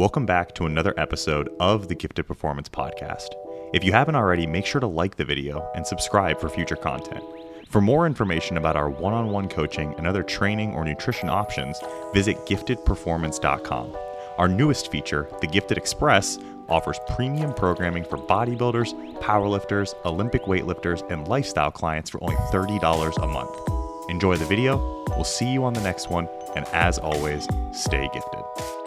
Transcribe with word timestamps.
Welcome 0.00 0.24
back 0.24 0.54
to 0.54 0.64
another 0.64 0.94
episode 0.96 1.50
of 1.60 1.88
the 1.88 1.94
Gifted 1.94 2.26
Performance 2.26 2.70
Podcast. 2.70 3.34
If 3.74 3.84
you 3.84 3.92
haven't 3.92 4.14
already, 4.14 4.46
make 4.46 4.64
sure 4.64 4.80
to 4.80 4.86
like 4.86 5.16
the 5.16 5.26
video 5.26 5.70
and 5.74 5.86
subscribe 5.86 6.40
for 6.40 6.48
future 6.48 6.74
content. 6.74 7.22
For 7.68 7.82
more 7.82 8.06
information 8.06 8.56
about 8.56 8.76
our 8.76 8.88
one 8.88 9.12
on 9.12 9.28
one 9.28 9.46
coaching 9.46 9.92
and 9.98 10.06
other 10.06 10.22
training 10.22 10.72
or 10.72 10.86
nutrition 10.86 11.28
options, 11.28 11.78
visit 12.14 12.38
giftedperformance.com. 12.46 13.94
Our 14.38 14.48
newest 14.48 14.90
feature, 14.90 15.28
the 15.42 15.46
Gifted 15.46 15.76
Express, 15.76 16.38
offers 16.70 16.98
premium 17.14 17.52
programming 17.52 18.04
for 18.04 18.16
bodybuilders, 18.16 18.94
powerlifters, 19.18 19.92
Olympic 20.06 20.44
weightlifters, 20.44 21.06
and 21.12 21.28
lifestyle 21.28 21.70
clients 21.70 22.08
for 22.08 22.24
only 22.24 22.36
$30 22.36 23.22
a 23.22 23.26
month. 23.26 24.08
Enjoy 24.08 24.38
the 24.38 24.46
video. 24.46 25.04
We'll 25.10 25.24
see 25.24 25.52
you 25.52 25.62
on 25.64 25.74
the 25.74 25.82
next 25.82 26.08
one. 26.08 26.26
And 26.56 26.64
as 26.68 26.98
always, 26.98 27.46
stay 27.74 28.08
gifted. 28.14 28.79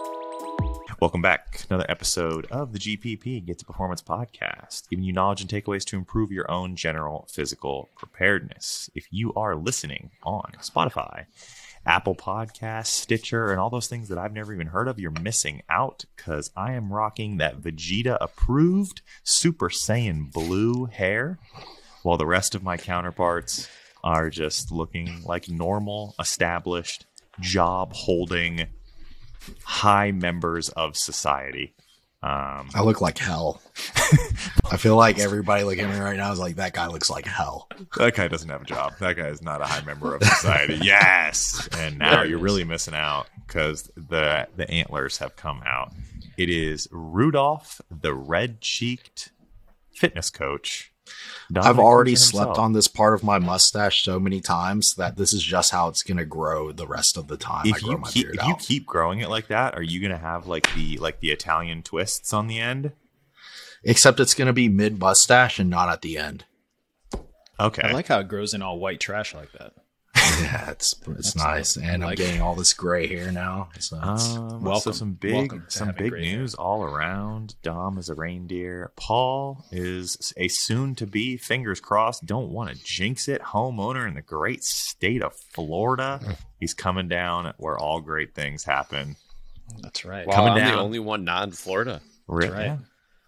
Welcome 1.00 1.22
back. 1.22 1.64
Another 1.68 1.84
episode 1.88 2.46
of 2.50 2.72
the 2.72 2.78
GPP 2.78 3.44
Gifted 3.44 3.66
Performance 3.66 4.00
podcast, 4.00 4.88
giving 4.88 5.04
you 5.04 5.12
knowledge 5.12 5.40
and 5.40 5.50
takeaways 5.50 5.84
to 5.86 5.96
improve 5.96 6.30
your 6.30 6.50
own 6.50 6.76
general 6.76 7.28
physical 7.30 7.90
preparedness. 7.96 8.88
If 8.94 9.08
you 9.10 9.34
are 9.34 9.56
listening 9.56 10.12
on 10.22 10.52
Spotify, 10.60 11.26
Apple 11.84 12.14
Podcasts, 12.14 12.86
Stitcher, 12.86 13.50
and 13.50 13.60
all 13.60 13.70
those 13.70 13.88
things 13.88 14.08
that 14.08 14.18
I've 14.18 14.32
never 14.32 14.54
even 14.54 14.68
heard 14.68 14.88
of, 14.88 14.98
you're 14.98 15.10
missing 15.10 15.62
out 15.68 16.04
because 16.16 16.50
I 16.56 16.72
am 16.72 16.92
rocking 16.92 17.38
that 17.38 17.60
Vegeta 17.60 18.16
approved 18.20 19.02
Super 19.24 19.68
Saiyan 19.68 20.32
blue 20.32 20.86
hair, 20.86 21.38
while 22.02 22.16
the 22.16 22.26
rest 22.26 22.54
of 22.54 22.62
my 22.62 22.76
counterparts 22.76 23.68
are 24.04 24.30
just 24.30 24.70
looking 24.70 25.22
like 25.24 25.48
normal, 25.48 26.14
established, 26.20 27.04
job 27.40 27.92
holding, 27.92 28.68
high 29.64 30.10
members 30.12 30.68
of 30.70 30.96
society. 30.96 31.74
Um, 32.24 32.70
I 32.74 32.80
look 32.82 33.02
like 33.02 33.18
hell. 33.18 33.60
I 34.72 34.78
feel 34.78 34.96
like 34.96 35.18
everybody 35.18 35.62
looking 35.62 35.84
at 35.84 35.92
me 35.92 36.00
right 36.00 36.16
now 36.16 36.32
is 36.32 36.38
like, 36.38 36.56
that 36.56 36.72
guy 36.72 36.86
looks 36.86 37.10
like 37.10 37.26
hell. 37.26 37.68
that 37.98 38.14
guy 38.14 38.28
doesn't 38.28 38.48
have 38.48 38.62
a 38.62 38.64
job. 38.64 38.94
That 38.98 39.16
guy 39.16 39.26
is 39.28 39.42
not 39.42 39.60
a 39.60 39.66
high 39.66 39.82
member 39.84 40.14
of 40.14 40.24
society. 40.24 40.78
yes. 40.82 41.68
And 41.76 41.98
now 41.98 42.22
you're 42.22 42.38
is. 42.38 42.42
really 42.42 42.64
missing 42.64 42.94
out 42.94 43.26
because 43.46 43.90
the 43.94 44.48
the 44.56 44.70
antlers 44.70 45.18
have 45.18 45.36
come 45.36 45.62
out. 45.66 45.92
It 46.38 46.48
is 46.48 46.88
Rudolph, 46.90 47.82
the 47.90 48.14
red 48.14 48.62
cheeked 48.62 49.32
fitness 49.92 50.30
coach. 50.30 50.93
I've 51.54 51.78
already 51.78 52.16
slept 52.16 52.48
himself. 52.48 52.58
on 52.58 52.72
this 52.72 52.88
part 52.88 53.14
of 53.14 53.22
my 53.22 53.38
mustache 53.38 54.02
so 54.02 54.18
many 54.18 54.40
times 54.40 54.94
that 54.94 55.16
this 55.16 55.32
is 55.32 55.42
just 55.42 55.70
how 55.70 55.88
it's 55.88 56.02
going 56.02 56.16
to 56.16 56.24
grow 56.24 56.72
the 56.72 56.86
rest 56.86 57.16
of 57.16 57.28
the 57.28 57.36
time 57.36 57.66
I 57.66 57.70
If 57.70 57.82
grow 57.82 57.92
you 57.92 57.98
my 57.98 58.10
keep 58.10 58.26
beard 58.26 58.36
if 58.40 58.46
you 58.46 58.56
keep 58.56 58.86
growing 58.86 59.20
it 59.20 59.28
like 59.28 59.48
that, 59.48 59.74
are 59.74 59.82
you 59.82 60.00
gonna 60.00 60.16
have 60.16 60.46
like 60.46 60.72
the 60.74 60.96
like 60.98 61.20
the 61.20 61.30
Italian 61.30 61.82
twists 61.82 62.32
on 62.32 62.46
the 62.46 62.58
end? 62.58 62.92
Except 63.84 64.18
it's 64.18 64.34
going 64.34 64.46
to 64.46 64.54
be 64.54 64.68
mid 64.70 64.98
mustache 64.98 65.58
and 65.58 65.68
not 65.68 65.90
at 65.90 66.00
the 66.00 66.16
end. 66.16 66.46
Okay. 67.60 67.82
I 67.82 67.92
like 67.92 68.06
how 68.06 68.20
it 68.20 68.28
grows 68.28 68.54
in 68.54 68.62
all 68.62 68.78
white 68.78 68.98
trash 68.98 69.34
like 69.34 69.52
that. 69.52 69.74
Yeah, 70.40 70.70
it's 70.70 70.94
it's 71.06 71.36
nice, 71.36 71.76
and 71.76 72.04
I'm 72.04 72.14
getting 72.16 72.40
all 72.40 72.54
this 72.54 72.72
gray 72.74 73.06
hair 73.06 73.30
now. 73.30 73.68
So 73.78 73.96
it's, 73.96 74.34
Um, 74.34 74.50
so 74.50 74.58
Welcome. 74.62 74.92
some 74.92 75.12
big 75.12 75.34
Welcome 75.34 75.64
some 75.68 75.92
big 75.96 76.10
gray 76.10 76.26
hair. 76.26 76.38
news 76.38 76.54
all 76.54 76.82
around. 76.82 77.54
Dom 77.62 77.98
is 77.98 78.08
a 78.08 78.14
reindeer. 78.14 78.92
Paul 78.96 79.64
is 79.70 80.32
a 80.36 80.48
soon 80.48 80.94
to 80.96 81.06
be, 81.06 81.36
fingers 81.36 81.80
crossed, 81.80 82.26
don't 82.26 82.50
want 82.50 82.70
to 82.70 82.82
jinx 82.84 83.28
it, 83.28 83.40
homeowner 83.42 84.08
in 84.08 84.14
the 84.14 84.22
great 84.22 84.64
state 84.64 85.22
of 85.22 85.34
Florida. 85.36 86.20
He's 86.58 86.74
coming 86.74 87.08
down 87.08 87.52
where 87.58 87.78
all 87.78 88.00
great 88.00 88.34
things 88.34 88.64
happen. 88.64 89.16
That's 89.82 90.04
right. 90.04 90.26
Wow, 90.26 90.34
Coming 90.34 90.52
I'm 90.54 90.58
down. 90.58 90.72
the 90.76 90.78
only 90.82 90.98
one 90.98 91.24
not 91.24 91.44
in 91.44 91.52
Florida. 91.52 92.00
Re- 92.26 92.48
right. 92.48 92.64
yeah. 92.66 92.76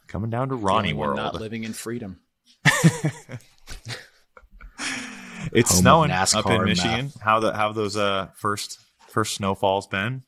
Coming 0.08 0.30
down 0.30 0.48
to 0.48 0.56
The 0.56 0.60
Ronnie 0.62 0.90
only 0.90 0.92
one 0.94 1.08
World. 1.08 1.16
Not 1.18 1.34
living 1.40 1.64
in 1.64 1.72
freedom. 1.72 2.20
it's 5.52 5.70
Home 5.70 5.78
of 5.78 5.82
snowing 5.82 6.10
NASCAR 6.10 6.38
up 6.38 6.46
in 6.46 6.52
and 6.52 6.64
Michigan. 6.64 7.12
How 7.20 7.40
the 7.40 7.52
how 7.52 7.72
those 7.72 7.96
uh 7.96 8.28
first 8.34 8.78
first 9.08 9.34
snowfalls 9.34 9.86
been? 9.86 10.22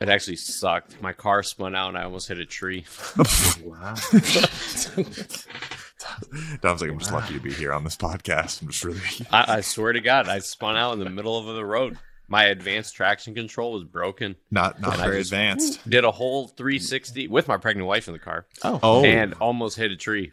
It 0.00 0.08
actually 0.08 0.36
sucked. 0.36 1.00
My 1.00 1.12
car 1.12 1.42
spun 1.44 1.74
out 1.76 1.88
and 1.90 1.98
I 1.98 2.02
almost 2.04 2.26
hit 2.28 2.38
a 2.38 2.44
tree. 2.44 2.84
wow. 3.64 3.94
Dom's 6.60 6.80
like, 6.80 6.90
I'm 6.90 6.98
just 6.98 7.12
lucky 7.12 7.34
to 7.34 7.40
be 7.40 7.52
here 7.52 7.72
on 7.72 7.84
this 7.84 7.96
podcast. 7.96 8.62
I'm 8.62 8.68
just 8.68 8.84
really 8.84 9.00
I, 9.30 9.56
I 9.58 9.60
swear 9.60 9.92
to 9.92 10.00
God, 10.00 10.28
I 10.28 10.40
spun 10.40 10.76
out 10.76 10.94
in 10.94 10.98
the 10.98 11.08
middle 11.10 11.38
of 11.38 11.54
the 11.54 11.64
road. 11.64 11.96
My 12.28 12.44
advanced 12.44 12.94
traction 12.96 13.34
control 13.34 13.72
was 13.74 13.84
broken. 13.84 14.36
not 14.50 14.80
not 14.80 14.96
very 14.98 15.20
advanced. 15.20 15.88
Did 15.88 16.04
a 16.04 16.10
whole 16.10 16.48
360 16.48 17.28
with 17.28 17.46
my 17.46 17.56
pregnant 17.58 17.86
wife 17.86 18.08
in 18.08 18.14
the 18.14 18.18
car 18.18 18.46
Oh, 18.64 19.04
and 19.04 19.34
almost 19.34 19.76
hit 19.76 19.90
a 19.92 19.96
tree. 19.96 20.32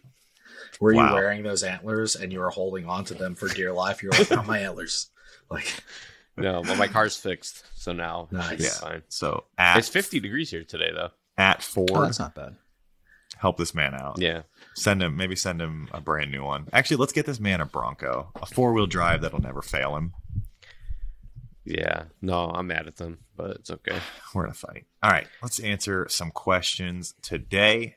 Were 0.80 0.94
you 0.94 1.00
wearing 1.00 1.44
those 1.44 1.64
antlers 1.64 2.16
and 2.16 2.32
you 2.32 2.40
were 2.40 2.50
holding 2.50 2.86
on 2.86 3.06
to 3.06 3.14
them 3.14 3.36
for 3.36 3.48
dear 3.50 3.72
life? 3.74 4.02
You're 4.04 4.12
like, 4.12 4.30
not 4.32 4.48
my 4.48 4.60
antlers. 4.60 5.10
Like, 5.52 5.74
No, 6.38 6.62
but 6.62 6.78
my 6.78 6.88
car's 6.88 7.18
fixed. 7.18 7.64
So 7.76 7.92
now 7.92 8.28
Nice. 8.32 8.60
it's 8.60 8.80
fine. 8.80 9.02
so 9.10 9.46
at 9.58 9.78
It's 9.78 9.90
50 9.90 10.20
degrees 10.20 10.52
here 10.52 10.64
today, 10.64 10.92
though. 10.94 11.10
at 11.38 11.64
Ford, 11.64 11.90
Oh, 11.94 12.02
that's 12.04 12.20
not 12.20 12.36
bad. 12.36 12.56
help 13.38 13.58
this 13.58 13.74
man 13.74 13.96
out. 13.96 14.20
Yeah. 14.20 14.44
Send 14.76 15.02
him, 15.02 15.18
maybe 15.18 15.36
send 15.36 15.60
him 15.62 15.90
a 15.92 16.00
brand 16.02 16.32
new 16.32 16.44
one. 16.44 16.68
Actually, 16.72 16.98
let's 16.98 17.14
get 17.14 17.26
this 17.26 17.40
man 17.40 17.62
a 17.62 17.66
Bronco, 17.66 18.32
a 18.42 18.46
four 18.46 18.74
wheel 18.74 18.86
drive 18.88 19.22
that'll 19.22 19.42
never 19.42 19.62
fail 19.64 19.96
him. 19.98 20.14
Yeah. 21.66 22.04
No, 22.22 22.50
I'm 22.50 22.68
mad 22.68 22.88
at 22.88 22.98
them, 22.98 23.20
but 23.36 23.52
it's 23.58 23.70
okay. 23.72 23.98
We're 24.34 24.44
gonna 24.44 24.54
fight. 24.54 24.86
All 25.04 25.12
right, 25.12 25.28
let's 25.42 25.60
answer 25.60 26.08
some 26.10 26.32
questions 26.32 27.14
today. 27.22 27.96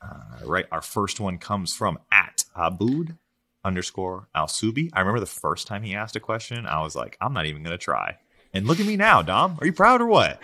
Uh, 0.00 0.44
right, 0.44 0.66
our 0.70 0.82
first 0.82 1.20
one 1.20 1.38
comes 1.38 1.74
from 1.74 1.98
at 2.12 2.44
Abud 2.56 3.16
underscore 3.64 4.28
Al 4.34 4.46
Subi. 4.46 4.90
I 4.92 5.00
remember 5.00 5.20
the 5.20 5.26
first 5.26 5.66
time 5.66 5.82
he 5.82 5.94
asked 5.94 6.16
a 6.16 6.20
question, 6.20 6.66
I 6.66 6.82
was 6.82 6.94
like, 6.94 7.16
I'm 7.20 7.32
not 7.32 7.46
even 7.46 7.62
gonna 7.62 7.78
try. 7.78 8.16
And 8.52 8.66
look 8.66 8.80
at 8.80 8.86
me 8.86 8.96
now, 8.96 9.22
Dom. 9.22 9.58
Are 9.60 9.66
you 9.66 9.72
proud 9.72 10.00
or 10.00 10.06
what? 10.06 10.40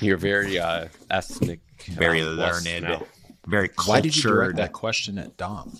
You're 0.00 0.16
very 0.16 0.58
uh, 0.58 0.88
ethnic. 1.10 1.60
Very 1.86 2.22
uh, 2.22 2.26
learned, 2.26 2.82
now. 2.82 3.02
very 3.46 3.68
cultured. 3.68 3.88
Why 3.88 4.00
did 4.00 4.16
you 4.16 4.22
direct 4.22 4.56
that 4.56 4.72
question 4.72 5.18
at 5.18 5.36
Dom? 5.36 5.78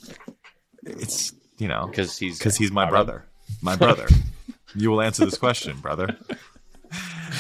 It's 0.83 1.33
you 1.59 1.69
know 1.69 1.87
Because 1.87 2.19
he's 2.19 2.39
because 2.39 2.57
he's 2.57 2.73
my 2.73 2.89
brother. 2.89 3.25
My 3.63 3.77
brother. 3.77 4.07
you 4.75 4.91
will 4.91 5.03
answer 5.03 5.25
this 5.25 5.39
question, 5.39 5.79
brother. 5.79 6.17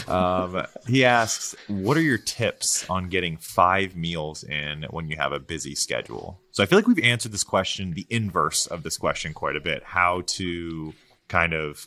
Um, 0.08 0.66
he 0.86 1.04
asks, 1.04 1.54
"What 1.68 1.96
are 1.96 2.02
your 2.02 2.18
tips 2.18 2.88
on 2.88 3.08
getting 3.08 3.36
five 3.36 3.96
meals 3.96 4.44
in 4.44 4.84
when 4.90 5.08
you 5.08 5.16
have 5.16 5.32
a 5.32 5.40
busy 5.40 5.74
schedule?" 5.74 6.40
So 6.52 6.62
I 6.62 6.66
feel 6.66 6.78
like 6.78 6.86
we've 6.86 7.04
answered 7.04 7.32
this 7.32 7.44
question, 7.44 7.92
the 7.92 8.06
inverse 8.10 8.66
of 8.66 8.82
this 8.82 8.96
question, 8.96 9.34
quite 9.34 9.56
a 9.56 9.60
bit. 9.60 9.82
How 9.84 10.22
to 10.26 10.92
kind 11.28 11.52
of 11.52 11.86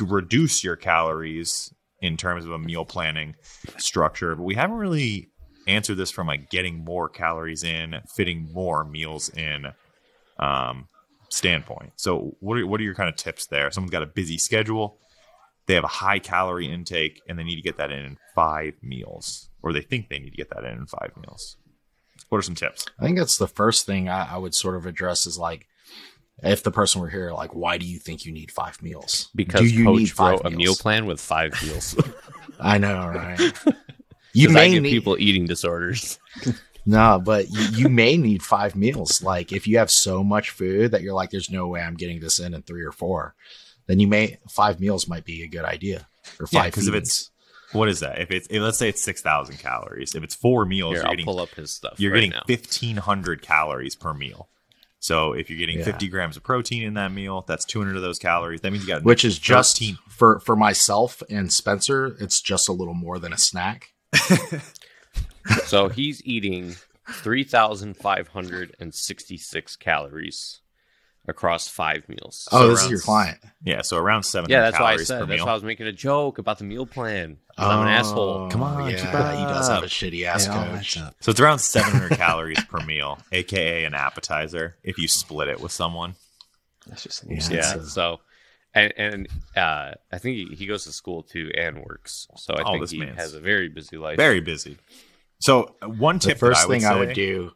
reduce 0.00 0.62
your 0.62 0.76
calories 0.76 1.72
in 2.00 2.16
terms 2.16 2.44
of 2.44 2.52
a 2.52 2.58
meal 2.58 2.84
planning 2.84 3.34
structure, 3.78 4.36
but 4.36 4.44
we 4.44 4.54
haven't 4.54 4.76
really 4.76 5.30
answered 5.66 5.96
this 5.96 6.10
from 6.10 6.26
like 6.26 6.50
getting 6.50 6.84
more 6.84 7.08
calories 7.08 7.62
in, 7.62 7.94
fitting 8.14 8.48
more 8.52 8.84
meals 8.84 9.28
in 9.30 9.66
um, 10.38 10.88
standpoint. 11.28 11.92
So, 11.96 12.36
what 12.40 12.58
are 12.58 12.66
what 12.66 12.80
are 12.80 12.84
your 12.84 12.94
kind 12.94 13.08
of 13.08 13.16
tips 13.16 13.46
there? 13.46 13.70
Someone's 13.70 13.92
got 13.92 14.02
a 14.02 14.06
busy 14.06 14.38
schedule, 14.38 14.98
they 15.68 15.74
have 15.74 15.84
a 15.84 15.88
high 15.88 16.18
calorie 16.18 16.66
intake, 16.66 17.20
and 17.28 17.38
they 17.38 17.44
need 17.44 17.56
to 17.56 17.62
get 17.62 17.76
that 17.76 17.92
in 17.92 18.04
in 18.04 18.18
five 18.34 18.74
meals, 18.82 19.50
or 19.62 19.72
they 19.72 19.82
think 19.82 20.08
they 20.08 20.18
need 20.18 20.30
to 20.30 20.36
get 20.36 20.50
that 20.50 20.64
in 20.64 20.78
in 20.78 20.86
five 20.86 21.12
meals. 21.16 21.56
What 22.30 22.38
are 22.38 22.42
some 22.42 22.56
tips? 22.56 22.86
I 22.98 23.04
think 23.04 23.16
that's 23.16 23.38
the 23.38 23.46
first 23.46 23.86
thing 23.86 24.08
I, 24.08 24.34
I 24.34 24.36
would 24.38 24.54
sort 24.54 24.74
of 24.74 24.86
address 24.86 25.26
is 25.26 25.38
like, 25.38 25.66
if 26.42 26.62
the 26.62 26.70
person 26.70 27.00
were 27.00 27.08
here, 27.08 27.32
like, 27.32 27.54
why 27.54 27.78
do 27.78 27.86
you 27.86 27.98
think 27.98 28.24
you 28.24 28.32
need 28.32 28.50
five 28.50 28.82
meals? 28.82 29.28
Because 29.34 29.60
do 29.60 29.68
you 29.68 29.90
need 29.90 30.10
five 30.10 30.40
wrote 30.40 30.46
a 30.46 30.50
meal 30.50 30.58
meals? 30.58 30.82
plan 30.82 31.06
with 31.06 31.20
five 31.20 31.52
meals. 31.62 31.96
I 32.60 32.78
know, 32.78 33.06
right? 33.06 33.52
You 34.34 34.50
may 34.50 34.70
give 34.70 34.82
need 34.82 34.90
people 34.90 35.16
eating 35.18 35.46
disorders. 35.46 36.18
no, 36.86 37.20
but 37.24 37.50
you, 37.50 37.60
you 37.72 37.88
may 37.88 38.16
need 38.16 38.42
five 38.42 38.76
meals. 38.76 39.22
Like 39.22 39.52
if 39.52 39.66
you 39.66 39.78
have 39.78 39.90
so 39.90 40.22
much 40.22 40.50
food 40.50 40.92
that 40.92 41.02
you're 41.02 41.14
like, 41.14 41.30
there's 41.30 41.50
no 41.50 41.66
way 41.66 41.80
I'm 41.80 41.96
getting 41.96 42.20
this 42.20 42.38
in 42.38 42.54
in 42.54 42.62
three 42.62 42.84
or 42.84 42.92
four, 42.92 43.34
then 43.88 43.98
you 43.98 44.06
may 44.06 44.38
five 44.48 44.78
meals 44.78 45.08
might 45.08 45.24
be 45.24 45.42
a 45.42 45.48
good 45.48 45.64
idea. 45.64 46.06
Or 46.38 46.46
Yeah, 46.52 46.62
five 46.62 46.70
because 46.72 46.86
if 46.86 46.94
it's 46.94 47.30
what 47.72 47.88
is 47.88 47.98
that? 48.00 48.20
If 48.20 48.30
it's 48.30 48.46
if, 48.48 48.62
let's 48.62 48.78
say 48.78 48.88
it's 48.88 49.02
six 49.02 49.20
thousand 49.20 49.58
calories, 49.58 50.14
if 50.14 50.22
it's 50.22 50.36
four 50.36 50.64
meals, 50.64 50.92
Here, 50.92 50.98
you're 51.00 51.06
I'll 51.06 51.12
getting 51.12 51.24
pull 51.26 51.40
up 51.40 51.50
his 51.56 51.72
stuff. 51.72 51.94
you're 51.98 52.12
right 52.12 52.18
getting 52.18 52.30
now. 52.30 52.44
fifteen 52.46 52.98
hundred 52.98 53.42
calories 53.42 53.96
per 53.96 54.14
meal. 54.14 54.48
So 55.00 55.32
if 55.32 55.48
you're 55.48 55.60
getting 55.60 55.78
Yeah. 55.78 55.84
50 55.84 56.08
grams 56.08 56.36
of 56.36 56.42
protein 56.42 56.82
in 56.82 56.94
that 56.94 57.12
meal, 57.12 57.44
that's 57.46 57.64
200 57.64 57.94
of 57.94 58.02
those 58.02 58.18
calories. 58.18 58.62
That 58.62 58.72
means 58.72 58.82
you 58.84 58.88
got 58.88 59.04
which 59.04 59.24
is 59.24 59.38
just 59.38 59.76
13 59.78 59.96
for 60.08 60.40
for 60.40 60.56
myself 60.56 61.22
and 61.30 61.52
Spencer, 61.52 62.16
it's 62.18 62.40
just 62.40 62.68
a 62.68 62.72
little 62.72 62.94
more 62.94 63.20
than 63.20 63.32
a 63.32 63.38
snack. 63.38 63.92
So 65.64 65.88
he's 65.88 66.20
eating 66.26 66.76
3,566 67.10 69.76
calories 69.76 70.60
across 71.28 71.68
five 71.68 72.08
meals. 72.08 72.48
Oh, 72.50 72.60
So 72.62 72.68
this 72.70 72.84
is 72.84 72.90
your 72.90 73.00
client. 73.00 73.38
Yeah, 73.62 73.82
so 73.82 73.96
around 73.98 74.22
700 74.24 74.52
yeah, 74.54 74.62
that's 74.62 74.80
why 74.80 74.86
I 74.86 74.88
calories 74.88 75.08
said. 75.08 75.20
per 75.20 75.26
That's 75.26 75.38
meal. 75.38 75.46
why 75.46 75.52
I 75.52 75.54
was 75.54 75.62
making 75.62 75.86
a 75.86 75.92
joke 75.92 76.38
about 76.38 76.58
the 76.58 76.64
meal 76.64 76.86
plan. 76.86 77.36
'cause 77.56 77.66
I'm 77.68 77.82
an 77.82 77.88
asshole. 77.88 78.50
Come 78.50 78.62
on, 78.62 78.82
Oh, 78.82 78.88
yeah, 78.88 78.96
keep 78.96 79.38
he 79.38 79.46
does 79.46 79.68
have 79.68 79.82
a 79.82 79.86
shitty 79.86 80.24
ass 80.24 80.46
It 80.46 80.50
all 80.50 80.64
coach. 80.64 80.98
So 81.20 81.30
it's 81.30 81.40
around 81.40 81.58
700 81.58 82.10
calories 82.16 82.62
per 82.64 82.78
meal, 82.80 83.18
aka 83.32 83.84
an 83.84 83.94
appetizer, 83.94 84.76
if 84.82 84.96
you 84.98 85.06
split 85.08 85.48
it 85.48 85.60
with 85.60 85.72
someone. 85.72 86.14
That's 86.86 87.02
just 87.02 87.24
Yeah. 87.28 87.48
Yeah. 87.50 87.82
So, 87.82 88.20
and 88.74 88.92
and 88.96 89.28
uh, 89.56 89.94
I 90.12 90.18
think 90.18 90.36
he, 90.36 90.54
he 90.56 90.66
goes 90.66 90.84
to 90.84 90.92
school 90.92 91.22
too 91.22 91.50
and 91.56 91.82
works. 91.84 92.28
So 92.36 92.54
I 92.54 92.62
Oh, 92.62 92.72
think 92.72 92.84
this 92.84 92.90
he 92.92 93.00
has 93.04 93.34
a 93.34 93.40
very 93.40 93.68
busy 93.68 93.96
life. 93.98 94.16
Very 94.16 94.40
busy. 94.40 94.78
So 95.40 95.74
uh, 95.82 95.88
one 95.88 96.18
The 96.18 96.28
tip 96.28 96.38
first 96.38 96.60
that 96.60 96.64
I 96.64 96.68
would 96.68 96.80
thing 96.80 96.84
I 96.86 96.96
would 96.96 97.12
do. 97.14 97.52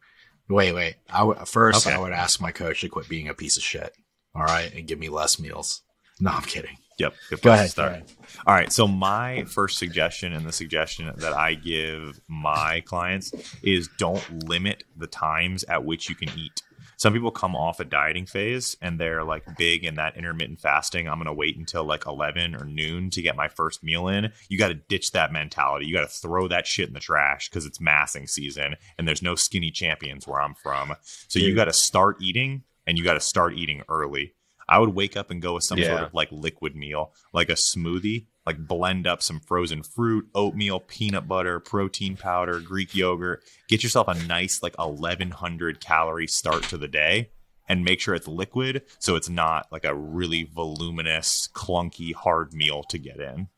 Wait, 0.52 0.72
wait. 0.72 0.96
I 1.10 1.22
would 1.22 1.38
first 1.48 1.86
Okay. 1.86 1.96
I 1.96 1.98
would 1.98 2.12
ask 2.12 2.40
my 2.40 2.52
coach 2.52 2.82
to 2.82 2.88
quit 2.88 3.08
being 3.08 3.28
a 3.28 3.34
piece 3.34 3.56
of 3.56 3.62
shit. 3.62 3.94
All 4.34 4.42
right, 4.44 4.72
and 4.74 4.86
give 4.86 4.98
me 4.98 5.08
less 5.08 5.38
meals. 5.38 5.82
No, 6.20 6.30
I'm 6.30 6.42
kidding. 6.42 6.76
Yep. 6.98 7.14
Good 7.30 7.42
Go 7.42 7.52
ahead. 7.52 7.70
start. 7.70 8.06
go. 8.06 8.12
All 8.46 8.54
right. 8.54 8.72
So 8.72 8.86
my 8.86 9.44
first 9.44 9.78
suggestion 9.78 10.32
and 10.32 10.46
the 10.46 10.52
suggestion 10.52 11.10
that 11.16 11.32
I 11.32 11.54
give 11.54 12.20
my 12.28 12.80
clients 12.86 13.32
is 13.62 13.88
don't 13.98 14.44
limit 14.46 14.84
the 14.96 15.06
times 15.06 15.64
at 15.64 15.84
which 15.84 16.08
you 16.08 16.14
can 16.14 16.28
eat. 16.38 16.62
Some 17.02 17.14
people 17.14 17.32
come 17.32 17.56
off 17.56 17.80
a 17.80 17.84
dieting 17.84 18.26
phase 18.26 18.76
and 18.80 18.96
they're 18.96 19.24
like 19.24 19.56
big 19.58 19.84
in 19.84 19.96
that 19.96 20.16
intermittent 20.16 20.60
fasting. 20.60 21.08
I'm 21.08 21.16
going 21.16 21.26
to 21.26 21.32
wait 21.32 21.56
until 21.56 21.82
like 21.82 22.06
11 22.06 22.54
or 22.54 22.64
noon 22.64 23.10
to 23.10 23.20
get 23.20 23.34
my 23.34 23.48
first 23.48 23.82
meal 23.82 24.06
in. 24.06 24.30
You 24.48 24.56
got 24.56 24.68
to 24.68 24.74
ditch 24.74 25.10
that 25.10 25.32
mentality. 25.32 25.86
You 25.86 25.94
got 25.94 26.08
to 26.08 26.16
throw 26.16 26.46
that 26.46 26.64
shit 26.64 26.86
in 26.86 26.94
the 26.94 27.00
trash 27.00 27.50
because 27.50 27.66
it's 27.66 27.80
massing 27.80 28.28
season 28.28 28.76
and 28.96 29.08
there's 29.08 29.20
no 29.20 29.34
skinny 29.34 29.72
champions 29.72 30.28
where 30.28 30.40
I'm 30.40 30.54
from. 30.54 30.94
So 31.26 31.40
you 31.40 31.56
got 31.56 31.64
to 31.64 31.72
start 31.72 32.22
eating 32.22 32.62
and 32.86 32.96
you 32.96 33.02
got 33.02 33.14
to 33.14 33.20
start 33.20 33.54
eating 33.54 33.82
early. 33.88 34.36
I 34.68 34.78
would 34.78 34.94
wake 34.94 35.16
up 35.16 35.32
and 35.32 35.42
go 35.42 35.54
with 35.54 35.64
some 35.64 35.82
sort 35.82 36.02
of 36.04 36.14
like 36.14 36.30
liquid 36.30 36.76
meal, 36.76 37.14
like 37.32 37.48
a 37.48 37.54
smoothie, 37.54 38.26
like 38.46 38.66
blend 38.66 39.06
up 39.06 39.22
some 39.22 39.40
frozen 39.40 39.82
fruit, 39.82 40.26
oatmeal, 40.34 40.80
peanut 40.80 41.28
butter, 41.28 41.60
protein 41.60 42.16
powder, 42.16 42.60
Greek 42.60 42.94
yogurt. 42.94 43.44
Get 43.68 43.82
yourself 43.82 44.08
a 44.08 44.14
nice 44.26 44.62
like 44.62 44.76
1100 44.78 45.80
calorie 45.80 46.26
start 46.26 46.64
to 46.64 46.78
the 46.78 46.88
day 46.88 47.30
and 47.68 47.84
make 47.84 48.00
sure 48.00 48.14
it's 48.14 48.26
liquid 48.26 48.82
so 48.98 49.14
it's 49.14 49.28
not 49.28 49.66
like 49.70 49.84
a 49.84 49.94
really 49.94 50.42
voluminous, 50.42 51.48
clunky, 51.54 52.12
hard 52.14 52.52
meal 52.52 52.82
to 52.84 52.98
get 52.98 53.18
in. 53.20 53.48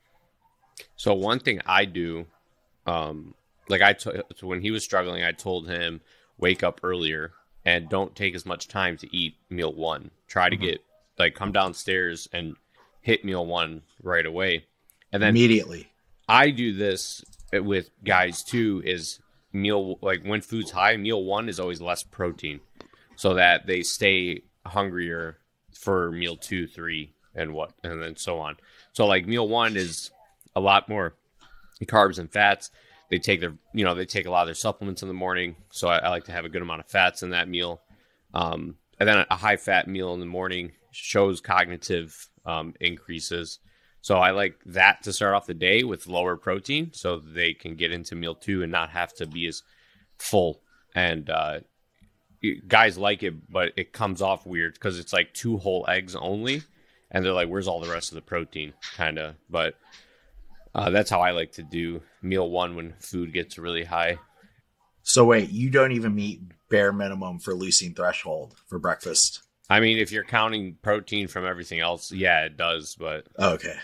So 0.97 1.15
one 1.15 1.39
thing 1.41 1.61
I 1.67 1.85
do, 1.87 2.27
um, 2.87 3.35
like 3.69 3.81
I 3.81 3.95
t- 3.95 4.11
so 4.37 4.47
when 4.47 4.61
he 4.61 4.71
was 4.71 4.85
struggling, 4.85 5.25
I 5.25 5.33
told 5.33 5.69
him 5.69 6.01
wake 6.37 6.63
up 6.63 6.81
earlier 6.83 7.33
and 7.65 7.89
don't 7.89 8.15
take 8.15 8.35
as 8.35 8.45
much 8.45 8.69
time 8.69 8.97
to 8.99 9.17
eat 9.17 9.37
meal 9.49 9.73
one. 9.73 10.11
Try 10.29 10.51
to 10.51 10.57
Mhm. 10.57 10.61
get 10.61 10.85
like 11.19 11.35
come 11.35 11.53
downstairs 11.53 12.29
and 12.33 12.57
hit 13.01 13.25
meal 13.25 13.47
one 13.47 13.83
right 14.03 14.27
away, 14.27 14.67
and 15.15 15.23
then 15.23 15.31
Immediately. 15.31 15.89
I 16.29 16.51
do 16.51 16.75
this 16.75 17.25
with 17.53 17.89
guys 18.05 18.43
too. 18.43 18.83
Is 18.85 19.21
meal 19.53 19.99
like 20.03 20.25
when 20.25 20.41
food's 20.41 20.73
high, 20.73 20.97
meal 20.97 21.25
one 21.25 21.49
is 21.49 21.61
always 21.61 21.81
less 21.81 22.03
protein, 22.03 22.61
so 23.15 23.35
that 23.35 23.67
they 23.67 23.83
stay 23.83 24.43
hungrier 24.67 25.39
for 25.73 26.11
meal 26.11 26.37
two, 26.37 26.67
three, 26.67 27.15
and 27.35 27.55
what, 27.55 27.73
and 27.85 28.03
then 28.03 28.17
so 28.17 28.39
on. 28.39 28.57
So 28.93 29.07
like 29.07 29.27
meal 29.27 29.47
one 29.47 29.77
is 29.77 30.11
a 30.57 30.61
lot 30.61 30.89
more 30.89 31.15
carbs 31.85 32.19
and 32.19 32.31
fats. 32.31 32.71
They 33.11 33.19
take 33.19 33.41
their, 33.41 33.55
you 33.73 33.85
know, 33.85 33.95
they 33.95 34.07
take 34.07 34.27
a 34.27 34.31
lot 34.31 34.43
of 34.43 34.49
their 34.49 34.55
supplements 34.55 35.03
in 35.03 35.09
the 35.09 35.15
morning. 35.15 35.57
So 35.71 35.89
I, 35.89 35.99
I 35.99 36.09
like 36.09 36.25
to 36.25 36.33
have 36.33 36.45
a 36.45 36.49
good 36.49 36.63
amount 36.63 36.81
of 36.81 36.89
fats 36.89 37.23
in 37.23 37.31
that 37.31 37.49
meal. 37.49 37.83
Um, 38.33 38.77
and 38.99 39.09
then 39.09 39.27
a 39.31 39.37
high 39.37 39.59
fat 39.59 39.87
meal 39.87 40.15
in 40.15 40.21
the 40.21 40.27
morning 40.27 40.73
shows 40.91 41.41
cognitive 41.41 42.29
um, 42.47 42.75
increases. 42.81 43.61
So 44.05 44.19
I 44.19 44.33
like 44.33 44.61
that 44.67 45.03
to 45.05 45.15
start 45.15 45.33
off 45.33 45.47
the 45.47 45.55
day 45.55 45.83
with 45.83 46.07
lower 46.07 46.37
protein, 46.37 46.91
so 46.93 47.19
they 47.19 47.55
can 47.55 47.75
get 47.75 47.91
into 47.91 48.15
meal 48.15 48.35
two 48.35 48.63
and 48.63 48.71
not 48.71 48.91
have 48.91 49.15
to 49.15 49.27
be 49.27 49.47
as 49.47 49.63
full. 50.19 50.61
And 50.95 51.31
uh, 51.31 51.61
guys 52.69 52.99
like 52.99 53.23
it, 53.23 53.51
but 53.51 53.73
it 53.77 53.95
comes 53.95 54.21
off 54.21 54.45
weird 54.45 54.75
because 54.75 54.99
it's 54.99 55.15
like 55.15 55.33
two 55.33 55.57
whole 55.57 55.87
eggs 55.89 56.15
only, 56.15 56.61
and 57.11 57.25
they're 57.25 57.33
like, 57.33 57.49
"Where's 57.49 57.67
all 57.67 57.81
the 57.81 57.91
rest 57.91 58.11
of 58.11 58.17
the 58.17 58.21
protein?" 58.21 58.75
Kind 58.95 59.19
of. 59.19 59.37
But 59.49 59.77
uh, 60.75 60.91
that's 60.91 61.09
how 61.09 61.23
I 61.23 61.31
like 61.31 61.53
to 61.53 61.63
do 61.63 62.03
meal 62.21 62.51
one 62.51 62.77
when 62.77 62.93
food 62.99 63.33
gets 63.33 63.57
really 63.57 63.85
high. 63.85 64.19
So 65.03 65.25
wait, 65.25 65.49
you 65.49 65.71
don't 65.71 65.93
even 65.93 66.15
meet 66.15 66.43
bare 66.69 66.93
minimum 66.93 67.39
for 67.39 67.55
leucine 67.55 67.97
threshold 67.97 68.55
for 68.67 68.79
breakfast. 68.79 69.41
I 69.71 69.81
mean, 69.81 69.97
if 69.97 70.13
you're 70.13 70.25
counting 70.25 70.77
protein 70.83 71.27
from 71.27 71.47
everything 71.47 71.81
else, 71.81 72.13
yeah, 72.13 72.45
it 72.45 72.59
does. 72.59 72.97
But 72.97 73.27
Okay. 73.39 73.77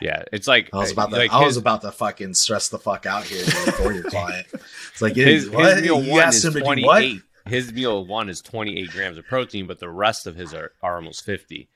Yeah, 0.00 0.24
it's 0.32 0.46
like 0.46 0.70
I 0.72 0.78
was 0.78 0.92
about 0.92 1.10
to 1.10 1.16
like 1.16 1.32
I 1.32 1.44
was 1.44 1.56
about 1.56 1.82
to 1.82 1.92
fucking 1.92 2.34
stress 2.34 2.68
the 2.68 2.78
fuck 2.78 3.06
out 3.06 3.24
here 3.24 3.44
for 3.72 3.92
your 3.92 4.04
client. 4.04 4.46
It's 4.52 5.02
like 5.02 5.16
his, 5.16 5.44
his, 5.44 5.50
what? 5.50 5.74
his 5.74 5.82
meal 5.82 6.02
you 6.02 6.12
one 6.12 6.28
is 6.28 6.42
do 6.42 6.60
28. 6.60 7.22
His 7.46 7.72
meal 7.72 8.04
one 8.04 8.28
is 8.28 8.40
28 8.40 8.90
grams 8.90 9.18
of 9.18 9.26
protein, 9.26 9.66
but 9.66 9.78
the 9.78 9.88
rest 9.88 10.26
of 10.26 10.34
his 10.34 10.52
are, 10.52 10.72
are 10.82 10.96
almost 10.96 11.24
50. 11.24 11.68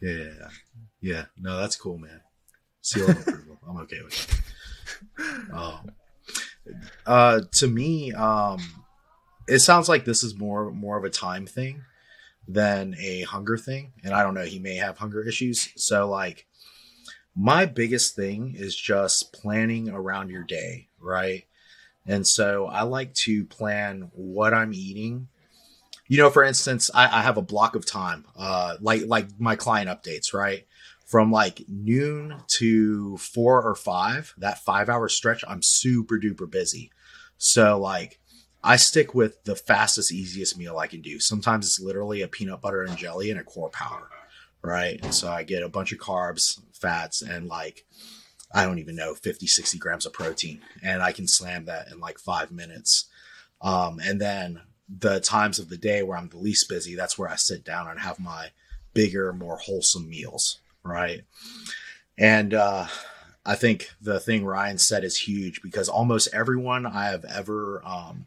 Yeah. 0.00 0.48
Yeah. 1.00 1.24
No, 1.38 1.58
that's 1.58 1.76
cool, 1.76 1.98
man. 1.98 2.22
Seal 2.80 3.10
of 3.10 3.20
approval. 3.20 3.58
I'm 3.68 3.76
okay 3.78 4.00
with 4.02 4.42
it. 5.18 5.52
Um, 5.52 5.90
uh, 7.06 7.40
to 7.52 7.66
me, 7.66 8.12
um, 8.12 8.58
it 9.46 9.58
sounds 9.60 9.88
like 9.88 10.04
this 10.04 10.24
is 10.24 10.36
more 10.36 10.70
more 10.70 10.96
of 10.96 11.04
a 11.04 11.10
time 11.10 11.46
thing 11.46 11.82
than 12.48 12.94
a 12.98 13.22
hunger 13.22 13.56
thing. 13.56 13.92
And 14.04 14.14
I 14.14 14.22
don't 14.22 14.34
know, 14.34 14.44
he 14.44 14.58
may 14.58 14.76
have 14.76 14.98
hunger 14.98 15.22
issues. 15.22 15.70
So 15.76 16.08
like 16.08 16.46
my 17.36 17.66
biggest 17.66 18.16
thing 18.16 18.54
is 18.56 18.74
just 18.74 19.32
planning 19.32 19.90
around 19.90 20.30
your 20.30 20.42
day, 20.42 20.88
right? 20.98 21.44
And 22.06 22.26
so 22.26 22.66
I 22.66 22.82
like 22.82 23.12
to 23.14 23.44
plan 23.44 24.10
what 24.14 24.54
I'm 24.54 24.72
eating. 24.72 25.28
You 26.08 26.18
know, 26.18 26.30
for 26.30 26.44
instance, 26.44 26.90
I, 26.94 27.18
I 27.18 27.22
have 27.22 27.36
a 27.36 27.42
block 27.42 27.74
of 27.74 27.84
time, 27.84 28.24
uh, 28.36 28.76
like 28.80 29.02
like 29.06 29.28
my 29.38 29.56
client 29.56 29.90
updates, 29.90 30.32
right? 30.32 30.66
From 31.04 31.30
like 31.30 31.62
noon 31.68 32.36
to 32.48 33.16
four 33.18 33.62
or 33.62 33.74
five, 33.74 34.32
that 34.38 34.58
five 34.58 34.88
hour 34.88 35.08
stretch, 35.08 35.44
I'm 35.46 35.62
super 35.62 36.18
duper 36.18 36.50
busy. 36.50 36.90
So 37.38 37.78
like 37.78 38.18
I 38.62 38.76
stick 38.76 39.14
with 39.14 39.44
the 39.44 39.56
fastest, 39.56 40.12
easiest 40.12 40.56
meal 40.56 40.78
I 40.78 40.86
can 40.86 41.02
do. 41.02 41.20
Sometimes 41.20 41.66
it's 41.66 41.80
literally 41.80 42.22
a 42.22 42.28
peanut 42.28 42.60
butter 42.60 42.82
and 42.82 42.96
jelly 42.96 43.30
and 43.30 43.38
a 43.38 43.44
core 43.44 43.70
power, 43.70 44.08
right? 44.62 44.98
And 45.02 45.14
so 45.14 45.28
I 45.28 45.42
get 45.42 45.62
a 45.62 45.68
bunch 45.68 45.92
of 45.92 45.98
carbs, 45.98 46.60
fats, 46.76 47.22
and 47.22 47.48
like 47.48 47.84
I 48.52 48.64
don't 48.64 48.78
even 48.78 48.96
know 48.96 49.14
50, 49.14 49.46
60 49.46 49.78
grams 49.78 50.06
of 50.06 50.12
protein, 50.12 50.60
and 50.82 51.02
I 51.02 51.12
can 51.12 51.26
slam 51.26 51.64
that 51.66 51.88
in 51.90 52.00
like 52.00 52.18
five 52.18 52.50
minutes. 52.50 53.06
Um, 53.60 54.00
and 54.02 54.20
then 54.20 54.62
the 54.88 55.20
times 55.20 55.58
of 55.58 55.68
the 55.68 55.76
day 55.76 56.02
where 56.02 56.16
I'm 56.16 56.28
the 56.28 56.38
least 56.38 56.68
busy, 56.68 56.94
that's 56.94 57.18
where 57.18 57.28
I 57.28 57.36
sit 57.36 57.64
down 57.64 57.88
and 57.88 58.00
have 58.00 58.20
my 58.20 58.50
bigger, 58.94 59.32
more 59.32 59.58
wholesome 59.58 60.08
meals, 60.08 60.58
right? 60.84 61.22
And 62.16 62.54
uh, 62.54 62.86
I 63.44 63.54
think 63.56 63.90
the 64.00 64.20
thing 64.20 64.44
Ryan 64.44 64.78
said 64.78 65.04
is 65.04 65.18
huge 65.18 65.60
because 65.62 65.88
almost 65.88 66.28
everyone 66.32 66.86
I 66.86 67.06
have 67.06 67.24
ever 67.24 67.82
um, 67.84 68.26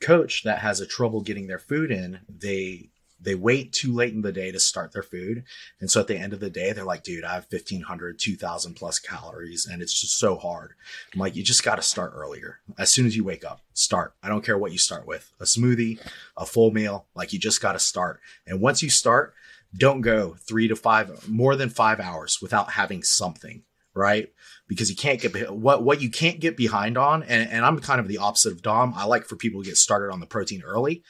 coached 0.00 0.44
that 0.44 0.60
has 0.60 0.80
a 0.80 0.86
trouble 0.86 1.22
getting 1.22 1.46
their 1.46 1.58
food 1.58 1.90
in, 1.90 2.20
they 2.28 2.90
they 3.20 3.34
wait 3.34 3.72
too 3.72 3.92
late 3.92 4.12
in 4.12 4.22
the 4.22 4.32
day 4.32 4.52
to 4.52 4.60
start 4.60 4.92
their 4.92 5.02
food. 5.02 5.44
And 5.80 5.90
so 5.90 6.00
at 6.00 6.06
the 6.06 6.18
end 6.18 6.32
of 6.32 6.40
the 6.40 6.50
day, 6.50 6.72
they're 6.72 6.84
like, 6.84 7.02
dude, 7.02 7.24
I 7.24 7.34
have 7.34 7.46
1500, 7.50 8.18
2000 8.18 8.74
plus 8.74 8.98
calories 8.98 9.66
and 9.66 9.80
it's 9.80 9.98
just 9.98 10.18
so 10.18 10.36
hard. 10.36 10.74
I'm 11.14 11.20
like, 11.20 11.34
you 11.34 11.42
just 11.42 11.64
got 11.64 11.76
to 11.76 11.82
start 11.82 12.12
earlier. 12.14 12.60
As 12.78 12.90
soon 12.90 13.06
as 13.06 13.16
you 13.16 13.24
wake 13.24 13.44
up, 13.44 13.60
start. 13.72 14.14
I 14.22 14.28
don't 14.28 14.44
care 14.44 14.58
what 14.58 14.72
you 14.72 14.78
start 14.78 15.06
with 15.06 15.32
a 15.40 15.44
smoothie, 15.44 15.98
a 16.36 16.44
full 16.44 16.70
meal. 16.70 17.06
Like 17.14 17.32
you 17.32 17.38
just 17.38 17.62
got 17.62 17.72
to 17.72 17.78
start. 17.78 18.20
And 18.46 18.60
once 18.60 18.82
you 18.82 18.90
start, 18.90 19.34
don't 19.76 20.00
go 20.00 20.36
three 20.38 20.68
to 20.68 20.76
five, 20.76 21.28
more 21.28 21.56
than 21.56 21.68
five 21.68 22.00
hours 22.00 22.40
without 22.40 22.72
having 22.72 23.02
something, 23.02 23.62
right? 23.94 24.32
Because 24.68 24.90
you 24.90 24.96
can't 24.96 25.20
get 25.20 25.50
what 25.52 25.82
what 25.82 26.00
you 26.00 26.10
can't 26.10 26.40
get 26.40 26.56
behind 26.56 26.96
on, 26.96 27.22
and, 27.22 27.50
and 27.50 27.64
I'm 27.64 27.78
kind 27.80 28.00
of 28.00 28.08
the 28.08 28.18
opposite 28.18 28.52
of 28.52 28.62
Dom. 28.62 28.94
I 28.96 29.04
like 29.04 29.24
for 29.24 29.36
people 29.36 29.62
to 29.62 29.68
get 29.68 29.76
started 29.76 30.12
on 30.12 30.20
the 30.20 30.26
protein 30.26 30.62
early 30.62 31.02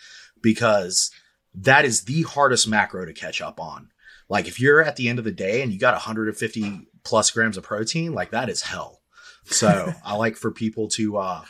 because 0.43 1.11
that 1.57 1.85
is 1.85 2.03
the 2.03 2.23
hardest 2.23 2.69
macro 2.69 3.05
to 3.05 3.13
catch 3.13 3.41
up 3.41 3.59
on. 3.59 3.91
Like 4.29 4.47
if 4.47 4.61
you're 4.61 4.83
at 4.83 4.97
the 4.97 5.09
end 5.09 5.19
of 5.19 5.25
the 5.25 5.33
day 5.33 5.63
and 5.63 5.73
you 5.73 5.79
got 5.79 5.95
150 5.95 6.89
plus 7.05 7.31
grams 7.31 7.57
of 7.57 7.65
protein, 7.65 8.13
like 8.13 8.31
that 8.31 8.49
is 8.49 8.63
hell. 8.63 9.01
So 9.45 9.93
I 10.05 10.15
like 10.17 10.37
for 10.37 10.51
people 10.51 10.89
to 10.91 11.17
uh, 11.17 11.45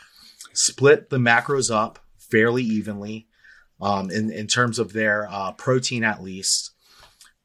split 0.53 1.09
the 1.09 1.17
macros 1.17 1.73
up 1.73 1.99
fairly 2.17 2.63
evenly 2.63 3.27
um, 3.81 4.09
in 4.09 4.31
in 4.31 4.47
terms 4.47 4.79
of 4.79 4.93
their 4.93 5.27
uh, 5.29 5.51
protein 5.51 6.03
at 6.03 6.23
least, 6.23 6.71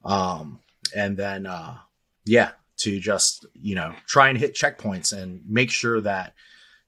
um, 0.04 0.60
and 0.96 1.16
then 1.16 1.46
uh, 1.46 1.76
yeah, 2.24 2.52
to 2.78 2.98
just 2.98 3.46
you 3.54 3.74
know 3.74 3.94
try 4.06 4.28
and 4.28 4.38
hit 4.38 4.54
checkpoints 4.54 5.12
and 5.12 5.42
make 5.46 5.70
sure 5.70 6.00
that 6.00 6.34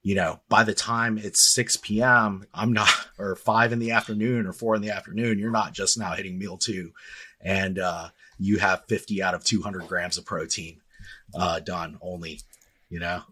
you 0.04 0.14
know, 0.14 0.38
by 0.50 0.62
the 0.62 0.74
time 0.74 1.16
it's 1.18 1.52
6 1.54 1.78
p.m., 1.78 2.46
I'm 2.54 2.72
not, 2.72 2.90
or 3.18 3.34
five 3.34 3.72
in 3.72 3.78
the 3.80 3.90
afternoon 3.90 4.46
or 4.46 4.52
four 4.52 4.76
in 4.76 4.82
the 4.82 4.90
afternoon, 4.90 5.38
you're 5.40 5.50
not 5.50 5.72
just 5.72 5.98
now 5.98 6.12
hitting 6.12 6.38
meal 6.38 6.58
two. 6.58 6.92
And, 7.40 7.78
uh, 7.78 8.10
you 8.38 8.58
have 8.58 8.84
50 8.86 9.22
out 9.22 9.34
of 9.34 9.44
200 9.44 9.88
grams 9.88 10.18
of 10.18 10.24
protein, 10.26 10.80
uh, 11.34 11.60
done 11.60 11.98
only, 12.02 12.40
you 12.90 13.00
know? 13.00 13.22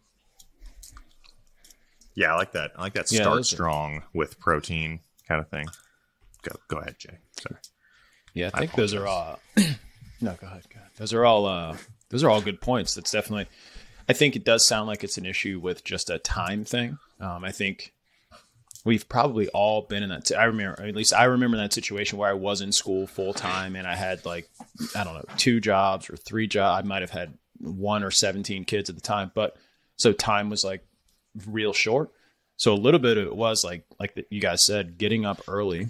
Yeah, 2.15 2.33
I 2.33 2.37
like 2.37 2.53
that. 2.53 2.73
I 2.77 2.83
like 2.83 2.95
that. 2.95 3.09
Start 3.09 3.25
those 3.37 3.53
are- 3.53 3.57
strong 3.57 4.03
with 4.15 4.39
protein 4.39 5.01
kind 5.29 5.41
of 5.41 5.49
thing. 5.49 5.67
Go, 6.43 6.57
go 6.69 6.79
ahead, 6.79 6.97
Jay. 6.99 7.19
Sorry. 7.41 7.61
Yeah, 8.35 8.51
I 8.55 8.59
I 8.59 8.61
think 8.61 8.75
those 8.75 8.95
are 8.95 9.07
all. 9.07 9.39
no, 9.57 10.35
go 10.41 10.47
ahead, 10.47 10.63
go 10.73 10.79
ahead. 10.79 10.91
Those 10.97 11.13
are 11.13 11.25
all. 11.25 11.47
Uh, 11.47 11.77
those 12.09 12.25
are 12.25 12.31
all 12.31 12.41
good 12.41 12.61
points. 12.61 12.95
That's 12.95 13.11
definitely. 13.11 13.47
I 14.09 14.13
think 14.13 14.37
it 14.37 14.45
does 14.45 14.67
sound 14.67 14.89
like 14.89 15.05
it's 15.05 15.19
an 15.19 15.27
issue 15.27 15.61
with 15.61 15.85
just 15.85 16.11
a 16.11 16.19
time 16.19 16.65
thing. 16.65 16.99
Um, 17.21 17.45
I 17.45 17.53
think 17.53 17.93
we've 18.85 19.09
probably 19.09 19.49
all 19.49 19.83
been 19.83 20.03
in 20.03 20.09
that. 20.11 20.31
I 20.37 20.45
remember, 20.45 20.83
at 20.83 20.95
least 20.95 21.15
I 21.15 21.25
remember 21.25 21.57
that 21.57 21.73
situation 21.73 22.19
where 22.19 22.31
I 22.31 22.35
was 22.35 22.61
in 22.61 22.73
school 22.73 23.07
full 23.07 23.33
time 23.33 23.77
and 23.77 23.87
I 23.87 23.95
had 23.95 24.25
like, 24.25 24.49
I 24.97 25.05
don't 25.05 25.15
know, 25.15 25.25
two 25.37 25.61
jobs 25.61 26.11
or 26.11 26.17
three 26.17 26.47
jobs. 26.47 26.85
I 26.85 26.87
might 26.87 27.03
have 27.03 27.11
had 27.11 27.35
one 27.59 28.03
or 28.03 28.11
17 28.11 28.65
kids 28.65 28.91
at 28.91 28.97
the 28.97 29.03
time, 29.03 29.31
but 29.35 29.57
so 29.97 30.13
time 30.13 30.51
was 30.51 30.65
like 30.65 30.85
real 31.47 31.73
short. 31.73 32.11
So 32.57 32.73
a 32.73 32.75
little 32.75 33.01
bit 33.01 33.19
of 33.19 33.27
it 33.27 33.37
was 33.37 33.65
like, 33.65 33.85
like 33.99 34.15
the, 34.15 34.25
you 34.31 34.41
guys 34.41 34.65
said, 34.65 34.99
getting 34.99 35.25
up 35.25 35.43
early 35.49 35.89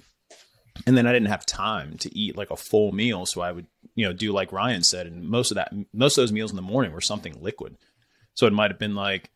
and 0.86 0.96
then 0.96 1.06
I 1.06 1.12
didn't 1.12 1.28
have 1.28 1.46
time 1.46 1.96
to 1.98 2.18
eat 2.18 2.36
like 2.36 2.50
a 2.50 2.56
full 2.56 2.92
meal, 2.92 3.26
so 3.26 3.40
I 3.40 3.52
would 3.52 3.66
you 3.94 4.06
know 4.06 4.12
do 4.12 4.32
like 4.32 4.52
Ryan 4.52 4.82
said, 4.82 5.06
and 5.06 5.28
most 5.28 5.50
of 5.50 5.56
that 5.56 5.72
most 5.92 6.16
of 6.16 6.22
those 6.22 6.32
meals 6.32 6.50
in 6.50 6.56
the 6.56 6.62
morning 6.62 6.92
were 6.92 7.00
something 7.00 7.36
liquid. 7.40 7.76
So 8.34 8.46
it 8.46 8.52
might 8.52 8.70
have 8.70 8.78
been 8.78 8.94
like 8.94 9.30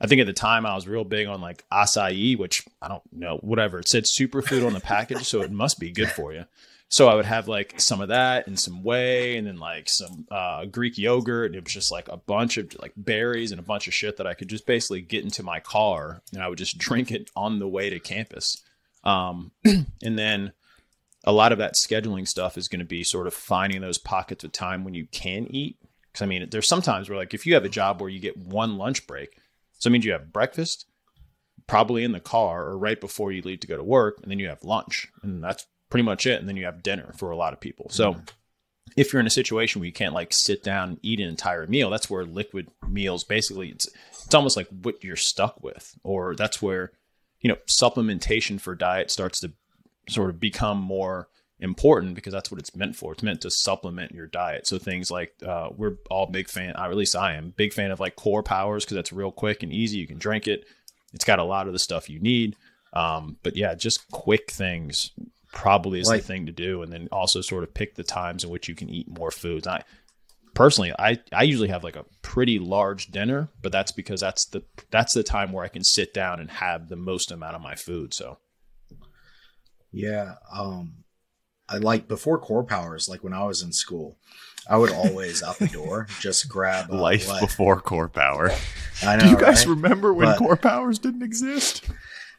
I 0.00 0.06
think 0.06 0.20
at 0.20 0.26
the 0.26 0.32
time 0.32 0.66
I 0.66 0.74
was 0.74 0.86
real 0.86 1.04
big 1.04 1.26
on 1.26 1.40
like 1.40 1.64
acai, 1.72 2.36
which 2.36 2.64
I 2.82 2.88
don't 2.88 3.02
know 3.12 3.38
whatever 3.38 3.78
it 3.78 3.88
said 3.88 4.04
superfood 4.04 4.66
on 4.66 4.74
the 4.74 4.80
package, 4.80 5.24
so 5.24 5.40
it 5.40 5.50
must 5.50 5.80
be 5.80 5.90
good 5.90 6.10
for 6.10 6.32
you. 6.32 6.44
So 6.88 7.08
I 7.08 7.14
would 7.14 7.24
have 7.24 7.48
like 7.48 7.80
some 7.80 8.00
of 8.00 8.08
that 8.08 8.46
and 8.46 8.60
some 8.60 8.84
whey, 8.84 9.36
and 9.36 9.46
then 9.46 9.58
like 9.58 9.88
some 9.88 10.26
uh, 10.30 10.66
Greek 10.66 10.98
yogurt, 10.98 11.46
and 11.46 11.56
it 11.56 11.64
was 11.64 11.72
just 11.72 11.90
like 11.90 12.08
a 12.08 12.16
bunch 12.18 12.58
of 12.58 12.76
like 12.78 12.92
berries 12.96 13.52
and 13.52 13.58
a 13.58 13.64
bunch 13.64 13.88
of 13.88 13.94
shit 13.94 14.18
that 14.18 14.26
I 14.26 14.34
could 14.34 14.48
just 14.48 14.66
basically 14.66 15.00
get 15.00 15.24
into 15.24 15.42
my 15.42 15.60
car, 15.60 16.22
and 16.32 16.42
I 16.42 16.48
would 16.48 16.58
just 16.58 16.78
drink 16.78 17.10
it 17.10 17.30
on 17.34 17.58
the 17.58 17.68
way 17.68 17.88
to 17.90 17.98
campus. 17.98 18.62
Um, 19.02 19.52
and 19.64 20.18
then 20.18 20.52
a 21.24 21.32
lot 21.32 21.52
of 21.52 21.58
that 21.58 21.74
scheduling 21.74 22.28
stuff 22.28 22.58
is 22.58 22.68
going 22.68 22.80
to 22.80 22.86
be 22.86 23.02
sort 23.02 23.26
of 23.26 23.34
finding 23.34 23.80
those 23.80 23.98
pockets 23.98 24.44
of 24.44 24.52
time 24.52 24.84
when 24.84 24.94
you 24.94 25.06
can 25.10 25.46
eat. 25.50 25.78
Because 26.16 26.24
I 26.24 26.28
mean, 26.28 26.48
there's 26.50 26.66
sometimes 26.66 27.10
where 27.10 27.18
like 27.18 27.34
if 27.34 27.44
you 27.44 27.52
have 27.52 27.66
a 27.66 27.68
job 27.68 28.00
where 28.00 28.08
you 28.08 28.18
get 28.18 28.38
one 28.38 28.78
lunch 28.78 29.06
break, 29.06 29.36
so 29.78 29.88
it 29.88 29.90
means 29.90 30.06
you 30.06 30.12
have 30.12 30.32
breakfast, 30.32 30.86
probably 31.66 32.04
in 32.04 32.12
the 32.12 32.20
car 32.20 32.64
or 32.64 32.78
right 32.78 32.98
before 32.98 33.32
you 33.32 33.42
leave 33.42 33.60
to 33.60 33.66
go 33.66 33.76
to 33.76 33.84
work, 33.84 34.20
and 34.22 34.30
then 34.30 34.38
you 34.38 34.48
have 34.48 34.64
lunch, 34.64 35.08
and 35.22 35.44
that's 35.44 35.66
pretty 35.90 36.04
much 36.04 36.24
it. 36.24 36.40
And 36.40 36.48
then 36.48 36.56
you 36.56 36.64
have 36.64 36.82
dinner 36.82 37.12
for 37.18 37.30
a 37.30 37.36
lot 37.36 37.52
of 37.52 37.60
people. 37.60 37.90
So 37.90 38.14
mm-hmm. 38.14 38.22
if 38.96 39.12
you're 39.12 39.20
in 39.20 39.26
a 39.26 39.30
situation 39.30 39.78
where 39.78 39.86
you 39.86 39.92
can't 39.92 40.14
like 40.14 40.32
sit 40.32 40.64
down 40.64 40.88
and 40.88 40.98
eat 41.02 41.20
an 41.20 41.28
entire 41.28 41.66
meal, 41.66 41.90
that's 41.90 42.08
where 42.08 42.24
liquid 42.24 42.68
meals 42.88 43.22
basically 43.22 43.68
it's 43.68 43.86
it's 44.24 44.34
almost 44.34 44.56
like 44.56 44.68
what 44.68 45.04
you're 45.04 45.16
stuck 45.16 45.62
with, 45.62 45.98
or 46.02 46.34
that's 46.34 46.62
where 46.62 46.92
you 47.42 47.50
know 47.50 47.58
supplementation 47.68 48.58
for 48.58 48.74
diet 48.74 49.10
starts 49.10 49.40
to 49.40 49.52
sort 50.08 50.30
of 50.30 50.40
become 50.40 50.78
more 50.78 51.28
important 51.58 52.14
because 52.14 52.32
that's 52.32 52.50
what 52.50 52.60
it's 52.60 52.74
meant 52.76 52.96
for. 52.96 53.12
It's 53.12 53.22
meant 53.22 53.40
to 53.42 53.50
supplement 53.50 54.12
your 54.12 54.26
diet. 54.26 54.66
So 54.66 54.78
things 54.78 55.10
like 55.10 55.34
uh, 55.46 55.70
we're 55.76 55.96
all 56.10 56.26
big 56.26 56.48
fan, 56.48 56.74
or 56.76 56.84
at 56.90 56.96
least 56.96 57.16
I 57.16 57.34
am 57.34 57.54
big 57.56 57.72
fan 57.72 57.90
of 57.90 58.00
like 58.00 58.16
Core 58.16 58.42
Powers 58.42 58.84
because 58.84 58.96
that's 58.96 59.12
real 59.12 59.32
quick 59.32 59.62
and 59.62 59.72
easy. 59.72 59.98
You 59.98 60.06
can 60.06 60.18
drink 60.18 60.46
it. 60.46 60.64
It's 61.14 61.24
got 61.24 61.38
a 61.38 61.44
lot 61.44 61.66
of 61.66 61.72
the 61.72 61.78
stuff 61.78 62.10
you 62.10 62.18
need. 62.20 62.56
Um, 62.92 63.36
but 63.42 63.56
yeah, 63.56 63.74
just 63.74 64.10
quick 64.10 64.50
things 64.50 65.10
probably 65.52 66.00
is 66.00 66.08
Like- 66.08 66.22
the 66.22 66.26
thing 66.26 66.46
to 66.46 66.52
do, 66.52 66.82
and 66.82 66.92
then 66.92 67.08
also 67.10 67.40
sort 67.40 67.62
of 67.64 67.72
pick 67.72 67.94
the 67.94 68.04
times 68.04 68.44
in 68.44 68.50
which 68.50 68.68
you 68.68 68.74
can 68.74 68.90
eat 68.90 69.08
more 69.08 69.30
foods. 69.30 69.66
I 69.66 69.82
personally, 70.54 70.92
I 70.98 71.18
I 71.32 71.44
usually 71.44 71.68
have 71.68 71.84
like 71.84 71.96
a 71.96 72.04
pretty 72.22 72.58
large 72.58 73.06
dinner, 73.06 73.48
but 73.62 73.72
that's 73.72 73.92
because 73.92 74.20
that's 74.20 74.44
the 74.46 74.62
that's 74.90 75.14
the 75.14 75.22
time 75.22 75.52
where 75.52 75.64
I 75.64 75.68
can 75.68 75.84
sit 75.84 76.12
down 76.12 76.40
and 76.40 76.50
have 76.50 76.88
the 76.88 76.96
most 76.96 77.30
amount 77.30 77.56
of 77.56 77.62
my 77.62 77.74
food. 77.74 78.12
So 78.12 78.36
Yeah. 79.92 80.34
Um, 80.52 81.04
I 81.68 81.78
like 81.78 82.08
before 82.08 82.38
core 82.38 82.64
powers, 82.64 83.08
like 83.08 83.24
when 83.24 83.32
I 83.32 83.44
was 83.44 83.62
in 83.62 83.72
school, 83.72 84.16
I 84.68 84.76
would 84.76 84.92
always 84.92 85.42
out 85.42 85.58
the 85.58 85.66
door 85.68 86.06
just 86.20 86.48
grab 86.48 86.90
uh, 86.90 86.96
Life 86.96 87.28
before 87.40 87.80
core 87.80 88.08
power. 88.08 88.50
I 89.02 89.16
know, 89.16 89.24
Do 89.24 89.30
you 89.30 89.36
guys 89.36 89.66
right? 89.66 89.74
remember 89.76 90.12
when 90.14 90.28
But- 90.28 90.38
core 90.38 90.56
powers 90.56 90.98
didn't 90.98 91.22
exist? 91.22 91.84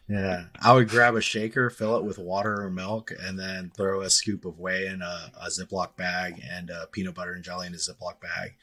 Yeah, 0.10 0.46
I 0.62 0.72
would 0.74 0.88
grab 0.88 1.16
a 1.16 1.22
shaker, 1.22 1.70
fill 1.70 1.98
it 1.98 2.06
with 2.06 2.18
water 2.18 2.62
or 2.64 2.70
milk, 2.70 3.12
and 3.20 3.38
then 3.38 3.72
throw 3.76 4.00
a 4.00 4.10
scoop 4.10 4.46
of 4.46 4.58
whey 4.58 4.88
in 4.88 5.02
a, 5.02 5.32
a 5.42 5.48
Ziploc 5.48 5.98
bag 5.98 6.42
and 6.50 6.72
uh, 6.72 6.86
peanut 6.94 7.14
butter 7.16 7.34
and 7.34 7.44
jelly 7.44 7.68
in 7.68 7.74
a 7.74 7.76
Ziploc 7.78 8.22
bag, 8.22 8.56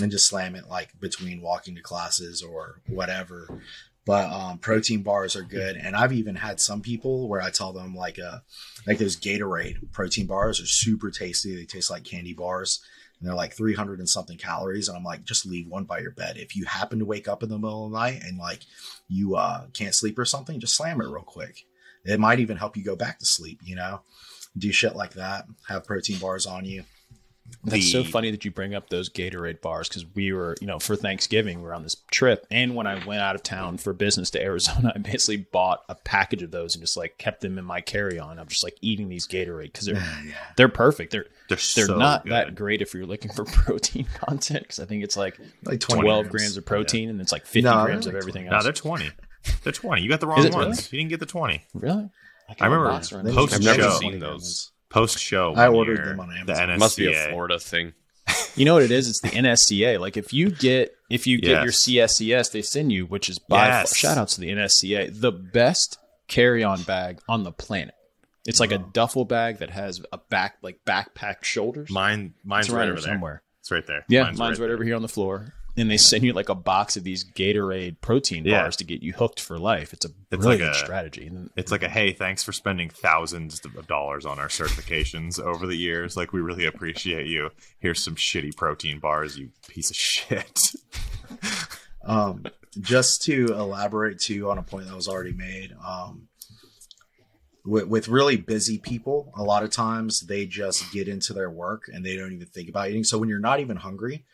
and 0.00 0.10
just 0.10 0.26
slam 0.26 0.54
it 0.56 0.66
like 0.66 0.98
between 0.98 1.42
walking 1.42 1.74
to 1.74 1.82
classes 1.82 2.42
or 2.42 2.80
whatever. 2.88 3.60
But 4.08 4.32
um, 4.32 4.56
protein 4.56 5.02
bars 5.02 5.36
are 5.36 5.42
good, 5.42 5.76
and 5.76 5.94
I've 5.94 6.14
even 6.14 6.34
had 6.34 6.60
some 6.60 6.80
people 6.80 7.28
where 7.28 7.42
I 7.42 7.50
tell 7.50 7.74
them 7.74 7.94
like 7.94 8.18
uh 8.18 8.38
like 8.86 8.96
those 8.96 9.20
Gatorade 9.20 9.92
protein 9.92 10.26
bars 10.26 10.62
are 10.62 10.66
super 10.66 11.10
tasty. 11.10 11.54
They 11.54 11.66
taste 11.66 11.90
like 11.90 12.04
candy 12.04 12.32
bars, 12.32 12.80
and 13.20 13.28
they're 13.28 13.36
like 13.36 13.52
300 13.52 13.98
and 13.98 14.08
something 14.08 14.38
calories. 14.38 14.88
And 14.88 14.96
I'm 14.96 15.04
like, 15.04 15.24
just 15.24 15.44
leave 15.44 15.68
one 15.68 15.84
by 15.84 15.98
your 15.98 16.12
bed. 16.12 16.38
If 16.38 16.56
you 16.56 16.64
happen 16.64 17.00
to 17.00 17.04
wake 17.04 17.28
up 17.28 17.42
in 17.42 17.50
the 17.50 17.58
middle 17.58 17.84
of 17.84 17.92
the 17.92 17.98
night 17.98 18.22
and 18.24 18.38
like 18.38 18.60
you 19.08 19.36
uh, 19.36 19.66
can't 19.74 19.94
sleep 19.94 20.18
or 20.18 20.24
something, 20.24 20.58
just 20.58 20.74
slam 20.74 21.02
it 21.02 21.04
real 21.04 21.20
quick. 21.20 21.66
It 22.02 22.18
might 22.18 22.40
even 22.40 22.56
help 22.56 22.78
you 22.78 22.84
go 22.84 22.96
back 22.96 23.18
to 23.18 23.26
sleep, 23.26 23.60
you 23.62 23.76
know? 23.76 24.00
Do 24.56 24.72
shit 24.72 24.96
like 24.96 25.12
that. 25.14 25.44
Have 25.68 25.84
protein 25.84 26.18
bars 26.18 26.46
on 26.46 26.64
you. 26.64 26.84
That's 27.64 27.90
so 27.90 28.04
funny 28.04 28.30
that 28.30 28.44
you 28.44 28.50
bring 28.50 28.74
up 28.74 28.88
those 28.88 29.10
Gatorade 29.10 29.60
bars 29.60 29.88
because 29.88 30.06
we 30.14 30.32
were, 30.32 30.56
you 30.60 30.66
know, 30.66 30.78
for 30.78 30.96
Thanksgiving, 30.96 31.58
we 31.58 31.64
were 31.64 31.74
on 31.74 31.82
this 31.82 31.96
trip. 32.10 32.46
And 32.50 32.74
when 32.74 32.86
I 32.86 33.04
went 33.04 33.20
out 33.20 33.34
of 33.34 33.42
town 33.42 33.78
for 33.78 33.92
business 33.92 34.30
to 34.30 34.42
Arizona, 34.42 34.92
I 34.96 34.98
basically 34.98 35.38
bought 35.38 35.82
a 35.88 35.94
package 35.94 36.42
of 36.42 36.50
those 36.50 36.74
and 36.74 36.82
just 36.82 36.96
like 36.96 37.18
kept 37.18 37.40
them 37.40 37.58
in 37.58 37.64
my 37.64 37.80
carry 37.80 38.18
on. 38.18 38.38
I'm 38.38 38.46
just 38.46 38.62
like 38.64 38.76
eating 38.80 39.08
these 39.08 39.26
Gatorade 39.26 39.64
because 39.72 39.86
they're 39.86 39.96
yeah. 39.96 40.32
they're 40.56 40.68
perfect. 40.68 41.10
They're 41.12 41.26
They're, 41.48 41.58
they're 41.74 41.86
so 41.86 41.96
not 41.98 42.22
good. 42.24 42.32
that 42.32 42.54
great 42.54 42.80
if 42.80 42.94
you're 42.94 43.06
looking 43.06 43.32
for 43.32 43.44
protein 43.46 44.06
content 44.14 44.62
because 44.62 44.78
I 44.80 44.84
think 44.86 45.02
it's 45.04 45.16
like 45.16 45.38
Like 45.64 45.80
12 45.80 46.02
20 46.04 46.28
grams. 46.28 46.56
of 46.56 46.62
oh, 46.62 46.66
protein 46.66 47.10
and 47.10 47.20
it's 47.20 47.32
like 47.32 47.44
50 47.44 47.62
No, 47.62 47.84
grams 47.84 48.04
they're 48.06 48.12
of 48.12 48.14
like 48.14 48.22
everything 48.22 48.46
No, 48.46 48.56
else. 48.56 48.64
they're 48.64 48.72
20. 48.72 49.10
They're 49.64 49.72
20. 49.72 50.02
You 50.02 50.08
got 50.08 50.20
the 50.20 50.26
wrong 50.26 50.38
Is 50.40 50.44
it 50.46 50.54
ones. 50.54 50.92
You 50.92 50.98
didn't 50.98 51.10
get 51.10 51.20
the 51.20 51.26
20. 51.26 51.64
really? 51.74 52.08
I 52.60 52.64
remember 52.64 52.88
box 52.88 53.12
around 53.12 53.24
They 53.26 53.34
post 53.34 53.54
I've 53.54 53.62
never 53.62 53.90
seen 53.90 54.18
those. 54.20 54.72
Post 54.90 55.18
show. 55.18 55.54
I 55.54 55.68
ordered 55.68 55.98
year, 55.98 56.06
them 56.08 56.20
on 56.20 56.30
Amazon. 56.30 56.46
The 56.46 56.52
Amazon. 56.62 56.76
NSCA. 56.76 56.78
Must 56.80 56.96
be 56.96 57.12
a 57.14 57.28
Florida 57.28 57.58
thing. 57.58 57.92
You 58.56 58.64
know 58.64 58.74
what 58.74 58.82
it 58.82 58.90
is? 58.90 59.08
It's 59.08 59.20
the 59.20 59.28
NSCA. 59.28 60.00
Like 60.00 60.16
if 60.16 60.32
you 60.32 60.50
get 60.50 60.92
if 61.08 61.26
you 61.28 61.40
get 61.40 61.64
Yes. 61.64 61.86
your 61.88 62.06
CSCS, 62.08 62.50
they 62.50 62.60
send 62.62 62.90
you, 62.90 63.06
which 63.06 63.28
is 63.28 63.38
by 63.38 63.68
Yes. 63.68 63.90
far, 63.90 63.94
shout 63.96 64.18
outs 64.18 64.34
to 64.34 64.40
the 64.40 64.50
NSCA, 64.50 65.20
the 65.20 65.30
best 65.30 65.96
carry 66.26 66.64
on 66.64 66.82
bag 66.82 67.20
on 67.28 67.44
the 67.44 67.52
planet. 67.52 67.94
It's 68.46 68.58
like 68.58 68.72
a 68.72 68.78
duffel 68.78 69.24
bag 69.24 69.58
that 69.58 69.70
has 69.70 70.02
a 70.12 70.18
back 70.18 70.56
like 70.62 70.80
backpack 70.84 71.44
shoulders. 71.44 71.88
Mine, 71.90 72.34
mine's 72.44 72.66
it's 72.66 72.72
right 72.74 72.80
around 72.80 72.90
over 72.92 73.00
there. 73.00 73.12
somewhere. 73.14 73.42
It's 73.60 73.70
right 73.70 73.86
there. 73.86 74.04
Yeah, 74.08 74.32
mine's, 74.36 74.58
right, 74.58 74.70
over 74.70 74.82
here 74.82 74.96
on 74.96 75.02
the 75.02 75.08
floor. 75.08 75.54
And 75.78 75.90
they 75.90 75.96
send 75.96 76.24
you 76.24 76.32
like 76.32 76.48
a 76.48 76.54
box 76.54 76.96
of 76.96 77.04
these 77.04 77.24
Gatorade 77.24 78.00
protein 78.00 78.44
Yeah. 78.44 78.62
bars 78.62 78.76
to 78.76 78.84
get 78.84 79.02
you 79.02 79.12
hooked 79.12 79.38
for 79.40 79.58
life. 79.58 79.92
It's 79.92 80.04
a 80.04 80.08
It's 80.30 80.42
brilliant 80.44 80.72
like 80.72 80.82
a- 80.82 80.84
strategy. 80.84 81.30
It's 81.56 81.70
like 81.70 81.82
a 81.82 81.88
hey, 81.88 82.12
thanks 82.12 82.42
for 82.42 82.52
spending 82.52 82.88
thousands 82.90 83.60
of 83.64 83.86
dollars 83.86 84.26
on 84.26 84.38
our 84.38 84.48
certifications 84.48 85.38
over 85.40 85.66
the 85.66 85.76
years. 85.76 86.16
Like 86.16 86.32
we 86.32 86.40
really 86.40 86.66
appreciate 86.66 87.26
you. 87.28 87.50
Here's 87.78 88.02
some 88.02 88.16
shitty 88.16 88.56
protein 88.56 88.98
bars, 88.98 89.38
you 89.38 89.50
piece 89.68 89.90
of 89.90 89.96
shit. 89.96 90.72
Um, 92.04 92.44
just 92.80 93.22
to 93.24 93.46
elaborate 93.48 94.18
too 94.18 94.50
on 94.50 94.56
a 94.56 94.62
point 94.62 94.86
that 94.86 94.94
was 94.96 95.08
already 95.08 95.32
made, 95.34 95.74
um, 95.86 96.28
with, 97.66 97.86
with 97.86 98.08
really 98.08 98.36
busy 98.36 98.78
people, 98.78 99.30
a 99.36 99.42
lot 99.42 99.62
of 99.62 99.70
times 99.70 100.20
they 100.20 100.46
just 100.46 100.90
get 100.92 101.06
into 101.06 101.34
their 101.34 101.50
work 101.50 101.82
and 101.92 102.06
they 102.06 102.16
don't 102.16 102.32
even 102.32 102.46
think 102.46 102.68
about 102.70 102.88
eating. 102.88 103.04
So 103.04 103.18
when 103.18 103.28
you're 103.28 103.40
not 103.40 103.60
even 103.60 103.76
hungry 103.76 104.24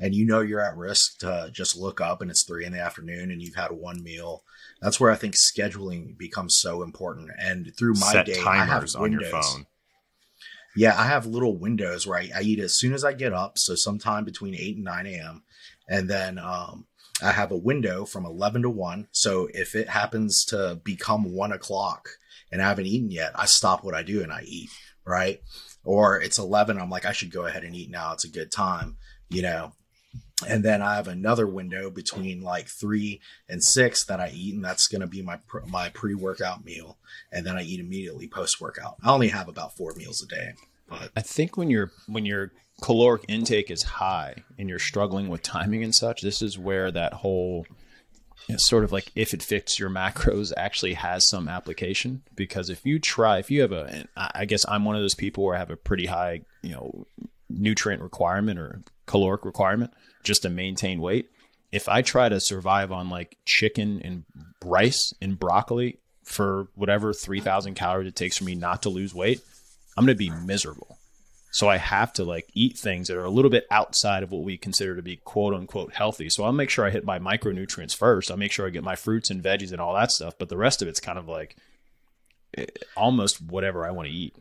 and 0.00 0.14
you 0.14 0.26
know 0.26 0.40
you're 0.40 0.60
at 0.60 0.76
risk 0.76 1.18
to 1.18 1.50
just 1.52 1.76
look 1.76 2.00
up 2.00 2.22
and 2.22 2.30
it's 2.30 2.42
three 2.42 2.64
in 2.64 2.72
the 2.72 2.80
afternoon 2.80 3.30
and 3.30 3.42
you've 3.42 3.54
had 3.54 3.70
one 3.70 4.02
meal, 4.02 4.42
that's 4.80 4.98
where 4.98 5.10
I 5.10 5.16
think 5.16 5.34
scheduling 5.34 6.16
becomes 6.16 6.56
so 6.56 6.82
important. 6.82 7.30
And 7.38 7.72
through 7.76 7.94
my 7.94 8.12
Set 8.12 8.26
day, 8.26 8.40
I 8.44 8.56
have 8.56 8.68
timers 8.68 8.96
on 8.96 9.12
your 9.12 9.20
windows. 9.20 9.52
phone. 9.52 9.66
Yeah, 10.76 10.98
I 10.98 11.06
have 11.06 11.26
little 11.26 11.56
windows 11.56 12.06
where 12.06 12.18
I, 12.18 12.30
I 12.34 12.42
eat 12.42 12.60
as 12.60 12.74
soon 12.74 12.94
as 12.94 13.04
I 13.04 13.12
get 13.12 13.32
up, 13.32 13.58
so 13.58 13.74
sometime 13.74 14.24
between 14.24 14.54
eight 14.54 14.76
and 14.76 14.84
nine 14.84 15.06
a.m. 15.06 15.42
And 15.88 16.08
then 16.08 16.38
um, 16.38 16.86
I 17.20 17.32
have 17.32 17.50
a 17.50 17.56
window 17.56 18.04
from 18.04 18.24
eleven 18.24 18.62
to 18.62 18.70
one. 18.70 19.08
So 19.10 19.48
if 19.52 19.74
it 19.74 19.88
happens 19.88 20.44
to 20.46 20.80
become 20.84 21.34
one 21.34 21.52
o'clock 21.52 22.08
and 22.52 22.62
I 22.62 22.68
haven't 22.68 22.86
eaten 22.86 23.10
yet, 23.10 23.32
I 23.34 23.46
stop 23.46 23.84
what 23.84 23.94
I 23.94 24.02
do 24.02 24.22
and 24.22 24.32
I 24.32 24.42
eat. 24.42 24.70
Right? 25.04 25.40
Or 25.84 26.20
it's 26.20 26.38
eleven. 26.38 26.78
I'm 26.78 26.90
like, 26.90 27.04
I 27.04 27.12
should 27.12 27.32
go 27.32 27.46
ahead 27.46 27.64
and 27.64 27.74
eat 27.74 27.90
now. 27.90 28.12
It's 28.12 28.24
a 28.24 28.30
good 28.30 28.52
time, 28.52 28.96
you 29.28 29.42
know. 29.42 29.72
And 30.48 30.64
then 30.64 30.82
I 30.82 30.96
have 30.96 31.08
another 31.08 31.46
window 31.46 31.90
between 31.90 32.42
like 32.42 32.68
three 32.68 33.20
and 33.48 33.62
six 33.62 34.04
that 34.04 34.20
I 34.20 34.30
eat, 34.34 34.54
and 34.54 34.64
that's 34.64 34.86
going 34.88 35.00
to 35.00 35.06
be 35.06 35.22
my 35.22 35.38
my 35.66 35.88
pre 35.90 36.14
workout 36.14 36.64
meal, 36.64 36.98
and 37.32 37.46
then 37.46 37.56
I 37.56 37.62
eat 37.62 37.80
immediately 37.80 38.28
post 38.28 38.60
workout. 38.60 38.96
I 39.02 39.10
only 39.10 39.28
have 39.28 39.48
about 39.48 39.76
four 39.76 39.94
meals 39.94 40.22
a 40.22 40.26
day, 40.26 40.52
but 40.88 41.10
I 41.16 41.22
think 41.22 41.56
when 41.56 41.70
your 41.70 41.92
when 42.06 42.26
your 42.26 42.52
caloric 42.80 43.24
intake 43.28 43.70
is 43.70 43.82
high 43.82 44.34
and 44.58 44.68
you're 44.68 44.78
struggling 44.78 45.28
with 45.28 45.42
timing 45.42 45.84
and 45.84 45.94
such, 45.94 46.22
this 46.22 46.42
is 46.42 46.58
where 46.58 46.90
that 46.90 47.12
whole 47.12 47.66
you 48.48 48.54
know, 48.54 48.58
sort 48.58 48.84
of 48.84 48.92
like 48.92 49.10
if 49.14 49.34
it 49.34 49.42
fits 49.42 49.78
your 49.78 49.90
macros 49.90 50.52
actually 50.56 50.94
has 50.94 51.28
some 51.28 51.48
application. 51.48 52.22
Because 52.34 52.70
if 52.70 52.84
you 52.84 52.98
try, 52.98 53.38
if 53.38 53.50
you 53.50 53.60
have 53.62 53.72
a, 53.72 54.06
I 54.16 54.44
guess 54.44 54.64
I'm 54.68 54.84
one 54.84 54.96
of 54.96 55.02
those 55.02 55.14
people 55.14 55.44
where 55.44 55.54
I 55.54 55.58
have 55.58 55.70
a 55.70 55.76
pretty 55.76 56.06
high, 56.06 56.42
you 56.62 56.72
know, 56.72 57.06
nutrient 57.48 58.02
requirement 58.02 58.58
or 58.58 58.82
caloric 59.06 59.44
requirement 59.44 59.92
just 60.22 60.42
to 60.42 60.50
maintain 60.50 61.00
weight. 61.00 61.30
If 61.72 61.88
I 61.88 62.02
try 62.02 62.28
to 62.28 62.40
survive 62.40 62.90
on 62.92 63.10
like 63.10 63.36
chicken 63.44 64.00
and 64.02 64.24
rice 64.64 65.12
and 65.20 65.38
broccoli 65.38 65.98
for 66.24 66.68
whatever 66.74 67.12
3000 67.12 67.74
calories 67.74 68.08
it 68.08 68.16
takes 68.16 68.38
for 68.38 68.44
me 68.44 68.54
not 68.54 68.82
to 68.82 68.88
lose 68.88 69.14
weight, 69.14 69.40
I'm 69.96 70.04
going 70.04 70.16
to 70.16 70.18
be 70.18 70.30
miserable. 70.30 70.98
So 71.52 71.68
I 71.68 71.78
have 71.78 72.12
to 72.14 72.24
like 72.24 72.48
eat 72.54 72.78
things 72.78 73.08
that 73.08 73.16
are 73.16 73.24
a 73.24 73.30
little 73.30 73.50
bit 73.50 73.66
outside 73.70 74.22
of 74.22 74.30
what 74.30 74.44
we 74.44 74.56
consider 74.56 74.94
to 74.94 75.02
be 75.02 75.16
quote 75.16 75.52
unquote 75.52 75.92
healthy. 75.94 76.30
So 76.30 76.44
I'll 76.44 76.52
make 76.52 76.70
sure 76.70 76.86
I 76.86 76.90
hit 76.90 77.04
my 77.04 77.18
micronutrients 77.18 77.96
first. 77.96 78.30
I'll 78.30 78.36
make 78.36 78.52
sure 78.52 78.66
I 78.66 78.70
get 78.70 78.84
my 78.84 78.94
fruits 78.94 79.30
and 79.30 79.42
veggies 79.42 79.72
and 79.72 79.80
all 79.80 79.94
that 79.94 80.12
stuff. 80.12 80.34
But 80.38 80.48
the 80.48 80.56
rest 80.56 80.80
of 80.80 80.88
it's 80.88 81.00
kind 81.00 81.18
of 81.18 81.26
like 81.28 81.56
eh, 82.56 82.66
almost 82.96 83.42
whatever 83.42 83.84
I 83.84 83.90
want 83.90 84.08
to 84.08 84.14
eat. 84.14 84.36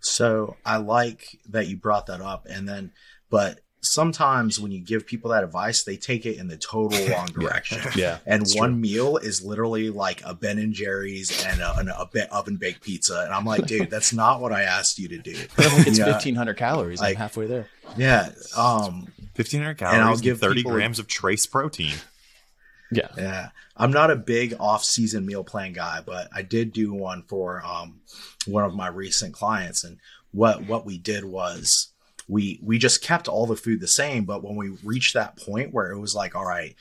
So 0.00 0.56
I 0.64 0.76
like 0.76 1.38
that 1.48 1.66
you 1.66 1.76
brought 1.76 2.06
that 2.06 2.20
up. 2.20 2.46
And 2.48 2.68
then, 2.68 2.92
but 3.30 3.60
sometimes 3.84 4.58
when 4.58 4.72
you 4.72 4.80
give 4.80 5.06
people 5.06 5.30
that 5.30 5.44
advice, 5.44 5.82
they 5.84 5.96
take 5.96 6.26
it 6.26 6.38
in 6.38 6.48
the 6.48 6.56
total 6.56 7.06
wrong 7.08 7.26
direction. 7.26 7.78
Yeah. 7.96 8.18
And 8.26 8.42
It's 8.42 8.56
one 8.56 8.80
meal 8.80 9.16
is 9.18 9.44
literally 9.44 9.90
like 9.90 10.22
a 10.24 10.34
Ben 10.34 10.58
and 10.58 10.72
Jerry's 10.72 11.44
and 11.46 11.60
a, 11.60 11.74
and 11.78 11.88
a 11.90 12.08
bit 12.12 12.30
oven 12.32 12.56
baked 12.56 12.82
pizza. 12.82 13.20
And 13.24 13.32
I'm 13.32 13.44
like, 13.44 13.66
dude, 13.66 13.90
that's 13.90 14.12
not 14.12 14.40
what 14.40 14.52
I 14.52 14.62
asked 14.62 14.98
you 14.98 15.08
to 15.08 15.18
do. 15.18 15.32
It's 15.58 15.98
Yeah. 15.98 16.06
1500 16.06 16.56
calories. 16.56 17.00
Like- 17.00 17.16
I'm 17.16 17.20
halfway 17.20 17.46
there. 17.46 17.68
Yeah. 17.96 18.30
Um, 18.56 19.08
1500 19.36 19.68
I'll 19.70 19.74
calories 19.92 20.18
and, 20.18 20.22
give 20.22 20.40
30 20.40 20.54
people- 20.56 20.72
grams 20.72 20.98
of 20.98 21.06
trace 21.06 21.46
protein. 21.46 21.94
Yeah. 22.90 23.08
Yeah. 23.16 23.48
I'm 23.76 23.90
not 23.90 24.10
a 24.10 24.16
big 24.16 24.54
off-season 24.60 25.26
meal 25.26 25.42
plan 25.42 25.72
guy, 25.72 26.00
but 26.04 26.28
I 26.32 26.42
did 26.42 26.72
do 26.72 26.92
one 26.94 27.22
for 27.26 27.60
um, 27.64 28.00
one 28.46 28.62
of 28.64 28.74
my 28.74 28.86
recent 28.86 29.34
clients, 29.34 29.82
and 29.82 29.98
what 30.30 30.64
what 30.66 30.86
we 30.86 30.96
did 30.98 31.24
was 31.24 31.88
we 32.28 32.60
we 32.62 32.78
just 32.78 33.02
kept 33.02 33.28
all 33.28 33.46
the 33.46 33.56
food 33.56 33.80
the 33.80 33.88
same, 33.88 34.24
but 34.24 34.42
when 34.42 34.56
we 34.56 34.76
reached 34.82 35.14
that 35.14 35.36
point 35.36 35.72
where 35.72 35.90
it 35.90 35.98
was 35.98 36.14
like, 36.14 36.34
all 36.34 36.46
right, 36.46 36.74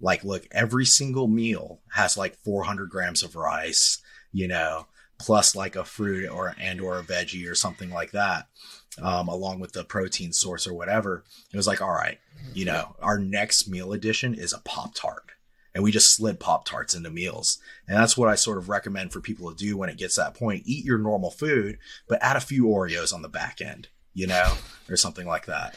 like 0.00 0.24
look, 0.24 0.46
every 0.50 0.84
single 0.84 1.26
meal 1.26 1.80
has 1.94 2.16
like 2.16 2.36
400 2.44 2.90
grams 2.90 3.22
of 3.22 3.36
rice, 3.36 3.98
you 4.32 4.48
know, 4.48 4.86
plus 5.18 5.54
like 5.54 5.76
a 5.76 5.84
fruit 5.84 6.28
or 6.28 6.54
and 6.58 6.80
or 6.80 6.98
a 6.98 7.02
veggie 7.02 7.50
or 7.50 7.54
something 7.54 7.90
like 7.90 8.12
that, 8.12 8.48
um, 9.00 9.28
along 9.28 9.60
with 9.60 9.72
the 9.72 9.84
protein 9.84 10.32
source 10.32 10.66
or 10.66 10.74
whatever. 10.74 11.24
It 11.52 11.56
was 11.56 11.66
like, 11.66 11.80
all 11.80 11.92
right, 11.92 12.18
you 12.54 12.64
know, 12.64 12.96
our 13.00 13.18
next 13.18 13.68
meal 13.68 13.92
addition 13.92 14.34
is 14.34 14.52
a 14.52 14.58
Pop 14.58 14.94
Tart 14.94 15.32
and 15.74 15.84
we 15.84 15.92
just 15.92 16.14
slid 16.16 16.40
pop 16.40 16.64
tarts 16.64 16.94
into 16.94 17.10
meals. 17.10 17.58
And 17.86 17.96
that's 17.96 18.16
what 18.16 18.28
i 18.28 18.34
sort 18.34 18.58
of 18.58 18.68
recommend 18.68 19.12
for 19.12 19.20
people 19.20 19.50
to 19.50 19.56
do 19.56 19.76
when 19.76 19.88
it 19.88 19.98
gets 19.98 20.16
that 20.16 20.34
point. 20.34 20.64
Eat 20.66 20.84
your 20.84 20.98
normal 20.98 21.30
food 21.30 21.78
but 22.08 22.22
add 22.22 22.36
a 22.36 22.40
few 22.40 22.64
oreos 22.64 23.14
on 23.14 23.22
the 23.22 23.28
back 23.28 23.60
end 23.60 23.88
you 24.14 24.26
know 24.26 24.52
or 24.88 24.96
something 24.96 25.26
like 25.26 25.46
that 25.46 25.76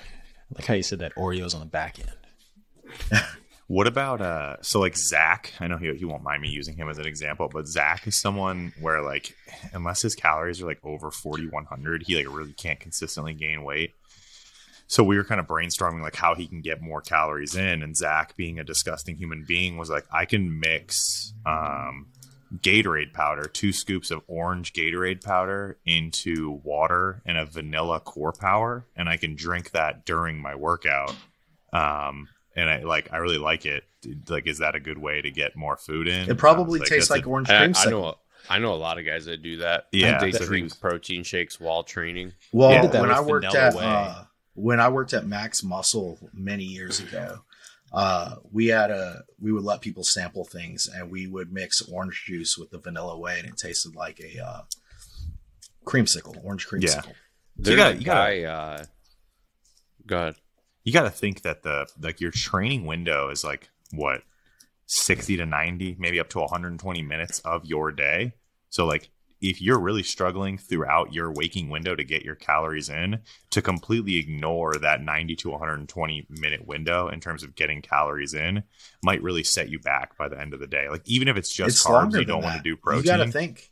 I 0.52 0.56
like 0.56 0.66
how 0.66 0.74
you 0.74 0.84
said 0.84 1.00
that 1.00 1.16
Oreos 1.16 1.54
on 1.54 1.60
the 1.62 1.66
back 1.66 2.00
end. 2.00 3.22
What 3.68 3.88
about 3.88 4.22
uh 4.22 4.58
so 4.62 4.80
like 4.82 4.98
Zach? 4.98 5.54
I 5.60 5.68
know 5.68 5.78
he 5.78 5.92
he 5.96 6.06
won't 6.06 6.22
mind 6.22 6.42
me 6.42 6.50
using 6.50 6.76
him 6.76 6.90
as 6.90 6.98
an 6.98 7.08
example, 7.08 7.50
but 7.52 7.66
Zach 7.66 8.06
is 8.06 8.16
someone 8.16 8.74
where 8.80 9.02
like 9.02 9.36
unless 9.72 10.02
his 10.02 10.16
calories 10.16 10.62
are 10.62 10.66
like 10.66 10.80
over 10.84 11.10
4100, 11.10 12.04
he 12.06 12.18
like 12.18 12.28
really 12.36 12.54
can't 12.54 12.80
consistently 12.80 13.34
gain 13.34 13.64
weight. 13.64 13.96
So 14.88 15.04
we 15.04 15.16
were 15.16 15.24
kind 15.24 15.40
of 15.40 15.48
brainstorming 15.48 16.02
like 16.02 16.16
how 16.16 16.36
he 16.36 16.46
can 16.46 16.62
get 16.62 16.82
more 16.82 17.02
calories 17.02 17.56
in 17.56 17.82
and 17.82 17.96
Zach 17.96 18.36
being 18.36 18.60
a 18.60 18.64
disgusting 18.64 19.16
human 19.16 19.46
being 19.48 19.78
was 19.78 19.90
like 19.90 20.06
I 20.12 20.26
can 20.26 20.60
mix 20.60 21.34
um 21.46 22.08
Gatorade 22.62 23.14
powder, 23.14 23.46
two 23.46 23.72
scoops 23.74 24.12
of 24.12 24.22
orange 24.28 24.74
Gatorade 24.74 25.24
powder 25.24 25.78
into 25.86 26.60
water 26.64 27.22
and 27.26 27.38
a 27.38 27.46
vanilla 27.46 28.00
core 28.00 28.32
power 28.34 28.86
and 28.96 29.10
I 29.10 29.18
can 29.18 29.36
drink 29.36 29.72
that 29.72 30.06
during 30.06 30.40
my 30.40 30.56
workout. 30.56 31.16
Um 31.72 32.28
and 32.56 32.70
I 32.70 32.84
like 32.84 33.12
I 33.12 33.18
really 33.18 33.38
like 33.40 33.66
it. 33.66 33.84
Like, 34.28 34.48
is 34.48 34.60
that 34.60 34.76
a 34.76 34.80
good 34.80 34.98
way 34.98 35.22
to 35.22 35.32
get 35.32 35.56
more 35.56 35.78
food 35.78 36.08
in? 36.08 36.30
it 36.30 36.38
probably 36.38 36.80
I 36.80 36.82
was 36.82 36.90
tastes 36.90 37.10
like 37.10 37.26
a- 37.26 37.30
orange 37.30 37.50
I, 37.50 37.64
I 37.76 37.86
know. 37.90 38.16
I 38.50 38.60
know 38.60 38.74
a 38.74 38.76
lot 38.76 39.00
of 39.00 39.06
guys 39.06 39.26
that 39.26 39.42
do 39.42 39.58
that. 39.58 39.88
Yeah. 39.94 40.20
they 40.20 40.34
So 40.34 40.46
drink 40.46 40.78
protein 40.80 41.24
shakes 41.24 41.60
while 41.60 41.82
training. 41.84 42.34
well 42.52 42.72
Yeah, 42.72 43.02
when 43.02 43.10
i 43.10 43.22
worked 43.22 43.46
at 43.56 43.76
uh, 43.76 44.24
when 44.54 44.80
i 44.80 44.90
worked 44.90 45.14
at 45.14 45.26
max 45.26 45.64
muscle 45.64 46.20
many 46.34 46.66
years 46.66 47.00
ago 47.00 47.40
uh, 47.94 48.36
we 48.52 48.68
had 48.68 48.90
a 48.92 49.24
we 49.40 49.52
would 49.52 49.64
let 49.64 49.82
people 49.82 50.04
sample 50.04 50.44
things 50.46 50.88
and 50.88 51.12
we 51.12 51.28
would 51.28 51.52
mix 51.54 51.82
orange 51.82 52.24
juice 52.26 52.58
with 52.58 52.72
the 52.72 52.80
vanilla 52.80 53.18
whey 53.18 53.38
and 53.40 53.48
it 53.48 53.58
tasted 53.58 53.96
like 53.96 54.20
a 54.20 54.40
uh, 54.44 54.62
creamsicle 55.86 56.44
orange 56.44 56.68
creamsicle. 56.68 57.14
There's 57.56 57.78
gotta- 57.78 57.96
you 57.98 58.06
gotta- 58.06 58.20
Uh, 58.52 58.86
go 60.08 60.18
ahead. 60.18 60.36
you 60.84 60.92
got 60.94 61.04
to 61.04 61.10
think 61.12 61.42
that 61.44 61.64
the 61.64 61.88
like 62.00 62.20
your 62.20 62.32
training 62.32 62.86
window 62.86 63.30
is 63.30 63.44
like 63.44 63.70
what 63.92 64.22
60 64.88 65.38
to 65.38 65.46
90 65.46 65.96
maybe 66.00 66.20
up 66.20 66.30
to 66.30 66.40
120 66.40 67.02
minutes 67.04 67.40
of 67.40 67.66
your 67.66 67.92
day. 67.92 68.34
So 68.70 68.86
like 68.86 69.10
if 69.44 69.62
you're 69.62 69.80
really 69.80 70.02
struggling 70.04 70.58
throughout 70.58 71.14
your 71.14 71.32
waking 71.32 71.70
window 71.70 71.94
to 71.96 72.04
get 72.04 72.24
your 72.24 72.34
calories 72.36 72.88
in 72.90 73.20
to 73.52 73.62
completely 73.62 74.16
ignore 74.16 74.76
that 74.80 75.02
90 75.04 75.36
to 75.36 75.50
120 75.52 76.26
minute 76.30 76.66
window 76.66 77.10
in 77.10 77.20
terms 77.20 77.44
of 77.44 77.54
getting 77.54 77.82
calories 77.82 78.34
in 78.34 78.64
might 79.04 79.22
really 79.22 79.44
set 79.44 79.70
you 79.70 79.78
back 79.80 80.18
by 80.18 80.28
the 80.30 80.40
end 80.40 80.54
of 80.54 80.60
the 80.62 80.68
day. 80.68 80.88
Like 80.90 81.02
even 81.06 81.28
if 81.28 81.36
it's 81.38 81.54
just 81.54 81.76
it's 81.76 81.86
carbs 81.86 82.14
you 82.18 82.24
don't 82.26 82.42
want 82.42 82.56
to 82.58 82.64
do 82.64 82.76
protein 82.78 83.04
you 83.04 83.18
gotta 83.18 83.32
think. 83.32 83.70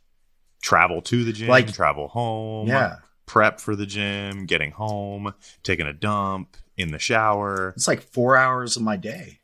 Travel 0.62 1.02
to 1.02 1.24
the 1.24 1.32
gym 1.32 1.48
Like- 1.48 1.72
travel 1.72 2.06
home 2.08 2.68
yeah. 2.68 2.96
prep 3.26 3.58
for 3.58 3.74
the 3.74 3.86
gym 3.86 4.44
getting 4.46 4.70
home 4.70 5.32
taking 5.62 5.86
a 5.86 5.92
dump 5.92 6.56
in 6.76 6.92
the 6.92 6.98
shower. 6.98 7.70
It's 7.76 7.88
like 7.88 8.02
four 8.02 8.36
hours 8.36 8.76
of 8.76 8.82
my 8.82 8.96
day. 8.96 9.40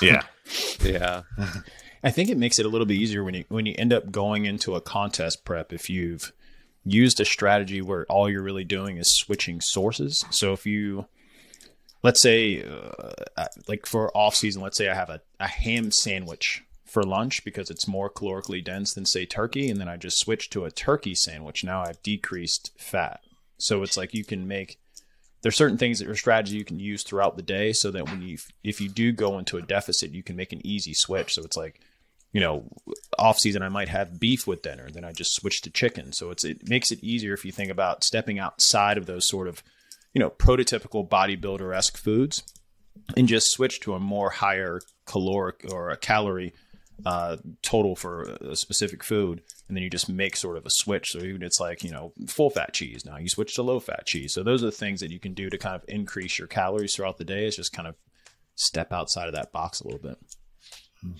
Yeah. 0.00 0.22
Yeah, 0.82 1.22
I 2.02 2.10
think 2.10 2.30
it 2.30 2.38
makes 2.38 2.58
it 2.58 2.66
a 2.66 2.68
little 2.68 2.86
bit 2.86 2.96
easier 2.96 3.22
when 3.22 3.34
you 3.34 3.44
when 3.48 3.66
you 3.66 3.74
end 3.78 3.92
up 3.92 4.10
going 4.10 4.46
into 4.46 4.74
a 4.74 4.80
contest 4.80 5.44
prep 5.44 5.72
if 5.72 5.90
you've 5.90 6.32
used 6.84 7.20
a 7.20 7.24
strategy 7.24 7.82
where 7.82 8.06
all 8.06 8.28
you're 8.28 8.42
really 8.42 8.64
doing 8.64 8.96
is 8.96 9.14
switching 9.14 9.60
sources. 9.60 10.24
So 10.30 10.52
if 10.52 10.66
you 10.66 11.06
let's 12.02 12.22
say 12.22 12.64
uh, 12.64 13.46
like 13.68 13.86
for 13.86 14.16
off 14.16 14.34
season, 14.34 14.62
let's 14.62 14.78
say 14.78 14.88
I 14.88 14.94
have 14.94 15.10
a, 15.10 15.20
a 15.38 15.46
ham 15.46 15.90
sandwich 15.90 16.64
for 16.86 17.02
lunch 17.02 17.44
because 17.44 17.70
it's 17.70 17.86
more 17.86 18.10
calorically 18.10 18.64
dense 18.64 18.94
than 18.94 19.04
say 19.04 19.26
turkey 19.26 19.70
and 19.70 19.80
then 19.80 19.88
I 19.88 19.96
just 19.96 20.18
switch 20.18 20.50
to 20.50 20.64
a 20.64 20.70
turkey 20.70 21.14
sandwich. 21.14 21.62
Now 21.62 21.82
I've 21.82 22.02
decreased 22.02 22.72
fat. 22.78 23.20
So 23.58 23.82
it's 23.82 23.96
like 23.96 24.14
you 24.14 24.24
can 24.24 24.48
make 24.48 24.78
there's 25.42 25.56
certain 25.56 25.78
things 25.78 25.98
that 25.98 26.06
your 26.06 26.16
strategy 26.16 26.56
you 26.56 26.64
can 26.64 26.78
use 26.78 27.02
throughout 27.02 27.36
the 27.36 27.42
day 27.42 27.72
so 27.72 27.90
that 27.90 28.08
when 28.08 28.22
you 28.22 28.38
if 28.64 28.80
you 28.80 28.88
do 28.88 29.12
go 29.12 29.38
into 29.38 29.56
a 29.56 29.62
deficit 29.62 30.12
you 30.12 30.22
can 30.22 30.36
make 30.36 30.52
an 30.52 30.64
easy 30.66 30.94
switch 30.94 31.34
so 31.34 31.42
it's 31.42 31.56
like 31.56 31.80
you 32.32 32.40
know 32.40 32.64
off 33.18 33.38
season 33.38 33.62
i 33.62 33.68
might 33.68 33.88
have 33.88 34.20
beef 34.20 34.46
with 34.46 34.62
dinner 34.62 34.88
then 34.90 35.04
i 35.04 35.12
just 35.12 35.34
switch 35.34 35.60
to 35.60 35.70
chicken 35.70 36.12
so 36.12 36.30
it's 36.30 36.44
it 36.44 36.68
makes 36.68 36.90
it 36.90 37.02
easier 37.02 37.34
if 37.34 37.44
you 37.44 37.52
think 37.52 37.70
about 37.70 38.04
stepping 38.04 38.38
outside 38.38 38.96
of 38.96 39.06
those 39.06 39.26
sort 39.26 39.48
of 39.48 39.62
you 40.14 40.18
know 40.18 40.30
prototypical 40.30 41.08
bodybuilder-esque 41.08 41.96
foods 41.96 42.42
and 43.16 43.28
just 43.28 43.50
switch 43.50 43.80
to 43.80 43.94
a 43.94 44.00
more 44.00 44.30
higher 44.30 44.80
caloric 45.06 45.64
or 45.70 45.90
a 45.90 45.96
calorie 45.96 46.52
uh, 47.06 47.36
total 47.62 47.96
for 47.96 48.22
a 48.22 48.56
specific 48.56 49.02
food, 49.02 49.42
and 49.68 49.76
then 49.76 49.82
you 49.82 49.90
just 49.90 50.08
make 50.08 50.36
sort 50.36 50.56
of 50.56 50.66
a 50.66 50.70
switch. 50.70 51.12
So 51.12 51.20
even 51.20 51.42
it's 51.42 51.60
like 51.60 51.82
you 51.82 51.90
know 51.90 52.12
full 52.26 52.50
fat 52.50 52.72
cheese 52.72 53.04
now 53.04 53.16
you 53.16 53.28
switch 53.28 53.54
to 53.54 53.62
low 53.62 53.80
fat 53.80 54.06
cheese. 54.06 54.34
So 54.34 54.42
those 54.42 54.62
are 54.62 54.66
the 54.66 54.72
things 54.72 55.00
that 55.00 55.10
you 55.10 55.18
can 55.18 55.34
do 55.34 55.50
to 55.50 55.58
kind 55.58 55.74
of 55.74 55.84
increase 55.88 56.38
your 56.38 56.48
calories 56.48 56.94
throughout 56.94 57.18
the 57.18 57.24
day. 57.24 57.46
Is 57.46 57.56
just 57.56 57.72
kind 57.72 57.88
of 57.88 57.94
step 58.54 58.92
outside 58.92 59.28
of 59.28 59.34
that 59.34 59.52
box 59.52 59.80
a 59.80 59.84
little 59.84 60.00
bit. 60.00 60.18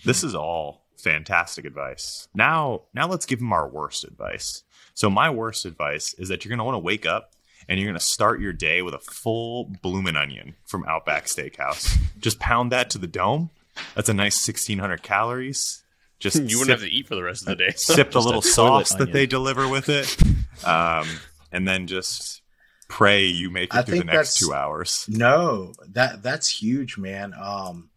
This 0.05 0.23
is 0.23 0.35
all 0.35 0.85
fantastic 1.01 1.65
advice. 1.65 2.29
Now, 2.35 2.83
now 2.95 3.09
let's 3.09 3.27
give 3.27 3.41
him 3.41 3.53
our 3.53 3.69
worst 3.69 4.05
advice. 4.05 4.63
So 4.95 5.11
my 5.11 5.31
worst 5.31 5.65
advice 5.65 6.15
is 6.15 6.29
that 6.29 6.45
you're 6.45 6.51
going 6.51 6.59
to 6.59 6.65
want 6.65 6.75
to 6.75 6.81
wake 6.81 7.07
up 7.07 7.33
and 7.69 7.79
you're 7.79 7.89
going 7.89 7.99
to 7.99 8.05
start 8.05 8.41
your 8.41 8.53
day 8.53 8.83
with 8.83 8.95
a 8.95 8.99
full 8.99 9.71
bloomin' 9.83 10.17
onion 10.17 10.57
from 10.67 10.85
Outback 10.85 11.27
Steakhouse. 11.27 11.97
Just 12.19 12.39
pound 12.39 12.73
that 12.73 12.91
to 12.91 12.99
the 12.99 13.07
dome. 13.07 13.51
That's 13.95 14.09
a 14.09 14.15
nice 14.15 14.47
1600 14.47 15.03
calories. 15.03 15.83
Just 16.19 16.37
you 16.43 16.59
wouldn't 16.59 16.67
sip, 16.67 16.81
have 16.81 16.81
to 16.81 16.95
eat 16.95 17.09
for 17.09 17.15
the 17.15 17.23
rest 17.23 17.43
of 17.43 17.49
the 17.49 17.57
day. 17.57 17.71
sip 17.77 18.11
the 18.11 18.21
little 18.21 18.43
toilet 18.43 18.87
sauce 18.87 18.91
that 18.91 19.01
onion. 19.03 19.13
they 19.13 19.27
deliver 19.27 19.69
with 19.69 19.89
it. 19.89 20.17
Um, 20.65 21.07
and 21.53 21.67
then 21.67 21.87
just 21.87 22.43
pray 22.89 23.25
you 23.25 23.51
make 23.51 23.73
it 23.73 23.79
I 23.79 23.83
through 23.83 23.99
the 23.99 24.05
next 24.05 24.39
two 24.39 24.53
hours. 24.53 25.07
No, 25.09 25.73
that 25.93 26.23
that's 26.23 26.49
huge, 26.49 26.99
man. 26.99 27.33
Um, 27.41 27.90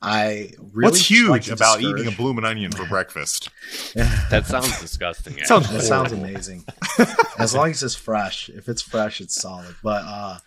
I 0.00 0.52
really 0.58 0.90
What's 0.90 1.10
huge 1.10 1.28
like 1.28 1.42
to 1.42 1.54
about 1.54 1.80
eating 1.80 1.92
a 1.92 1.96
discourage- 1.96 2.16
bloomin' 2.18 2.44
onion 2.44 2.70
for 2.70 2.84
breakfast? 2.88 3.50
That 3.94 4.46
sounds 4.46 4.80
disgusting. 4.80 5.42
Sounds. 5.44 5.70
That 5.70 5.82
sounds 5.82 6.12
amazing. 6.12 6.64
as 7.38 7.54
long 7.54 7.70
as 7.70 7.82
it's 7.82 7.96
fresh. 7.96 8.48
If 8.48 8.68
it's 8.68 8.82
fresh, 8.82 9.20
it's 9.20 9.34
solid. 9.40 9.74
But 9.82 10.04
uh 10.04 10.38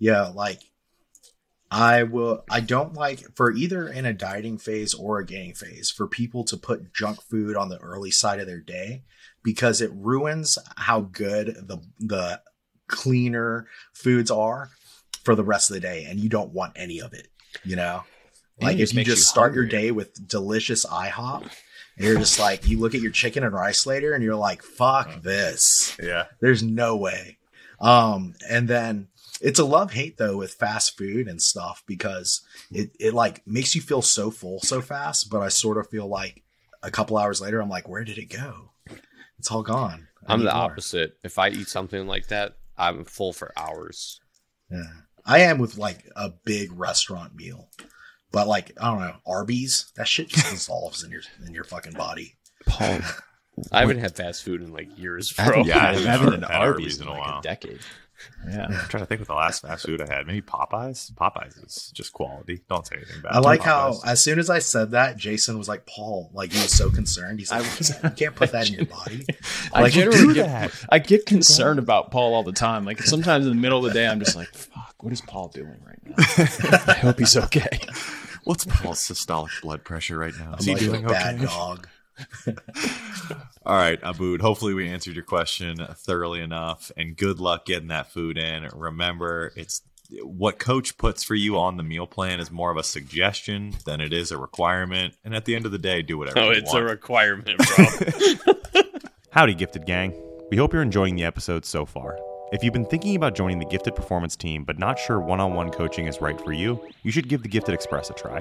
yeah, 0.00 0.28
like 0.28 0.60
I 1.70 2.02
will 2.02 2.44
I 2.50 2.60
don't 2.60 2.94
like 2.94 3.36
for 3.36 3.52
either 3.52 3.88
in 3.88 4.04
a 4.04 4.12
dieting 4.12 4.58
phase 4.58 4.94
or 4.94 5.18
a 5.18 5.26
gaining 5.26 5.54
phase 5.54 5.90
for 5.90 6.08
people 6.08 6.42
to 6.44 6.56
put 6.56 6.92
junk 6.92 7.22
food 7.22 7.56
on 7.56 7.68
the 7.68 7.78
early 7.78 8.10
side 8.10 8.40
of 8.40 8.46
their 8.46 8.60
day 8.60 9.02
because 9.44 9.80
it 9.80 9.92
ruins 9.94 10.58
how 10.76 11.02
good 11.02 11.54
the 11.68 11.78
the 12.00 12.40
cleaner 12.88 13.66
foods 13.92 14.30
are 14.30 14.70
for 15.22 15.34
the 15.34 15.44
rest 15.44 15.70
of 15.70 15.74
the 15.74 15.80
day 15.80 16.04
and 16.08 16.18
you 16.18 16.28
don't 16.28 16.52
want 16.52 16.72
any 16.74 17.00
of 17.00 17.12
it, 17.12 17.28
you 17.64 17.76
know? 17.76 18.02
Like 18.60 18.78
if 18.78 18.92
you 18.94 19.04
just 19.04 19.28
start 19.28 19.54
your 19.54 19.66
day 19.66 19.90
with 19.90 20.26
delicious 20.28 20.84
IHOP 20.84 21.42
and 21.42 21.50
you're 22.06 22.18
just 22.18 22.38
like 22.38 22.68
you 22.68 22.78
look 22.78 22.94
at 22.94 23.00
your 23.00 23.12
chicken 23.12 23.44
and 23.44 23.52
rice 23.52 23.86
later 23.86 24.12
and 24.14 24.22
you're 24.24 24.34
like 24.36 24.62
fuck 24.62 25.22
this 25.22 25.96
Yeah. 26.02 26.24
there's 26.40 26.62
no 26.62 26.96
way 26.96 27.38
um 27.80 28.34
and 28.48 28.66
then 28.68 29.08
it's 29.40 29.58
a 29.60 29.64
love 29.64 29.92
hate 29.92 30.16
though 30.18 30.36
with 30.36 30.54
fast 30.54 30.96
food 30.98 31.28
and 31.28 31.40
stuff 31.40 31.82
because 31.86 32.40
it 32.72 32.90
it 32.98 33.14
like 33.14 33.46
makes 33.46 33.74
you 33.76 33.80
feel 33.80 34.02
so 34.02 34.30
full 34.32 34.58
so 34.60 34.80
fast 34.80 35.30
but 35.30 35.40
i 35.40 35.48
sort 35.48 35.78
of 35.78 35.88
feel 35.88 36.06
like 36.08 36.42
a 36.82 36.90
couple 36.90 37.16
hours 37.16 37.40
later 37.40 37.60
i'm 37.60 37.68
like 37.68 37.88
where 37.88 38.02
did 38.04 38.18
it 38.18 38.26
go 38.26 38.70
it's 39.38 39.50
all 39.50 39.62
gone 39.62 40.08
I 40.26 40.32
I'm 40.34 40.40
the 40.40 40.46
more. 40.52 40.54
opposite. 40.64 41.16
If 41.22 41.38
I 41.38 41.48
eat 41.50 41.68
something 41.68 42.06
like 42.08 42.26
that, 42.26 42.56
I'm 42.76 43.04
full 43.04 43.32
for 43.32 43.52
hours. 43.56 44.20
yeah 44.70 44.82
i 45.24 45.38
am 45.40 45.58
with 45.58 45.78
like 45.78 46.04
a 46.16 46.30
big 46.44 46.70
restaurant 46.72 47.34
meal 47.36 47.68
but 48.32 48.46
like 48.48 48.72
i 48.80 48.90
don't 48.90 49.00
know 49.00 49.16
arby's 49.26 49.92
that 49.96 50.08
shit 50.08 50.28
just 50.28 50.50
dissolves 50.50 51.02
in 51.04 51.10
your 51.10 51.22
in 51.46 51.54
your 51.54 51.64
fucking 51.64 51.92
body 51.94 52.36
Paul, 52.66 52.98
I 53.72 53.80
haven't 53.80 53.98
had 53.98 54.14
fast 54.14 54.44
food 54.44 54.60
in 54.62 54.72
like 54.72 54.96
years, 54.98 55.32
bro. 55.32 55.62
Yeah, 55.64 55.78
I 55.78 55.80
I 55.90 55.92
haven't 55.94 56.06
haven't 56.06 56.30
been 56.30 56.40
had 56.42 56.48
to 56.48 56.54
Arby's 56.54 56.70
Arby's 56.74 56.96
in 57.00 57.02
in 57.04 57.08
a 57.08 57.12
like 57.12 57.20
while. 57.26 57.38
a 57.38 57.42
decade. 57.42 57.80
Yeah. 58.48 58.66
I'm 58.66 58.72
trying 58.88 59.02
to 59.02 59.06
think 59.06 59.20
of 59.20 59.26
the 59.28 59.34
last 59.34 59.62
fast 59.62 59.86
food 59.86 60.00
I 60.02 60.12
had. 60.12 60.26
Maybe 60.26 60.42
Popeyes. 60.42 61.12
Popeyes 61.12 61.64
is 61.64 61.90
just 61.94 62.12
quality. 62.12 62.60
Don't 62.68 62.84
say 62.86 62.96
anything 62.96 63.22
bad. 63.22 63.30
About 63.30 63.34
it. 63.34 63.36
I 63.36 63.40
like 63.50 63.60
about 63.60 63.94
how 64.04 64.10
as 64.10 64.22
soon 64.22 64.38
as 64.40 64.50
I 64.50 64.58
said 64.58 64.90
that, 64.90 65.16
Jason 65.16 65.56
was 65.56 65.68
like, 65.68 65.86
"Paul," 65.86 66.30
like 66.34 66.52
he 66.52 66.60
was 66.60 66.72
so 66.72 66.90
concerned. 66.90 67.38
He's 67.38 67.50
like, 67.50 67.64
"You 68.02 68.10
can't 68.10 68.34
put 68.34 68.52
that 68.52 68.68
in 68.68 68.74
your 68.74 68.86
body." 68.98 69.24
I 69.72 69.82
Like, 69.82 69.92
generally 69.92 70.18
do 70.18 70.34
get, 70.34 70.46
that. 70.46 70.72
I 70.90 70.98
get 70.98 71.26
concerned 71.26 71.78
about 71.78 72.10
Paul 72.10 72.34
all 72.34 72.42
the 72.42 72.52
time. 72.52 72.84
Like 72.84 73.00
sometimes 73.02 73.46
in 73.46 73.50
the 73.56 73.60
middle 73.60 73.78
of 73.78 73.84
the 73.84 73.98
day, 73.98 74.06
I'm 74.06 74.18
just 74.18 74.36
like, 74.36 74.48
"Fuck, 74.48 74.96
what 75.00 75.12
is 75.12 75.20
Paul 75.20 75.48
doing 75.48 75.80
right 75.86 75.98
now?" 76.04 76.14
I 76.88 76.94
hope 77.00 77.18
he's 77.20 77.36
okay. 77.36 77.78
What's 78.44 78.64
Paul's 78.64 79.00
systolic 79.00 79.60
blood 79.62 79.84
pressure 79.84 80.18
right 80.18 80.34
now? 80.38 80.52
I'm 80.52 80.58
Is 80.58 80.64
he 80.64 80.74
like 80.74 80.82
doing 80.82 81.04
a 81.04 81.08
bad 81.08 81.40
dog. 81.40 81.88
All 83.66 83.76
right, 83.76 84.00
Abood. 84.02 84.40
Hopefully, 84.40 84.74
we 84.74 84.88
answered 84.88 85.14
your 85.14 85.24
question 85.24 85.76
thoroughly 85.76 86.40
enough, 86.40 86.90
and 86.96 87.16
good 87.16 87.38
luck 87.38 87.64
getting 87.66 87.88
that 87.88 88.12
food 88.12 88.38
in. 88.38 88.68
Remember, 88.74 89.52
it's 89.56 89.82
what 90.22 90.58
coach 90.58 90.96
puts 90.96 91.22
for 91.22 91.34
you 91.34 91.58
on 91.58 91.76
the 91.76 91.82
meal 91.82 92.06
plan 92.06 92.40
is 92.40 92.50
more 92.50 92.70
of 92.70 92.76
a 92.76 92.82
suggestion 92.82 93.74
than 93.84 94.00
it 94.00 94.12
is 94.12 94.32
a 94.32 94.38
requirement. 94.38 95.14
And 95.24 95.34
at 95.34 95.44
the 95.44 95.54
end 95.54 95.66
of 95.66 95.72
the 95.72 95.78
day, 95.78 96.02
do 96.02 96.18
whatever. 96.18 96.40
No, 96.40 96.50
you 96.50 96.58
it's 96.58 96.72
a 96.72 96.82
requirement, 96.82 97.58
bro. 97.58 98.54
Howdy, 99.30 99.54
Gifted 99.54 99.86
Gang. 99.86 100.14
We 100.50 100.56
hope 100.56 100.72
you're 100.72 100.82
enjoying 100.82 101.14
the 101.14 101.24
episode 101.24 101.66
so 101.66 101.84
far. 101.84 102.18
If 102.50 102.64
you've 102.64 102.72
been 102.72 102.86
thinking 102.86 103.14
about 103.14 103.34
joining 103.34 103.58
the 103.58 103.66
Gifted 103.66 103.94
Performance 103.94 104.34
team 104.34 104.64
but 104.64 104.78
not 104.78 104.98
sure 104.98 105.20
one 105.20 105.38
on 105.38 105.52
one 105.52 105.68
coaching 105.70 106.06
is 106.06 106.22
right 106.22 106.40
for 106.40 106.52
you, 106.52 106.80
you 107.02 107.10
should 107.10 107.28
give 107.28 107.42
the 107.42 107.48
Gifted 107.48 107.74
Express 107.74 108.08
a 108.08 108.14
try. 108.14 108.40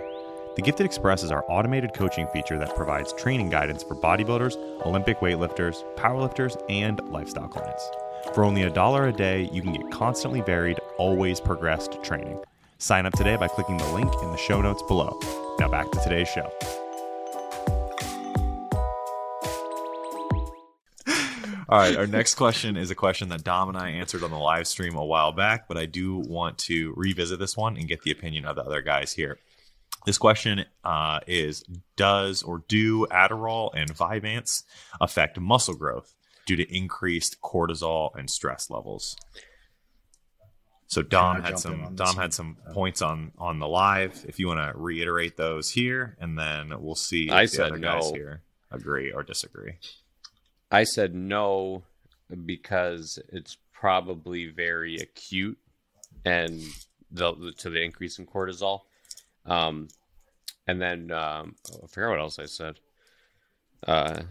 The 0.55 0.61
Gifted 0.61 0.85
Express 0.85 1.23
is 1.23 1.31
our 1.31 1.43
automated 1.49 1.93
coaching 1.93 2.25
feature 2.27 2.57
that 2.57 2.73
provides 2.73 3.11
training 3.11 3.49
guidance 3.49 3.83
for 3.83 3.95
bodybuilders, 3.95 4.55
Olympic 4.85 5.19
weightlifters, 5.19 5.83
powerlifters, 5.97 6.55
and 6.69 7.01
lifestyle 7.09 7.49
clients. 7.49 7.85
For 8.33 8.45
only 8.45 8.63
a 8.63 8.69
dollar 8.69 9.09
a 9.09 9.13
day, 9.13 9.49
you 9.51 9.61
can 9.61 9.73
get 9.73 9.91
constantly 9.91 10.39
varied, 10.39 10.79
always 10.97 11.41
progressed 11.41 12.01
training. 12.01 12.39
Sign 12.77 13.05
up 13.05 13.13
today 13.13 13.35
by 13.35 13.49
clicking 13.49 13.77
the 13.77 13.91
link 13.91 14.11
in 14.23 14.31
the 14.31 14.37
show 14.37 14.61
notes 14.61 14.83
below. 14.83 15.19
Now 15.59 15.67
back 15.67 15.91
to 15.91 15.99
today's 15.99 16.29
show. 16.29 16.49
All 21.69 21.79
right, 21.79 21.97
our 21.97 22.07
next 22.07 22.35
question 22.35 22.77
is 22.77 22.91
a 22.91 22.95
question 22.95 23.27
that 23.29 23.43
Dom 23.43 23.67
and 23.67 23.77
I 23.77 23.89
answered 23.89 24.23
on 24.23 24.31
the 24.31 24.37
live 24.37 24.67
stream 24.67 24.95
a 24.95 25.05
while 25.05 25.33
back, 25.33 25.67
but 25.67 25.75
I 25.75 25.85
do 25.85 26.15
want 26.15 26.57
to 26.59 26.93
revisit 26.95 27.39
this 27.39 27.57
one 27.57 27.75
and 27.75 27.89
get 27.89 28.03
the 28.03 28.11
opinion 28.11 28.45
of 28.45 28.55
the 28.55 28.63
other 28.63 28.81
guys 28.81 29.11
here. 29.11 29.37
This 30.05 30.17
question 30.17 30.63
uh, 30.85 31.19
is 31.27 31.65
Does 31.97 32.41
or 32.41 32.63
do 32.69 33.05
Adderall 33.07 33.71
and 33.73 33.93
Vyvanse 33.93 34.63
affect 35.01 35.37
muscle 35.37 35.73
growth 35.73 36.15
due 36.45 36.55
to 36.55 36.75
increased 36.75 37.41
cortisol 37.41 38.11
and 38.15 38.29
stress 38.29 38.69
levels? 38.69 39.17
So 40.87 41.01
Dom 41.01 41.41
had 41.41 41.59
some 41.59 41.95
Dom 41.95 42.15
one? 42.15 42.15
had 42.15 42.33
some 42.33 42.55
points 42.71 43.01
on 43.01 43.33
on 43.37 43.59
the 43.59 43.67
live. 43.67 44.23
If 44.25 44.39
you 44.39 44.47
want 44.47 44.59
to 44.59 44.79
reiterate 44.79 45.35
those 45.35 45.69
here, 45.69 46.15
and 46.21 46.39
then 46.39 46.71
we'll 46.79 46.95
see 46.95 47.29
I 47.29 47.43
if 47.43 47.51
the 47.51 47.55
said 47.57 47.65
other 47.73 47.79
guys 47.79 48.09
no. 48.09 48.13
here 48.13 48.41
agree 48.71 49.11
or 49.11 49.23
disagree. 49.23 49.73
I 50.71 50.83
said 50.83 51.15
no 51.15 51.83
because 52.45 53.19
it's 53.29 53.57
probably 53.73 54.47
very 54.47 54.97
acute 54.97 55.57
and 56.25 56.61
the 57.11 57.53
to 57.59 57.69
the 57.69 57.81
increase 57.81 58.19
in 58.19 58.25
cortisol. 58.25 58.81
Um, 59.45 59.87
and 60.67 60.81
then 60.81 61.11
um, 61.11 61.55
I 61.83 61.87
forgot 61.87 62.09
what 62.09 62.19
else 62.19 62.39
I 62.39 62.45
said. 62.45 62.79
Uh, 63.85 64.23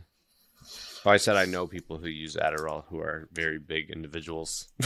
oh, 1.06 1.10
I 1.10 1.16
said 1.16 1.36
I 1.36 1.44
know 1.46 1.66
people 1.66 1.98
who 1.98 2.08
use 2.08 2.36
Adderall 2.36 2.84
who 2.90 2.98
are 3.00 3.28
very 3.32 3.58
big 3.58 3.90
individuals. 3.90 4.68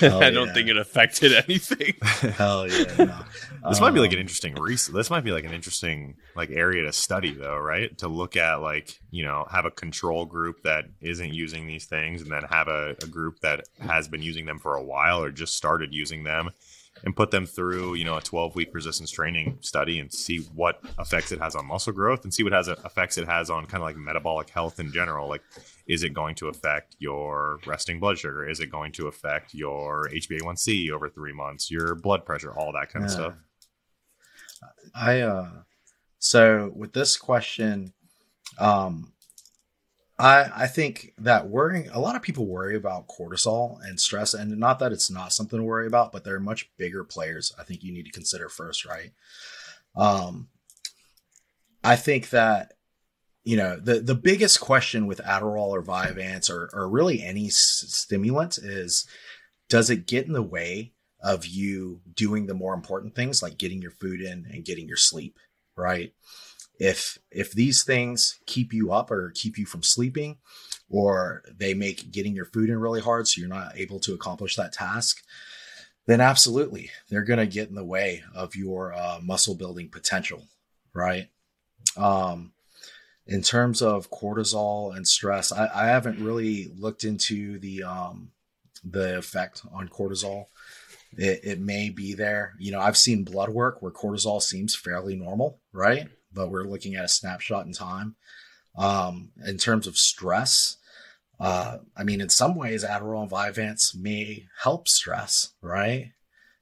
Hell 0.00 0.22
I 0.22 0.30
don't 0.30 0.48
yeah. 0.48 0.54
think 0.54 0.68
it 0.68 0.76
affected 0.76 1.32
anything. 1.32 1.94
Hell 2.32 2.68
yeah! 2.68 2.84
No. 2.98 3.24
This 3.70 3.80
might 3.80 3.92
be 3.92 4.00
like 4.00 4.10
an 4.12 4.18
Um, 4.18 4.22
interesting 4.22 4.54
res- 4.56 4.88
This 4.88 5.08
might 5.08 5.22
be 5.24 5.30
like 5.30 5.44
an 5.44 5.52
interesting 5.52 6.16
like 6.34 6.50
area 6.50 6.82
to 6.84 6.92
study, 6.92 7.32
though, 7.32 7.56
right? 7.56 7.96
To 7.98 8.08
look 8.08 8.36
at 8.36 8.56
like 8.60 8.98
you 9.10 9.24
know 9.24 9.46
have 9.50 9.64
a 9.64 9.70
control 9.70 10.26
group 10.26 10.62
that 10.64 10.86
isn't 11.00 11.32
using 11.32 11.66
these 11.66 11.86
things, 11.86 12.22
and 12.22 12.30
then 12.30 12.42
have 12.50 12.68
a, 12.68 12.96
a 13.02 13.06
group 13.06 13.40
that 13.40 13.64
has 13.80 14.08
been 14.08 14.20
using 14.22 14.46
them 14.46 14.58
for 14.58 14.74
a 14.74 14.82
while 14.82 15.22
or 15.22 15.30
just 15.30 15.54
started 15.54 15.94
using 15.94 16.24
them, 16.24 16.50
and 17.02 17.16
put 17.16 17.30
them 17.30 17.44
through 17.46 17.94
you 17.94 18.04
know 18.04 18.16
a 18.16 18.20
twelve 18.20 18.54
week 18.54 18.74
resistance 18.74 19.10
training 19.10 19.58
study 19.60 19.98
and 19.98 20.12
see 20.12 20.38
what 20.54 20.80
effects 20.98 21.32
it 21.32 21.40
has 21.40 21.54
on 21.56 21.66
muscle 21.66 21.92
growth, 21.92 22.24
and 22.24 22.32
see 22.32 22.42
what 22.42 22.52
has 22.52 22.68
effects 22.68 23.18
it 23.18 23.26
has 23.26 23.50
on 23.50 23.66
kind 23.66 23.82
of 23.82 23.88
like 23.88 23.96
metabolic 23.96 24.50
health 24.50 24.78
in 24.78 24.92
general. 24.92 25.28
Like, 25.28 25.42
is 25.86 26.02
it 26.02 26.14
going 26.14 26.34
to 26.36 26.48
affect 26.48 26.96
your 26.98 27.58
resting 27.66 27.98
blood 27.98 28.18
sugar? 28.18 28.48
Is 28.48 28.60
it 28.60 28.70
going 28.70 28.92
to 28.92 29.08
affect 29.08 29.54
your 29.54 30.08
HbA1c 30.12 30.90
over 30.90 31.08
three 31.08 31.32
months? 31.32 31.70
Your 31.70 31.94
blood 31.94 32.24
pressure, 32.24 32.52
all 32.52 32.72
that 32.72 32.90
kind 32.90 33.04
of 33.04 33.10
stuff. 33.10 33.34
I 34.94 35.20
uh 35.20 35.48
so 36.18 36.72
with 36.74 36.92
this 36.92 37.16
question, 37.16 37.92
um 38.58 39.13
I 40.18 40.50
I 40.54 40.66
think 40.66 41.12
that 41.18 41.48
worrying 41.48 41.88
a 41.88 42.00
lot 42.00 42.16
of 42.16 42.22
people 42.22 42.46
worry 42.46 42.76
about 42.76 43.08
cortisol 43.08 43.78
and 43.84 44.00
stress, 44.00 44.34
and 44.34 44.56
not 44.58 44.78
that 44.78 44.92
it's 44.92 45.10
not 45.10 45.32
something 45.32 45.58
to 45.58 45.64
worry 45.64 45.86
about, 45.86 46.12
but 46.12 46.24
there 46.24 46.36
are 46.36 46.40
much 46.40 46.70
bigger 46.76 47.04
players 47.04 47.52
I 47.58 47.64
think 47.64 47.82
you 47.82 47.92
need 47.92 48.04
to 48.04 48.12
consider 48.12 48.48
first, 48.48 48.84
right? 48.84 49.12
Um 49.96 50.48
I 51.82 51.96
think 51.96 52.30
that 52.30 52.74
you 53.44 53.56
know 53.56 53.76
the 53.78 54.00
the 54.00 54.14
biggest 54.14 54.60
question 54.60 55.06
with 55.06 55.18
Adderall 55.20 55.68
or 55.68 55.82
Vyvanse 55.82 56.50
or 56.50 56.70
or 56.72 56.88
really 56.88 57.22
any 57.22 57.46
s- 57.46 57.84
stimulant 57.88 58.58
is 58.58 59.06
does 59.68 59.90
it 59.90 60.06
get 60.06 60.26
in 60.26 60.32
the 60.32 60.42
way 60.42 60.92
of 61.22 61.46
you 61.46 62.00
doing 62.14 62.46
the 62.46 62.54
more 62.54 62.74
important 62.74 63.14
things 63.14 63.42
like 63.42 63.58
getting 63.58 63.82
your 63.82 63.90
food 63.90 64.20
in 64.20 64.46
and 64.52 64.64
getting 64.64 64.86
your 64.86 64.96
sleep 64.96 65.38
right 65.76 66.12
if 66.78 67.18
if 67.30 67.52
these 67.52 67.84
things 67.84 68.40
keep 68.46 68.72
you 68.72 68.92
up 68.92 69.10
or 69.10 69.32
keep 69.34 69.56
you 69.58 69.66
from 69.66 69.82
sleeping 69.82 70.38
or 70.90 71.42
they 71.56 71.74
make 71.74 72.10
getting 72.10 72.34
your 72.34 72.44
food 72.44 72.68
in 72.68 72.78
really 72.78 73.00
hard 73.00 73.26
so 73.26 73.40
you're 73.40 73.48
not 73.48 73.76
able 73.76 74.00
to 74.00 74.14
accomplish 74.14 74.56
that 74.56 74.72
task 74.72 75.22
then 76.06 76.20
absolutely 76.20 76.90
they're 77.08 77.22
going 77.24 77.38
to 77.38 77.46
get 77.46 77.68
in 77.68 77.74
the 77.74 77.84
way 77.84 78.22
of 78.34 78.56
your 78.56 78.92
uh, 78.92 79.18
muscle 79.22 79.54
building 79.54 79.88
potential 79.88 80.46
right 80.92 81.28
um 81.96 82.52
in 83.26 83.40
terms 83.40 83.80
of 83.80 84.10
cortisol 84.10 84.94
and 84.94 85.06
stress 85.06 85.52
I, 85.52 85.68
I 85.74 85.86
haven't 85.86 86.18
really 86.18 86.72
looked 86.76 87.04
into 87.04 87.58
the 87.58 87.84
um 87.84 88.32
the 88.82 89.16
effect 89.16 89.62
on 89.72 89.88
cortisol 89.88 90.46
it, 91.16 91.40
it 91.44 91.60
may 91.60 91.90
be 91.90 92.14
there. 92.14 92.54
You 92.58 92.72
know, 92.72 92.80
I've 92.80 92.96
seen 92.96 93.24
blood 93.24 93.50
work 93.50 93.80
where 93.80 93.92
cortisol 93.92 94.42
seems 94.42 94.74
fairly 94.74 95.16
normal, 95.16 95.60
right? 95.72 96.08
But 96.34 96.50
we're 96.50 96.64
looking 96.64 96.94
at 96.94 97.04
a 97.04 97.08
snapshot 97.08 97.66
in 97.66 97.72
time. 97.72 98.16
Um, 98.76 99.30
in 99.46 99.56
terms 99.56 99.86
of 99.86 99.96
stress, 99.96 100.76
uh, 101.38 101.78
I 101.96 102.04
mean, 102.04 102.20
in 102.20 102.28
some 102.28 102.54
ways, 102.54 102.84
Adderall 102.84 103.22
and 103.22 103.30
Vyvanse 103.30 103.94
may 103.96 104.46
help 104.62 104.88
stress, 104.88 105.52
right? 105.60 106.12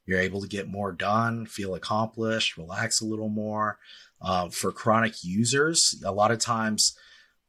You're 0.05 0.19
able 0.19 0.41
to 0.41 0.47
get 0.47 0.67
more 0.67 0.91
done, 0.91 1.45
feel 1.45 1.75
accomplished, 1.75 2.57
relax 2.57 3.01
a 3.01 3.05
little 3.05 3.29
more. 3.29 3.79
Uh, 4.21 4.49
for 4.49 4.71
chronic 4.71 5.23
users, 5.23 6.01
a 6.05 6.11
lot 6.11 6.31
of 6.31 6.39
times 6.39 6.97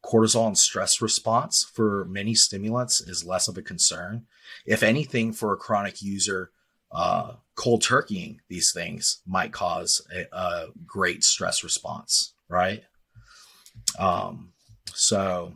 cortisol 0.05 0.47
and 0.47 0.59
stress 0.59 1.01
response 1.01 1.65
for 1.65 2.05
many 2.05 2.35
stimulants 2.35 3.01
is 3.01 3.25
less 3.25 3.49
of 3.49 3.57
a 3.57 3.63
concern. 3.63 4.27
If 4.67 4.83
anything, 4.83 5.33
for 5.33 5.53
a 5.53 5.57
chronic 5.57 6.03
user, 6.03 6.51
uh, 6.95 7.35
cold 7.57 7.83
turkeying 7.83 8.39
these 8.49 8.73
things 8.73 9.21
might 9.27 9.53
cause 9.53 10.07
a, 10.15 10.27
a 10.37 10.67
great 10.87 11.25
stress 11.25 11.63
response, 11.63 12.35
right? 12.49 12.83
Um, 13.99 14.53
so 14.87 15.55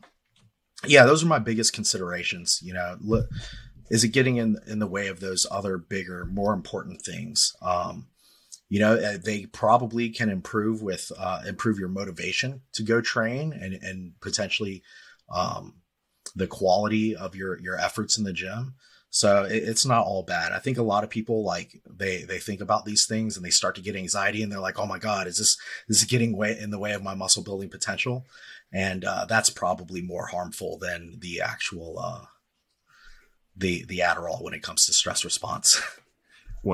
yeah, 0.86 1.04
those 1.04 1.22
are 1.24 1.28
my 1.28 1.38
biggest 1.38 1.72
considerations. 1.72 2.60
You 2.62 2.74
know, 2.74 2.96
look, 3.00 3.28
is 3.90 4.04
it 4.04 4.08
getting 4.08 4.36
in 4.36 4.58
in 4.66 4.78
the 4.78 4.86
way 4.86 5.08
of 5.08 5.20
those 5.20 5.46
other 5.50 5.78
bigger, 5.78 6.24
more 6.26 6.52
important 6.52 7.02
things? 7.02 7.54
Um, 7.62 8.08
you 8.68 8.80
know, 8.80 8.94
uh, 8.94 9.18
they 9.22 9.46
probably 9.46 10.10
can 10.10 10.28
improve 10.28 10.82
with 10.82 11.10
uh, 11.18 11.42
improve 11.46 11.78
your 11.78 11.88
motivation 11.88 12.62
to 12.74 12.82
go 12.82 13.00
train 13.00 13.52
and 13.52 13.74
and 13.82 14.12
potentially 14.20 14.82
um, 15.32 15.74
the 16.36 16.46
quality 16.46 17.16
of 17.16 17.34
your 17.34 17.58
your 17.60 17.78
efforts 17.78 18.18
in 18.18 18.24
the 18.24 18.32
gym. 18.32 18.74
So 19.10 19.44
it, 19.44 19.62
it's 19.64 19.86
not 19.86 20.04
all 20.04 20.22
bad. 20.22 20.52
I 20.52 20.58
think 20.58 20.78
a 20.78 20.82
lot 20.82 21.04
of 21.04 21.10
people 21.10 21.44
like 21.44 21.80
they 21.88 22.24
they 22.24 22.38
think 22.38 22.60
about 22.60 22.84
these 22.84 23.06
things 23.06 23.36
and 23.36 23.44
they 23.44 23.50
start 23.50 23.74
to 23.76 23.82
get 23.82 23.96
anxiety 23.96 24.42
and 24.42 24.52
they're 24.52 24.60
like, 24.60 24.78
oh 24.78 24.86
my 24.86 24.98
god, 24.98 25.26
is 25.26 25.38
this 25.38 25.56
is 25.88 26.04
getting 26.04 26.36
way 26.36 26.58
in 26.58 26.70
the 26.70 26.78
way 26.78 26.92
of 26.92 27.02
my 27.02 27.14
muscle 27.14 27.42
building 27.42 27.68
potential? 27.68 28.26
and 28.72 29.04
uh, 29.04 29.24
that's 29.26 29.50
probably 29.50 30.02
more 30.02 30.26
harmful 30.26 30.78
than 30.78 31.18
the 31.20 31.40
actual 31.40 31.98
uh, 31.98 32.26
the 33.56 33.84
the 33.84 34.00
Adderall 34.00 34.42
when 34.42 34.54
it 34.54 34.62
comes 34.62 34.86
to 34.86 34.92
stress 34.92 35.24
response. 35.24 35.80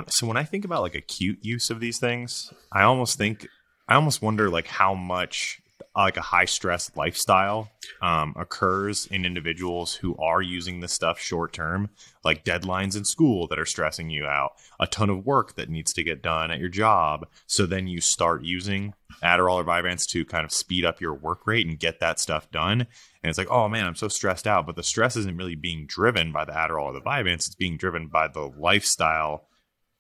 So 0.09 0.27
when 0.27 0.39
I 0.39 0.43
think 0.43 0.65
about 0.65 0.83
like 0.83 0.97
acute 0.97 1.45
use 1.45 1.71
of 1.71 1.79
these 1.79 2.01
things, 2.01 2.53
I 2.73 2.83
almost 2.83 3.17
think 3.17 3.47
I 3.87 3.95
almost 3.95 4.23
wonder 4.23 4.51
like 4.51 4.67
how 4.67 4.93
much 4.93 5.61
like 6.03 6.17
a 6.17 6.23
high 6.23 6.45
stress 6.45 6.91
lifestyle 6.97 7.71
um, 8.03 8.35
occurs 8.37 9.07
in 9.07 9.25
individuals 9.25 9.95
who 9.95 10.17
are 10.17 10.43
using 10.43 10.81
this 10.81 10.93
stuff 10.93 11.21
short 11.21 11.53
term, 11.53 11.89
like 12.25 12.45
deadlines 12.45 12.97
in 12.97 13.05
school 13.05 13.47
that 13.49 13.59
are 13.59 13.67
stressing 13.67 14.11
you 14.11 14.27
out, 14.27 14.53
a 14.81 14.87
ton 14.87 15.09
of 15.09 15.25
work 15.25 15.55
that 15.55 15.69
needs 15.69 15.93
to 15.93 16.03
get 16.03 16.23
done 16.23 16.51
at 16.51 16.59
your 16.59 16.69
job. 16.69 17.27
So 17.47 17.65
then 17.67 17.87
you 17.87 18.01
start 18.01 18.43
using 18.43 18.95
Adderall 19.23 19.57
or 19.57 19.65
Vyvanse 19.65 20.07
to 20.09 20.25
kind 20.25 20.45
of 20.45 20.53
speed 20.53 20.85
up 20.85 21.01
your 21.01 21.15
work 21.15 21.47
rate 21.47 21.67
and 21.67 21.79
get 21.79 22.01
that 22.01 22.19
stuff 22.19 22.51
done. 22.51 22.81
And 22.81 23.31
it's 23.31 23.39
like, 23.39 23.51
oh 23.51 23.69
man, 23.69 23.87
I'm 23.87 23.95
so 23.95 24.09
stressed 24.09 24.47
out. 24.47 24.67
But 24.67 24.77
the 24.77 24.83
stress 24.83 25.17
isn't 25.17 25.37
really 25.37 25.55
being 25.55 25.87
driven 25.87 26.33
by 26.33 26.45
the 26.45 26.53
Adderall 26.53 26.87
or 26.87 26.93
the 26.93 27.01
Vyvanse, 27.01 27.47
it's 27.47 27.55
being 27.55 27.77
driven 27.77 28.09
by 28.09 28.29
the 28.29 28.53
lifestyle 28.59 29.47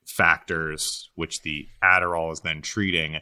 factors, 0.05 1.11
which 1.15 1.43
the 1.43 1.69
Adderall 1.83 2.33
is 2.33 2.41
then 2.41 2.63
treating 2.63 3.21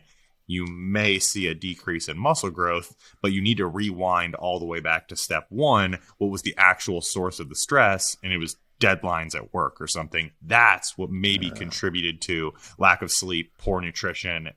you 0.53 0.67
may 0.67 1.19
see 1.19 1.47
a 1.47 1.55
decrease 1.55 2.09
in 2.09 2.19
muscle 2.19 2.51
growth, 2.51 2.95
but 3.21 3.33
you 3.33 3.41
need 3.41 3.57
to 3.57 3.67
rewind 3.67 4.35
all 4.35 4.59
the 4.59 4.67
way 4.67 4.81
back 4.81 5.09
to 5.09 5.17
step 5.17 5.47
one. 5.49 5.99
What 6.19 6.31
was 6.31 6.43
the 6.43 6.55
actual 6.59 7.01
source 7.01 7.41
of 7.41 7.49
the 7.49 7.55
stress? 7.55 8.17
And 8.23 8.33
it 8.33 8.39
was 8.39 8.57
deadlines 8.81 9.35
at 9.35 9.55
work 9.55 9.81
or 9.81 9.87
something. 9.87 10.33
That's 10.43 10.99
what 10.99 11.11
maybe 11.11 11.51
uh, 11.51 11.55
contributed 11.55 12.21
to 12.23 12.53
lack 12.79 13.01
of 13.03 13.11
sleep, 13.11 13.53
poor 13.59 13.81
nutrition, 13.81 14.51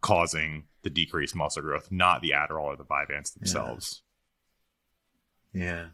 causing 0.00 0.64
the 0.82 0.90
decreased 0.90 1.36
muscle 1.36 1.62
growth, 1.62 1.90
not 1.90 2.22
the 2.22 2.30
Adderall 2.30 2.64
or 2.64 2.76
the 2.76 2.84
Vyvanse 2.84 3.34
themselves. 3.34 4.02
Yeah. 5.52 5.62
yeah. 5.62 5.86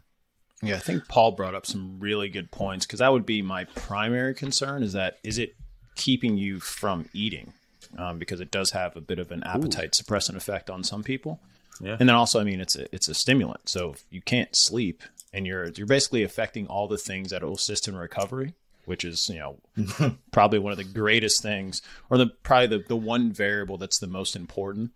Yeah, 0.61 0.75
I 0.77 0.79
think 0.79 1.09
Paul 1.09 1.33
brought 1.33 1.55
up 1.55 1.65
some 1.65 1.99
really 1.99 2.29
good 2.29 2.49
points 2.49 2.85
because 2.85 2.99
that 2.99 3.11
would 3.11 3.25
be 3.25 3.41
my 3.41 3.65
primary 3.65 4.33
concern 4.33 4.81
is 4.81 4.93
that 4.93 5.17
is 5.21 5.37
it 5.37 5.55
keeping 5.95 6.37
you 6.37 6.61
from 6.61 7.09
eating? 7.11 7.51
Um, 7.97 8.19
because 8.19 8.41
it 8.41 8.51
does 8.51 8.71
have 8.71 8.95
a 8.95 9.01
bit 9.01 9.19
of 9.19 9.31
an 9.31 9.43
appetite 9.43 9.95
Ooh. 9.97 10.03
suppressant 10.03 10.35
effect 10.35 10.69
on 10.69 10.83
some 10.83 11.03
people. 11.03 11.39
Yeah. 11.81 11.97
And 11.99 12.07
then 12.07 12.15
also, 12.15 12.39
I 12.39 12.43
mean, 12.43 12.61
it's 12.61 12.75
a, 12.75 12.93
it's 12.93 13.07
a 13.07 13.13
stimulant. 13.13 13.67
So 13.69 13.91
if 13.93 14.03
you 14.09 14.21
can't 14.21 14.55
sleep 14.55 15.01
and 15.33 15.45
you're, 15.47 15.69
you're 15.69 15.87
basically 15.87 16.23
affecting 16.23 16.67
all 16.67 16.87
the 16.87 16.97
things 16.97 17.31
that 17.31 17.43
will 17.43 17.55
assist 17.55 17.87
in 17.87 17.95
recovery, 17.95 18.53
which 18.85 19.03
is, 19.03 19.29
you 19.29 19.39
know, 19.39 20.15
probably 20.31 20.59
one 20.59 20.71
of 20.71 20.77
the 20.77 20.83
greatest 20.83 21.41
things 21.41 21.81
or 22.09 22.17
the, 22.17 22.27
probably 22.27 22.77
the, 22.77 22.83
the 22.87 22.95
one 22.95 23.31
variable 23.31 23.77
that's 23.77 23.99
the 23.99 24.07
most 24.07 24.35
important, 24.35 24.91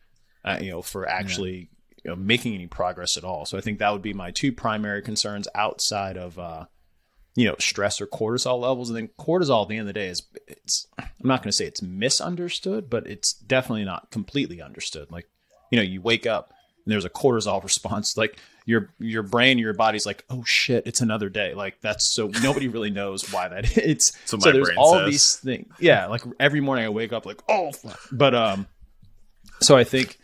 uh, 0.45 0.59
you 0.61 0.71
know, 0.71 0.81
for 0.81 1.07
actually, 1.07 1.69
yeah. 1.95 2.01
you 2.03 2.11
know, 2.11 2.15
making 2.15 2.53
any 2.53 2.67
progress 2.67 3.17
at 3.17 3.23
all. 3.23 3.45
So 3.45 3.57
I 3.57 3.61
think 3.61 3.79
that 3.79 3.91
would 3.91 4.01
be 4.01 4.13
my 4.13 4.31
two 4.31 4.51
primary 4.51 5.01
concerns 5.01 5.47
outside 5.55 6.17
of, 6.17 6.37
uh, 6.37 6.65
you 7.37 7.45
know, 7.45 7.55
stress 7.59 8.01
or 8.01 8.07
cortisol 8.07 8.61
levels. 8.61 8.89
And 8.89 8.97
then 8.97 9.09
cortisol 9.19 9.61
at 9.61 9.69
the 9.69 9.75
end 9.77 9.81
of 9.81 9.93
the 9.93 9.93
day 9.93 10.07
is 10.07 10.23
it's 10.47 10.87
I'm 10.97 11.07
not 11.21 11.43
going 11.43 11.51
to 11.51 11.55
say 11.55 11.65
it's 11.65 11.83
misunderstood, 11.83 12.89
but 12.89 13.05
it's 13.05 13.31
definitely 13.31 13.85
not 13.85 14.09
completely 14.09 14.59
understood. 14.59 15.11
Like, 15.11 15.27
you 15.69 15.77
know, 15.77 15.83
you 15.83 16.01
wake 16.01 16.25
up 16.25 16.51
and 16.83 16.91
there's 16.91 17.05
a 17.05 17.11
cortisol 17.11 17.61
response 17.63 18.17
like 18.17 18.39
your 18.65 18.89
your 18.97 19.21
brain 19.21 19.59
your 19.59 19.73
body's 19.73 20.05
like 20.05 20.25
oh 20.29 20.43
shit 20.45 20.87
it's 20.87 20.99
another 20.99 21.29
day 21.29 21.53
like 21.53 21.79
that's 21.81 22.05
so 22.05 22.31
nobody 22.41 22.67
really 22.67 22.89
knows 22.89 23.31
why 23.31 23.47
that 23.47 23.77
it's 23.77 24.17
so, 24.25 24.37
so 24.39 24.51
there's 24.51 24.69
all 24.77 24.93
says. 24.95 25.05
these 25.09 25.35
things 25.35 25.73
yeah 25.79 26.07
like 26.07 26.21
every 26.39 26.61
morning 26.61 26.85
i 26.85 26.89
wake 26.89 27.13
up 27.13 27.25
like 27.25 27.41
oh 27.49 27.71
but 28.11 28.33
um 28.33 28.67
so 29.61 29.77
i 29.77 29.83
think 29.83 30.17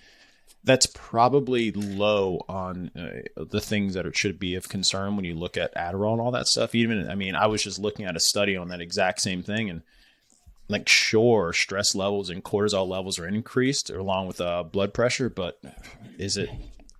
that's 0.63 0.85
probably 0.85 1.71
low 1.71 2.45
on 2.47 2.89
uh, 2.95 3.43
the 3.43 3.59
things 3.59 3.95
that 3.95 4.05
it 4.05 4.15
should 4.15 4.39
be 4.39 4.55
of 4.55 4.69
concern 4.69 5.15
when 5.15 5.25
you 5.25 5.35
look 5.35 5.57
at 5.57 5.75
Adderall 5.75 6.13
and 6.13 6.21
all 6.21 6.31
that 6.31 6.47
stuff. 6.47 6.73
Even, 6.73 7.09
I 7.09 7.15
mean, 7.15 7.35
I 7.35 7.47
was 7.47 7.63
just 7.63 7.79
looking 7.79 8.05
at 8.05 8.15
a 8.15 8.19
study 8.19 8.55
on 8.55 8.69
that 8.69 8.81
exact 8.81 9.19
same 9.21 9.43
thing, 9.43 9.69
and 9.69 9.81
like, 10.69 10.87
sure, 10.87 11.51
stress 11.51 11.93
levels 11.93 12.29
and 12.29 12.43
cortisol 12.43 12.87
levels 12.87 13.19
are 13.19 13.27
increased 13.27 13.89
along 13.89 14.27
with 14.27 14.39
uh, 14.39 14.63
blood 14.63 14.93
pressure, 14.93 15.29
but 15.29 15.59
is 16.17 16.37
it 16.37 16.49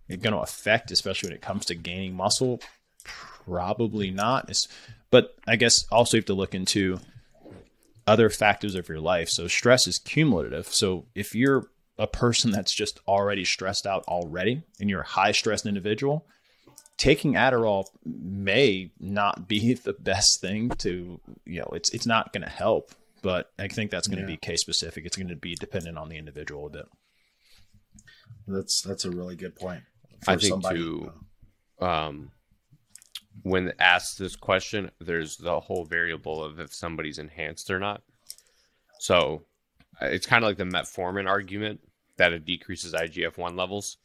going 0.10 0.34
to 0.34 0.40
affect, 0.40 0.92
especially 0.92 1.30
when 1.30 1.36
it 1.38 1.42
comes 1.42 1.66
to 1.66 1.76
gaining 1.76 2.14
muscle? 2.14 2.60
Probably 3.06 4.12
not. 4.12 4.50
It's, 4.50 4.68
but 5.10 5.36
I 5.48 5.56
guess 5.56 5.86
also 5.90 6.18
you 6.18 6.20
have 6.20 6.26
to 6.26 6.34
look 6.34 6.54
into 6.54 7.00
other 8.06 8.30
factors 8.30 8.76
of 8.76 8.90
your 8.90 9.00
life. 9.00 9.30
So 9.30 9.48
stress 9.48 9.88
is 9.88 9.98
cumulative. 9.98 10.68
So 10.68 11.06
if 11.16 11.34
you're 11.34 11.68
a 11.98 12.08
person 12.08 12.52
that's 12.52 12.74
just 12.74 13.00
already 13.08 13.46
stressed 13.46 13.86
out 13.86 14.04
already 14.08 14.64
and 14.80 14.90
you're 14.90 15.02
a 15.02 15.08
high 15.08 15.32
stressed 15.32 15.66
individual, 15.66 16.26
taking 16.98 17.34
Adderall 17.34 17.86
may 18.06 18.92
not 19.00 19.48
be 19.48 19.74
the 19.86 19.94
best 19.94 20.42
thing 20.42 20.70
to, 20.70 21.20
you 21.46 21.60
know, 21.60 21.70
it's 21.74 21.90
it's 21.94 22.06
not 22.06 22.34
going 22.34 22.44
to 22.44 22.50
help, 22.50 22.92
but 23.22 23.52
I 23.60 23.68
think 23.68 23.92
that's 23.92 24.08
going 24.08 24.18
to 24.18 24.24
yeah. 24.24 24.36
be 24.36 24.38
case 24.38 24.62
specific. 24.62 25.06
It's 25.06 25.18
going 25.18 25.30
to 25.30 25.36
be 25.36 25.56
dependent 25.56 25.98
on 25.98 26.10
the 26.10 26.18
individual 26.18 26.68
a 26.68 26.70
bit. 26.70 26.86
That's 28.48 28.82
that's 28.82 29.06
a 29.06 29.12
really 29.12 29.36
good 29.36 29.56
point. 29.56 29.84
I 30.28 30.38
think 30.38 30.54
somebody. 30.54 30.80
too 30.80 31.12
um 31.80 32.32
when 33.42 33.74
asked 33.80 34.20
this 34.20 34.36
question, 34.36 34.92
there's 35.00 35.38
the 35.38 35.60
whole 35.60 35.86
variable 35.86 36.44
of 36.44 36.60
if 36.60 36.74
somebody's 36.74 37.18
enhanced 37.18 37.70
or 37.72 37.80
not. 37.80 38.04
So 39.00 39.46
it's 40.02 40.26
kind 40.26 40.44
of 40.44 40.50
like 40.50 40.58
the 40.58 40.64
metformin 40.64 41.28
argument 41.28 41.82
that 42.18 42.34
it 42.34 42.46
decreases 42.46 42.94
IGF 42.94 43.38
1 43.38 43.56
levels, 43.56 43.98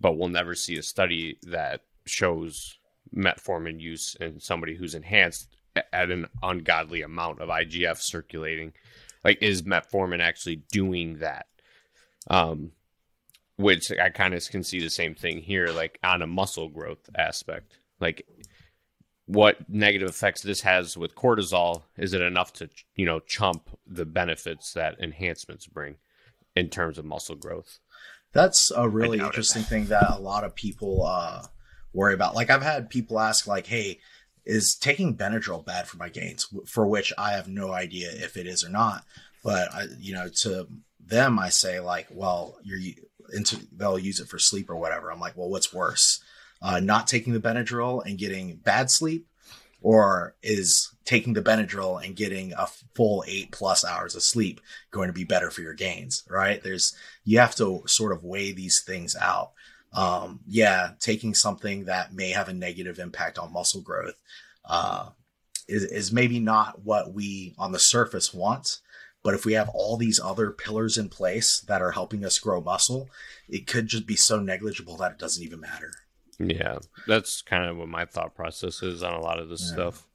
but 0.00 0.16
we'll 0.16 0.28
never 0.28 0.54
see 0.54 0.76
a 0.76 0.82
study 0.82 1.38
that 1.42 1.82
shows 2.06 2.78
metformin 3.14 3.80
use 3.80 4.16
in 4.20 4.40
somebody 4.40 4.76
who's 4.76 4.94
enhanced 4.94 5.48
at 5.92 6.10
an 6.10 6.26
ungodly 6.42 7.02
amount 7.02 7.40
of 7.40 7.48
IGF 7.48 7.98
circulating. 7.98 8.72
Like, 9.24 9.42
is 9.42 9.62
metformin 9.62 10.20
actually 10.20 10.62
doing 10.72 11.18
that? 11.18 11.46
Um, 12.28 12.72
which 13.56 13.92
I 13.92 14.08
kind 14.08 14.34
of 14.34 14.48
can 14.48 14.64
see 14.64 14.80
the 14.80 14.90
same 14.90 15.14
thing 15.14 15.42
here, 15.42 15.68
like 15.68 15.98
on 16.02 16.22
a 16.22 16.26
muscle 16.26 16.68
growth 16.68 17.10
aspect. 17.14 17.72
Like, 18.00 18.26
what 19.30 19.58
negative 19.68 20.08
effects 20.08 20.42
this 20.42 20.62
has 20.62 20.96
with 20.96 21.14
cortisol 21.14 21.82
is 21.96 22.12
it 22.12 22.20
enough 22.20 22.52
to 22.52 22.68
you 22.96 23.06
know 23.06 23.20
chump 23.20 23.70
the 23.86 24.04
benefits 24.04 24.72
that 24.72 24.98
enhancements 24.98 25.66
bring 25.66 25.96
in 26.56 26.68
terms 26.68 26.98
of 26.98 27.04
muscle 27.04 27.36
growth? 27.36 27.78
That's 28.32 28.72
a 28.72 28.88
really 28.88 29.20
interesting 29.20 29.62
it. 29.62 29.66
thing 29.66 29.86
that 29.86 30.10
a 30.10 30.20
lot 30.20 30.42
of 30.42 30.54
people 30.56 31.04
uh, 31.06 31.44
worry 31.92 32.14
about. 32.14 32.34
Like 32.34 32.50
i've 32.50 32.62
had 32.62 32.90
people 32.90 33.20
ask 33.20 33.46
like 33.46 33.66
hey 33.66 34.00
is 34.44 34.74
taking 34.74 35.16
benadryl 35.16 35.64
bad 35.64 35.86
for 35.86 35.96
my 35.96 36.08
gains? 36.08 36.48
For 36.66 36.86
which 36.86 37.12
i 37.16 37.32
have 37.32 37.46
no 37.46 37.72
idea 37.72 38.10
if 38.10 38.36
it 38.36 38.48
is 38.48 38.64
or 38.64 38.70
not. 38.70 39.04
But 39.44 39.72
I, 39.72 39.86
you 39.98 40.12
know 40.12 40.28
to 40.42 40.66
them 40.98 41.38
i 41.38 41.50
say 41.50 41.78
like 41.78 42.08
well 42.10 42.56
you're 42.64 42.80
into 43.32 43.60
they'll 43.72 43.98
use 43.98 44.18
it 44.18 44.26
for 44.26 44.40
sleep 44.40 44.68
or 44.70 44.76
whatever. 44.76 45.12
I'm 45.12 45.20
like 45.20 45.36
well 45.36 45.50
what's 45.50 45.72
worse 45.72 46.20
uh, 46.62 46.80
not 46.80 47.06
taking 47.06 47.32
the 47.32 47.40
Benadryl 47.40 48.04
and 48.04 48.18
getting 48.18 48.56
bad 48.56 48.90
sleep, 48.90 49.26
or 49.82 50.34
is 50.42 50.94
taking 51.04 51.32
the 51.32 51.42
Benadryl 51.42 52.04
and 52.04 52.14
getting 52.14 52.52
a 52.52 52.66
full 52.94 53.24
eight 53.26 53.50
plus 53.50 53.84
hours 53.84 54.14
of 54.14 54.22
sleep 54.22 54.60
going 54.90 55.08
to 55.08 55.12
be 55.12 55.24
better 55.24 55.50
for 55.50 55.62
your 55.62 55.74
gains? 55.74 56.22
Right? 56.28 56.62
There's 56.62 56.94
you 57.24 57.38
have 57.38 57.54
to 57.56 57.82
sort 57.86 58.12
of 58.12 58.24
weigh 58.24 58.52
these 58.52 58.80
things 58.80 59.16
out. 59.16 59.52
um, 59.92 60.40
yeah, 60.46 60.92
taking 61.00 61.34
something 61.34 61.84
that 61.86 62.14
may 62.14 62.30
have 62.30 62.48
a 62.48 62.52
negative 62.52 62.98
impact 62.98 63.38
on 63.38 63.52
muscle 63.52 63.80
growth 63.80 64.20
uh, 64.64 65.10
is, 65.68 65.84
is 65.84 66.12
maybe 66.12 66.38
not 66.38 66.84
what 66.84 67.12
we 67.12 67.54
on 67.58 67.72
the 67.72 67.78
surface 67.78 68.32
want. 68.32 68.80
But 69.22 69.34
if 69.34 69.44
we 69.44 69.52
have 69.52 69.68
all 69.68 69.98
these 69.98 70.18
other 70.18 70.50
pillars 70.50 70.96
in 70.96 71.10
place 71.10 71.60
that 71.60 71.82
are 71.82 71.90
helping 71.90 72.24
us 72.24 72.38
grow 72.38 72.62
muscle, 72.62 73.10
it 73.48 73.66
could 73.66 73.86
just 73.86 74.06
be 74.06 74.16
so 74.16 74.40
negligible 74.40 74.96
that 74.96 75.12
it 75.12 75.18
doesn't 75.18 75.44
even 75.44 75.60
matter. 75.60 75.92
Yeah, 76.40 76.78
that's 77.06 77.42
kind 77.42 77.66
of 77.66 77.76
what 77.76 77.88
my 77.88 78.04
thought 78.06 78.34
process 78.34 78.82
is 78.82 79.02
on 79.02 79.12
a 79.14 79.20
lot 79.20 79.38
of 79.38 79.48
this 79.48 79.62
Yeah. 79.68 79.72
stuff. 79.74 80.06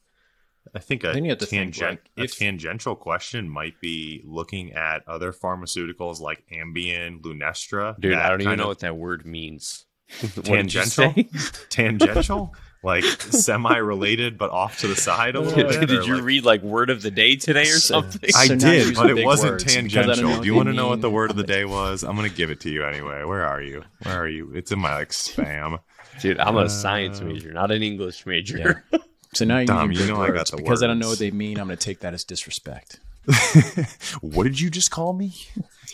I 0.73 0.79
think 0.79 1.03
a, 1.03 1.11
Then 1.13 1.25
you 1.25 1.29
have 1.29 1.37
to 1.39 1.45
think, 1.45 1.79
like, 1.79 2.01
a 2.17 2.23
if- 2.23 2.37
tangential 2.37 2.95
question 2.95 3.47
might 3.49 3.79
be 3.79 4.23
looking 4.25 4.73
at 4.73 5.07
other 5.07 5.31
pharmaceuticals 5.31 6.19
like 6.19 6.43
Ambien, 6.51 7.21
Lunesta. 7.21 7.99
Dude, 7.99 8.15
I 8.15 8.29
don't 8.29 8.41
even 8.41 8.51
kind 8.51 8.61
know 8.61 8.67
what 8.67 8.79
that 8.79 8.97
word 8.97 9.25
means. 9.25 9.85
What 10.21 10.35
did 10.35 10.47
you 10.47 10.53
Tangential? 10.55 11.13
tangential, 11.69 12.55
like 12.83 13.03
semi-related 13.03 14.37
but 14.37 14.51
off 14.51 14.79
to 14.79 14.87
the 14.87 14.95
side 14.95 15.35
a 15.35 15.39
little 15.41 15.63
bit. 15.69 15.87
did 15.87 16.05
you 16.05 16.15
like- 16.15 16.23
read 16.23 16.45
like 16.45 16.61
word 16.63 16.89
of 16.89 17.01
the 17.01 17.11
day 17.11 17.35
today 17.35 17.63
or 17.63 17.77
So- 17.77 18.01
something? 18.01 18.29
I 18.35 18.47
So 18.47 18.55
did, 18.55 18.95
but 18.95 19.09
it 19.09 19.25
wasn't 19.25 19.53
words, 19.53 19.63
because 19.63 19.75
I 19.77 19.81
don't 19.81 19.89
tangential. 20.17 20.41
Do 20.41 20.45
you 20.47 20.55
want 20.55 20.67
to 20.67 20.73
know 20.73 20.87
what 20.87 21.01
the 21.01 21.09
word 21.09 21.29
of 21.31 21.37
the 21.37 21.43
day 21.43 21.65
was? 21.65 22.03
I'm 22.03 22.15
gonna 22.15 22.29
give 22.29 22.49
it 22.51 22.59
to 22.61 22.69
you 22.69 22.83
anyway. 22.85 23.23
Where 23.23 23.45
are 23.45 23.61
you? 23.61 23.83
Where 24.03 24.15
are 24.15 24.27
you? 24.27 24.51
It's 24.53 24.71
in 24.71 24.79
my 24.79 24.95
like 24.95 25.09
spam. 25.09 25.79
Dude, 26.21 26.39
I'm 26.39 26.55
Uh, 26.57 26.63
a 26.65 26.69
science 26.69 27.21
major, 27.21 27.51
not 27.53 27.71
an 27.71 27.83
English 27.83 28.25
major. 28.25 28.83
So 29.33 29.43
now 29.43 29.57
you're 29.57 29.65
Dom, 29.65 29.91
you 29.91 29.97
big 29.99 30.07
know 30.07 30.21
I 30.21 30.27
got 30.27 30.37
words. 30.37 30.51
the 30.51 30.57
because 30.57 30.81
I 30.81 30.87
don't 30.87 30.97
know 30.97 31.09
what 31.09 31.19
they 31.19 31.29
mean. 31.29 31.59
I'm 31.59 31.67
going 31.67 31.77
to 31.77 31.83
take 31.83 31.99
that 31.99 32.13
as 32.13 32.23
disrespect. 32.23 33.01
what 34.21 34.45
did 34.45 34.61
you 34.61 34.69
just 34.69 34.91
call 34.91 35.11
me? 35.11 35.33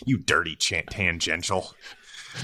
You 0.04 0.18
dirty 0.18 0.54
chan- 0.54 0.86
tangential. 0.90 1.74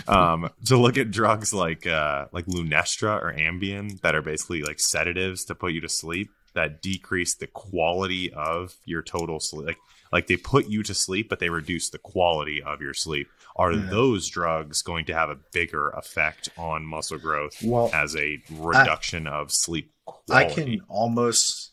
Um, 0.08 0.50
to 0.64 0.76
look 0.76 0.98
at 0.98 1.12
drugs 1.12 1.54
like 1.54 1.86
uh, 1.86 2.26
like 2.32 2.46
Lunesta 2.46 3.22
or 3.22 3.32
Ambien 3.32 4.00
that 4.00 4.16
are 4.16 4.22
basically 4.22 4.62
like 4.62 4.80
sedatives 4.80 5.44
to 5.44 5.54
put 5.54 5.72
you 5.72 5.80
to 5.82 5.88
sleep 5.88 6.30
that 6.54 6.82
decrease 6.82 7.36
the 7.36 7.46
quality 7.46 8.32
of 8.32 8.74
your 8.84 9.02
total 9.02 9.38
sleep. 9.38 9.66
Like 9.66 9.78
like 10.10 10.26
they 10.26 10.36
put 10.36 10.66
you 10.68 10.82
to 10.82 10.94
sleep, 10.94 11.28
but 11.28 11.38
they 11.38 11.48
reduce 11.48 11.90
the 11.90 11.98
quality 11.98 12.60
of 12.60 12.80
your 12.80 12.94
sleep. 12.94 13.28
Are 13.58 13.72
Yeah. 13.72 13.88
those 13.90 14.28
drugs 14.28 14.82
going 14.82 15.04
to 15.06 15.14
have 15.14 15.30
a 15.30 15.38
bigger 15.52 15.90
effect 15.90 16.48
on 16.56 16.86
muscle 16.86 17.18
growth 17.18 17.56
Well, 17.62 17.90
as 17.92 18.14
a 18.14 18.40
reduction 18.50 19.26
of 19.26 19.50
sleep 19.50 19.92
quality? 20.06 20.52
I 20.52 20.54
can 20.54 20.80
almost, 20.88 21.72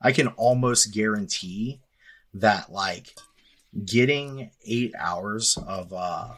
I 0.00 0.12
can 0.12 0.28
almost 0.28 0.92
guarantee 0.94 1.80
that 2.34 2.72
like 2.72 3.14
getting 3.84 4.50
eight 4.64 4.94
hours 4.98 5.58
of, 5.66 5.92
uh, 5.92 6.28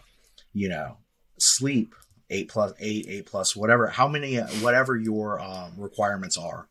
you 0.53 0.69
know, 0.69 0.97
sleep, 1.39 1.95
eight 2.31 2.49
plus 2.49 2.73
eight, 2.81 3.07
eight 3.09 3.27
plus 3.27 3.55
whatever, 3.55 3.87
how 3.87 4.09
many, 4.09 4.37
whatever 4.39 4.97
your 4.97 5.41
um, 5.41 5.73
requirements 5.77 6.37
are, 6.37 6.69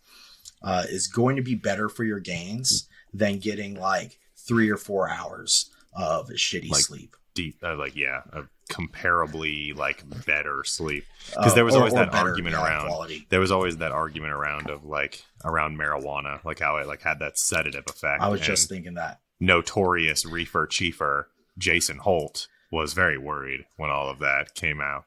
uh, 0.61 0.83
is 0.89 1.07
going 1.07 1.37
to 1.37 1.41
be 1.41 1.55
better 1.55 1.87
for 1.87 2.03
your 2.03 2.19
gains 2.19 2.89
than 3.13 3.39
getting 3.39 3.75
like 3.75 4.19
three 4.45 4.69
or 4.69 4.77
four 4.77 5.09
hours 5.09 5.71
of 5.93 6.27
shitty 6.29 6.69
Like, 6.69 6.83
sleep. 6.83 7.15
Deep 7.41 7.55
uh, 7.63 7.75
like 7.75 7.95
yeah 7.95 8.21
a 8.33 8.41
comparably 8.71 9.75
like 9.75 10.03
better 10.25 10.63
sleep 10.63 11.03
'Cause 11.33 11.51
Uh, 11.51 11.55
there 11.55 11.65
was 11.65 11.75
or- 11.75 11.79
always 11.79 11.93
or 11.93 12.05
that 12.05 12.13
argument 12.13 12.55
around- 12.55 12.87
quality. 12.87 13.25
there 13.29 13.39
was 13.39 13.51
always 13.51 13.77
that 13.77 13.91
argument 13.91 14.33
around 14.33 14.69
of 14.69 14.83
like 14.85 15.23
around 15.45 15.77
marijuana 15.77 16.43
like 16.43 16.59
how 16.59 16.77
it 16.77 16.87
like 16.87 17.01
had 17.01 17.19
that 17.19 17.37
sedative 17.37 17.85
effect 17.87 18.21
I 18.21 18.29
was 18.29 18.41
just 18.41 18.69
thinking 18.69 18.95
that. 18.95 19.19
notorious 19.39 20.25
reefer 20.25 20.67
chiefer 20.67 21.25
jason 21.57 21.97
holt 21.97 22.47
was 22.71 22.93
very 22.93 23.17
worried 23.17 23.65
when 23.77 23.89
all 23.89 24.09
of 24.09 24.19
that 24.19 24.53
came 24.55 24.79
out 24.81 25.05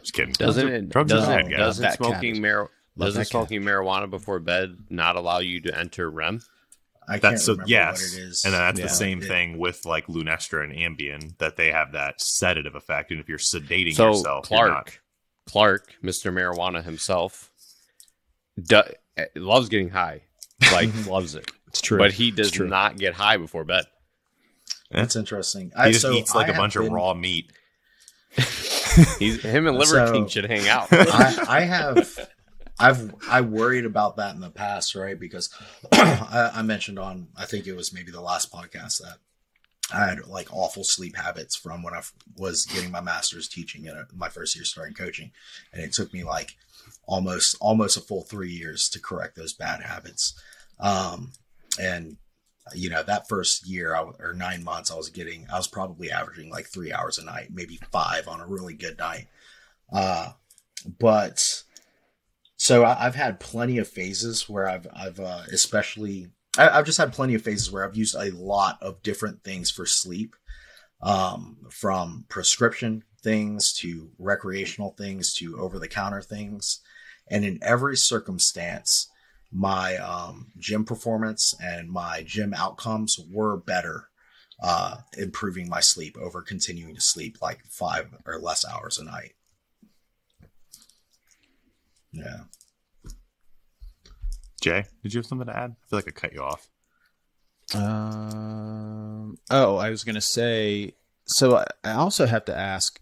just 0.00 0.14
kidding 0.14 0.32
Doesn't 0.34 0.66
Drugs 0.66 0.82
it? 0.84 0.88
drugs 0.90 1.12
doesn't 1.12 1.34
bad, 1.42 1.50
guys. 1.50 1.58
doesn't 1.58 1.92
smoking 1.92 2.34
cat. 2.34 2.42
mar- 2.42 2.70
Love 2.96 3.08
doesn't 3.08 3.24
smoking 3.26 3.62
marijuana 3.62 4.08
before 4.10 4.38
bed 4.38 4.76
not 4.90 5.16
allow 5.16 5.38
you 5.38 5.60
to 5.62 5.78
enter 5.78 6.10
REM? 6.10 6.42
I 7.08 7.12
can't 7.14 7.22
that's 7.22 7.44
so 7.44 7.52
remember 7.52 7.70
yes 7.70 8.12
what 8.14 8.20
it 8.20 8.24
is. 8.28 8.44
and 8.44 8.54
that's 8.54 8.78
Yeah. 8.78 8.86
the 8.86 8.92
same 8.92 9.22
It- 9.22 9.26
thing 9.28 9.58
with 9.58 9.84
like 9.84 10.06
lunesta 10.06 10.62
and 10.62 10.72
ambien 10.72 11.36
that 11.38 11.56
they 11.56 11.70
have 11.72 11.92
that 11.92 12.20
sedative 12.20 12.74
effect 12.74 13.10
and 13.10 13.18
if 13.20 13.28
you're 13.28 13.38
sedating 13.38 13.94
So 13.94 14.08
yourself 14.08 14.48
you're 14.50 14.58
Clark, 14.58 14.70
not- 14.70 14.98
Clark, 15.46 15.94
Mr. 16.02 16.32
Marijuana 16.32 16.84
himself, 16.84 17.50
do, 18.62 18.82
eh, 19.16 19.26
loves 19.34 19.68
getting 19.68 19.90
high. 19.90 20.22
Like 20.72 20.90
loves 21.06 21.34
it, 21.34 21.50
It's 21.66 21.80
true. 21.80 21.98
but 21.98 22.12
he 22.12 22.30
does 22.30 22.56
not 22.60 22.96
get 22.96 23.14
high 23.14 23.36
before 23.36 23.64
bed. 23.64 23.84
Eh. 24.92 25.00
That's 25.00 25.16
interesting. 25.16 25.70
he 25.70 25.74
I, 25.76 25.88
just 25.90 26.02
so 26.02 26.12
eats 26.12 26.34
like 26.34 26.48
I 26.48 26.52
a 26.52 26.56
bunch 26.56 26.74
been- 26.74 26.86
of 26.86 26.92
raw 26.92 27.14
meat 27.14 27.50
He's 29.18 29.42
him 29.42 29.66
and 29.66 29.76
Liver 29.78 30.06
So- 30.06 30.12
King 30.12 30.28
should 30.28 30.44
hang 30.46 30.68
out. 30.68 30.88
I, 30.92 31.44
I 31.48 31.60
have 31.62 32.18
I've 32.82 33.14
I 33.28 33.40
worried 33.40 33.84
about 33.84 34.16
that 34.16 34.34
in 34.34 34.40
the 34.40 34.50
past, 34.50 34.94
right? 34.94 35.18
Because 35.18 35.50
I, 35.92 36.50
I 36.54 36.62
mentioned 36.62 36.98
on 36.98 37.28
I 37.36 37.46
think 37.46 37.66
it 37.66 37.76
was 37.76 37.92
maybe 37.92 38.10
the 38.10 38.20
last 38.20 38.52
podcast 38.52 39.00
that 39.00 39.18
I 39.94 40.06
had 40.06 40.26
like 40.26 40.48
awful 40.52 40.84
sleep 40.84 41.16
habits 41.16 41.54
from 41.54 41.82
when 41.82 41.94
I 41.94 41.98
f- 41.98 42.12
was 42.36 42.66
getting 42.66 42.90
my 42.90 43.00
master's 43.00 43.48
teaching 43.48 43.86
in 43.86 43.94
my 44.14 44.28
first 44.28 44.56
year 44.56 44.64
starting 44.64 44.94
coaching, 44.94 45.30
and 45.72 45.82
it 45.82 45.92
took 45.92 46.12
me 46.12 46.24
like 46.24 46.56
almost 47.06 47.56
almost 47.60 47.96
a 47.96 48.00
full 48.00 48.22
three 48.22 48.50
years 48.50 48.88
to 48.90 49.00
correct 49.00 49.36
those 49.36 49.52
bad 49.52 49.82
habits. 49.82 50.34
Um, 50.80 51.32
and 51.80 52.16
you 52.74 52.90
know 52.90 53.02
that 53.02 53.28
first 53.28 53.66
year 53.66 53.94
I, 53.94 54.02
or 54.18 54.34
nine 54.34 54.64
months, 54.64 54.90
I 54.90 54.96
was 54.96 55.08
getting 55.08 55.46
I 55.52 55.56
was 55.56 55.68
probably 55.68 56.10
averaging 56.10 56.50
like 56.50 56.66
three 56.66 56.92
hours 56.92 57.18
a 57.18 57.24
night, 57.24 57.48
maybe 57.52 57.78
five 57.90 58.28
on 58.28 58.40
a 58.40 58.46
really 58.46 58.74
good 58.74 58.98
night. 58.98 59.28
Uh, 59.92 60.30
but 60.98 61.64
so 62.62 62.84
I, 62.84 63.06
I've 63.06 63.16
had 63.16 63.40
plenty 63.40 63.78
of 63.78 63.88
phases 63.88 64.48
where 64.48 64.68
I've 64.68 64.86
I've 64.94 65.18
uh, 65.18 65.42
especially 65.52 66.28
I, 66.56 66.68
I've 66.68 66.86
just 66.86 66.98
had 66.98 67.12
plenty 67.12 67.34
of 67.34 67.42
phases 67.42 67.72
where 67.72 67.84
I've 67.84 67.96
used 67.96 68.14
a 68.14 68.30
lot 68.30 68.78
of 68.80 69.02
different 69.02 69.42
things 69.42 69.68
for 69.68 69.84
sleep, 69.84 70.36
um, 71.02 71.56
from 71.70 72.24
prescription 72.28 73.02
things 73.20 73.72
to 73.78 74.10
recreational 74.16 74.94
things 74.96 75.34
to 75.38 75.58
over 75.58 75.80
the 75.80 75.88
counter 75.88 76.22
things, 76.22 76.78
and 77.28 77.44
in 77.44 77.58
every 77.62 77.96
circumstance, 77.96 79.10
my 79.50 79.96
um, 79.96 80.52
gym 80.56 80.84
performance 80.84 81.56
and 81.60 81.90
my 81.90 82.22
gym 82.24 82.54
outcomes 82.54 83.18
were 83.28 83.56
better. 83.56 84.08
Uh, 84.62 84.98
improving 85.18 85.68
my 85.68 85.80
sleep 85.80 86.16
over 86.16 86.40
continuing 86.40 86.94
to 86.94 87.00
sleep 87.00 87.38
like 87.42 87.64
five 87.64 88.14
or 88.24 88.38
less 88.38 88.64
hours 88.64 88.96
a 88.96 89.02
night. 89.02 89.32
Yeah. 92.12 92.40
jay 94.60 94.84
did 95.02 95.14
you 95.14 95.18
have 95.18 95.26
something 95.26 95.46
to 95.48 95.56
add 95.56 95.70
i 95.70 95.88
feel 95.88 95.98
like 95.98 96.08
i 96.08 96.10
cut 96.10 96.32
you 96.32 96.42
off 96.42 96.68
Um. 97.74 99.38
Oh, 99.50 99.76
I 99.76 99.90
was 99.90 100.04
gonna 100.04 100.20
say. 100.20 100.94
So 101.24 101.56
I, 101.56 101.66
I 101.84 101.92
also 101.92 102.26
have 102.26 102.44
to 102.46 102.56
ask: 102.56 103.00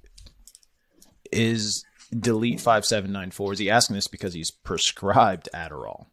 Is 1.32 1.84
delete 2.16 2.60
five 2.60 2.84
seven 2.84 3.12
nine 3.12 3.30
four? 3.30 3.52
Is 3.52 3.58
he 3.58 3.70
asking 3.70 3.96
this 3.96 4.06
because 4.08 4.34
he's 4.34 4.50
prescribed 4.50 5.48
Adderall? 5.54 6.06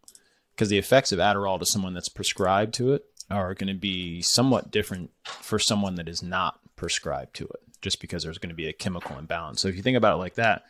Because 0.55 0.69
the 0.69 0.77
effects 0.79 1.11
of 1.11 1.19
Adderall 1.19 1.59
to 1.59 1.65
someone 1.65 1.93
that's 1.93 2.09
prescribed 2.09 2.73
to 2.75 2.93
it 2.93 3.05
are 3.29 3.53
going 3.53 3.67
to 3.67 3.79
be 3.79 4.21
somewhat 4.21 4.71
different 4.71 5.11
for 5.23 5.59
someone 5.59 5.95
that 5.95 6.09
is 6.09 6.23
not 6.23 6.59
prescribed 6.75 7.35
to 7.35 7.45
it. 7.45 7.61
Just 7.81 8.01
because 8.01 8.23
there's 8.23 8.39
going 8.39 8.49
to 8.49 8.55
be 8.55 8.67
a 8.67 8.73
chemical 8.73 9.19
imbalance. 9.19 9.61
So 9.61 9.67
if 9.67 9.75
you 9.75 9.83
think 9.83 9.97
about 9.97 10.15
it 10.15 10.17
like 10.17 10.35
that, 10.35 10.63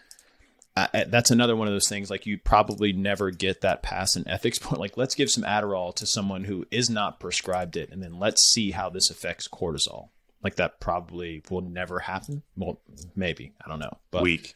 I, 0.77 0.89
I- 0.93 1.03
that's 1.05 1.31
another 1.31 1.55
one 1.55 1.67
of 1.67 1.73
those 1.73 1.87
things 1.89 2.09
like 2.09 2.25
you 2.25 2.37
probably 2.37 2.93
never 2.93 3.31
get 3.31 3.61
that 3.61 3.81
past 3.83 4.15
an 4.15 4.27
ethics 4.27 4.59
point. 4.61 4.79
Like 4.79 4.97
let's 4.97 5.15
give 5.15 5.29
some 5.29 5.43
adderall 5.43 5.93
to 5.95 6.05
someone 6.05 6.43
who 6.43 6.65
is 6.71 6.89
not 6.89 7.19
prescribed 7.19 7.77
it 7.77 7.89
and 7.91 8.01
then 8.03 8.19
let's 8.19 8.41
see 8.51 8.71
how 8.71 8.89
this 8.89 9.09
affects 9.09 9.47
cortisol. 9.47 10.09
Like 10.43 10.55
that 10.55 10.79
probably 10.79 11.41
will 11.49 11.61
never 11.61 11.99
happen. 11.99 12.43
Well 12.55 12.79
maybe. 13.15 13.53
I 13.65 13.69
don't 13.69 13.79
know. 13.79 13.97
But 14.11 14.23
weak. 14.23 14.55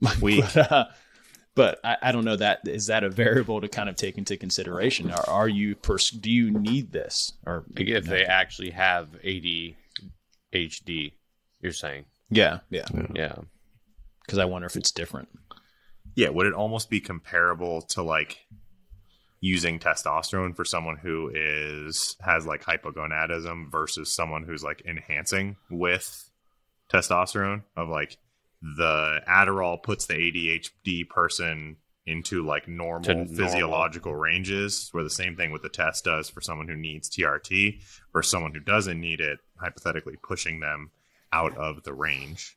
Weak. 0.20 0.44
but, 0.54 0.72
uh, 0.72 0.84
but 1.54 1.78
I, 1.84 1.96
I 2.02 2.12
don't 2.12 2.24
know 2.24 2.34
that 2.36 2.60
is 2.66 2.86
that 2.86 3.04
a 3.04 3.08
variable 3.10 3.60
to 3.60 3.68
kind 3.68 3.88
of 3.88 3.94
take 3.96 4.18
into 4.18 4.36
consideration? 4.36 5.10
Are, 5.12 5.28
are 5.28 5.48
you 5.48 5.76
pers- 5.76 6.10
do 6.10 6.30
you 6.30 6.50
need 6.50 6.90
this? 6.92 7.32
Or 7.46 7.64
Like 7.76 7.86
if 7.88 8.06
they 8.06 8.24
actually 8.24 8.70
have 8.70 9.08
ADHD, 9.24 11.12
you're 11.60 11.72
saying, 11.72 12.04
yeah. 12.30 12.60
Yeah. 12.70 12.86
Yeah. 13.14 13.34
Because 14.26 14.38
i 14.38 14.44
wonder 14.44 14.66
if 14.66 14.76
it's 14.76 14.90
different. 14.92 15.28
Yeah 16.14 16.28
would 16.30 16.46
it 16.46 16.54
almost 16.54 16.90
be 16.90 17.00
comparable 17.00 17.82
to 17.82 18.02
like 18.02 18.38
using 19.40 19.78
testosterone 19.78 20.54
for 20.54 20.64
someone 20.64 20.96
who 20.96 21.30
is 21.34 22.16
has 22.20 22.46
like 22.46 22.62
hypogonadism 22.64 23.70
versus 23.70 24.14
someone 24.14 24.44
who's 24.44 24.62
like 24.62 24.82
enhancing 24.86 25.56
with 25.70 26.30
testosterone? 26.92 27.62
Of 27.76 27.88
like 27.88 28.18
the 28.62 29.20
Adderall 29.28 29.82
puts 29.82 30.06
the 30.06 30.14
ADHD 30.14 31.08
person 31.08 31.76
into 32.06 32.44
like 32.46 32.68
normal, 32.68 33.02
To 33.04 33.14
normal. 33.14 33.34
physiological 33.34 34.14
ranges 34.14 34.88
where 34.92 35.02
the 35.04 35.10
same 35.10 35.34
thing 35.36 35.50
with 35.50 35.62
the 35.62 35.68
test 35.68 36.04
does 36.04 36.28
for 36.30 36.40
someone 36.40 36.68
who 36.68 36.76
needs 36.76 37.08
TRT 37.10 37.80
versus 38.12 38.30
someone 38.30 38.52
who 38.52 38.60
doesn't 38.60 39.00
need 39.00 39.20
it 39.20 39.38
hypothetically 39.56 40.16
pushing 40.22 40.60
them 40.60 40.90
out 41.32 41.56
of 41.56 41.82
the 41.84 41.94
range 41.94 42.56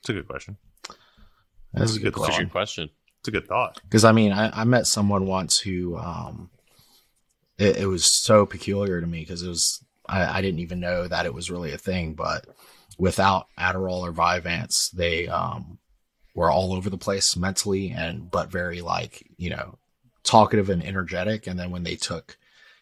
it's 0.00 0.08
a 0.08 0.12
good 0.12 0.26
question 0.26 0.56
That's 1.72 1.96
a 1.96 2.00
good 2.00 2.12
good 2.12 2.14
That's 2.14 2.16
a 2.16 2.24
question. 2.24 2.44
good 2.44 2.52
question. 2.52 2.90
It's 3.20 3.28
a 3.28 3.32
good 3.32 3.46
thought. 3.46 3.80
Because 3.82 4.04
I 4.04 4.12
mean, 4.12 4.32
I, 4.32 4.62
I 4.62 4.64
met 4.64 4.86
someone 4.86 5.26
once 5.26 5.58
who, 5.58 5.96
um, 5.98 6.50
it, 7.58 7.76
it 7.76 7.86
was 7.86 8.04
so 8.04 8.46
peculiar 8.46 9.00
to 9.00 9.06
me 9.06 9.20
because 9.20 9.42
it 9.42 9.48
was 9.48 9.84
I, 10.08 10.38
I 10.38 10.40
didn't 10.40 10.60
even 10.60 10.80
know 10.80 11.06
that 11.06 11.26
it 11.26 11.34
was 11.34 11.50
really 11.50 11.72
a 11.72 11.78
thing. 11.78 12.14
But 12.14 12.46
without 12.98 13.46
Adderall 13.58 14.00
or 14.00 14.12
Vyvanse, 14.12 14.90
they 14.90 15.28
um, 15.28 15.78
were 16.34 16.50
all 16.50 16.72
over 16.72 16.88
the 16.88 16.98
place 16.98 17.36
mentally 17.36 17.90
and 17.90 18.30
but 18.30 18.50
very 18.50 18.80
like 18.80 19.26
you 19.36 19.50
know 19.50 19.78
talkative 20.24 20.70
and 20.70 20.84
energetic. 20.84 21.46
And 21.46 21.58
then 21.58 21.70
when 21.70 21.82
they 21.82 21.96
took 21.96 22.38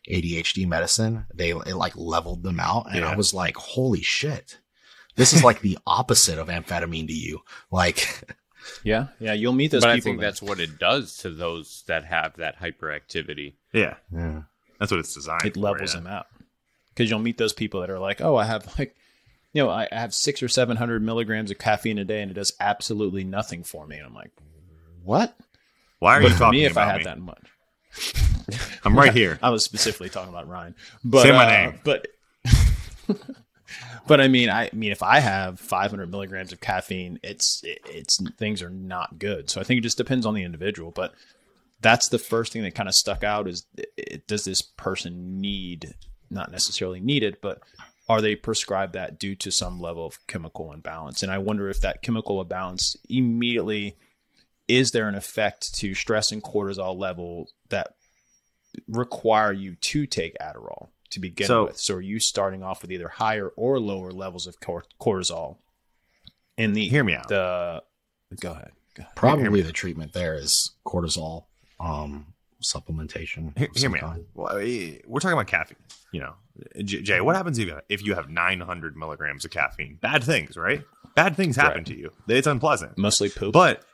ADHD 0.08 0.66
medicine, 0.66 1.26
they 1.34 1.50
it 1.50 1.76
like 1.76 1.96
leveled 1.96 2.42
them 2.42 2.60
out, 2.60 2.86
and 2.94 3.04
I 3.04 3.16
was 3.16 3.34
like, 3.34 3.56
holy 3.56 4.02
shit. 4.02 4.60
This 5.18 5.34
is 5.34 5.44
like 5.44 5.60
the 5.60 5.76
opposite 5.86 6.38
of 6.38 6.48
amphetamine 6.48 7.06
to 7.08 7.12
you. 7.12 7.40
Like, 7.70 8.08
Yeah, 8.84 9.08
yeah. 9.18 9.32
You'll 9.32 9.52
meet 9.52 9.70
those 9.70 9.82
but 9.82 9.90
I 9.90 9.94
people. 9.96 10.04
think 10.12 10.20
that- 10.20 10.26
that's 10.26 10.42
what 10.42 10.60
it 10.60 10.78
does 10.78 11.16
to 11.18 11.30
those 11.30 11.84
that 11.86 12.04
have 12.06 12.36
that 12.36 12.58
hyperactivity. 12.60 13.54
Yeah, 13.72 13.94
yeah. 14.14 14.42
that's 14.78 14.90
what 14.92 15.00
it's 15.00 15.14
designed. 15.14 15.44
it 15.44 15.54
for, 15.54 15.60
levels 15.60 15.94
yeah. 15.94 16.00
them 16.00 16.06
out 16.06 16.26
because 16.90 17.08
you'll 17.10 17.18
meet 17.18 17.38
those 17.38 17.52
people 17.52 17.80
that 17.80 17.90
are 17.90 17.98
like, 17.98 18.20
oh, 18.20 18.36
I 18.36 18.44
have 18.44 18.78
like, 18.78 18.94
you 19.52 19.62
know, 19.62 19.70
I 19.70 19.88
I 19.90 19.98
have 20.00 20.12
six 20.14 20.42
or 20.42 20.48
seven 20.48 20.76
hundred 20.76 21.02
milligrams 21.02 21.50
of 21.50 21.58
caffeine 21.58 21.98
a 21.98 22.04
day, 22.04 22.20
and 22.22 22.30
it 22.30 22.34
does 22.34 22.52
absolutely 22.60 23.24
nothing 23.24 23.64
for 23.64 23.86
me. 23.86 23.96
And 23.96 24.06
I'm 24.06 24.14
like, 24.14 24.32
what? 25.02 25.34
Why 25.98 26.16
are 26.16 26.20
But 26.22 26.28
you 26.28 26.34
for 26.34 26.38
talking 26.40 26.60
me, 26.60 26.66
if 26.66 26.76
I 26.76 26.82
about 26.82 26.92
had 26.92 26.98
me? 26.98 27.04
that 27.04 27.18
much, 27.20 27.46
I'm 28.84 28.96
right 28.98 29.12
here. 29.14 29.38
I 29.42 29.50
was 29.50 29.64
specifically 29.64 30.10
talking 30.10 30.28
about 30.32 30.46
Ryan. 30.48 30.74
But, 31.02 31.22
Say 31.22 31.32
my 31.32 31.44
uh, 31.46 31.48
name. 31.70 31.80
But 31.82 32.06
but 34.08 34.20
I 34.20 34.28
mean, 34.28 34.50
I 34.50 34.70
mean, 34.72 34.90
if 34.90 35.02
I 35.02 35.20
have 35.20 35.60
500 35.60 36.10
milligrams 36.10 36.52
of 36.52 36.60
caffeine, 36.60 37.20
it's 37.22 37.62
it, 37.62 37.80
it's 37.84 38.18
things 38.32 38.62
are 38.62 38.70
not 38.70 39.18
good. 39.18 39.50
So 39.50 39.60
I 39.60 39.64
think 39.64 39.78
it 39.78 39.82
just 39.82 39.98
depends 39.98 40.26
on 40.26 40.34
the 40.34 40.42
individual. 40.42 40.90
But 40.90 41.14
that's 41.80 42.08
the 42.08 42.18
first 42.18 42.52
thing 42.52 42.62
that 42.62 42.74
kind 42.74 42.88
of 42.88 42.94
stuck 42.94 43.22
out 43.22 43.46
is 43.46 43.66
it, 43.96 44.26
does 44.26 44.44
this 44.44 44.62
person 44.62 45.40
need 45.40 45.94
not 46.30 46.50
necessarily 46.50 47.00
need 47.00 47.22
it, 47.22 47.40
but 47.40 47.60
are 48.08 48.20
they 48.20 48.34
prescribed 48.34 48.94
that 48.94 49.18
due 49.18 49.34
to 49.36 49.50
some 49.50 49.80
level 49.80 50.06
of 50.06 50.26
chemical 50.26 50.72
imbalance? 50.72 51.22
And 51.22 51.30
I 51.30 51.38
wonder 51.38 51.68
if 51.68 51.80
that 51.82 52.02
chemical 52.02 52.40
imbalance 52.40 52.96
immediately 53.08 53.96
is 54.66 54.90
there 54.90 55.08
an 55.08 55.14
effect 55.14 55.74
to 55.76 55.94
stress 55.94 56.32
and 56.32 56.42
cortisol 56.42 56.98
level 56.98 57.48
that 57.68 57.94
require 58.86 59.52
you 59.52 59.74
to 59.76 60.06
take 60.06 60.36
Adderall 60.38 60.88
to 61.10 61.20
begin 61.20 61.46
So- 61.46 61.66
with? 61.66 61.78
So 61.78 61.94
are 61.94 62.00
you 62.00 62.18
starting 62.20 62.62
off 62.62 62.82
with 62.82 62.92
either 62.92 63.08
higher 63.08 63.48
or 63.48 63.78
lower 63.80 64.12
levels 64.12 64.46
of 64.46 64.60
cor- 64.60 64.84
cortisol? 65.00 65.56
In 66.56 66.72
the 66.72 66.88
Hear 66.88 67.04
me 67.04 67.14
out. 67.14 67.28
The 67.28 67.82
go 68.40 68.50
ahead. 68.52 68.72
Go 68.94 69.02
ahead. 69.02 69.14
Probably 69.14 69.62
the 69.62 69.72
treatment 69.72 70.12
there 70.12 70.34
is 70.34 70.72
cortisol 70.84 71.44
um, 71.78 72.34
supplementation. 72.62 73.56
Hear, 73.56 73.68
hear 73.74 73.90
me 73.90 74.00
out. 74.00 74.18
Well, 74.34 74.56
we're 74.56 75.20
talking 75.20 75.32
about 75.34 75.46
caffeine. 75.46 75.76
You 76.12 76.20
know, 76.22 76.34
Jay, 76.82 77.20
what 77.20 77.36
happens 77.36 77.58
if 77.58 77.68
you, 77.68 77.78
if 77.88 78.02
you 78.04 78.14
have 78.14 78.28
900 78.30 78.96
milligrams 78.96 79.44
of 79.44 79.50
caffeine? 79.50 79.98
Bad 80.00 80.24
things, 80.24 80.56
right? 80.56 80.82
Bad 81.14 81.36
things 81.36 81.54
happen 81.56 81.78
Right. 81.78 81.86
to 81.86 81.96
you. 81.96 82.10
It's 82.28 82.46
unpleasant. 82.46 82.96
Mostly 82.98 83.28
poop. 83.28 83.52
But 83.52 83.84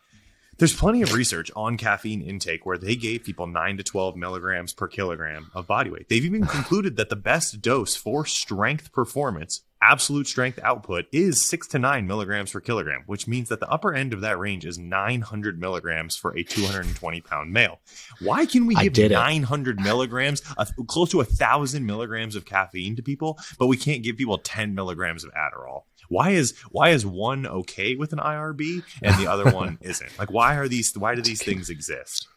there's 0.59 0.75
plenty 0.75 1.03
of 1.03 1.13
research 1.13 1.51
on 1.57 1.77
caffeine 1.77 2.23
intake 2.23 2.65
where 2.65 2.79
they 2.79 2.97
gave 2.97 3.25
people 3.25 3.47
9 3.47 3.77
to 3.79 3.83
12 3.83 4.17
milligrams 4.17 4.73
per 4.73 4.89
kilogram 4.89 5.51
of 5.55 5.67
body 5.67 5.91
weight. 5.91 6.09
They've 6.09 6.25
even 6.25 6.47
concluded 6.47 6.97
that 6.97 7.09
the 7.09 7.17
best 7.17 7.61
dose 7.61 7.97
for 7.97 8.25
strength 8.25 8.93
performance, 8.93 9.63
absolute 9.83 10.27
strength 10.27 10.59
output, 10.63 11.07
is 11.13 11.49
6 11.49 11.67
to 11.69 11.79
9 11.79 12.07
milligrams 12.07 12.53
per 12.53 12.61
kilogram, 12.61 13.03
which 13.07 13.27
means 13.27 13.49
that 13.49 13.61
the 13.61 13.69
upper 13.69 13.95
end 13.95 14.13
of 14.13 14.21
that 14.21 14.39
range 14.39 14.65
is 14.65 14.79
900 14.79 15.59
milligrams 15.59 16.17
for 16.17 16.37
a 16.37 16.45
220 16.45 17.21
pound 17.21 17.53
male. 17.53 17.81
Why 18.21 18.47
can 18.47 18.67
we 18.67 18.75
give 18.77 18.93
did 18.93 19.11
it. 19.13 19.15
900 19.15 19.81
milligrams, 19.81 20.41
close 20.87 21.11
to 21.11 21.21
a 21.21 21.25
thousand 21.25 21.87
milligrams 21.87 22.37
of 22.37 22.45
caffeine 22.45 22.97
to 22.97 23.03
people, 23.03 23.39
but 23.59 23.67
we 23.67 23.77
can't 23.77 24.03
give 24.03 24.17
people 24.17 24.39
10 24.39 24.75
milligrams 24.75 25.25
of 25.25 25.33
Adderall? 25.35 25.83
Why 26.09 26.31
is 26.31 26.55
why 26.71 26.91
is 26.91 27.05
one 27.07 27.47
okay 27.47 27.95
with 27.95 28.13
an 28.13 28.19
IRB 28.19 28.83
and 29.03 29.17
the 29.17 29.31
other 29.31 29.51
one 29.51 29.79
isn't? 29.83 30.19
Like, 30.19 30.31
why 30.31 30.57
are 30.57 30.69
these? 30.69 30.97
Why 30.97 31.15
do 31.15 31.23
these 31.23 31.43
things 31.43 31.71
exist? 31.71 32.29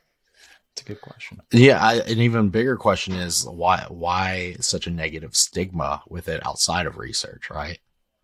It's 0.74 0.84
a 0.84 0.86
good 0.86 1.01
question. 1.01 1.39
Yeah, 1.51 1.84
I, 1.84 1.95
an 1.95 2.20
even 2.20 2.49
bigger 2.49 2.78
question 2.78 3.15
is 3.15 3.45
why 3.45 3.86
why 3.89 4.57
such 4.59 4.86
a 4.86 4.91
negative 4.91 5.36
stigma 5.36 6.03
with 6.07 6.28
it 6.28 6.45
outside 6.45 6.86
of 6.86 6.97
research, 6.97 7.49
right? 7.49 7.80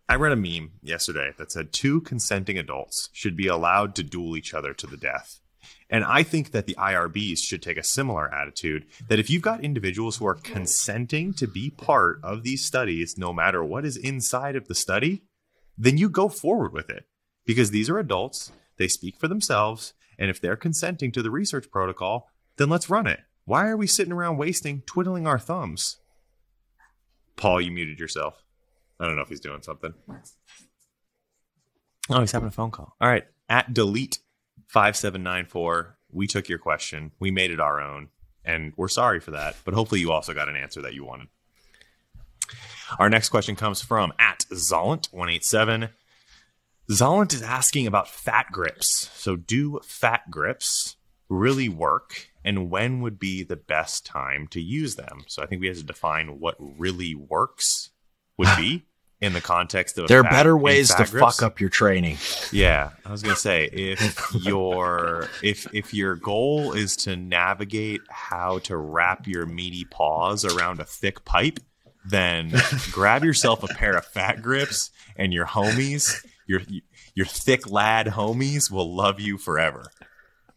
I 0.08 0.16
read 0.16 0.34
a 0.34 0.36
meme 0.36 0.74
yesterday 0.82 1.32
that 1.38 1.52
said 1.52 1.72
two 1.72 2.02
consenting 2.02 2.58
adults 2.60 3.10
should 3.14 3.36
be 3.36 3.48
allowed 3.48 3.96
to 3.96 4.04
duel 4.04 4.38
each 4.38 4.54
other 4.54 4.74
to 4.74 4.86
the 4.86 4.98
death. 4.98 5.40
And 5.90 6.04
I 6.04 6.24
think 6.24 6.52
that 6.52 6.66
the 6.66 6.76
IRBs 6.76 7.40
should 7.40 7.62
take 7.62 7.78
a 7.78 7.84
similar 7.84 8.34
attitude 8.34 8.86
that 9.08 9.20
if 9.20 9.30
you've 9.30 9.42
got 9.42 9.64
individuals 9.64 10.18
who 10.18 10.28
are 10.28 10.36
consenting 10.36 11.34
to 11.36 11.48
be 11.48 11.70
part 11.70 12.20
of 12.24 12.44
these 12.44 12.66
studies, 12.66 13.16
no 13.18 13.32
matter 13.32 13.64
what 13.64 13.86
is 13.86 13.98
inside 13.98 14.56
of 14.56 14.68
the 14.68 14.76
study, 14.76 15.24
then 15.78 15.98
you 15.98 16.10
go 16.10 16.30
forward 16.30 16.74
with 16.74 16.90
it 16.90 17.08
because 17.46 17.72
these 17.72 17.90
are 17.90 18.00
adults, 18.00 18.52
they 18.78 18.88
speak 18.88 19.18
for 19.18 19.28
themselves, 19.28 19.94
and 20.18 20.30
if 20.30 20.40
they're 20.40 20.56
consenting 20.56 21.12
to 21.12 21.22
the 21.22 21.32
research 21.32 21.70
protocol, 21.72 22.30
then 22.58 22.70
let's 22.70 22.90
run 22.90 23.08
it. 23.08 23.22
Why 23.46 23.68
are 23.68 23.78
we 23.78 23.88
sitting 23.88 24.14
around 24.14 24.38
wasting, 24.38 24.84
twiddling 24.86 25.28
our 25.28 25.40
thumbs? 25.40 25.98
Paul, 27.36 27.62
you 27.62 27.72
muted 27.72 28.00
yourself. 28.00 28.44
I 29.00 29.06
don't 29.06 29.16
know 29.16 29.22
if 29.22 29.30
he's 29.30 29.40
doing 29.40 29.62
something. 29.62 29.94
Oh, 32.10 32.20
he's 32.20 32.32
having 32.32 32.48
a 32.48 32.52
phone 32.52 32.72
call. 32.72 32.96
All 33.02 33.10
right. 33.10 33.26
At 33.50 33.74
delete 33.74 34.20
5794, 34.68 35.98
we 36.12 36.28
took 36.28 36.48
your 36.48 36.60
question. 36.60 37.12
We 37.20 37.32
made 37.32 37.52
it 37.52 37.60
our 37.60 37.82
own. 37.82 38.10
And 38.46 38.74
we're 38.78 38.88
sorry 38.88 39.20
for 39.20 39.32
that. 39.32 39.56
But 39.66 39.74
hopefully 39.74 40.02
you 40.02 40.12
also 40.12 40.34
got 40.34 40.50
an 40.50 40.56
answer 40.56 40.82
that 40.82 40.94
you 40.94 41.04
wanted. 41.04 41.28
Our 43.00 43.10
next 43.10 43.30
question 43.30 43.56
comes 43.56 43.82
from 43.82 44.14
at 44.20 44.46
Zolent187. 44.52 45.90
Zolent 46.92 47.34
is 47.34 47.42
asking 47.42 47.88
about 47.88 48.08
fat 48.10 48.48
grips. 48.52 49.10
So, 49.14 49.36
do 49.36 49.80
fat 49.86 50.30
grips 50.30 50.98
really 51.30 51.70
work? 51.70 52.28
And 52.46 52.70
when 52.70 53.02
would 53.02 53.18
be 53.20 53.44
the 53.44 53.56
best 53.56 54.06
time 54.06 54.48
to 54.48 54.62
use 54.62 54.96
them? 54.96 55.24
So, 55.28 55.42
I 55.42 55.46
think 55.46 55.62
we 55.62 55.68
have 55.68 55.78
to 55.78 55.84
define 55.84 56.40
what 56.40 56.56
really 56.60 57.16
works 57.16 57.90
would 58.38 58.50
be 58.58 58.84
in 59.22 59.32
the 59.32 59.40
context 59.42 59.98
of 59.98 60.10
There 60.10 60.20
are 60.20 60.24
fat- 60.24 60.32
better 60.32 60.58
ways 60.58 60.90
to 60.90 61.06
grips. 61.06 61.38
fuck 61.38 61.42
up 61.42 61.62
your 61.62 61.70
training. 61.70 62.18
Yeah, 62.52 62.90
I 63.06 63.12
was 63.12 63.24
gonna 63.24 63.38
say 63.38 63.70
if 63.72 64.36
your 64.44 65.30
if 65.42 65.74
if 65.74 65.94
your 65.94 66.16
goal 66.18 66.74
is 66.74 66.98
to 66.98 67.16
navigate 67.16 68.02
how 68.10 68.60
to 68.60 68.76
wrap 68.76 69.26
your 69.26 69.46
meaty 69.46 69.86
paws 69.86 70.44
around 70.44 70.82
a 70.82 70.86
thick 70.86 71.24
pipe, 71.24 71.60
then 72.06 72.54
grab 72.92 73.24
yourself 73.24 73.64
a 73.64 73.68
pair 73.68 73.96
of 73.96 74.06
fat 74.06 74.42
grips, 74.42 74.92
and 75.16 75.34
your 75.34 75.46
homies, 75.46 76.26
your 76.48 76.62
your 77.16 77.26
thick 77.26 77.70
lad 77.70 78.08
homies, 78.08 78.72
will 78.72 78.96
love 78.96 79.20
you 79.20 79.38
forever. 79.38 79.86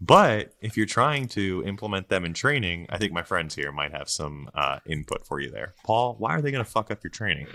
But 0.01 0.53
if 0.61 0.77
you're 0.77 0.87
trying 0.87 1.29
to 1.29 1.63
implement 1.65 2.09
them 2.09 2.25
in 2.25 2.35
training, 2.35 2.87
I 2.91 2.99
think 2.99 3.13
my 3.13 3.23
friends 3.23 3.55
here 3.55 3.73
might 3.73 3.93
have 3.93 4.11
some 4.11 4.51
uh, 4.55 4.81
input 4.85 5.27
for 5.27 5.41
you 5.41 5.51
there. 5.51 5.75
Paul, 5.85 6.17
why 6.19 6.35
are 6.35 6.43
they 6.43 6.51
gonna 6.51 6.65
fuck 6.65 6.91
up 6.91 7.03
your 7.03 7.11
training? 7.11 7.47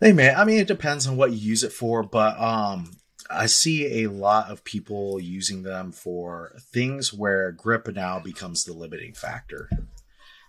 Hey 0.00 0.12
man, 0.12 0.36
I 0.36 0.44
mean 0.44 0.58
it 0.58 0.66
depends 0.66 1.06
on 1.06 1.16
what 1.16 1.32
you 1.32 1.38
use 1.38 1.62
it 1.62 1.72
for, 1.72 2.02
but 2.02 2.38
um 2.40 2.90
I 3.28 3.46
see 3.46 4.04
a 4.04 4.10
lot 4.10 4.50
of 4.50 4.64
people 4.64 5.20
using 5.20 5.62
them 5.62 5.90
for 5.90 6.52
things 6.72 7.12
where 7.12 7.50
grip 7.52 7.88
now 7.88 8.20
becomes 8.20 8.64
the 8.64 8.72
limiting 8.72 9.14
factor. 9.14 9.68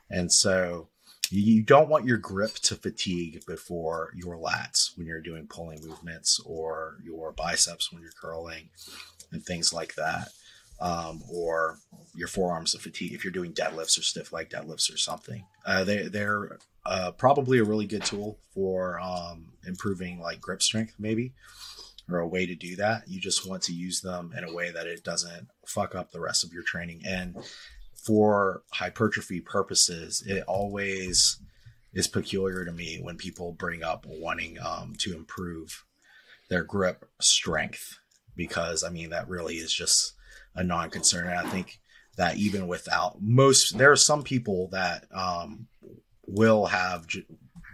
And 0.10 0.32
so 0.32 0.90
you 1.32 1.64
don't 1.64 1.90
want 1.90 2.06
your 2.06 2.18
grip 2.18 2.56
to 2.56 2.76
fatigue 2.76 3.44
before 3.46 4.14
your 4.16 4.38
lats 4.38 4.98
when 4.98 5.08
you're 5.08 5.22
doing 5.22 5.48
pulling 5.48 5.86
movements 5.86 6.40
or 6.46 6.98
your 7.04 7.32
biceps 7.32 7.92
when 7.92 8.02
you're 8.02 8.12
curling 8.22 8.70
and 9.32 9.44
things 9.44 9.74
like 9.74 9.96
that. 9.96 10.30
Um, 10.80 11.24
or 11.34 11.80
your 12.14 12.28
forearms 12.28 12.74
to 12.74 12.78
fatigue 12.78 13.12
if 13.14 13.24
you're 13.24 13.34
doing 13.34 13.52
deadlifts 13.52 13.98
or 13.98 14.04
stiff 14.04 14.32
leg 14.32 14.50
deadlifts 14.50 14.94
or 14.94 14.98
something. 14.98 15.44
Uh, 15.66 15.84
they, 15.84 16.08
they're 16.08 16.60
uh, 16.86 17.12
probably 17.12 17.58
a 17.58 17.64
really 17.64 17.88
good 17.88 18.04
tool 18.06 18.38
for 18.54 19.00
um, 19.00 19.54
improving 19.66 20.20
like 20.20 20.40
grip 20.40 20.62
strength, 20.62 20.94
maybe, 20.98 21.34
or 22.10 22.20
a 22.20 22.28
way 22.28 22.46
to 22.46 22.56
do 22.56 22.76
that. 22.78 23.08
You 23.08 23.20
just 23.20 23.48
want 23.48 23.64
to 23.64 23.74
use 23.74 24.02
them 24.02 24.34
in 24.38 24.44
a 24.44 24.54
way 24.54 24.72
that 24.72 24.88
it 24.88 25.04
doesn't 25.04 25.48
fuck 25.66 25.96
up 25.96 26.12
the 26.12 26.22
rest 26.22 26.44
of 26.44 26.54
your 26.54 26.64
training. 26.64 27.02
And 27.06 27.36
for 28.08 28.64
hypertrophy 28.72 29.42
purposes, 29.42 30.24
it 30.26 30.44
always 30.48 31.42
is 31.94 32.08
peculiar 32.08 32.64
to 32.64 32.72
me 32.72 33.00
when 33.02 33.18
people 33.18 33.52
bring 33.52 33.84
up 33.84 34.06
wanting 34.08 34.58
um, 34.66 34.94
to 34.98 35.14
improve 35.14 35.84
their 36.50 36.64
grip 36.64 37.04
strength, 37.20 38.00
because 38.36 38.82
I 38.82 38.90
mean, 38.90 39.10
that 39.10 39.28
really 39.28 39.56
is 39.56 39.74
just 39.74 40.14
a 40.56 40.64
non 40.64 40.90
concern. 40.90 41.28
And 41.28 41.38
I 41.38 41.50
think 41.50 41.82
that 42.16 42.38
even 42.38 42.68
without 42.68 43.22
most, 43.22 43.78
there 43.78 43.92
are 43.92 43.98
some 43.98 44.24
people 44.24 44.70
that 44.72 45.04
um, 45.14 45.68
will 46.26 46.68
have 46.68 47.08
j- 47.08 47.26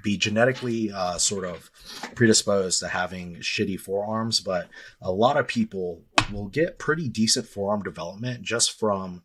be 0.03 0.17
genetically 0.17 0.91
uh, 0.91 1.19
sort 1.19 1.45
of 1.45 1.69
predisposed 2.15 2.79
to 2.79 2.87
having 2.87 3.35
shitty 3.35 3.79
forearms, 3.79 4.39
but 4.39 4.67
a 4.99 5.11
lot 5.11 5.37
of 5.37 5.47
people 5.47 6.01
will 6.31 6.47
get 6.47 6.79
pretty 6.79 7.07
decent 7.07 7.47
forearm 7.47 7.83
development 7.83 8.41
just 8.41 8.79
from 8.79 9.21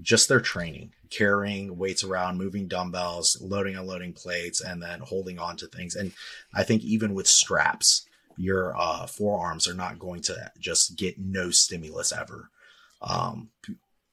just 0.00 0.28
their 0.28 0.40
training, 0.40 0.92
carrying 1.10 1.76
weights 1.76 2.04
around, 2.04 2.38
moving 2.38 2.68
dumbbells, 2.68 3.36
loading, 3.40 3.74
and 3.74 3.82
unloading 3.82 4.12
plates, 4.12 4.60
and 4.60 4.82
then 4.82 5.00
holding 5.00 5.38
on 5.38 5.56
to 5.56 5.66
things. 5.66 5.94
And 5.96 6.12
I 6.54 6.62
think 6.62 6.82
even 6.82 7.14
with 7.14 7.26
straps, 7.26 8.06
your 8.36 8.74
uh, 8.76 9.06
forearms 9.06 9.66
are 9.66 9.74
not 9.74 9.98
going 9.98 10.22
to 10.22 10.52
just 10.58 10.96
get 10.96 11.18
no 11.18 11.50
stimulus 11.50 12.12
ever. 12.12 12.50
Um, 13.02 13.50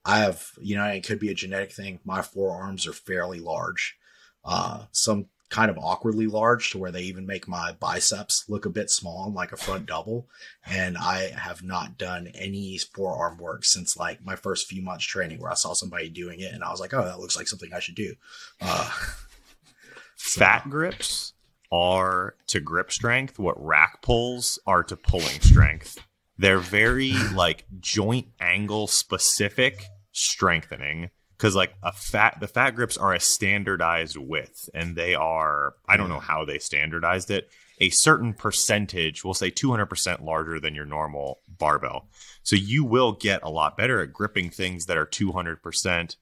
I 0.03 0.19
have, 0.19 0.51
you 0.59 0.75
know, 0.75 0.85
it 0.85 1.05
could 1.05 1.19
be 1.19 1.29
a 1.29 1.35
genetic 1.35 1.71
thing. 1.71 1.99
My 2.03 2.21
forearms 2.21 2.87
are 2.87 2.93
fairly 2.93 3.39
large, 3.39 3.97
uh, 4.43 4.85
some 4.91 5.27
kind 5.49 5.69
of 5.69 5.77
awkwardly 5.77 6.27
large 6.27 6.71
to 6.71 6.77
where 6.77 6.91
they 6.91 7.03
even 7.03 7.25
make 7.25 7.47
my 7.47 7.71
biceps 7.73 8.45
look 8.49 8.65
a 8.65 8.69
bit 8.69 8.89
small, 8.89 9.31
like 9.31 9.51
a 9.51 9.57
front 9.57 9.85
double. 9.85 10.27
And 10.65 10.97
I 10.97 11.31
have 11.35 11.63
not 11.63 11.97
done 11.97 12.31
any 12.33 12.77
forearm 12.77 13.37
work 13.37 13.63
since 13.63 13.95
like 13.95 14.23
my 14.25 14.35
first 14.35 14.67
few 14.67 14.81
months 14.81 15.05
training 15.05 15.39
where 15.39 15.51
I 15.51 15.55
saw 15.55 15.73
somebody 15.73 16.09
doing 16.09 16.39
it 16.39 16.53
and 16.53 16.63
I 16.63 16.71
was 16.71 16.79
like, 16.79 16.93
oh, 16.93 17.05
that 17.05 17.19
looks 17.19 17.37
like 17.37 17.47
something 17.47 17.73
I 17.73 17.79
should 17.79 17.95
do. 17.95 18.15
Uh, 18.59 18.89
Fat 20.17 20.69
grips 20.69 21.33
are 21.71 22.35
to 22.47 22.59
grip 22.59 22.91
strength 22.91 23.37
what 23.37 23.63
rack 23.63 24.01
pulls 24.01 24.59
are 24.65 24.83
to 24.83 24.95
pulling 24.95 25.41
strength. 25.41 25.99
They're 26.37 26.57
very 26.57 27.13
like 27.33 27.65
joint 27.79 28.27
angle 28.39 28.87
specific 28.87 29.83
strengthening 30.11 31.09
because 31.37 31.55
like 31.55 31.73
a 31.83 31.91
fat 31.91 32.37
the 32.39 32.47
fat 32.47 32.71
grips 32.71 32.97
are 32.97 33.13
a 33.13 33.19
standardized 33.19 34.17
width 34.17 34.69
and 34.73 34.95
they 34.95 35.13
are 35.13 35.73
i 35.87 35.97
don't 35.97 36.09
know 36.09 36.17
mm. 36.17 36.23
how 36.23 36.45
they 36.45 36.59
standardized 36.59 37.29
it 37.31 37.49
a 37.79 37.89
certain 37.89 38.33
percentage 38.33 39.23
we'll 39.23 39.33
say 39.33 39.51
200% 39.51 40.23
larger 40.23 40.59
than 40.59 40.75
your 40.75 40.85
normal 40.85 41.41
barbell. 41.57 42.07
So 42.43 42.55
you 42.55 42.83
will 42.83 43.13
get 43.13 43.43
a 43.43 43.49
lot 43.49 43.77
better 43.77 44.01
at 44.01 44.13
gripping 44.13 44.49
things 44.49 44.85
that 44.85 44.97
are 44.97 45.05
200% 45.05 46.15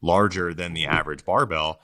larger 0.00 0.52
than 0.52 0.74
the 0.74 0.86
average 0.86 1.24
barbell 1.24 1.80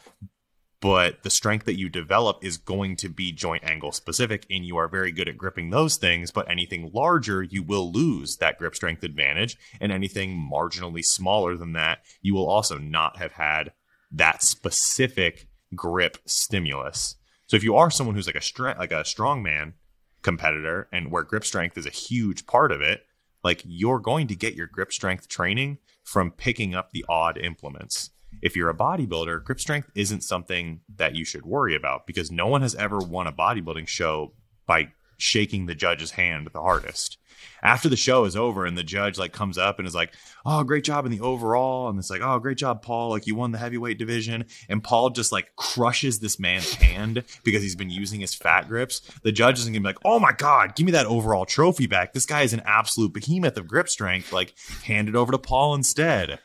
but 0.80 1.22
the 1.22 1.30
strength 1.30 1.64
that 1.66 1.78
you 1.78 1.88
develop 1.88 2.44
is 2.44 2.56
going 2.56 2.94
to 2.96 3.08
be 3.08 3.32
joint 3.32 3.64
angle 3.64 3.92
specific 3.92 4.46
and 4.50 4.64
you 4.64 4.76
are 4.76 4.88
very 4.88 5.10
good 5.10 5.28
at 5.28 5.36
gripping 5.36 5.70
those 5.70 5.96
things 5.96 6.30
but 6.30 6.48
anything 6.50 6.90
larger 6.92 7.42
you 7.42 7.62
will 7.62 7.92
lose 7.92 8.36
that 8.36 8.58
grip 8.58 8.74
strength 8.74 9.02
advantage 9.02 9.56
and 9.80 9.90
anything 9.90 10.36
marginally 10.52 11.04
smaller 11.04 11.56
than 11.56 11.72
that 11.72 11.98
you 12.22 12.34
will 12.34 12.48
also 12.48 12.78
not 12.78 13.16
have 13.16 13.32
had 13.32 13.72
that 14.10 14.42
specific 14.42 15.48
grip 15.74 16.18
stimulus. 16.26 17.16
So 17.46 17.56
if 17.56 17.64
you 17.64 17.76
are 17.76 17.90
someone 17.90 18.14
who's 18.14 18.26
like 18.26 18.36
a 18.36 18.42
strength 18.42 18.78
like 18.78 18.92
a 18.92 19.02
strongman 19.02 19.74
competitor 20.22 20.88
and 20.92 21.10
where 21.10 21.22
grip 21.22 21.44
strength 21.44 21.78
is 21.78 21.86
a 21.86 21.90
huge 21.90 22.46
part 22.46 22.72
of 22.72 22.80
it 22.80 23.04
like 23.44 23.62
you're 23.64 24.00
going 24.00 24.26
to 24.26 24.34
get 24.34 24.54
your 24.54 24.66
grip 24.66 24.92
strength 24.92 25.28
training 25.28 25.78
from 26.02 26.32
picking 26.32 26.74
up 26.74 26.90
the 26.90 27.04
odd 27.08 27.38
implements 27.38 28.10
if 28.42 28.56
you're 28.56 28.70
a 28.70 28.76
bodybuilder, 28.76 29.44
grip 29.44 29.60
strength 29.60 29.90
isn't 29.94 30.22
something 30.22 30.80
that 30.96 31.14
you 31.14 31.24
should 31.24 31.44
worry 31.44 31.74
about 31.74 32.06
because 32.06 32.30
no 32.30 32.46
one 32.46 32.62
has 32.62 32.74
ever 32.74 32.98
won 32.98 33.26
a 33.26 33.32
bodybuilding 33.32 33.88
show 33.88 34.32
by 34.66 34.88
shaking 35.18 35.66
the 35.66 35.74
judge's 35.74 36.12
hand 36.12 36.48
the 36.52 36.62
hardest. 36.62 37.18
After 37.62 37.88
the 37.88 37.96
show 37.96 38.24
is 38.24 38.36
over 38.36 38.66
and 38.66 38.78
the 38.78 38.84
judge 38.84 39.18
like 39.18 39.32
comes 39.32 39.58
up 39.58 39.78
and 39.78 39.86
is 39.86 39.94
like, 39.94 40.12
"Oh, 40.44 40.64
great 40.64 40.84
job 40.84 41.06
in 41.06 41.12
the 41.12 41.20
overall," 41.20 41.88
and 41.88 41.98
it's 41.98 42.10
like, 42.10 42.20
"Oh, 42.20 42.38
great 42.38 42.58
job, 42.58 42.82
Paul! 42.82 43.10
Like 43.10 43.26
you 43.26 43.34
won 43.34 43.52
the 43.52 43.58
heavyweight 43.58 43.98
division," 43.98 44.46
and 44.68 44.82
Paul 44.82 45.10
just 45.10 45.32
like 45.32 45.54
crushes 45.56 46.18
this 46.18 46.38
man's 46.38 46.74
hand 46.74 47.24
because 47.44 47.62
he's 47.62 47.76
been 47.76 47.90
using 47.90 48.20
his 48.20 48.34
fat 48.34 48.68
grips. 48.68 49.00
The 49.22 49.32
judge 49.32 49.58
isn't 49.60 49.72
gonna 49.72 49.82
be 49.82 49.88
like, 49.88 50.04
"Oh 50.04 50.18
my 50.18 50.32
god, 50.32 50.74
give 50.76 50.86
me 50.86 50.92
that 50.92 51.06
overall 51.06 51.46
trophy 51.46 51.86
back! 51.86 52.12
This 52.12 52.26
guy 52.26 52.42
is 52.42 52.52
an 52.52 52.62
absolute 52.64 53.12
behemoth 53.12 53.56
of 53.56 53.68
grip 53.68 53.88
strength. 53.88 54.32
Like 54.32 54.54
hand 54.84 55.08
it 55.08 55.16
over 55.16 55.32
to 55.32 55.38
Paul 55.38 55.74
instead." 55.74 56.40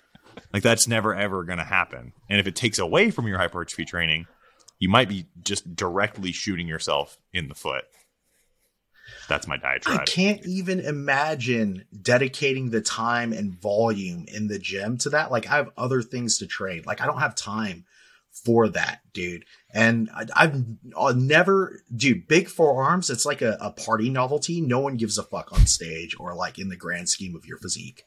Like 0.54 0.64
that's 0.64 0.88
never 0.88 1.16
ever 1.16 1.44
going 1.44 1.58
to 1.58 1.64
happen. 1.64 2.14
And 2.30 2.40
if 2.40 2.48
it 2.48 2.56
takes 2.56 2.80
away 2.80 3.10
from 3.12 3.28
your 3.28 3.40
hypertrophy 3.40 3.86
training, 3.86 4.28
you 4.80 4.88
might 4.88 5.10
be 5.10 5.26
just 5.44 5.76
directly 5.76 6.32
shooting 6.32 6.68
yourself 6.68 7.18
in 7.34 7.48
the 7.48 7.56
foot. 7.56 7.86
That's 9.28 9.48
my 9.48 9.58
diatribe. 9.58 10.02
I 10.02 10.06
can't 10.06 10.46
even 10.46 10.80
imagine 10.80 11.86
dedicating 12.02 12.70
the 12.70 12.82
time 12.82 13.34
and 13.34 13.60
volume 13.60 14.26
in 14.28 14.48
the 14.48 14.60
gym 14.60 14.98
to 15.00 15.10
that. 15.12 15.32
Like 15.32 15.48
I 15.48 15.58
have 15.58 15.72
other 15.78 16.02
things 16.02 16.38
to 16.38 16.48
train. 16.48 16.84
Like 16.86 17.02
I 17.02 17.06
don't 17.06 17.20
have 17.20 17.36
time 17.36 17.86
for 18.32 18.68
that, 18.70 19.02
dude. 19.14 19.46
And 19.74 20.10
I, 20.14 20.44
have 20.44 20.66
I'll 20.96 21.08
uh, 21.08 21.14
never, 21.14 21.82
dude, 21.96 22.28
big 22.28 22.48
forearms. 22.48 23.10
It's 23.10 23.26
like 23.26 23.42
a, 23.42 23.58
a 23.62 23.72
party 23.72 24.10
novelty. 24.10 24.62
No 24.62 24.80
one 24.80 24.98
gives 24.98 25.18
a 25.18 25.24
fuck 25.24 25.54
on 25.54 25.66
stage 25.66 26.16
or 26.20 26.34
like 26.36 26.60
in 26.60 26.70
the 26.70 26.76
grand 26.76 27.10
scheme 27.10 27.36
of 27.36 27.46
your 27.46 27.58
physique. 27.58 28.04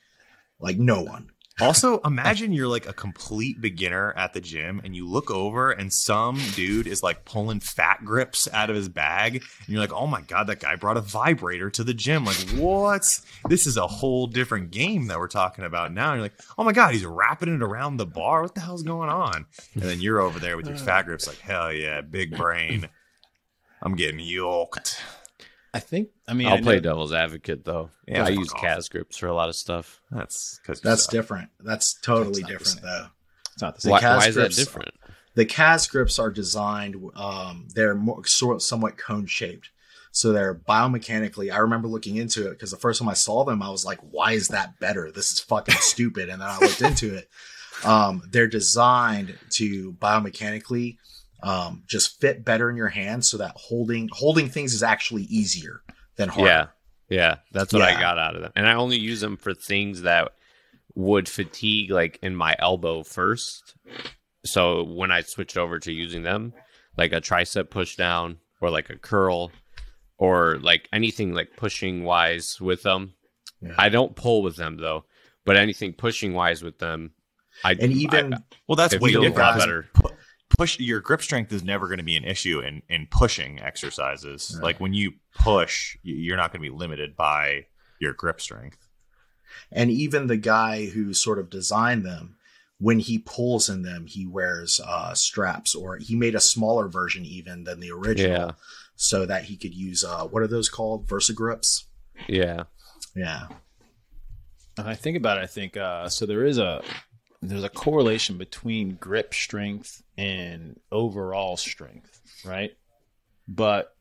Like 0.58 0.78
no 0.78 1.02
one. 1.02 1.30
Also, 1.60 2.00
imagine 2.04 2.52
you're 2.52 2.68
like 2.68 2.86
a 2.86 2.92
complete 2.92 3.60
beginner 3.60 4.12
at 4.16 4.32
the 4.32 4.40
gym 4.40 4.80
and 4.84 4.94
you 4.94 5.08
look 5.08 5.30
over 5.30 5.70
and 5.70 5.92
some 5.92 6.40
dude 6.54 6.86
is 6.86 7.02
like 7.02 7.24
pulling 7.24 7.60
fat 7.60 8.04
grips 8.04 8.48
out 8.52 8.70
of 8.70 8.76
his 8.76 8.88
bag. 8.88 9.36
And 9.36 9.68
you're 9.68 9.80
like, 9.80 9.92
oh 9.92 10.06
my 10.06 10.20
God, 10.22 10.46
that 10.48 10.60
guy 10.60 10.76
brought 10.76 10.96
a 10.96 11.02
vibrator 11.02 11.70
to 11.70 11.84
the 11.84 11.94
gym. 11.94 12.24
Like, 12.24 12.36
what? 12.50 13.02
This 13.48 13.66
is 13.66 13.76
a 13.76 13.86
whole 13.86 14.26
different 14.26 14.70
game 14.70 15.06
that 15.06 15.18
we're 15.18 15.28
talking 15.28 15.64
about 15.64 15.92
now. 15.92 16.12
And 16.12 16.18
you're 16.18 16.24
like, 16.24 16.40
oh 16.58 16.64
my 16.64 16.72
God, 16.72 16.92
he's 16.92 17.06
wrapping 17.06 17.54
it 17.54 17.62
around 17.62 17.96
the 17.96 18.06
bar. 18.06 18.42
What 18.42 18.54
the 18.54 18.60
hell's 18.60 18.82
going 18.82 19.08
on? 19.08 19.46
And 19.74 19.82
then 19.82 20.00
you're 20.00 20.20
over 20.20 20.38
there 20.38 20.56
with 20.56 20.66
your 20.66 20.76
fat 20.76 21.02
grips, 21.02 21.26
like, 21.26 21.38
hell 21.38 21.72
yeah, 21.72 22.00
big 22.00 22.36
brain. 22.36 22.88
I'm 23.82 23.94
getting 23.94 24.20
yoked. 24.20 25.00
I 25.76 25.80
think. 25.80 26.08
I 26.26 26.34
mean, 26.34 26.48
I'll 26.48 26.54
I 26.54 26.60
play 26.62 26.74
know- 26.76 26.80
devil's 26.80 27.12
advocate 27.12 27.64
though. 27.64 27.90
Yeah, 28.08 28.24
I 28.24 28.28
use 28.30 28.52
off. 28.52 28.60
Cas 28.60 28.88
grips 28.88 29.16
for 29.16 29.26
a 29.28 29.34
lot 29.34 29.48
of 29.48 29.56
stuff. 29.56 30.00
That's 30.10 30.58
because 30.62 30.80
That's 30.80 31.06
different. 31.06 31.50
That's 31.60 31.94
totally 31.94 32.42
That's 32.42 32.74
different 32.74 32.82
though. 32.82 33.06
It's 33.52 33.62
not 33.62 33.74
the 33.74 33.78
The 33.78 33.82
same. 33.82 33.90
Why, 33.92 34.00
Cas 34.00 34.18
why 34.22 34.28
is 34.28 34.34
that 34.34 34.40
grips- 34.42 34.56
different? 34.56 34.94
The 35.34 35.44
CAS 35.44 35.86
grips 35.88 36.18
are 36.18 36.30
designed, 36.30 36.96
um, 37.14 37.68
they're 37.74 37.94
more 37.94 38.24
sort 38.24 38.62
somewhat 38.62 38.96
cone 38.96 39.26
shaped. 39.26 39.68
So 40.10 40.32
they're 40.32 40.54
biomechanically, 40.54 41.52
I 41.52 41.58
remember 41.58 41.88
looking 41.88 42.16
into 42.16 42.46
it 42.46 42.52
because 42.52 42.70
the 42.70 42.78
first 42.78 43.00
time 43.00 43.08
I 43.10 43.12
saw 43.12 43.44
them, 43.44 43.62
I 43.62 43.68
was 43.68 43.84
like, 43.84 43.98
why 44.00 44.32
is 44.32 44.48
that 44.48 44.80
better? 44.80 45.12
This 45.12 45.30
is 45.32 45.40
fucking 45.40 45.74
stupid. 45.80 46.30
And 46.30 46.40
then 46.40 46.48
I 46.48 46.58
looked 46.58 46.80
into 46.80 47.14
it. 47.16 47.28
Um, 47.84 48.22
they're 48.30 48.46
designed 48.46 49.36
to 49.50 49.92
biomechanically, 49.92 50.96
um, 51.46 51.82
just 51.86 52.20
fit 52.20 52.44
better 52.44 52.68
in 52.70 52.76
your 52.76 52.88
hand 52.88 53.24
so 53.24 53.36
that 53.38 53.52
holding, 53.56 54.08
holding 54.12 54.48
things 54.48 54.74
is 54.74 54.82
actually 54.82 55.22
easier 55.24 55.82
than 56.16 56.28
hard. 56.28 56.46
Yeah, 56.48 56.66
yeah, 57.08 57.36
that's 57.52 57.72
what 57.72 57.82
I 57.82 57.92
got 58.00 58.18
out 58.18 58.34
of 58.34 58.42
them, 58.42 58.52
and 58.56 58.66
I 58.66 58.74
only 58.74 58.98
use 58.98 59.20
them 59.20 59.36
for 59.36 59.54
things 59.54 60.02
that 60.02 60.32
would 60.94 61.28
fatigue, 61.28 61.90
like 61.90 62.18
in 62.22 62.34
my 62.34 62.56
elbow 62.58 63.02
first. 63.02 63.74
So 64.44 64.82
when 64.84 65.10
I 65.10 65.20
switched 65.20 65.56
over 65.56 65.78
to 65.78 65.92
using 65.92 66.22
them, 66.22 66.52
like 66.96 67.12
a 67.12 67.20
tricep 67.20 67.68
push 67.70 67.96
down 67.96 68.38
or 68.60 68.70
like 68.70 68.88
a 68.90 68.96
curl, 68.96 69.52
or 70.18 70.58
like 70.62 70.88
anything 70.92 71.34
like 71.34 71.56
pushing 71.56 72.02
wise 72.04 72.60
with 72.60 72.82
them, 72.82 73.12
Yeah. 73.60 73.74
I 73.78 73.88
don't 73.90 74.16
pull 74.16 74.42
with 74.42 74.56
them 74.56 74.78
though. 74.78 75.04
But 75.44 75.56
anything 75.56 75.92
pushing 75.92 76.32
wise 76.32 76.62
with 76.62 76.78
them, 76.78 77.12
I 77.62 77.72
And 77.72 77.92
even, 77.92 78.34
I, 78.34 78.38
Well, 78.66 78.74
that's 78.76 78.98
way 78.98 79.10
a 79.10 79.20
different. 79.20 79.36
lot 79.36 79.52
'cause 79.52 79.62
better. 79.62 79.88
Pu- 80.56 80.62
push 80.62 80.78
your 80.80 81.00
grip 81.00 81.22
strength 81.22 81.52
is 81.52 81.62
never 81.62 81.86
going 81.86 81.98
to 81.98 82.04
be 82.04 82.16
an 82.16 82.24
issue 82.24 82.60
in 82.60 82.82
in 82.88 83.06
pushing 83.10 83.60
exercises. 83.60 84.52
Yeah. 84.54 84.62
Like 84.62 84.80
when 84.80 84.94
you 84.94 85.12
push, 85.34 85.96
you're 86.02 86.36
not 86.36 86.52
going 86.52 86.62
to 86.62 86.70
be 86.70 86.76
limited 86.76 87.16
by 87.16 87.66
your 88.00 88.12
grip 88.12 88.40
strength. 88.40 88.78
and 89.72 89.90
even 89.90 90.26
the 90.26 90.36
guy 90.36 90.86
who 90.86 91.14
sort 91.14 91.38
of 91.38 91.48
designed 91.50 92.04
them 92.04 92.36
when 92.78 92.98
he 92.98 93.18
pulls 93.18 93.70
in 93.70 93.80
them 93.82 94.06
he 94.06 94.26
wears 94.26 94.80
uh 94.84 95.14
straps 95.14 95.74
or 95.74 95.96
he 95.96 96.14
made 96.14 96.34
a 96.34 96.40
smaller 96.40 96.88
version 96.88 97.24
even 97.24 97.64
than 97.64 97.80
the 97.80 97.90
original 97.90 98.30
Yeah. 98.38 98.50
so 98.96 99.24
that 99.24 99.44
he 99.44 99.56
could 99.56 99.72
use 99.72 100.04
uh 100.04 100.24
what 100.26 100.42
are 100.42 100.46
those 100.46 100.68
called 100.68 101.08
Versa 101.08 101.32
Gripps 101.32 101.86
yeah, 102.28 102.64
yeah 103.14 103.46
And 104.76 104.86
I 104.88 104.94
think 104.94 105.16
about 105.16 105.38
it. 105.38 105.44
I 105.44 105.46
think 105.46 105.76
uh, 105.78 106.08
so. 106.10 106.26
There 106.26 106.44
is 106.44 106.58
a 106.58 106.82
there's 107.50 107.64
a 107.64 107.68
correlation 107.68 108.38
between 108.38 108.96
grip 108.96 109.34
strength 109.34 110.02
and 110.16 110.80
overall 110.90 111.56
strength, 111.56 112.20
right? 112.44 112.76
But 113.48 113.94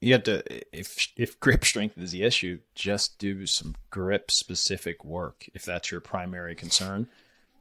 you 0.00 0.12
have 0.12 0.24
to 0.24 0.42
if 0.76 1.12
if 1.16 1.38
grip 1.40 1.64
strength 1.64 1.96
is 1.98 2.12
the 2.12 2.24
issue, 2.24 2.58
just 2.74 3.18
do 3.18 3.46
some 3.46 3.76
grip 3.90 4.30
specific 4.30 5.04
work 5.04 5.46
if 5.54 5.64
that's 5.64 5.90
your 5.90 6.00
primary 6.00 6.54
concern. 6.54 7.08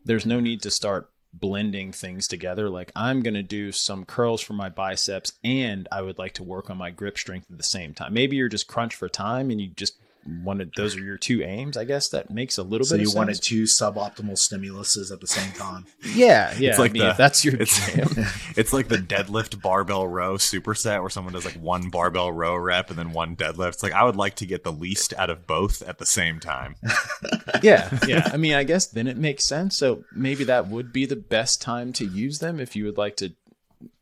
There's 0.04 0.26
no 0.26 0.40
need 0.40 0.62
to 0.64 0.72
start 0.72 1.12
blending 1.34 1.92
things 1.94 2.28
together 2.28 2.70
like 2.70 2.92
I'm 2.96 3.22
going 3.22 3.36
to 3.36 3.44
do 3.44 3.72
some 3.72 4.04
curls 4.04 4.42
for 4.42 4.54
my 4.54 4.68
biceps 4.68 5.34
and 5.44 5.88
I 5.90 6.02
would 6.02 6.18
like 6.18 6.34
to 6.34 6.44
work 6.44 6.70
on 6.70 6.78
my 6.78 6.92
grip 6.92 7.18
strength 7.18 7.50
at 7.50 7.58
the 7.58 7.64
same 7.64 7.94
time. 7.94 8.14
Maybe 8.14 8.36
you're 8.36 8.50
just 8.50 8.68
crunch 8.68 8.96
for 8.96 9.08
time 9.08 9.50
and 9.50 9.62
you 9.62 9.68
just 9.68 9.98
wanted 10.44 10.72
those 10.76 10.96
are 10.96 11.00
your 11.04 11.18
two 11.18 11.42
aims. 11.44 11.78
I 11.78 11.84
guess 11.86 12.10
that 12.10 12.30
makes 12.30 12.58
a 12.58 12.64
little 12.64 12.86
So 12.86 12.96
bit. 12.96 13.04
you 13.04 13.10
of 13.10 13.16
wanted 13.16 13.36
sense. 13.36 13.48
two 13.48 13.64
suboptimal 13.64 14.34
stimuluses 14.34 15.12
at 15.12 15.20
the 15.22 15.28
same 15.28 15.52
time. 15.54 15.86
yeah, 16.14 16.54
yeah. 16.58 16.70
It's 16.70 16.80
like 16.80 16.92
I 16.92 16.94
mean, 16.94 17.02
the- 17.04 17.10
if 17.12 17.18
that's 17.18 17.44
your 17.46 17.56
it's 17.56 17.94
jam. 17.94 18.08
it's 18.58 18.72
like 18.74 18.88
the 18.88 18.98
deadlift 18.98 19.62
barbell 19.62 20.08
row 20.08 20.36
superset 20.36 21.02
where 21.02 21.10
someone 21.10 21.34
does 21.34 21.46
like 21.46 21.56
one 21.56 21.90
barbell 21.90 22.32
row 22.32 22.56
rep 22.56 22.90
and 22.90 23.00
then 23.00 23.12
one 23.14 23.36
deadlift. 23.36 23.70
It's 23.70 23.84
like 23.84 23.94
I 23.94 24.04
would 24.04 24.16
like 24.16 24.36
to 24.36 24.46
get 24.46 24.64
the 24.64 24.72
least 24.72 25.14
out 25.18 25.30
of 25.30 25.48
both 25.48 25.82
at 25.82 25.98
the 25.98 26.06
same 26.06 26.40
time. 26.40 26.76
yeah, 27.64 27.90
yeah. 28.08 28.30
I 28.32 28.38
mean, 28.38 28.54
I 28.54 28.64
guess 28.64 28.86
then 28.88 29.08
it 29.08 29.18
makes 29.18 29.46
sense. 29.46 29.78
So 29.78 30.04
maybe 30.14 30.44
that 30.46 30.68
would 30.68 30.94
be 30.94 31.06
the 31.06 31.16
best 31.16 31.62
time 31.62 31.94
to 31.94 32.06
use 32.06 32.40
them 32.40 32.60
if 32.60 32.76
you 32.76 32.86
would 32.86 32.98
like 32.98 33.16
to 33.18 33.34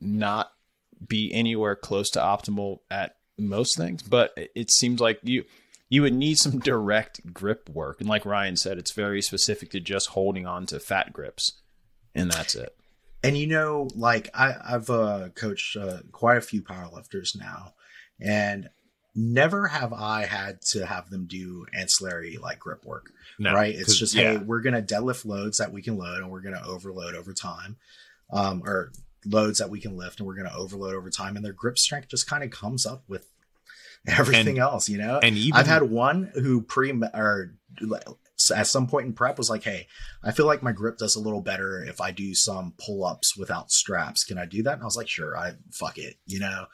not 0.01 0.51
be 1.07 1.31
anywhere 1.33 1.75
close 1.75 2.09
to 2.11 2.19
optimal 2.19 2.79
at 2.91 3.15
most 3.37 3.77
things. 3.77 4.03
But 4.03 4.33
it- 4.35 4.51
it 4.55 4.71
seems 4.71 4.99
like 4.99 5.19
you 5.23 5.45
you 5.89 6.03
would 6.03 6.13
need 6.13 6.37
some 6.37 6.59
direct 6.59 7.33
grip 7.33 7.69
work, 7.69 7.99
and 7.99 8.07
like 8.07 8.25
Ryan 8.25 8.55
said, 8.55 8.77
it's 8.77 8.91
very 8.91 9.21
specific 9.21 9.71
to 9.71 9.79
just 9.79 10.09
holding 10.09 10.45
on 10.45 10.67
to 10.67 10.79
fat 10.79 11.11
grips, 11.11 11.53
and 12.13 12.31
that's 12.31 12.55
it. 12.55 12.75
And 13.23 13.37
you 13.37 13.47
know, 13.47 13.89
like 13.95 14.29
I, 14.33 14.55
I've 14.63 14.89
uh, 14.89 15.29
coached 15.35 15.75
uh, 15.75 15.99
quite 16.11 16.37
a 16.37 16.41
few 16.41 16.61
powerlifters 16.61 17.37
now, 17.37 17.73
and 18.21 18.69
never 19.15 19.67
have 19.67 19.91
I 19.91 20.25
had 20.25 20.61
to 20.61 20.85
have 20.85 21.09
them 21.09 21.25
do 21.25 21.65
ancillary 21.73 22.37
like 22.37 22.59
grip 22.59 22.85
work. 22.85 23.11
No, 23.39 23.53
right? 23.53 23.73
It's 23.73 23.97
just 23.97 24.13
yeah. 24.13 24.33
hey, 24.33 24.37
we're 24.37 24.61
gonna 24.61 24.83
deadlift 24.83 25.25
loads 25.25 25.57
that 25.57 25.73
we 25.73 25.81
can 25.81 25.97
load, 25.97 26.21
and 26.21 26.29
we're 26.29 26.41
gonna 26.41 26.61
overload 26.65 27.15
over 27.15 27.33
time, 27.33 27.77
um, 28.31 28.61
or 28.63 28.91
loads 29.25 29.57
that 29.57 29.71
we 29.71 29.79
can 29.79 29.97
lift, 29.97 30.19
and 30.19 30.27
we're 30.27 30.35
gonna 30.35 30.55
overload 30.55 30.93
over 30.93 31.09
time, 31.09 31.35
and 31.35 31.43
their 31.43 31.53
grip 31.53 31.79
strength 31.79 32.09
just 32.09 32.29
kind 32.29 32.43
of 32.43 32.51
comes 32.51 32.85
up 32.85 33.03
with 33.07 33.27
everything 34.07 34.47
And- 34.49 34.57
else, 34.59 34.89
you 34.89 34.97
know. 34.97 35.19
and 35.21 35.37
even 35.37 35.59
I've 35.59 35.67
had 35.67 35.83
one 35.83 36.31
who 36.35 36.61
pre 36.61 36.91
or 37.13 37.55
at 38.55 38.67
some 38.67 38.87
point 38.87 39.05
in 39.05 39.13
prep 39.13 39.37
was 39.37 39.49
like, 39.49 39.63
"Hey, 39.63 39.87
I 40.23 40.31
feel 40.31 40.45
like 40.45 40.63
my 40.63 40.71
grip 40.71 40.97
does 40.97 41.15
a 41.15 41.19
little 41.19 41.41
better 41.41 41.83
if 41.83 41.99
I 42.01 42.11
do 42.11 42.33
some 42.33 42.73
pull 42.83 43.03
ups 43.05 43.35
without 43.37 43.71
straps. 43.71 44.23
Can 44.23 44.37
I 44.37 44.45
do 44.45 44.63
that?" 44.63 44.73
And 44.73 44.81
I 44.81 44.85
was 44.85 44.97
like, 44.97 45.09
"Sure, 45.09 45.37
I 45.37 45.53
fuck 45.71 45.97
it," 45.97 46.15
you 46.25 46.39
know, 46.39 46.65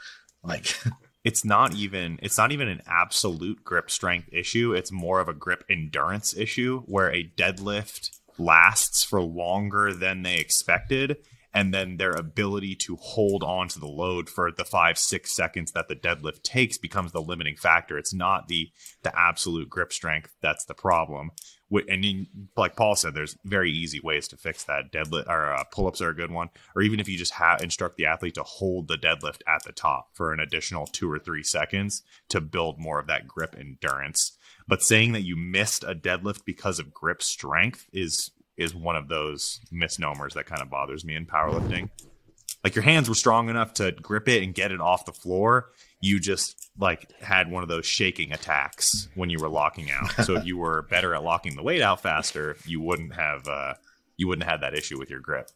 like 0.44 0.76
it's 1.24 1.44
not 1.44 1.74
even 1.74 2.20
it's 2.22 2.38
not 2.38 2.52
even 2.52 2.68
an 2.68 2.82
absolute 2.88 3.64
grip 3.64 3.90
strength 3.90 4.30
issue 4.32 4.74
it's 4.74 4.92
more 4.92 5.20
of 5.20 5.28
a 5.28 5.34
grip 5.34 5.64
endurance 5.70 6.38
issue 6.38 6.82
where 6.86 7.12
a 7.12 7.24
deadlift 7.36 8.12
lasts 8.38 9.04
for 9.04 9.20
longer 9.22 9.92
than 9.92 10.22
they 10.22 10.36
expected 10.36 11.18
and 11.56 11.74
then 11.74 11.96
their 11.96 12.12
ability 12.12 12.76
to 12.76 12.98
hold 12.98 13.42
on 13.42 13.70
to 13.70 13.80
the 13.80 13.88
load 13.88 14.30
for 14.30 14.52
the 14.52 14.66
five 14.66 14.98
six 14.98 15.34
seconds 15.34 15.72
that 15.72 15.88
the 15.88 15.96
deadlift 15.96 16.44
takes 16.44 16.78
becomes 16.78 17.14
the 17.14 17.22
limiting 17.22 17.56
factor. 17.56 17.98
It's 17.98 18.14
not 18.14 18.50
the 18.50 18.70
the 19.04 19.18
absolute 19.18 19.70
grip 19.70 19.94
strength 19.94 20.36
that's 20.42 20.66
the 20.66 20.74
problem. 20.76 21.32
And 21.72 22.06
in, 22.06 22.28
like 22.56 22.76
paul 22.76 22.96
said 22.96 23.16
there's 23.16 23.38
very 23.44 23.72
easy 23.72 24.00
ways 24.00 24.28
to 24.28 24.38
fix 24.38 24.66
that. 24.66 24.92
Deadlift 24.92 25.28
or 25.28 25.54
uh, 25.54 25.64
pull-ups 25.72 26.02
are 26.02 26.10
a 26.10 26.16
good 26.16 26.32
one. 26.32 26.50
Or 26.76 26.82
even 26.82 27.00
if 27.00 27.08
you 27.08 27.18
just 27.18 27.34
have 27.34 27.62
instruct 27.62 27.96
the 27.96 28.06
athlete 28.06 28.36
to 28.36 28.44
hold 28.44 28.88
the 28.88 28.98
deadlift 28.98 29.42
at 29.48 29.64
the 29.64 29.72
top 29.72 30.10
for 30.14 30.34
an 30.34 30.42
additional 30.42 30.86
two 30.86 31.10
or 31.10 31.20
three 31.20 31.44
seconds 31.44 32.04
to 32.30 32.42
build 32.42 32.80
more 32.80 33.00
of 33.00 33.08
that 33.08 33.28
grip 33.28 33.56
endurance. 33.58 34.38
But 34.68 34.82
saying 34.82 35.12
that 35.12 35.22
you 35.22 35.36
missed 35.36 35.84
a 35.84 35.94
deadlift 35.96 36.44
because 36.44 36.80
of 36.80 36.94
grip 36.94 37.22
strength 37.22 37.86
is 37.94 38.32
is 38.58 38.74
one 38.74 38.96
of 38.96 39.08
those 39.08 39.60
misnomers 39.72 40.34
that 40.34 40.46
kind 40.46 40.62
of 40.62 40.70
bothers 40.70 41.04
me 41.04 41.16
in 41.16 41.26
powerlifting. 41.26 41.90
Like 42.64 42.76
your 42.76 42.84
hands 42.84 43.08
were 43.08 43.16
strong 43.16 43.50
enough 43.50 43.76
to 43.76 43.92
grip 43.92 44.28
it 44.28 44.42
and 44.42 44.54
get 44.54 44.72
it 44.72 44.82
off 44.82 45.06
the 45.06 45.14
floor. 45.14 45.72
You 46.02 46.20
just 46.20 46.70
like 46.80 47.12
had 47.22 47.52
one 47.52 47.64
of 47.64 47.70
those 47.70 47.86
shaking 47.86 48.32
attacks 48.32 49.08
when 49.16 49.30
you 49.30 49.40
were 49.40 49.50
locking 49.50 49.92
out. 49.92 50.10
So 50.26 50.36
if 50.38 50.46
you 50.46 50.58
were 50.58 50.84
better 50.84 51.14
at 51.14 51.24
locking 51.24 51.56
the 51.56 51.64
weight 51.64 51.82
out 51.82 52.02
faster 52.02 52.58
you 52.66 52.82
wouldn't 52.82 53.14
have 53.14 53.48
uh 53.48 53.76
you 54.18 54.28
wouldn't 54.28 54.50
have 54.50 54.62
that 54.62 54.74
issue 54.74 54.98
with 54.98 55.10
your 55.10 55.20
grip. 55.20 55.50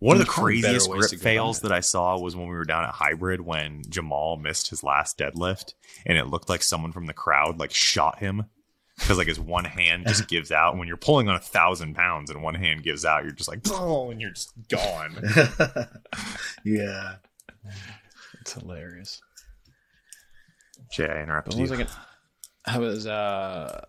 One 0.00 0.14
of 0.14 0.20
the 0.20 0.24
There's 0.24 0.34
probably 0.34 0.62
better 0.62 0.78
craziest 0.78 0.90
grip 1.10 1.20
fails 1.20 1.60
that 1.60 1.72
I 1.72 1.80
saw 1.80 2.18
was 2.18 2.36
when 2.36 2.48
we 2.48 2.54
were 2.54 2.64
down 2.64 2.84
at 2.84 2.94
Hybrid 2.94 3.40
when 3.40 3.82
Jamal 3.88 4.36
missed 4.36 4.70
his 4.70 4.84
last 4.84 5.18
deadlift, 5.18 5.74
and 6.06 6.16
it 6.16 6.28
looked 6.28 6.48
like 6.48 6.62
someone 6.62 6.92
from 6.92 7.06
the 7.06 7.12
crowd 7.12 7.58
like 7.58 7.74
shot 7.74 8.20
him 8.20 8.44
because 8.98 9.18
like 9.18 9.28
his 9.28 9.40
one 9.40 9.64
hand 9.64 10.06
just 10.06 10.28
gives 10.28 10.50
out. 10.50 10.70
And 10.72 10.78
when 10.78 10.88
you're 10.88 10.96
pulling 10.96 11.28
on 11.28 11.36
a 11.36 11.40
thousand 11.40 11.94
pounds 11.94 12.30
and 12.30 12.42
one 12.42 12.54
hand 12.54 12.82
gives 12.82 13.04
out, 13.04 13.22
you're 13.22 13.32
just 13.32 13.48
like, 13.48 13.60
oh, 13.70 14.10
and 14.10 14.20
you're 14.20 14.30
just 14.30 14.52
gone. 14.68 15.22
yeah. 16.64 17.16
It's 18.40 18.52
hilarious. 18.54 19.20
Jay, 20.90 21.06
I 21.08 21.22
interrupted 21.22 21.52
But 21.52 21.58
what 21.58 21.62
was 21.62 21.70
you. 21.70 21.76
I 21.76 21.78
gonna? 21.80 21.90
I 22.66 22.78
was 22.78 23.06
uh, 23.06 23.84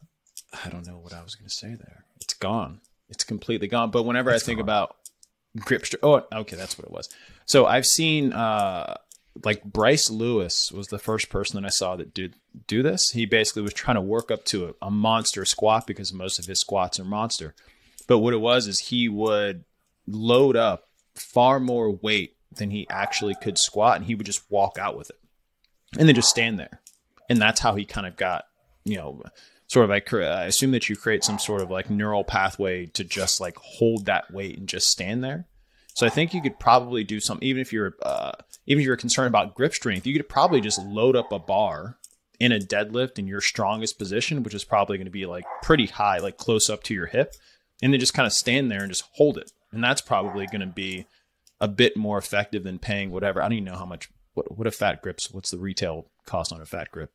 I 0.65 0.69
don't 0.69 0.85
know 0.85 0.97
what 0.97 1.13
I 1.13 1.23
was 1.23 1.35
gonna 1.35 1.49
say 1.49 1.69
there. 1.75 2.05
It's 2.21 2.33
gone. 2.33 2.81
It's 3.09 3.23
completely 3.23 3.67
gone. 3.67 3.91
But 3.91 4.03
whenever 4.03 4.31
I 4.31 4.39
think 4.39 4.59
about 4.59 4.95
grip, 5.57 5.85
str- 5.85 5.97
oh, 6.03 6.23
okay, 6.31 6.55
that's 6.55 6.77
what 6.77 6.85
it 6.85 6.91
was. 6.91 7.09
So 7.45 7.65
I've 7.65 7.85
seen 7.85 8.33
uh, 8.33 8.95
like 9.43 9.63
Bryce 9.63 10.09
Lewis 10.09 10.71
was 10.71 10.87
the 10.87 10.99
first 10.99 11.29
person 11.29 11.61
that 11.61 11.67
I 11.67 11.71
saw 11.71 11.95
that 11.95 12.13
did 12.13 12.35
do 12.67 12.83
this. 12.83 13.11
He 13.11 13.25
basically 13.25 13.61
was 13.61 13.73
trying 13.73 13.95
to 13.95 14.01
work 14.01 14.31
up 14.31 14.45
to 14.45 14.69
a, 14.69 14.87
a 14.87 14.91
monster 14.91 15.45
squat 15.45 15.87
because 15.87 16.13
most 16.13 16.39
of 16.39 16.45
his 16.45 16.59
squats 16.59 16.99
are 16.99 17.05
monster. 17.05 17.55
But 18.07 18.19
what 18.19 18.33
it 18.33 18.41
was 18.41 18.67
is 18.67 18.79
he 18.79 19.07
would 19.07 19.65
load 20.07 20.55
up 20.55 20.89
far 21.15 21.59
more 21.59 21.91
weight 21.91 22.35
than 22.51 22.71
he 22.71 22.87
actually 22.89 23.35
could 23.41 23.57
squat, 23.57 23.97
and 23.97 24.05
he 24.05 24.15
would 24.15 24.25
just 24.25 24.49
walk 24.49 24.77
out 24.79 24.97
with 24.97 25.09
it, 25.09 25.19
and 25.97 26.07
then 26.07 26.15
just 26.15 26.29
stand 26.29 26.57
there 26.57 26.81
and 27.29 27.39
that's 27.39 27.61
how 27.61 27.75
he 27.75 27.85
kind 27.85 28.07
of 28.07 28.17
got 28.17 28.45
you 28.83 28.97
know 28.97 29.21
sort 29.67 29.83
of 29.83 29.89
like 29.89 30.11
i 30.13 30.45
assume 30.45 30.71
that 30.71 30.89
you 30.89 30.95
create 30.95 31.23
some 31.23 31.39
sort 31.39 31.61
of 31.61 31.69
like 31.69 31.89
neural 31.89 32.23
pathway 32.23 32.87
to 32.87 33.03
just 33.03 33.39
like 33.39 33.55
hold 33.57 34.05
that 34.05 34.31
weight 34.33 34.57
and 34.57 34.67
just 34.67 34.89
stand 34.89 35.23
there 35.23 35.45
so 35.99 36.07
i 36.07 36.09
think 36.09 36.33
you 36.33 36.41
could 36.41 36.57
probably 36.59 37.03
do 37.03 37.19
some 37.19 37.37
even 37.41 37.61
if 37.61 37.73
you're 37.73 37.95
uh, 38.03 38.31
even 38.65 38.81
if 38.81 38.85
you're 38.85 38.95
concerned 38.95 39.27
about 39.27 39.53
grip 39.53 39.73
strength 39.73 40.07
you 40.07 40.13
could 40.13 40.29
probably 40.29 40.61
just 40.61 40.81
load 40.85 41.15
up 41.15 41.31
a 41.31 41.39
bar 41.39 41.97
in 42.39 42.53
a 42.53 42.59
deadlift 42.59 43.19
in 43.19 43.27
your 43.27 43.41
strongest 43.41 43.99
position 43.99 44.41
which 44.41 44.53
is 44.53 44.63
probably 44.63 44.97
going 44.97 45.05
to 45.05 45.11
be 45.11 45.25
like 45.25 45.43
pretty 45.61 45.87
high 45.87 46.17
like 46.17 46.37
close 46.37 46.69
up 46.69 46.81
to 46.83 46.93
your 46.93 47.07
hip 47.07 47.33
and 47.81 47.91
then 47.91 47.99
just 47.99 48.13
kind 48.13 48.25
of 48.25 48.31
stand 48.31 48.71
there 48.71 48.81
and 48.81 48.91
just 48.91 49.03
hold 49.13 49.37
it 49.37 49.51
and 49.71 49.83
that's 49.83 50.01
probably 50.01 50.45
going 50.47 50.61
to 50.61 50.67
be 50.67 51.05
a 51.59 51.67
bit 51.67 51.97
more 51.97 52.17
effective 52.17 52.63
than 52.63 52.79
paying 52.79 53.11
whatever 53.11 53.41
i 53.41 53.45
don't 53.45 53.53
even 53.53 53.65
know 53.65 53.77
how 53.77 53.85
much 53.85 54.09
what, 54.35 54.57
what 54.57 54.67
a 54.67 54.71
fat 54.71 55.01
grips 55.01 55.31
what's 55.33 55.51
the 55.51 55.57
retail 55.57 56.05
cost 56.25 56.53
on 56.53 56.61
a 56.61 56.65
fat 56.65 56.89
grip 56.91 57.11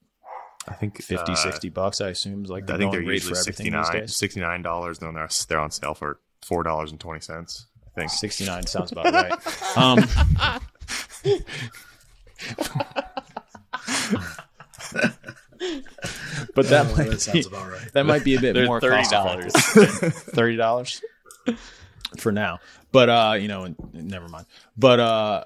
I 0.66 0.72
think 0.72 1.02
50 1.02 1.32
uh, 1.32 1.34
60 1.34 1.68
bucks 1.70 2.00
i 2.00 2.08
assume 2.08 2.44
is 2.44 2.50
like 2.50 2.66
the 2.66 2.74
I 2.74 2.78
think 2.78 2.92
they're 2.92 3.02
usually 3.02 3.34
for 3.34 3.42
69 3.42 3.92
days 3.92 4.16
69 4.16 4.62
dollars. 4.62 4.98
Then 4.98 5.12
they're 5.12 5.28
they're 5.48 5.58
on 5.58 5.70
sale 5.70 5.94
for 5.94 6.20
four 6.42 6.62
dollars 6.62 6.90
and 6.90 7.00
twenty 7.00 7.20
cents. 7.20 7.66
I 7.96 8.00
think. 8.00 8.10
69 8.10 8.66
sounds 8.66 8.92
about 8.92 9.12
right 9.12 9.76
um 9.76 9.98
but 16.54 16.66
that 16.68 16.86
Oh, 16.90 16.96
might 16.96 17.10
that 17.10 17.20
sounds 17.20 17.46
be, 17.48 17.54
about 17.54 17.70
right. 17.70 17.92
that 17.92 18.04
might 18.06 18.24
be 18.24 18.36
a 18.36 18.40
bit 18.40 18.54
They're 18.54 18.66
more 18.66 18.80
$30. 18.80 19.02
$30 19.04 20.12
thirty 20.12 20.56
dollars 20.56 21.02
for 22.18 22.30
now 22.32 22.60
but 22.92 23.08
uh 23.08 23.36
you 23.38 23.48
know 23.48 23.64
and- 23.64 23.76
never 23.92 24.28
mind 24.28 24.46
but 24.76 25.00
uh 25.00 25.44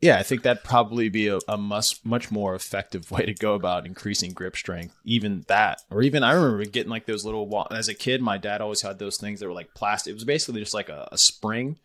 yeah 0.00 0.18
i 0.18 0.22
think 0.22 0.42
that'd 0.42 0.62
probably 0.64 1.08
be 1.08 1.28
a, 1.28 1.38
a 1.48 1.56
much 1.56 2.04
much 2.04 2.30
more 2.30 2.54
effective 2.54 3.10
way 3.10 3.24
to 3.24 3.34
go 3.34 3.54
about 3.54 3.86
increasing 3.86 4.32
grip 4.32 4.56
strength 4.56 4.94
even 5.04 5.44
that 5.48 5.80
or 5.90 6.02
even 6.02 6.22
i 6.22 6.32
remember 6.32 6.64
getting 6.64 6.90
like 6.90 7.06
those 7.06 7.24
little 7.24 7.66
as 7.70 7.88
a 7.88 7.94
kid 7.94 8.20
my 8.20 8.36
dad 8.38 8.60
always 8.60 8.82
had 8.82 8.98
those 8.98 9.16
things 9.16 9.40
that 9.40 9.46
were 9.46 9.52
like 9.52 9.72
plastic 9.74 10.10
it 10.10 10.14
was 10.14 10.24
basically 10.24 10.60
just 10.60 10.74
like 10.74 10.88
a, 10.88 11.08
a 11.12 11.18
spring 11.18 11.76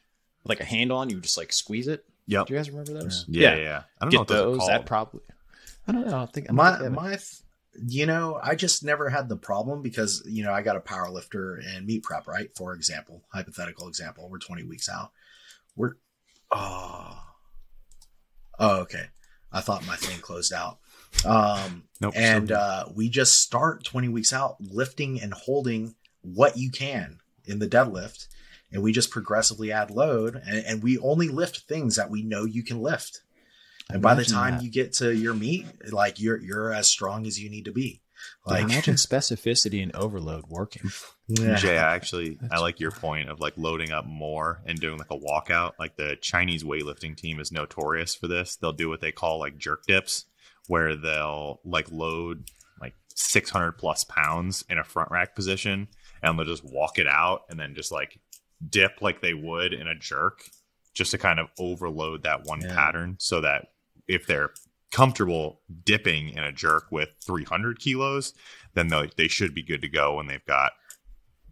with 0.43 0.49
like 0.49 0.59
a 0.59 0.65
handle 0.65 0.97
on 0.97 1.09
you 1.09 1.15
would 1.15 1.23
just 1.23 1.37
like 1.37 1.53
squeeze 1.53 1.87
it 1.87 2.03
Yep. 2.27 2.47
do 2.47 2.53
you 2.53 2.59
guys 2.59 2.69
remember 2.69 2.93
those 2.93 3.25
Yeah, 3.27 3.55
yeah. 3.55 3.61
yeah. 3.61 3.81
I 3.99 4.05
don't 4.05 4.07
know 4.07 4.09
get 4.11 4.19
what 4.19 4.27
those, 4.27 4.57
those 4.59 4.67
that 4.67 4.85
probably 4.85 5.21
i 5.87 5.91
don't 5.91 6.05
know 6.07 6.19
i 6.19 6.25
think 6.27 6.47
I 6.49 6.53
my 6.53 6.69
think 6.69 6.79
they 6.79 6.83
have 6.85 6.93
it. 6.93 6.95
my 6.95 7.13
f- 7.13 7.41
you 7.87 8.05
know 8.05 8.39
i 8.43 8.55
just 8.55 8.83
never 8.83 9.09
had 9.09 9.29
the 9.29 9.37
problem 9.37 9.81
because 9.81 10.21
you 10.27 10.43
know 10.43 10.51
i 10.51 10.61
got 10.61 10.75
a 10.75 10.79
power 10.81 11.09
lifter 11.09 11.55
and 11.55 11.85
meat 11.85 12.03
prep 12.03 12.27
right 12.27 12.49
for 12.55 12.73
example 12.73 13.23
hypothetical 13.33 13.87
example 13.87 14.27
we're 14.29 14.37
20 14.39 14.63
weeks 14.63 14.89
out 14.89 15.11
we're 15.75 15.93
oh 16.51 17.17
oh 18.59 18.81
okay 18.81 19.05
i 19.51 19.59
thought 19.59 19.85
my 19.87 19.95
thing 19.95 20.19
closed 20.19 20.53
out 20.53 20.79
um 21.25 21.83
Nope, 22.01 22.13
and 22.15 22.51
uh 22.51 22.85
we 22.93 23.09
just 23.09 23.39
start 23.39 23.83
20 23.83 24.09
weeks 24.09 24.31
out 24.31 24.57
lifting 24.59 25.21
and 25.21 25.33
holding 25.33 25.95
what 26.21 26.57
you 26.57 26.69
can 26.71 27.19
in 27.45 27.59
the 27.59 27.67
deadlift 27.67 28.27
and 28.71 28.83
we 28.83 28.91
just 28.91 29.09
progressively 29.09 29.71
add 29.71 29.89
load 29.89 30.35
and, 30.35 30.65
and 30.65 30.83
we 30.83 30.99
only 30.99 31.27
lift 31.27 31.61
things 31.61 31.95
that 31.95 32.09
we 32.09 32.21
know 32.21 32.45
you 32.45 32.63
can 32.63 32.81
lift 32.81 33.21
and 33.89 34.01
by 34.01 34.13
the 34.13 34.23
time 34.23 34.55
that. 34.55 34.63
you 34.63 34.69
get 34.69 34.93
to 34.93 35.13
your 35.13 35.33
meet, 35.33 35.65
like 35.91 36.19
you're 36.19 36.37
you're 36.37 36.71
as 36.71 36.87
strong 36.87 37.25
as 37.25 37.41
you 37.41 37.49
need 37.49 37.65
to 37.65 37.71
be. 37.71 38.01
Like, 38.45 38.63
Like 38.63 38.71
imagine 38.71 38.95
specificity 38.95 39.81
and 39.83 39.95
overload 39.95 40.45
working 40.47 40.91
yeah. 41.27 41.55
Jay, 41.57 41.77
I 41.77 41.93
actually 41.95 42.39
I 42.51 42.59
like 42.59 42.79
your 42.79 42.89
point 42.91 43.29
of 43.29 43.39
like 43.39 43.53
loading 43.55 43.91
up 43.91 44.05
more 44.05 44.61
and 44.65 44.79
doing 44.79 44.97
like 44.97 45.11
a 45.11 45.17
walkout. 45.17 45.73
Like 45.77 45.95
the 45.95 46.17
Chinese 46.21 46.63
weightlifting 46.63 47.15
team 47.15 47.39
is 47.39 47.51
notorious 47.51 48.15
for 48.15 48.27
this. 48.27 48.55
They'll 48.55 48.73
do 48.73 48.89
what 48.89 48.99
they 48.99 49.11
call 49.11 49.37
like 49.39 49.57
jerk 49.59 49.83
dips, 49.85 50.25
where 50.67 50.95
they'll 50.95 51.59
like 51.63 51.91
load 51.91 52.49
like 52.81 52.95
600 53.15 53.73
plus 53.73 54.03
pounds 54.05 54.63
in 54.69 54.79
a 54.79 54.83
front 54.83 55.11
rack 55.11 55.35
position 55.35 55.87
and 56.23 56.37
they'll 56.39 56.45
just 56.47 56.63
walk 56.65 56.97
it 56.97 57.07
out 57.07 57.41
and 57.49 57.59
then 57.59 57.75
just 57.75 57.91
like 57.91 58.19
dip 58.67 59.01
like 59.01 59.21
they 59.21 59.35
would 59.35 59.71
in 59.73 59.87
a 59.87 59.95
jerk 59.95 60.41
just 60.95 61.11
to 61.11 61.17
kind 61.19 61.39
of 61.39 61.47
overload 61.59 62.23
that 62.23 62.43
one 62.45 62.61
Yeah. 62.61 62.73
pattern 62.73 63.17
so 63.19 63.41
that 63.41 63.67
if 64.07 64.25
they're 64.25 64.49
comfortable 64.91 65.61
dipping 65.83 66.29
in 66.29 66.43
a 66.43 66.51
jerk 66.51 66.85
with 66.91 67.09
300 67.25 67.79
kilos 67.79 68.33
then 68.73 68.87
they 68.87 69.09
they 69.17 69.27
should 69.27 69.53
be 69.53 69.63
good 69.63 69.81
to 69.81 69.89
go 69.89 70.15
when 70.15 70.27
they've 70.27 70.45
got 70.45 70.71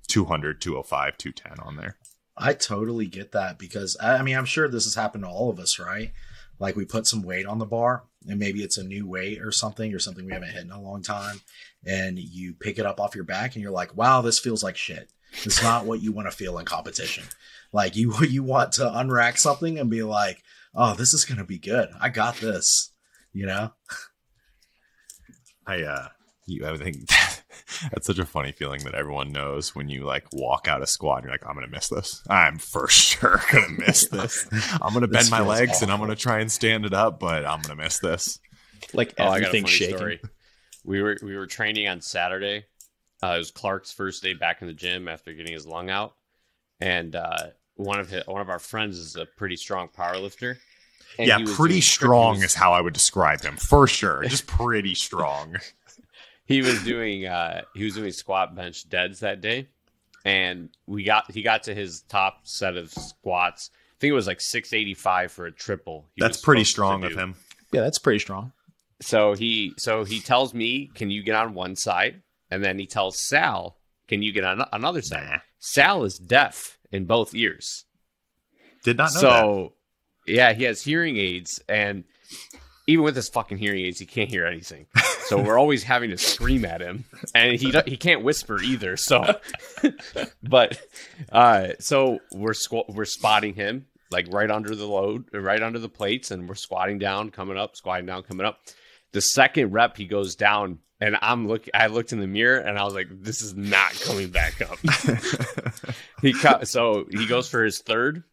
200 0.08 0.62
205 0.62 1.18
210 1.18 1.66
on 1.66 1.78
there 1.78 1.98
I 2.38 2.54
totally 2.54 3.08
get 3.08 3.32
that 3.32 3.58
because 3.58 3.98
I 4.00 4.22
mean 4.22 4.38
I'm 4.38 4.46
sure 4.46 4.70
this 4.70 4.86
has 4.86 4.96
happened 4.96 5.24
to 5.24 5.30
all 5.30 5.50
of 5.50 5.60
us, 5.60 5.80
right? 5.80 6.12
Like 6.60 6.76
we 6.76 6.86
put 6.86 7.08
some 7.08 7.24
weight 7.24 7.46
on 7.46 7.58
the 7.58 7.66
bar 7.66 8.04
and 8.28 8.40
maybe 8.40 8.62
it's 8.62 8.78
a 8.78 8.84
new 8.84 9.08
weight 9.08 9.42
or 9.42 9.52
something 9.52 9.94
or 9.94 10.00
something 10.00 10.26
we 10.26 10.34
haven't 10.34 10.52
hit 10.52 10.64
in 10.64 10.72
a 10.72 10.82
long 10.82 11.02
time 11.02 11.42
and 11.86 12.20
you 12.20 12.54
pick 12.54 12.78
it 12.78 12.86
up 12.86 13.00
off 13.00 13.16
your 13.16 13.24
back 13.24 13.56
and 13.56 13.64
you're 13.64 13.72
like, 13.72 13.96
"Wow, 13.96 14.22
this 14.22 14.40
feels 14.40 14.64
like 14.64 14.78
shit." 14.78 15.12
It's 15.44 15.62
not 15.62 15.86
what 15.86 16.02
you 16.02 16.12
want 16.12 16.30
to 16.30 16.36
feel 16.36 16.58
in 16.58 16.66
competition. 16.66 17.26
Like 17.74 17.96
you 17.96 18.14
you 18.28 18.44
want 18.44 18.74
to 18.74 18.84
unrack 18.84 19.38
something 19.38 19.80
and 19.80 19.90
be 19.90 20.04
like, 20.04 20.44
"Oh, 20.76 20.94
this 20.94 21.14
is 21.14 21.26
going 21.26 21.40
to 21.40 21.44
be 21.44 21.58
good. 21.58 21.90
I 22.00 22.10
got 22.10 22.38
this." 22.38 22.92
You 23.38 23.46
know? 23.46 23.72
I 25.68 25.84
uh 25.84 26.08
you 26.48 26.66
I 26.66 26.76
think 26.76 27.08
that's 27.92 28.08
such 28.08 28.18
a 28.18 28.26
funny 28.26 28.52
feeling 28.52 28.84
that 28.86 28.96
everyone 28.96 29.32
knows 29.32 29.76
when 29.76 29.90
you 29.90 30.06
like 30.06 30.26
walk 30.34 30.68
out 30.68 30.82
a 30.82 30.88
squad 30.88 31.18
and 31.18 31.26
you're 31.26 31.34
like, 31.34 31.46
I'm 31.46 31.54
gonna 31.54 31.68
miss 31.68 31.88
this. 31.90 32.24
I'm 32.28 32.58
for 32.58 32.88
sure 32.88 33.40
gonna 33.52 33.70
miss 33.78 34.08
this. 34.12 34.48
I'm 34.82 34.92
gonna 34.92 35.08
bend 35.08 35.30
my 35.30 35.38
feels 35.38 35.50
legs 35.50 35.82
and 35.84 35.92
I'm 35.92 36.00
gonna 36.00 36.16
try 36.16 36.40
and 36.40 36.52
stand 36.52 36.84
it 36.86 36.96
up, 36.96 37.20
but 37.20 37.46
I'm 37.46 37.62
gonna 37.62 37.76
miss 37.76 38.00
this. 38.00 38.40
Like 38.94 39.14
Oh, 39.20 39.26
I 39.26 39.28
got 39.28 39.34
a 39.34 39.48
everything 39.48 39.64
funny 39.66 39.76
shaking. 39.76 39.98
story. 39.98 40.22
We 40.84 41.04
were 41.04 41.18
we 41.22 41.38
were 41.38 41.46
training 41.46 41.88
on 41.88 42.02
Saturday. 42.02 42.66
Uh, 43.22 43.34
it 43.36 43.38
was 43.38 43.52
Clark's 43.52 43.92
first 43.92 44.24
day 44.24 44.34
back 44.34 44.64
in 44.64 44.68
the 44.68 44.74
gym 44.74 45.08
after 45.08 45.32
getting 45.32 45.54
his 45.54 45.68
lung 45.68 45.92
out, 45.92 46.16
and 46.80 47.16
uh, 47.16 47.48
one 47.76 48.00
of 48.00 48.10
his, 48.10 48.26
one 48.26 48.42
of 48.42 48.50
our 48.50 48.58
friends 48.60 48.98
is 48.98 49.16
a 49.16 49.28
pretty 49.38 49.58
strong 49.58 49.90
power 49.90 50.18
lifter. 50.18 50.58
And 51.18 51.28
yeah, 51.28 51.40
pretty 51.56 51.82
strong 51.82 52.36
was- 52.36 52.44
is 52.46 52.54
how 52.54 52.74
I 52.74 52.82
would 52.82 52.94
describe 52.94 53.42
him. 53.42 53.58
For 53.58 53.88
sure. 53.88 54.24
Just 54.24 54.48
pretty 54.60 54.96
strong. 54.96 55.58
he 56.46 56.62
was 56.62 56.82
doing 56.84 57.26
uh 57.26 57.62
he 57.74 57.84
was 57.84 57.96
doing 57.96 58.12
squat 58.12 58.56
bench 58.56 58.88
deads 58.90 59.20
that 59.22 59.42
day 59.42 59.68
and 60.26 60.70
we 60.86 61.04
got 61.04 61.30
he 61.32 61.42
got 61.42 61.64
to 61.64 61.74
his 61.76 62.02
top 62.04 62.40
set 62.44 62.76
of 62.78 62.92
squats 62.92 63.70
i 63.74 63.96
think 64.00 64.12
it 64.12 64.14
was 64.16 64.28
like 64.28 64.40
685 64.42 65.32
for 65.32 65.46
a 65.46 65.52
triple 65.52 66.08
That's 66.18 66.40
pretty 66.42 66.64
strong 66.64 67.04
of 67.04 67.14
him. 67.16 67.36
Yeah, 67.74 67.82
that's 67.82 68.00
pretty 68.00 68.20
strong. 68.20 68.54
so 69.02 69.34
he 69.34 69.74
so 69.78 70.04
he 70.06 70.20
tells 70.22 70.54
me 70.54 70.90
can 70.96 71.12
you 71.12 71.22
get 71.24 71.36
on 71.36 71.54
one 71.54 71.76
side 71.76 72.22
and 72.50 72.64
then 72.64 72.80
he 72.80 72.86
tells 72.88 73.20
sal 73.20 73.78
can 74.08 74.22
you 74.22 74.32
get 74.32 74.44
on 74.46 74.64
another 74.72 75.02
side 75.02 75.28
Nah. 75.30 75.38
sal 75.60 76.04
is 76.06 76.18
deaf 76.18 76.78
in 76.92 77.06
both 77.06 77.36
ears 77.36 77.84
Did 78.84 78.98
not 78.98 79.12
know 79.16 79.20
that. 79.22 79.72
Yeah 80.28 80.54
he 80.54 80.64
has 80.64 80.82
hearing 80.82 81.18
aids 81.18 81.62
and 81.70 82.04
even 82.90 83.04
with 83.04 83.16
his 83.16 83.28
fucking 83.30 83.58
hearing 83.58 83.86
aids 83.86 84.00
he 84.00 84.06
can't 84.06 84.30
hear 84.30 84.46
anything. 84.46 84.86
So 85.26 85.42
we're 85.44 85.58
always 85.58 85.84
having 85.84 86.10
to 86.12 86.18
scream 86.18 86.64
at 86.66 86.82
him 86.82 87.06
and 87.36 87.60
he 87.60 87.74
he 87.86 87.98
can't 87.98 88.24
whisper 88.24 88.62
either 88.62 88.96
so 88.98 89.40
but 90.44 90.80
uh 91.32 91.70
so 91.80 92.20
we're 92.34 92.52
squ- 92.54 92.88
we're 92.94 93.06
spotting 93.06 93.54
him 93.56 93.88
like 94.10 94.28
right 94.32 94.50
under 94.50 94.74
the 94.74 94.86
load 94.86 95.26
right 95.34 95.62
under 95.62 95.80
the 95.80 95.90
plates 95.90 96.32
and 96.32 96.48
we're 96.48 96.56
squatting 96.56 96.98
down 96.98 97.30
coming 97.30 97.58
up 97.58 97.76
squatting 97.76 98.06
down 98.06 98.24
coming 98.24 98.46
up. 98.46 98.60
The 99.14 99.22
second 99.22 99.72
rep 99.72 99.98
he 99.98 100.06
goes 100.06 100.36
down 100.36 100.80
and 101.00 101.18
i'm 101.22 101.48
look 101.48 101.68
i 101.74 101.88
looked 101.88 102.12
in 102.12 102.20
the 102.20 102.28
mirror 102.28 102.58
and 102.60 102.78
i 102.80 102.84
was 102.84 102.94
like 102.94 103.08
this 103.22 103.42
is 103.42 103.54
not 103.56 103.92
coming 104.02 104.30
back 104.30 104.62
up. 104.62 104.78
He 106.22 106.34
co- 106.34 106.64
so 106.64 107.06
he 107.12 107.28
goes 107.28 107.48
for 107.48 107.64
his 107.64 107.80
third 107.80 108.24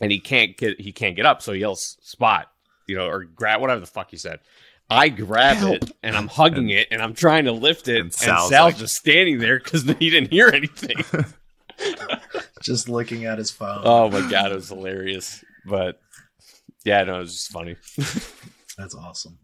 and 0.00 0.10
he 0.12 0.18
can't 0.20 0.56
get 0.56 0.80
he 0.80 0.92
can't 0.92 1.16
get 1.16 1.26
up 1.26 1.42
so 1.42 1.52
he 1.52 1.60
yells 1.60 1.96
spot 2.02 2.50
you 2.86 2.96
know 2.96 3.06
or 3.06 3.24
grab 3.24 3.60
whatever 3.60 3.80
the 3.80 3.86
fuck 3.86 4.10
he 4.10 4.16
said 4.16 4.40
i 4.90 5.08
grab 5.08 5.56
it 5.72 5.90
and 6.02 6.16
i'm 6.16 6.28
hugging 6.28 6.70
it 6.70 6.86
and 6.90 7.00
i'm 7.02 7.14
trying 7.14 7.44
to 7.46 7.52
lift 7.52 7.88
it 7.88 7.96
And 7.96 8.04
and 8.04 8.12
Sal's 8.14 8.50
sal's, 8.50 8.72
like- 8.72 8.78
just 8.80 8.94
standing 8.96 9.38
there 9.38 9.58
because 9.58 9.82
he 9.98 10.10
didn't 10.10 10.30
hear 10.30 10.48
anything 10.48 10.96
Just 12.62 12.88
looking 12.88 13.26
at 13.26 13.38
his 13.38 13.50
phone. 13.50 13.82
oh 13.84 14.08
my 14.10 14.28
god 14.30 14.50
it 14.52 14.54
was 14.54 14.68
hilarious 14.68 15.44
but 15.66 16.00
yeah 16.84 17.04
no 17.04 17.16
it 17.16 17.20
was 17.20 17.32
just 17.32 17.52
funny 17.52 17.76
That's 18.78 18.94
awesome. 18.94 19.38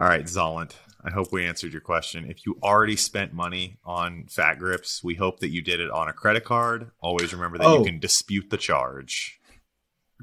All 0.00 0.06
right, 0.06 0.22
Zollant. 0.24 0.74
I 1.02 1.10
hope 1.10 1.32
we 1.32 1.44
answered 1.44 1.72
your 1.72 1.80
question. 1.80 2.30
If 2.30 2.46
you 2.46 2.56
already 2.62 2.94
spent 2.94 3.32
money 3.32 3.78
on 3.84 4.26
fat 4.28 4.60
grips, 4.60 5.02
we 5.02 5.16
hope 5.16 5.40
that 5.40 5.48
you 5.48 5.62
did 5.62 5.80
it 5.80 5.90
on 5.90 6.06
a 6.06 6.12
credit 6.12 6.44
card. 6.44 6.92
Always 7.00 7.32
remember 7.34 7.58
that 7.58 7.66
Oh. 7.66 7.78
you 7.80 7.84
can 7.84 7.98
dispute 7.98 8.48
the 8.50 8.56
charge. 8.56 9.39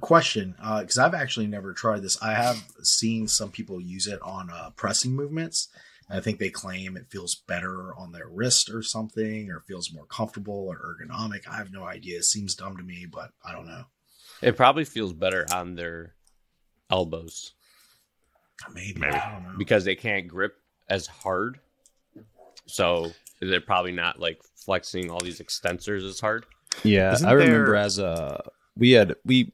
Question 0.02 0.56
because 0.80 0.98
i've 0.98 1.14
actually 1.14 1.48
never 1.48 1.74
tried 1.74 2.02
this. 2.04 2.22
I 2.22 2.34
have 2.34 2.64
seen 2.84 3.28
some 3.28 3.52
people 3.52 3.80
use 3.82 4.08
it 4.08 4.22
on 4.22 4.50
uh, 4.52 4.70
pressing 4.76 5.14
movements. 5.16 5.70
I 6.10 6.22
think 6.22 6.40
they 6.40 6.50
claim 6.50 6.96
it 6.96 7.10
feels 7.10 7.36
better 7.36 7.94
on 7.96 8.12
their 8.14 8.28
wrist 8.30 8.70
or 8.70 8.82
something 8.82 9.50
or 9.52 9.60
feels 9.68 9.92
more 9.94 10.06
comfortable 10.06 10.68
or 10.70 10.78
ergonomic. 10.80 11.48
I 11.50 11.58
have 11.58 11.72
no 11.74 11.84
idea. 11.84 12.18
It 12.20 12.24
seems 12.26 12.56
dumb 12.56 12.78
to 12.78 12.84
me 12.84 13.06
but 13.12 13.32
i 13.46 13.52
don't 13.52 13.68
know. 13.68 13.84
It 14.42 14.56
probably 14.56 14.86
feels 14.86 15.14
better 15.14 15.46
on 15.52 15.76
their 15.76 16.14
elbows. 16.90 17.54
Maybe, 18.74 19.00
Maybe. 19.00 19.14
i 19.16 19.32
don't 19.34 19.44
know. 19.44 19.58
Because 19.58 19.84
they 19.86 19.96
can't 19.96 20.28
grip 20.28 20.56
as 20.90 21.08
hard. 21.08 21.60
So 22.66 23.12
they're 23.42 23.62
probably 23.62 23.92
not 23.92 24.20
like 24.20 24.42
flexing 24.56 25.10
all 25.10 25.20
these 25.20 25.40
extensors 25.40 26.08
as 26.08 26.20
hard. 26.20 26.46
Yeah, 26.84 27.14
Isn't 27.14 27.28
I 27.28 27.32
remember 27.34 27.66
there- 27.68 27.76
as 27.76 28.00
a 28.00 28.44
we 28.76 28.92
had 28.92 29.16
we 29.26 29.54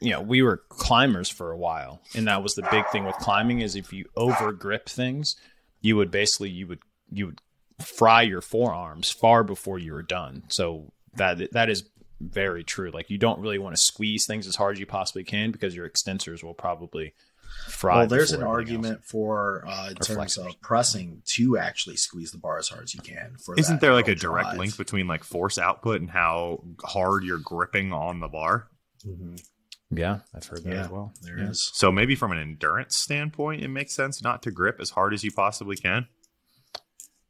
you 0.00 0.10
know 0.10 0.20
we 0.20 0.42
were 0.42 0.62
climbers 0.68 1.28
for 1.28 1.50
a 1.52 1.56
while, 1.58 2.02
and 2.14 2.26
that 2.26 2.42
was 2.42 2.54
the 2.54 2.66
big 2.70 2.84
thing 2.90 3.04
with 3.04 3.16
climbing 3.16 3.60
is 3.60 3.76
if 3.76 3.92
you 3.92 4.06
over 4.16 4.52
grip 4.52 4.88
things, 4.88 5.36
you 5.80 5.96
would 5.96 6.10
basically 6.10 6.50
you 6.50 6.66
would 6.66 6.80
you 7.10 7.26
would 7.26 7.40
fry 7.84 8.22
your 8.22 8.42
forearms 8.42 9.10
far 9.10 9.42
before 9.42 9.78
you 9.78 9.92
were 9.92 10.02
done. 10.02 10.42
So 10.48 10.92
that 11.14 11.52
that 11.52 11.70
is 11.70 11.84
very 12.20 12.62
true. 12.62 12.90
Like 12.90 13.08
you 13.10 13.16
don't 13.18 13.40
really 13.40 13.58
want 13.58 13.74
to 13.74 13.80
squeeze 13.80 14.26
things 14.26 14.46
as 14.46 14.56
hard 14.56 14.76
as 14.76 14.80
you 14.80 14.86
possibly 14.86 15.24
can 15.24 15.50
because 15.50 15.74
your 15.74 15.88
extensors 15.88 16.44
will 16.44 16.52
probably 16.54 17.14
fry. 17.68 17.96
well 18.00 18.06
there's 18.06 18.32
an 18.32 18.40
before 18.40 18.60
everything 18.60 18.76
else. 18.76 18.84
argument 18.86 19.04
for 19.06 19.64
uh, 19.66 19.86
in 19.86 19.92
Or 19.92 19.94
terms 20.04 20.16
flexors. 20.16 20.46
of 20.46 20.60
pressing 20.60 21.22
to 21.36 21.56
actually 21.58 21.96
squeeze 21.96 22.30
the 22.30 22.38
bar 22.38 22.58
as 22.58 22.68
hard 22.68 22.84
as 22.84 22.94
you 22.94 23.00
can 23.00 23.36
for 23.44 23.58
Isn't 23.58 23.76
that 23.76 23.80
there 23.80 23.94
like 23.94 24.06
a 24.08 24.10
real 24.12 24.18
direct 24.18 24.48
drive. 24.50 24.58
link 24.58 24.76
between 24.76 25.06
like 25.08 25.24
force 25.24 25.56
output 25.58 26.00
and 26.02 26.10
how 26.10 26.62
hard 26.84 27.24
you're 27.24 27.38
gripping 27.38 27.92
on 27.94 28.20
the 28.20 28.28
bar? 28.28 28.68
Mhm. 29.06 29.42
Yeah, 29.90 30.20
I've 30.34 30.46
heard 30.46 30.62
that 30.64 30.72
Yeah, 30.72 30.84
as 30.84 30.88
well. 30.90 31.12
there 31.22 31.38
Yeah. 31.38 31.50
is. 31.50 31.70
So 31.74 31.90
maybe 31.90 32.14
from 32.14 32.32
an 32.32 32.38
endurance 32.38 32.96
standpoint, 32.96 33.62
it 33.62 33.68
makes 33.68 33.94
sense 33.94 34.22
not 34.22 34.42
to 34.44 34.50
grip 34.50 34.78
as 34.80 34.90
hard 34.90 35.12
as 35.14 35.24
you 35.24 35.32
possibly 35.32 35.76
can. 35.76 36.06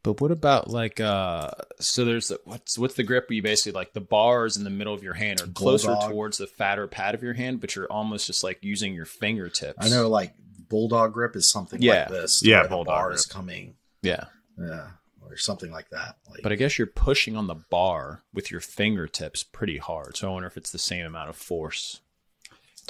But 0.03 0.21
what 0.23 0.31
about 0.31 0.71
like 0.71 0.99
uh 0.99 1.51
so 1.79 2.05
there's 2.07 2.29
the, 2.29 2.41
what's 2.45 2.79
what's 2.79 2.95
the 2.95 3.03
grip 3.03 3.29
where 3.29 3.37
you 3.37 3.43
basically 3.43 3.73
like 3.73 3.93
the 3.93 4.01
bars 4.01 4.57
in 4.57 4.65
the 4.65 4.71
middle 4.71 4.95
of 4.95 5.03
your 5.03 5.13
hand 5.13 5.43
are 5.43 5.47
closer 5.47 5.89
Bulldog. 5.89 6.11
towards 6.11 6.39
the 6.39 6.47
fatter 6.47 6.87
pad 6.87 7.15
of 7.15 7.23
your 7.23 7.35
hand, 7.35 7.61
but 7.61 7.77
you're 7.77 7.91
almost 7.93 8.27
just 8.27 8.43
like 8.43 8.59
using 8.63 8.95
your 8.95 9.05
fingertips. 9.05 9.77
i 9.85 9.91
know 9.91 10.09
like 10.09 10.33
bulldog 10.71 11.13
grip 11.13 11.37
is 11.37 11.51
something 11.51 11.83
Yeah. 11.83 11.93
like 12.01 12.09
this 12.09 12.41
Yeah, 12.43 12.67
bulldog 12.67 12.87
bar 12.87 13.07
grip. 13.09 13.17
is 13.19 13.27
coming 13.27 13.75
Yeah. 14.03 14.25
yeah 14.59 14.89
or 15.23 15.37
something 15.37 15.71
like 15.71 15.91
that 15.91 16.17
like 16.31 16.43
But 16.43 16.53
I 16.53 16.55
guess 16.57 16.79
you're 16.79 16.87
pushing 16.87 17.37
on 17.37 17.47
the 17.47 17.55
bar 17.57 18.23
with 18.33 18.51
your 18.51 18.61
fingertips 18.61 19.43
pretty 19.43 19.77
hard. 19.79 20.17
So 20.17 20.29
I 20.29 20.33
wonder 20.33 20.47
if 20.49 20.57
it's 20.57 20.71
the 20.73 20.79
same 20.79 21.05
amount 21.05 21.29
of 21.29 21.37
force. 21.37 22.01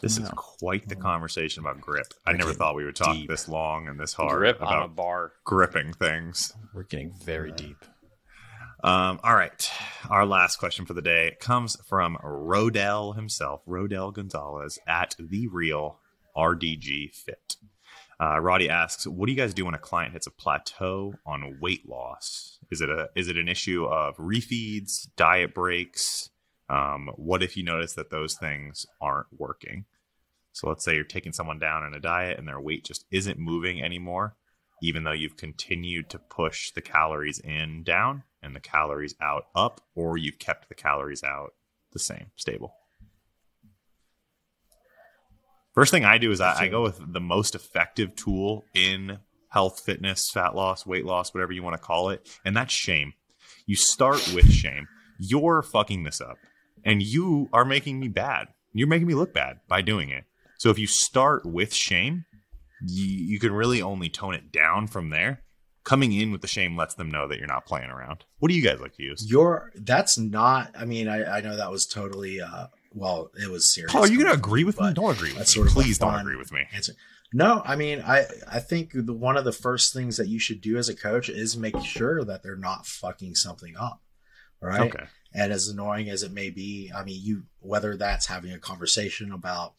This 0.01 0.19
is 0.19 0.29
quite 0.31 0.89
the 0.89 0.97
conversation 0.97 1.63
about 1.63 1.81
grip. 1.81 2.15
I 2.27 2.33
We're 2.33 2.39
never 2.39 2.53
thought 2.55 2.75
we 2.75 2.85
would 2.85 2.97
talk 2.97 3.15
deep. 3.15 3.29
this 3.29 3.49
long 3.49 3.89
and 3.89 4.01
this 4.01 4.15
hard 4.15 4.39
grip 4.39 4.63
on 4.63 4.73
a 4.73 4.77
about 4.85 4.97
bar 4.97 5.33
gripping 5.45 5.93
things. 5.93 6.53
We're 6.75 6.85
getting 6.85 7.13
very 7.23 7.53
deep. 7.53 7.85
Um, 8.83 9.21
all 9.23 9.35
right. 9.35 9.71
Our 10.09 10.25
last 10.25 10.57
question 10.57 10.87
for 10.87 10.95
the 10.95 11.03
day 11.03 11.37
comes 11.39 11.77
from 11.87 12.17
Rodell 12.25 13.15
himself, 13.15 13.63
Rodell 13.67 14.13
Gonzalez 14.13 14.79
at 14.87 15.17
the 15.19 15.49
real 15.49 15.99
RDG 16.37 17.15
Fit. 17.15 17.57
Uh, 18.19 18.39
Roddy 18.39 18.69
asks, 18.69 19.07
"What 19.07 19.27
do 19.27 19.33
you 19.33 19.39
guys 19.39 19.55
do 19.55 19.65
when 19.65 19.75
a 19.75 19.79
client 19.79 20.13
hits 20.13 20.27
a 20.27 20.31
plateau 20.31 21.15
on 21.27 21.59
weight 21.61 21.89
loss? 21.89 22.59
Is 22.71 22.81
it 22.81 22.89
a 22.91 23.09
is 23.15 23.29
it 23.29 23.37
an 23.37 23.49
issue 23.49 23.85
of 23.87 24.17
refeeds, 24.17 25.09
diet 25.17 25.55
breaks? 25.55 26.31
Um, 26.71 27.11
what 27.17 27.43
if 27.43 27.57
you 27.57 27.65
notice 27.65 27.95
that 27.95 28.11
those 28.11 28.37
things 28.37 28.87
aren't 29.01 29.27
working? 29.37 29.87
So 30.53 30.69
let's 30.69 30.85
say 30.85 30.95
you're 30.95 31.05
taking 31.05 31.33
someone 31.33 31.59
down 31.59 31.85
in 31.85 31.95
a 31.95 32.01
diet 32.01 32.39
and 32.39 32.47
their 32.47 32.61
weight 32.61 32.85
just 32.85 33.05
isn't 33.11 33.39
moving 33.39 33.83
anymore, 33.83 34.37
even 34.83 35.05
though 35.05 35.13
you've 35.13 35.37
continued 35.37 36.09
to 36.11 36.19
push 36.19 36.71
the 36.73 36.81
calories 36.81 37.41
in 37.41 37.83
down 37.83 38.23
and 38.43 38.55
the 38.55 38.61
calories 38.61 39.15
out 39.21 39.47
up, 39.55 39.81
or 39.95 40.17
you've 40.17 40.39
kept 40.39 40.69
the 40.69 40.75
calories 40.75 41.23
out 41.25 41.55
the 41.93 41.99
same, 41.99 42.31
stable. 42.37 42.75
First 45.75 45.91
thing 45.91 46.05
I 46.05 46.19
do 46.19 46.31
is 46.31 46.41
I, 46.41 46.63
I 46.63 46.69
go 46.69 46.83
with 46.83 47.01
the 47.13 47.21
most 47.21 47.55
effective 47.55 48.15
tool 48.17 48.65
in 48.75 49.19
health, 49.51 49.81
fitness, 49.81 50.31
fat 50.33 50.55
loss, 50.55 50.87
weight 50.87 51.05
loss, 51.05 51.35
whatever 51.35 51.53
you 51.53 51.63
want 51.63 51.75
to 51.75 51.83
call 51.83 52.11
it, 52.11 52.29
and 52.45 52.57
that's 52.57 52.73
shame. 52.73 53.13
You 53.67 53.77
start 53.77 54.33
with 54.35 54.51
shame. 54.51 54.89
You're 55.19 55.63
fucking 55.63 56.03
this 56.05 56.21
up, 56.21 56.39
and 56.85 57.03
you 57.03 57.49
are 57.53 57.65
making 57.65 58.01
me 58.01 58.09
bad. 58.09 58.49
You're 58.73 58.89
making 58.89 59.09
me 59.09 59.15
look 59.15 59.33
bad 59.35 59.61
by 59.69 59.83
doing 59.83 60.11
it. 60.11 60.25
So 60.59 60.71
if 60.71 60.79
you 60.79 60.87
start 60.87 61.45
with 61.47 61.73
shame, 61.75 62.25
you, 62.87 63.05
you 63.05 63.41
can 63.41 63.53
really 63.53 63.83
only 63.83 64.09
tone 64.09 64.35
it 64.35 64.53
down 64.53 64.87
from 64.87 65.11
there. 65.11 65.43
Coming 65.83 66.13
in 66.13 66.31
with 66.31 66.43
the 66.43 66.47
shame 66.47 66.77
lets 66.77 66.95
them 66.95 67.11
know 67.11 67.27
that 67.27 67.39
you're 67.39 67.47
not 67.49 67.65
playing 67.65 67.91
around. 67.91 68.25
What 68.39 68.51
do 68.51 68.55
you 68.55 68.63
guys 68.63 68.81
like 68.81 68.95
to 68.97 69.03
use? 69.03 69.27
You're 69.29 69.73
that's 69.75 70.19
not. 70.19 70.71
I 70.79 70.85
mean, 70.85 71.09
I, 71.09 71.39
I 71.39 71.41
know 71.41 71.57
that 71.57 71.71
was 71.71 71.87
totally. 71.87 72.41
uh 72.41 72.67
Well, 72.93 73.31
it 73.43 73.51
was 73.51 73.73
serious. 73.75 73.91
Paul, 73.91 74.05
are 74.05 74.09
you 74.09 74.19
going 74.19 74.31
to 74.31 74.39
agree 74.39 74.65
with 74.65 74.79
me? 74.79 74.93
Don't 74.93 75.17
agree 75.17 75.31
with 75.31 75.39
that's 75.39 75.57
me. 75.57 75.61
sort 75.63 75.69
of 75.69 75.73
Please 75.75 75.99
don't 75.99 76.15
agree 76.21 76.37
with 76.37 76.53
me. 76.53 76.65
answer. 76.73 76.93
No, 77.33 77.63
I 77.65 77.77
mean, 77.77 78.03
I 78.07 78.27
I 78.47 78.59
think 78.61 78.91
the, 78.93 79.13
one 79.15 79.37
of 79.39 79.45
the 79.45 79.53
first 79.53 79.95
things 79.95 80.17
that 80.19 80.29
you 80.29 80.39
should 80.39 80.61
do 80.61 80.77
as 80.77 80.89
a 80.89 80.95
coach 80.95 81.29
is 81.31 81.57
make 81.57 81.81
sure 81.81 82.25
that 82.25 82.43
they're 82.43 82.57
not 82.57 82.87
fucking 82.87 83.35
something 83.37 83.75
up, 83.79 84.03
right? 84.61 84.93
Okay. 84.95 85.05
And 85.33 85.53
as 85.53 85.69
annoying 85.69 86.11
as 86.11 86.23
it 86.23 86.33
may 86.33 86.51
be, 86.51 86.91
I 86.95 87.05
mean, 87.05 87.21
you 87.23 87.43
whether 87.61 87.97
that's 87.97 88.27
having 88.27 88.53
a 88.53 88.59
conversation 88.59 89.33
about 89.33 89.75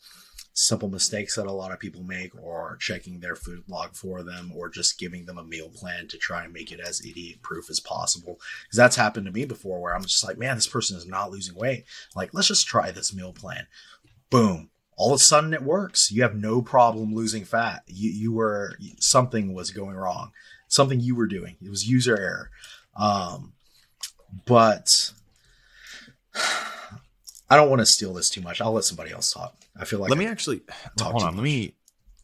simple 0.53 0.89
mistakes 0.89 1.35
that 1.35 1.47
a 1.47 1.51
lot 1.51 1.71
of 1.71 1.79
people 1.79 2.03
make, 2.03 2.35
or 2.35 2.77
checking 2.79 3.19
their 3.19 3.35
food 3.35 3.63
log 3.67 3.95
for 3.95 4.21
them, 4.21 4.51
or 4.55 4.69
just 4.69 4.99
giving 4.99 5.25
them 5.25 5.37
a 5.37 5.43
meal 5.43 5.69
plan 5.69 6.07
to 6.07 6.17
try 6.17 6.43
and 6.43 6.53
make 6.53 6.71
it 6.71 6.79
as 6.79 7.05
idiot 7.05 7.41
proof 7.41 7.69
as 7.69 7.79
possible. 7.79 8.39
Because 8.63 8.77
that's 8.77 8.95
happened 8.95 9.25
to 9.25 9.31
me 9.31 9.45
before, 9.45 9.79
where 9.81 9.95
I'm 9.95 10.03
just 10.03 10.25
like, 10.25 10.37
man, 10.37 10.55
this 10.55 10.67
person 10.67 10.97
is 10.97 11.07
not 11.07 11.31
losing 11.31 11.55
weight. 11.55 11.85
Like, 12.15 12.33
let's 12.33 12.49
just 12.49 12.67
try 12.67 12.91
this 12.91 13.15
meal 13.15 13.33
plan. 13.33 13.67
Boom. 14.29 14.69
All 14.97 15.13
of 15.13 15.15
a 15.15 15.19
sudden, 15.19 15.53
it 15.53 15.63
works. 15.63 16.11
You 16.11 16.21
have 16.21 16.35
no 16.35 16.61
problem 16.61 17.15
losing 17.15 17.43
fat. 17.43 17.83
You 17.87 18.11
you 18.11 18.33
were 18.33 18.77
something 18.99 19.53
was 19.53 19.71
going 19.71 19.95
wrong. 19.95 20.31
Something 20.67 20.99
you 20.99 21.15
were 21.15 21.27
doing. 21.27 21.55
It 21.61 21.69
was 21.69 21.89
user 21.89 22.17
error. 22.17 22.51
Um, 22.95 23.53
but 24.45 25.11
I 26.35 27.57
don't 27.57 27.69
want 27.69 27.79
to 27.81 27.85
steal 27.85 28.13
this 28.13 28.29
too 28.29 28.41
much. 28.41 28.61
I'll 28.61 28.71
let 28.71 28.85
somebody 28.85 29.11
else 29.11 29.31
talk. 29.33 29.55
I 29.77 29.85
feel 29.85 29.99
like 29.99 30.09
let 30.09 30.17
I- 30.17 30.19
me 30.19 30.27
actually 30.27 30.61
talk 30.97 31.11
hold 31.11 31.21
too 31.21 31.27
on. 31.27 31.35
Let 31.35 31.43
me 31.43 31.75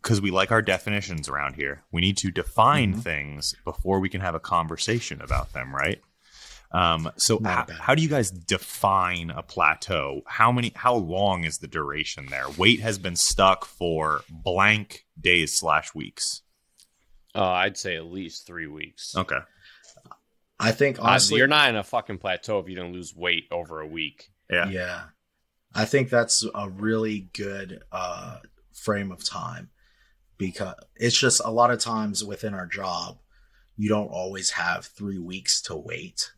because 0.02 0.22
we 0.22 0.32
like 0.32 0.52
our 0.52 0.62
definitions 0.62 1.28
around 1.28 1.56
here. 1.56 1.84
We 1.92 2.00
need 2.02 2.18
to 2.18 2.32
define 2.32 2.96
Mhm. 2.96 3.02
things 3.04 3.56
before 3.66 4.00
we 4.00 4.08
can 4.08 4.22
have 4.22 4.36
a 4.36 4.40
conversation 4.40 5.22
about 5.22 5.52
them, 5.54 5.76
right? 5.76 6.02
Um, 6.72 7.12
so 7.18 7.38
Not 7.38 7.70
how, 7.72 7.78
how 7.82 7.96
do 7.96 8.02
you 8.02 8.08
guys 8.10 8.30
define 8.32 9.30
a 9.32 9.42
plateau? 9.42 10.22
How 10.28 10.52
many? 10.52 10.72
How 10.76 10.96
long 10.96 11.44
is 11.44 11.58
the 11.58 11.68
duration 11.68 12.28
there? 12.28 12.48
Weight 12.50 12.80
has 12.82 12.98
been 12.98 13.16
stuck 13.16 13.66
for 13.66 14.22
blank 14.30 15.06
days 15.20 15.58
slash 15.58 15.94
weeks. 15.96 16.42
Uh, 17.36 17.44
I'd 17.44 17.78
say 17.78 17.96
at 17.98 18.06
least 18.06 18.46
three 18.48 18.68
weeks. 18.68 19.16
Okay. 19.16 19.40
I 20.60 20.72
think 20.72 21.00
Uh, 21.00 21.04
honestly, 21.04 21.38
you're 21.38 21.48
not 21.48 21.70
in 21.70 21.76
a 21.76 21.84
fucking 21.84 22.18
plateau 22.18 22.60
if 22.60 22.68
you 22.68 22.76
don't 22.76 22.94
lose 22.94 23.16
weight 23.16 23.48
over 23.52 23.80
a 23.80 23.88
week. 23.88 24.32
Yeah. 24.50 24.70
yeah. 24.70 25.04
I 25.74 25.86
think 25.86 26.10
that's 26.10 26.46
a 26.56 26.70
really 26.70 27.30
good 27.34 27.84
uh, 27.92 28.40
frame 28.74 29.12
of 29.12 29.24
time 29.24 29.70
because 30.38 30.76
it's 30.96 31.18
just 31.18 31.42
a 31.44 31.52
lot 31.52 31.72
of 31.72 31.80
times 31.80 32.24
within 32.24 32.54
our 32.54 32.66
job, 32.66 33.20
you 33.76 33.90
don't 33.90 34.08
always 34.08 34.52
have 34.52 34.86
three 34.86 35.20
weeks 35.20 35.62
to 35.64 35.76
wait. 35.76 36.32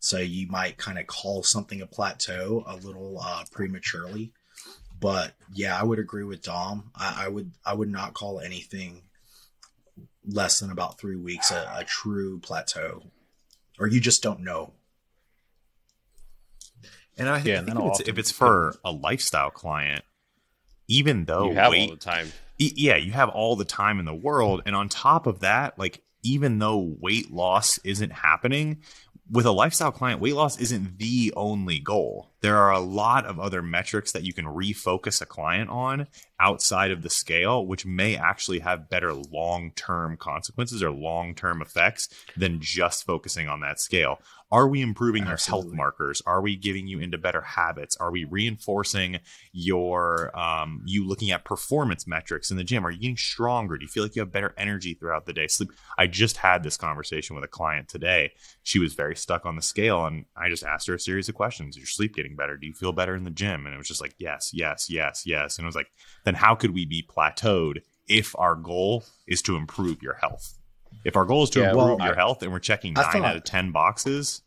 So 0.00 0.18
you 0.18 0.46
might 0.48 0.76
kind 0.76 0.98
of 0.98 1.06
call 1.06 1.42
something 1.42 1.80
a 1.80 1.86
plateau 1.86 2.62
a 2.66 2.76
little 2.76 3.18
uh, 3.22 3.44
prematurely. 3.50 4.32
But 5.00 5.34
yeah, 5.52 5.78
I 5.78 5.82
would 5.82 5.98
agree 5.98 6.24
with 6.24 6.42
Dom. 6.42 6.90
I, 6.94 7.24
I 7.24 7.28
would 7.28 7.52
I 7.64 7.74
would 7.74 7.90
not 7.90 8.14
call 8.14 8.40
anything 8.40 9.02
less 10.26 10.60
than 10.60 10.70
about 10.70 10.98
three 10.98 11.16
weeks 11.16 11.50
a, 11.50 11.70
a 11.76 11.84
true 11.84 12.38
plateau, 12.38 13.02
or 13.78 13.86
you 13.86 14.00
just 14.00 14.22
don't 14.22 14.40
know. 14.40 14.72
And 17.16 17.28
I 17.28 17.40
Yeah, 17.40 17.62
think 17.62 17.78
if, 17.78 17.86
it's, 17.86 18.08
if 18.08 18.18
it's 18.18 18.30
for 18.32 18.76
a 18.84 18.90
lifestyle 18.90 19.50
client, 19.50 20.04
even 20.88 21.24
though 21.24 21.50
you 21.50 21.54
have 21.54 21.70
weight 21.70 21.88
all 21.88 21.94
the 21.94 22.00
time. 22.00 22.32
Y- 22.60 22.72
yeah, 22.74 22.96
you 22.96 23.12
have 23.12 23.28
all 23.28 23.56
the 23.56 23.64
time 23.64 23.98
in 23.98 24.04
the 24.04 24.14
world. 24.14 24.62
And 24.66 24.74
on 24.74 24.88
top 24.88 25.26
of 25.26 25.40
that, 25.40 25.78
like, 25.78 26.02
even 26.22 26.58
though 26.58 26.96
weight 27.00 27.30
loss 27.30 27.78
isn't 27.84 28.10
happening, 28.10 28.82
with 29.30 29.46
a 29.46 29.50
lifestyle 29.52 29.92
client, 29.92 30.20
weight 30.20 30.34
loss 30.34 30.58
isn't 30.60 30.98
the 30.98 31.32
only 31.36 31.78
goal. 31.78 32.30
There 32.44 32.58
are 32.58 32.72
a 32.72 32.78
lot 32.78 33.24
of 33.24 33.40
other 33.40 33.62
metrics 33.62 34.12
that 34.12 34.24
you 34.24 34.34
can 34.34 34.44
refocus 34.44 35.22
a 35.22 35.24
client 35.24 35.70
on 35.70 36.08
outside 36.38 36.90
of 36.90 37.00
the 37.00 37.08
scale, 37.08 37.66
which 37.66 37.86
may 37.86 38.16
actually 38.16 38.58
have 38.58 38.90
better 38.90 39.14
long 39.14 39.70
term 39.76 40.18
consequences 40.18 40.82
or 40.82 40.90
long 40.90 41.34
term 41.34 41.62
effects 41.62 42.10
than 42.36 42.60
just 42.60 43.06
focusing 43.06 43.48
on 43.48 43.60
that 43.60 43.80
scale. 43.80 44.18
Are 44.54 44.68
we 44.68 44.82
improving 44.82 45.26
your 45.26 45.36
health 45.36 45.72
markers? 45.72 46.22
Are 46.26 46.40
we 46.40 46.54
getting 46.54 46.86
you 46.86 47.00
into 47.00 47.18
better 47.18 47.40
habits? 47.40 47.96
Are 47.96 48.12
we 48.12 48.24
reinforcing 48.24 49.18
your 49.52 50.30
um, 50.38 50.82
you 50.84 51.04
looking 51.04 51.32
at 51.32 51.44
performance 51.44 52.06
metrics 52.06 52.52
in 52.52 52.56
the 52.56 52.62
gym? 52.62 52.86
Are 52.86 52.90
you 52.90 53.00
getting 53.00 53.16
stronger? 53.16 53.76
Do 53.76 53.84
you 53.84 53.88
feel 53.88 54.04
like 54.04 54.14
you 54.14 54.20
have 54.20 54.30
better 54.30 54.54
energy 54.56 54.94
throughout 54.94 55.26
the 55.26 55.32
day? 55.32 55.48
Sleep. 55.48 55.70
I 55.98 56.06
just 56.06 56.36
had 56.36 56.62
this 56.62 56.76
conversation 56.76 57.34
with 57.34 57.44
a 57.44 57.48
client 57.48 57.88
today. 57.88 58.32
She 58.62 58.78
was 58.78 58.94
very 58.94 59.16
stuck 59.16 59.44
on 59.44 59.56
the 59.56 59.62
scale, 59.62 60.06
and 60.06 60.26
I 60.36 60.50
just 60.50 60.62
asked 60.62 60.86
her 60.86 60.94
a 60.94 61.00
series 61.00 61.28
of 61.28 61.34
questions. 61.34 61.74
Is 61.74 61.78
your 61.78 61.86
sleep 61.86 62.14
getting 62.14 62.33
better? 62.36 62.56
Do 62.56 62.66
you 62.66 62.74
feel 62.74 62.92
better 62.92 63.14
in 63.14 63.24
the 63.24 63.30
gym? 63.30 63.66
And 63.66 63.74
it 63.74 63.78
was 63.78 63.88
just 63.88 64.00
like 64.00 64.14
yes, 64.18 64.50
yes, 64.52 64.88
yes, 64.90 65.24
yes. 65.26 65.58
And 65.58 65.64
it 65.64 65.66
was 65.68 65.74
like, 65.76 65.90
then 66.24 66.34
how 66.34 66.54
could 66.54 66.72
we 66.74 66.84
be 66.84 67.02
plateaued 67.08 67.82
if 68.08 68.34
our 68.38 68.54
goal 68.54 69.04
is 69.26 69.40
to 69.42 69.56
improve 69.56 70.02
your 70.02 70.14
health? 70.14 70.58
If 71.04 71.16
our 71.16 71.24
goal 71.24 71.42
is 71.44 71.50
to 71.50 71.60
Yeah, 71.60 71.70
improve 71.70 71.98
well, 71.98 72.06
your 72.06 72.14
I- 72.14 72.18
health 72.18 72.42
and 72.42 72.52
we're 72.52 72.58
checking 72.60 72.96
I 72.98 73.02
nine 73.02 73.12
thought- 73.12 73.24
out 73.24 73.36
of 73.36 73.44
ten 73.44 73.72
boxes, 73.72 74.42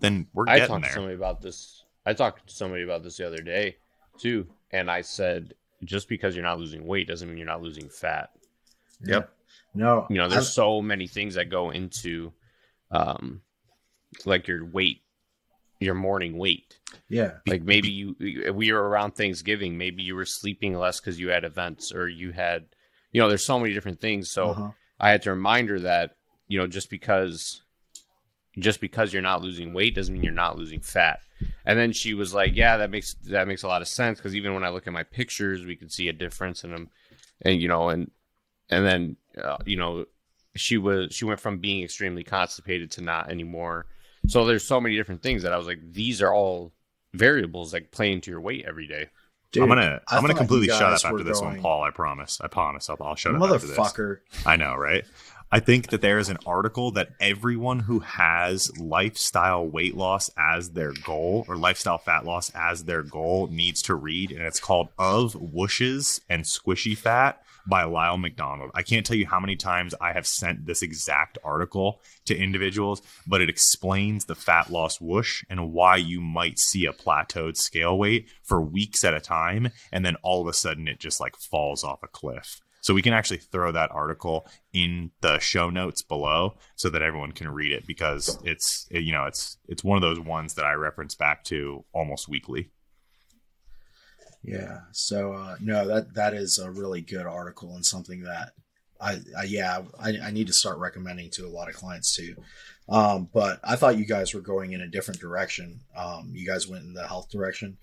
then 0.00 0.26
we're 0.34 0.44
I 0.48 0.58
getting 0.58 0.68
talked 0.68 0.82
there. 0.82 0.90
to 0.90 0.94
somebody 0.94 1.14
about 1.14 1.40
this. 1.40 1.84
I 2.04 2.12
talked 2.12 2.46
to 2.48 2.54
somebody 2.54 2.82
about 2.82 3.02
this 3.02 3.16
the 3.16 3.26
other 3.26 3.40
day 3.42 3.76
too, 4.18 4.46
and 4.70 4.90
I 4.90 5.00
said 5.00 5.54
just 5.84 6.08
because 6.08 6.34
you're 6.34 6.44
not 6.44 6.58
losing 6.58 6.86
weight 6.86 7.06
doesn't 7.08 7.28
mean 7.28 7.38
you're 7.38 7.46
not 7.46 7.62
losing 7.62 7.88
fat. 7.88 8.30
Yep. 9.04 9.32
No, 9.74 10.06
You 10.08 10.16
know, 10.16 10.28
there's 10.28 10.46
I- 10.48 10.50
so 10.50 10.80
many 10.80 11.06
things 11.06 11.34
that 11.34 11.50
go 11.50 11.70
into, 11.70 12.32
um, 12.90 13.42
like 14.24 14.48
your 14.48 14.64
weight, 14.64 15.02
your 15.86 15.94
morning 15.94 16.36
weight. 16.36 16.78
yeah. 17.08 17.38
Like 17.46 17.62
maybe 17.62 17.88
you 17.88 18.16
we 18.52 18.70
were 18.72 18.86
around 18.88 19.12
Thanksgiving, 19.12 19.78
maybe 19.78 20.02
you 20.02 20.14
were 20.14 20.26
sleeping 20.26 20.74
less 20.76 21.00
because 21.00 21.18
you 21.18 21.28
had 21.30 21.44
events 21.44 21.92
or 21.92 22.08
you 22.08 22.32
had, 22.32 22.66
you 23.12 23.20
know, 23.22 23.28
there's 23.28 23.46
so 23.46 23.58
many 23.58 23.72
different 23.72 24.00
things. 24.00 24.30
So 24.30 24.50
Uh-huh. 24.50 24.70
I 25.00 25.10
had 25.10 25.22
to 25.22 25.30
remind 25.30 25.68
her 25.70 25.80
that 25.80 26.16
you 26.48 26.58
know 26.58 26.66
just 26.66 26.90
because 26.90 27.62
just 28.58 28.80
because 28.80 29.12
you're 29.12 29.22
not 29.22 29.42
losing 29.42 29.72
weight 29.74 29.94
doesn't 29.94 30.12
mean 30.14 30.22
you're 30.22 30.32
not 30.32 30.58
losing 30.58 30.80
fat. 30.80 31.20
And 31.66 31.78
then 31.78 31.92
she 31.92 32.14
was 32.14 32.32
like, 32.32 32.56
"Yeah, 32.56 32.78
that 32.78 32.90
makes 32.90 33.14
that 33.28 33.46
makes 33.46 33.62
a 33.62 33.68
lot 33.68 33.82
of 33.82 33.88
sense 33.88 34.18
because 34.18 34.34
even 34.34 34.54
when 34.54 34.64
I 34.64 34.70
look 34.70 34.86
at 34.86 34.92
my 34.92 35.02
pictures, 35.02 35.64
we 35.66 35.76
can 35.76 35.90
see 35.90 36.08
a 36.08 36.12
difference 36.14 36.64
in 36.64 36.70
them." 36.70 36.88
And 37.42 37.60
you 37.60 37.68
know, 37.68 37.90
and 37.90 38.10
and 38.70 38.86
then 38.86 39.16
uh, 39.42 39.58
you 39.66 39.76
know, 39.76 40.06
she 40.54 40.78
was 40.78 41.14
she 41.14 41.26
went 41.26 41.40
from 41.40 41.58
being 41.58 41.84
extremely 41.84 42.24
constipated 42.24 42.90
to 42.92 43.02
not 43.02 43.30
anymore. 43.30 43.86
So 44.28 44.44
there's 44.44 44.64
so 44.64 44.80
many 44.80 44.96
different 44.96 45.22
things 45.22 45.42
that 45.42 45.52
I 45.52 45.56
was 45.56 45.66
like, 45.66 45.78
these 45.92 46.22
are 46.22 46.32
all 46.32 46.72
variables 47.14 47.72
that 47.72 47.90
play 47.90 48.12
into 48.12 48.30
your 48.30 48.40
weight 48.40 48.64
every 48.66 48.86
day. 48.86 49.08
Dude, 49.52 49.62
I'm 49.62 49.68
gonna 49.68 50.00
I 50.08 50.16
I'm 50.16 50.22
gonna 50.22 50.34
completely 50.34 50.66
you 50.66 50.72
shut 50.72 50.92
up 50.92 51.04
after 51.04 51.22
this 51.22 51.40
one, 51.40 51.60
Paul. 51.60 51.82
I 51.82 51.90
promise. 51.90 52.40
I 52.40 52.48
promise. 52.48 52.90
I'll, 52.90 52.96
I'll 53.00 53.14
shut 53.14 53.34
up 53.34 53.42
after 53.42 53.66
this. 53.66 53.76
Motherfucker. 53.76 54.18
I 54.44 54.56
know, 54.56 54.74
right? 54.74 55.04
I 55.50 55.60
think 55.60 55.90
that 55.90 56.00
there 56.00 56.18
is 56.18 56.28
an 56.28 56.38
article 56.44 56.90
that 56.92 57.10
everyone 57.20 57.78
who 57.80 58.00
has 58.00 58.76
lifestyle 58.78 59.64
weight 59.64 59.96
loss 59.96 60.28
as 60.36 60.70
their 60.70 60.92
goal 61.04 61.44
or 61.46 61.56
lifestyle 61.56 61.98
fat 61.98 62.24
loss 62.24 62.50
as 62.54 62.84
their 62.84 63.04
goal 63.04 63.46
needs 63.46 63.80
to 63.82 63.94
read, 63.94 64.32
and 64.32 64.42
it's 64.42 64.58
called 64.58 64.88
Of 64.98 65.34
Whooshes 65.34 66.20
and 66.28 66.42
Squishy 66.42 66.98
Fat 66.98 67.40
by 67.66 67.84
Lyle 67.84 68.18
McDonald. 68.18 68.70
I 68.74 68.82
can't 68.82 69.04
tell 69.04 69.16
you 69.16 69.26
how 69.26 69.40
many 69.40 69.56
times 69.56 69.94
I 70.00 70.12
have 70.12 70.26
sent 70.26 70.66
this 70.66 70.82
exact 70.82 71.38
article 71.44 72.00
to 72.26 72.36
individuals, 72.36 73.02
but 73.26 73.40
it 73.40 73.50
explains 73.50 74.24
the 74.24 74.34
fat 74.34 74.70
loss 74.70 75.00
whoosh 75.00 75.44
and 75.50 75.72
why 75.72 75.96
you 75.96 76.20
might 76.20 76.58
see 76.58 76.86
a 76.86 76.92
plateaued 76.92 77.56
scale 77.56 77.98
weight 77.98 78.28
for 78.42 78.60
weeks 78.60 79.04
at 79.04 79.14
a 79.14 79.20
time, 79.20 79.70
and 79.92 80.04
then 80.04 80.16
all 80.22 80.40
of 80.40 80.48
a 80.48 80.52
sudden 80.52 80.88
it 80.88 81.00
just 81.00 81.20
like 81.20 81.36
falls 81.36 81.84
off 81.84 82.02
a 82.02 82.08
cliff. 82.08 82.60
So 82.86 82.94
we 82.94 83.02
can 83.02 83.14
actually 83.14 83.38
throw 83.38 83.72
that 83.72 83.90
article 83.90 84.46
in 84.72 85.10
the 85.20 85.40
show 85.40 85.70
notes 85.70 86.02
below 86.02 86.56
so 86.76 86.88
that 86.90 87.02
everyone 87.02 87.32
can 87.32 87.48
read 87.48 87.72
it 87.72 87.84
because 87.84 88.38
it's 88.44 88.86
you 88.92 89.10
know 89.10 89.24
it's 89.24 89.56
it's 89.66 89.82
one 89.82 89.96
of 89.96 90.02
those 90.02 90.20
ones 90.20 90.54
that 90.54 90.64
I 90.64 90.74
reference 90.74 91.16
back 91.16 91.42
to 91.44 91.84
almost 91.92 92.28
weekly. 92.28 92.70
Yeah. 94.46 94.80
So 94.92 95.32
uh, 95.32 95.56
no, 95.60 95.86
that 95.88 96.14
that 96.14 96.34
is 96.34 96.58
a 96.58 96.70
really 96.70 97.00
good 97.00 97.26
article 97.26 97.74
and 97.74 97.84
something 97.84 98.22
that 98.22 98.52
I, 99.00 99.20
I 99.36 99.44
yeah 99.44 99.82
I, 99.98 100.14
I 100.22 100.30
need 100.30 100.46
to 100.46 100.52
start 100.52 100.78
recommending 100.78 101.30
to 101.30 101.46
a 101.46 101.50
lot 101.50 101.68
of 101.68 101.74
clients 101.74 102.14
too. 102.14 102.36
Um, 102.88 103.28
but 103.32 103.58
I 103.64 103.74
thought 103.76 103.98
you 103.98 104.06
guys 104.06 104.32
were 104.32 104.40
going 104.40 104.72
in 104.72 104.80
a 104.80 104.88
different 104.88 105.20
direction. 105.20 105.80
Um, 105.96 106.30
you 106.32 106.46
guys 106.46 106.68
went 106.68 106.84
in 106.84 106.94
the 106.94 107.06
health 107.06 107.28
direction, 107.30 107.78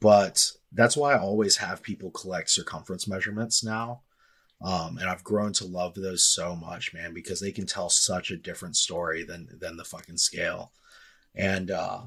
but 0.00 0.52
that's 0.72 0.96
why 0.96 1.14
I 1.14 1.18
always 1.18 1.56
have 1.56 1.82
people 1.82 2.10
collect 2.10 2.50
circumference 2.50 3.08
measurements 3.08 3.64
now. 3.64 4.02
Um, 4.60 4.98
and 4.98 5.08
I've 5.08 5.24
grown 5.24 5.52
to 5.54 5.64
love 5.64 5.94
those 5.94 6.28
so 6.28 6.56
much, 6.56 6.92
man, 6.92 7.14
because 7.14 7.40
they 7.40 7.52
can 7.52 7.66
tell 7.66 7.88
such 7.88 8.30
a 8.30 8.36
different 8.36 8.76
story 8.76 9.22
than 9.24 9.48
than 9.60 9.76
the 9.76 9.84
fucking 9.84 10.18
scale. 10.18 10.72
And 11.34 11.70
uh, 11.70 12.02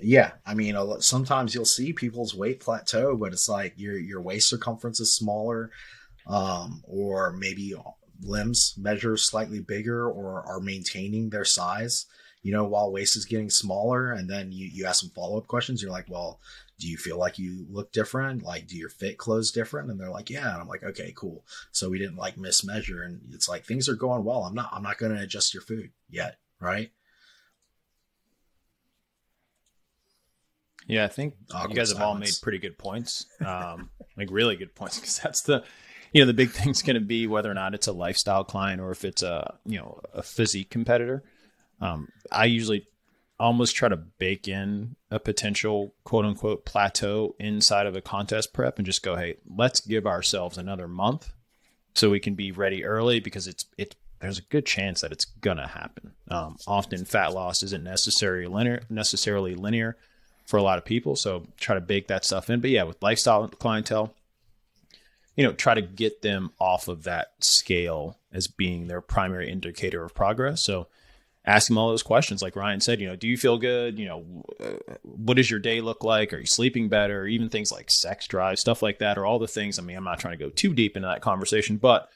yeah, 0.00 0.32
I 0.46 0.54
mean, 0.54 0.76
sometimes 1.00 1.54
you'll 1.54 1.64
see 1.64 1.92
people's 1.92 2.34
weight 2.34 2.60
plateau, 2.60 3.16
but 3.16 3.32
it's 3.32 3.48
like 3.48 3.74
your 3.76 3.98
your 3.98 4.20
waist 4.20 4.48
circumference 4.48 5.00
is 5.00 5.14
smaller, 5.14 5.70
um, 6.26 6.82
or 6.86 7.32
maybe 7.32 7.74
limbs 8.22 8.74
measure 8.78 9.16
slightly 9.16 9.60
bigger 9.60 10.08
or 10.08 10.42
are 10.46 10.60
maintaining 10.60 11.30
their 11.30 11.44
size. 11.44 12.06
You 12.42 12.52
know, 12.52 12.64
while 12.64 12.90
waist 12.90 13.16
is 13.16 13.24
getting 13.24 13.50
smaller, 13.50 14.12
and 14.12 14.28
then 14.28 14.50
you 14.50 14.66
you 14.66 14.86
ask 14.86 15.00
some 15.00 15.10
follow 15.10 15.38
up 15.38 15.46
questions. 15.46 15.80
You're 15.80 15.92
like, 15.92 16.10
well, 16.10 16.40
do 16.82 16.88
you 16.88 16.96
feel 16.96 17.16
like 17.16 17.38
you 17.38 17.64
look 17.70 17.92
different? 17.92 18.42
Like, 18.42 18.66
do 18.66 18.76
your 18.76 18.88
fit 18.88 19.16
clothes 19.16 19.52
different? 19.52 19.88
And 19.88 20.00
they're 20.00 20.10
like, 20.10 20.28
yeah. 20.28 20.52
And 20.52 20.60
I'm 20.60 20.66
like, 20.66 20.82
okay, 20.82 21.12
cool. 21.16 21.44
So 21.70 21.88
we 21.88 21.98
didn't 21.98 22.16
like 22.16 22.34
mismeasure. 22.34 23.04
And 23.04 23.20
it's 23.32 23.48
like, 23.48 23.64
things 23.64 23.88
are 23.88 23.94
going 23.94 24.24
well. 24.24 24.42
I'm 24.42 24.54
not, 24.54 24.70
I'm 24.72 24.82
not 24.82 24.98
going 24.98 25.14
to 25.14 25.22
adjust 25.22 25.54
your 25.54 25.62
food 25.62 25.90
yet. 26.10 26.38
Right. 26.60 26.90
Yeah. 30.86 31.04
I 31.04 31.08
think 31.08 31.34
you 31.68 31.74
guys 31.74 31.90
have 31.90 31.98
silence. 31.98 32.00
all 32.00 32.14
made 32.14 32.32
pretty 32.42 32.58
good 32.58 32.78
points. 32.78 33.26
Um, 33.44 33.90
like 34.16 34.28
really 34.30 34.56
good 34.56 34.74
points. 34.74 34.98
Cause 34.98 35.20
that's 35.22 35.42
the, 35.42 35.64
you 36.12 36.20
know, 36.20 36.26
the 36.26 36.34
big 36.34 36.50
thing's 36.50 36.82
going 36.82 36.94
to 36.94 37.00
be 37.00 37.26
whether 37.26 37.50
or 37.50 37.54
not 37.54 37.74
it's 37.74 37.86
a 37.86 37.92
lifestyle 37.92 38.44
client 38.44 38.80
or 38.80 38.90
if 38.90 39.04
it's 39.04 39.22
a, 39.22 39.54
you 39.64 39.78
know, 39.78 40.00
a 40.12 40.22
physique 40.22 40.70
competitor. 40.70 41.22
Um, 41.80 42.08
I 42.30 42.44
usually 42.44 42.86
almost 43.40 43.74
try 43.74 43.88
to 43.88 43.96
bake 43.96 44.46
in 44.46 44.94
a 45.10 45.18
potential 45.18 45.94
quote 46.04 46.24
unquote 46.24 46.64
plateau 46.64 47.34
inside 47.40 47.86
of 47.86 47.96
a 47.96 48.00
contest 48.00 48.52
prep 48.52 48.78
and 48.78 48.86
just 48.86 49.02
go, 49.02 49.16
hey, 49.16 49.36
let's 49.56 49.80
give 49.80 50.06
ourselves 50.06 50.56
another 50.56 50.86
month 50.86 51.32
so 51.94 52.08
we 52.08 52.20
can 52.20 52.34
be 52.34 52.52
ready 52.52 52.84
early 52.84 53.20
because 53.20 53.46
it's 53.46 53.66
it's 53.76 53.96
there's 54.20 54.38
a 54.38 54.42
good 54.42 54.64
chance 54.64 55.00
that 55.00 55.10
it's 55.10 55.24
gonna 55.24 55.66
happen. 55.66 56.12
Um, 56.28 56.56
often 56.68 57.04
fat 57.04 57.32
loss 57.34 57.62
isn't 57.64 57.82
necessarily 57.82 58.46
linear 58.46 58.82
necessarily 58.88 59.54
linear 59.56 59.96
for 60.46 60.56
a 60.56 60.62
lot 60.62 60.78
of 60.78 60.84
people, 60.84 61.16
so 61.16 61.46
try 61.58 61.74
to 61.74 61.80
bake 61.80 62.08
that 62.08 62.24
stuff 62.24 62.50
in. 62.50 62.60
But 62.60 62.70
yeah, 62.70 62.82
with 62.82 63.02
lifestyle 63.02 63.48
clientele, 63.48 64.12
you 65.36 65.44
know, 65.44 65.52
try 65.52 65.74
to 65.74 65.82
get 65.82 66.22
them 66.22 66.50
off 66.58 66.88
of 66.88 67.04
that 67.04 67.32
scale 67.40 68.18
as 68.32 68.48
being 68.48 68.86
their 68.86 69.00
primary 69.00 69.50
indicator 69.50 70.04
of 70.04 70.14
progress. 70.14 70.62
So 70.62 70.88
ask 71.44 71.68
them 71.68 71.78
all 71.78 71.88
those 71.88 72.02
questions. 72.02 72.42
Like 72.42 72.54
Ryan 72.54 72.80
said, 72.80 73.00
you 73.00 73.08
know, 73.08 73.16
do 73.16 73.26
you 73.26 73.36
feel 73.36 73.56
good? 73.56 73.98
You 73.98 74.06
know, 74.06 74.44
what 75.02 75.36
does 75.36 75.50
your 75.50 75.60
day 75.60 75.80
look 75.80 76.04
like? 76.04 76.32
Are 76.32 76.38
you 76.38 76.46
sleeping 76.46 76.88
better? 76.88 77.26
Even 77.26 77.48
things 77.48 77.72
like 77.72 77.90
sex 77.90 78.26
drive, 78.26 78.58
stuff 78.58 78.82
like 78.82 78.98
that, 78.98 79.16
or 79.16 79.24
all 79.24 79.38
the 79.38 79.48
things. 79.48 79.78
I 79.78 79.82
mean, 79.82 79.96
I'm 79.96 80.04
not 80.04 80.20
trying 80.20 80.36
to 80.36 80.44
go 80.44 80.50
too 80.50 80.74
deep 80.74 80.96
into 80.96 81.08
that 81.08 81.22
conversation, 81.22 81.78
but 81.78 82.08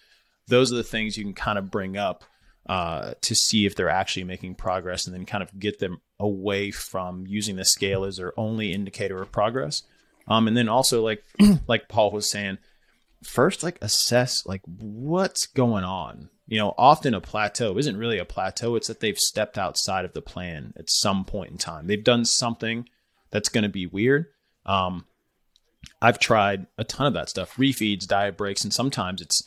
those 0.46 0.72
are 0.72 0.76
the 0.76 0.84
things 0.84 1.16
you 1.16 1.24
can 1.24 1.34
kind 1.34 1.58
of 1.58 1.70
bring 1.70 1.96
up 1.96 2.24
uh, 2.68 3.14
to 3.20 3.34
see 3.34 3.66
if 3.66 3.74
they're 3.74 3.88
actually 3.88 4.24
making 4.24 4.54
progress 4.54 5.06
and 5.06 5.14
then 5.14 5.26
kind 5.26 5.42
of 5.42 5.58
get 5.58 5.78
them 5.78 6.00
away 6.18 6.70
from 6.70 7.26
using 7.26 7.56
the 7.56 7.64
scale 7.64 8.04
as 8.04 8.16
their 8.16 8.38
only 8.38 8.72
indicator 8.72 9.20
of 9.22 9.30
progress. 9.30 9.82
Um, 10.28 10.48
and 10.48 10.56
then 10.56 10.68
also 10.68 11.02
like, 11.02 11.24
like 11.68 11.88
Paul 11.88 12.10
was 12.10 12.30
saying, 12.30 12.58
first, 13.22 13.62
like 13.62 13.78
assess 13.80 14.44
like 14.46 14.62
what's 14.66 15.46
going 15.46 15.84
on 15.84 16.30
you 16.48 16.58
know, 16.58 16.74
often 16.78 17.14
a 17.14 17.20
plateau 17.20 17.76
isn't 17.76 17.96
really 17.96 18.18
a 18.18 18.24
plateau. 18.24 18.76
It's 18.76 18.86
that 18.86 19.00
they've 19.00 19.18
stepped 19.18 19.58
outside 19.58 20.04
of 20.04 20.12
the 20.12 20.22
plan 20.22 20.72
at 20.76 20.88
some 20.88 21.24
point 21.24 21.50
in 21.50 21.58
time. 21.58 21.86
They've 21.86 22.02
done 22.02 22.24
something 22.24 22.88
that's 23.30 23.48
going 23.48 23.64
to 23.64 23.68
be 23.68 23.86
weird. 23.86 24.26
Um, 24.64 25.06
I've 26.00 26.18
tried 26.18 26.66
a 26.78 26.84
ton 26.84 27.06
of 27.06 27.14
that 27.14 27.28
stuff, 27.28 27.56
refeeds, 27.56 28.06
diet 28.06 28.36
breaks, 28.36 28.62
and 28.62 28.72
sometimes 28.72 29.20
it's 29.20 29.42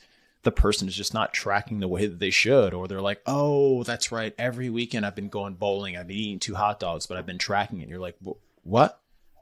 the 0.49 0.61
person 0.61 0.87
is 0.87 0.95
just 0.95 1.13
not 1.13 1.33
tracking 1.33 1.79
the 1.79 1.87
way 1.87 2.07
that 2.07 2.19
they 2.19 2.29
should, 2.31 2.73
or 2.73 2.87
they're 2.87 3.01
like, 3.01 3.21
"Oh, 3.25 3.83
that's 3.83 4.11
right. 4.11 4.33
Every 4.37 4.69
weekend 4.69 5.05
I've 5.05 5.15
been 5.15 5.29
going 5.29 5.53
bowling. 5.53 5.95
I've 5.95 6.07
been 6.07 6.17
eating 6.17 6.39
two 6.39 6.55
hot 6.55 6.79
dogs, 6.79 7.05
but 7.05 7.17
I've 7.17 7.25
been 7.25 7.37
tracking 7.37 7.81
it." 7.81 7.89
You're 7.89 7.99
like, 7.99 8.17
"What?" 8.63 8.99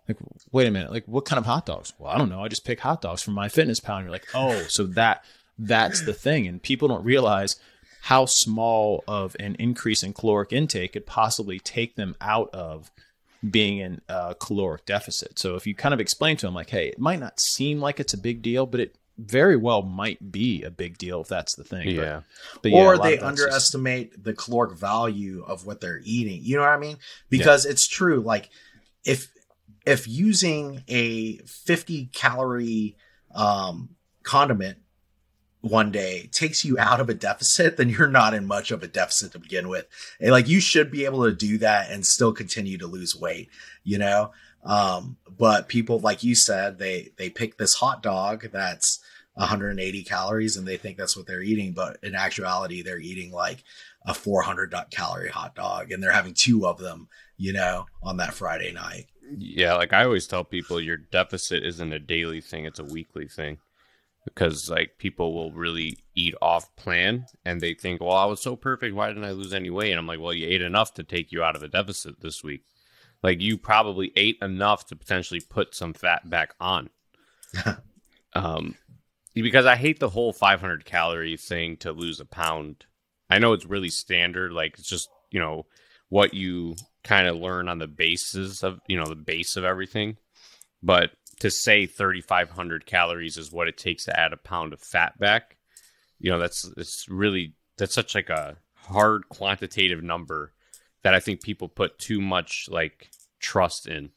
Like, 0.08 0.18
wait 0.52 0.68
a 0.68 0.72
minute. 0.72 0.92
Like, 0.92 1.06
what 1.06 1.26
kind 1.26 1.38
of 1.38 1.46
hot 1.46 1.66
dogs? 1.66 1.94
Well, 1.98 2.12
I 2.12 2.18
don't 2.18 2.30
know. 2.30 2.44
I 2.44 2.48
just 2.48 2.66
pick 2.66 2.80
hot 2.80 3.02
dogs 3.02 3.22
from 3.22 3.36
MyFitnessPal. 3.36 3.98
And 3.98 4.06
you're 4.06 4.12
like, 4.12 4.28
oh, 4.34 4.64
so 4.70 4.86
that 4.86 5.24
that's 5.60 6.06
the 6.06 6.14
thing. 6.14 6.48
And 6.48 6.62
people 6.62 6.88
don't 6.88 7.04
realize 7.04 7.58
how 8.04 8.26
small 8.26 9.04
of 9.08 9.36
an 9.40 9.56
increase 9.60 10.04
in 10.04 10.14
caloric 10.14 10.54
intake 10.54 10.94
could 10.94 11.06
possibly 11.06 11.60
take 11.60 11.96
them 11.96 12.16
out 12.22 12.50
of 12.54 12.90
being 13.48 13.80
in 13.80 14.02
a 14.08 14.36
caloric 14.40 14.86
deficit. 14.86 15.38
So 15.38 15.56
if 15.56 15.68
you 15.68 15.76
kind 15.76 15.94
of 15.94 16.00
explain 16.00 16.38
to 16.38 16.46
them 16.46 16.54
like, 16.54 16.70
hey, 16.70 16.88
it 16.88 17.00
might 17.00 17.20
not 17.20 17.40
seem 17.40 17.82
like 17.82 18.00
it's 18.00 18.14
a 18.14 18.18
big 18.18 18.42
deal, 18.42 18.66
but 18.66 18.80
it 18.80 18.96
very 19.18 19.58
well 19.58 19.82
might 19.82 20.32
be 20.32 20.64
a 20.64 20.70
big 20.70 20.98
deal 20.98 21.22
if 21.22 21.28
that's 21.28 21.56
the 21.56 21.64
thing. 21.64 21.90
Yeah. 21.90 22.22
But, 22.54 22.64
but 22.64 22.72
yeah, 22.72 22.78
or 22.78 22.98
they 22.98 23.18
underestimate 23.20 24.12
just... 24.12 24.24
the 24.24 24.34
caloric 24.34 24.78
value 24.78 25.44
of 25.46 25.66
what 25.66 25.82
they're 25.82 26.02
eating. 26.04 26.42
You 26.44 26.58
know 26.58 26.62
what 26.62 26.72
I 26.72 26.78
mean? 26.78 26.98
Because 27.30 27.66
yeah. 27.66 27.72
it's 27.72 27.88
true. 27.88 28.22
Like 28.22 28.50
if 29.04 29.32
if 29.86 30.08
using 30.08 30.84
a 30.88 31.38
50 31.38 32.08
calorie 32.08 32.98
um, 33.34 33.90
condiment 34.24 34.80
one 35.62 35.92
day 35.92 36.30
takes 36.32 36.64
you 36.64 36.78
out 36.78 37.00
of 37.00 37.10
a 37.10 37.14
deficit, 37.14 37.78
then 37.78 37.90
you're 37.90 38.08
not 38.08 38.34
in 38.34 38.46
much 38.46 38.72
of 38.72 38.84
a 38.84 38.88
deficit 38.88 39.32
to 39.32 39.40
begin 39.40 39.68
with. 39.70 39.88
And 40.20 40.32
like 40.32 40.48
you 40.48 40.60
should 40.60 40.92
be 40.92 41.06
able 41.06 41.24
to 41.24 41.34
do 41.34 41.58
that 41.60 41.90
and 41.90 42.06
still 42.06 42.34
continue 42.34 42.78
to 42.78 42.88
lose 42.88 43.16
weight, 43.16 43.50
you 43.84 43.98
know? 43.98 44.32
Um, 44.64 45.18
but 45.38 45.68
people, 45.68 46.00
like 46.00 46.24
you 46.24 46.36
said, 46.36 46.78
they, 46.80 47.12
they 47.18 47.30
pick 47.30 47.58
this 47.58 47.76
hot 47.76 48.04
dog 48.04 48.50
that's 48.52 49.00
180 49.36 50.04
calories 50.04 50.58
and 50.58 50.68
they 50.68 50.78
think 50.78 50.98
that's 50.98 51.16
what 51.16 51.28
they're 51.28 51.44
eating. 51.44 51.74
But 51.74 51.98
in 52.04 52.16
actuality, 52.16 52.82
they're 52.82 53.00
eating 53.00 53.32
like 53.32 53.64
a 54.06 54.14
400 54.14 54.74
calorie 54.90 55.30
hot 55.30 55.56
dog 55.56 55.92
and 55.92 56.02
they're 56.02 56.12
having 56.12 56.34
two 56.34 56.66
of 56.66 56.80
them, 56.80 57.08
you 57.38 57.54
know, 57.54 57.86
on 58.02 58.18
that 58.18 58.34
Friday 58.34 58.72
night. 58.72 59.08
Yeah. 59.38 59.76
Like 59.76 59.94
I 59.94 60.04
always 60.04 60.28
tell 60.28 60.44
people 60.44 60.80
your 60.80 60.98
deficit 60.98 61.64
isn't 61.64 61.94
a 61.94 62.00
daily 62.00 62.42
thing. 62.42 62.66
It's 62.66 62.80
a 62.80 62.86
weekly 62.86 63.28
thing 63.28 63.60
because 64.26 64.70
like 64.70 64.98
people 64.98 65.34
will 65.34 65.52
really 65.52 65.98
eat 66.16 66.36
off 66.42 66.76
plan 66.76 67.26
and 67.46 67.62
they 67.62 67.74
think, 67.74 68.02
well, 68.02 68.12
I 68.12 68.26
was 68.26 68.42
so 68.42 68.56
perfect. 68.56 68.96
Why 68.96 69.08
didn't 69.08 69.24
I 69.24 69.32
lose 69.32 69.54
any 69.54 69.70
weight? 69.70 69.92
And 69.92 70.00
I'm 70.00 70.08
like, 70.08 70.20
well, 70.20 70.34
you 70.34 70.48
ate 70.48 70.62
enough 70.62 70.94
to 70.96 71.04
take 71.04 71.32
you 71.32 71.44
out 71.44 71.56
of 71.56 71.64
a 71.64 71.68
deficit 71.68 72.22
this 72.22 72.44
week. 72.44 72.64
Like 73.24 73.42
you 73.42 73.58
probably 73.58 74.12
ate 74.16 74.38
enough 74.42 74.86
to 74.88 74.96
potentially 74.96 75.42
put 75.42 75.76
some 75.76 75.94
fat 75.94 76.30
back 76.30 76.54
on. 76.60 76.90
um, 78.34 78.76
because 79.34 79.66
I 79.66 79.76
hate 79.76 80.00
the 80.00 80.10
whole 80.10 80.34
500 80.34 80.86
calorie 80.86 81.38
thing 81.38 81.78
to 81.78 81.92
lose 81.92 82.20
a 82.20 82.26
pound. 82.26 82.86
I 83.30 83.40
know 83.40 83.54
it's 83.54 83.66
really 83.66 83.90
standard. 83.90 84.52
Like 84.52 84.78
it's 84.78 84.90
just, 84.90 85.10
you 85.32 85.40
know, 85.40 85.66
what 86.10 86.34
you 86.34 86.76
kind 87.04 87.28
of 87.28 87.38
learn 87.38 87.68
on 87.68 87.80
the 87.80 87.88
basis 87.88 88.64
of, 88.64 88.80
you 88.88 88.98
know, 88.98 89.06
the 89.06 89.16
base 89.16 89.56
of 89.56 89.64
everything. 89.64 90.18
But 90.82 91.12
to 91.40 91.52
say 91.52 91.86
3500 91.86 92.86
calories 92.86 93.38
is 93.38 93.52
what 93.52 93.68
it 93.68 93.78
takes 93.78 94.06
to 94.06 94.20
add 94.20 94.34
a 94.34 94.38
pound 94.38 94.74
of 94.74 94.82
fat 94.82 95.18
back 95.20 95.58
you 96.20 96.32
know 96.32 96.40
that's 96.40 96.70
it's 96.78 97.06
really 97.10 97.54
that's 97.78 97.94
such 97.94 98.16
like 98.16 98.30
a 98.30 98.58
hard 98.74 99.28
quantitative 99.30 100.04
number 100.04 100.54
that 101.08 101.14
i 101.14 101.22
think 101.22 101.42
people 101.42 101.70
put 101.70 101.98
too 101.98 102.20
much 102.20 102.68
like 102.70 103.10
trust 103.40 103.88
in 103.88 104.10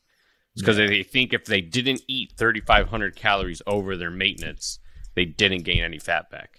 because 0.56 0.76
yeah. 0.76 0.88
they 0.88 1.04
think 1.04 1.32
if 1.32 1.44
they 1.44 1.60
didn't 1.60 2.02
eat 2.08 2.32
3500 2.36 3.14
calories 3.14 3.62
over 3.64 3.96
their 3.96 4.10
maintenance 4.10 4.80
they 5.14 5.24
didn't 5.24 5.62
gain 5.62 5.84
any 5.84 6.00
fat 6.00 6.28
back 6.30 6.58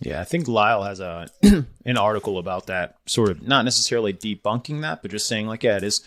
yeah 0.00 0.20
i 0.20 0.24
think 0.24 0.46
lyle 0.46 0.84
has 0.84 1.00
a 1.00 1.26
an 1.84 1.96
article 1.96 2.38
about 2.38 2.66
that 2.66 2.94
sort 3.06 3.28
of 3.28 3.42
not 3.42 3.64
necessarily 3.64 4.12
debunking 4.12 4.82
that 4.82 5.02
but 5.02 5.10
just 5.10 5.26
saying 5.26 5.48
like 5.48 5.64
yeah 5.64 5.76
it 5.76 5.82
is 5.82 6.06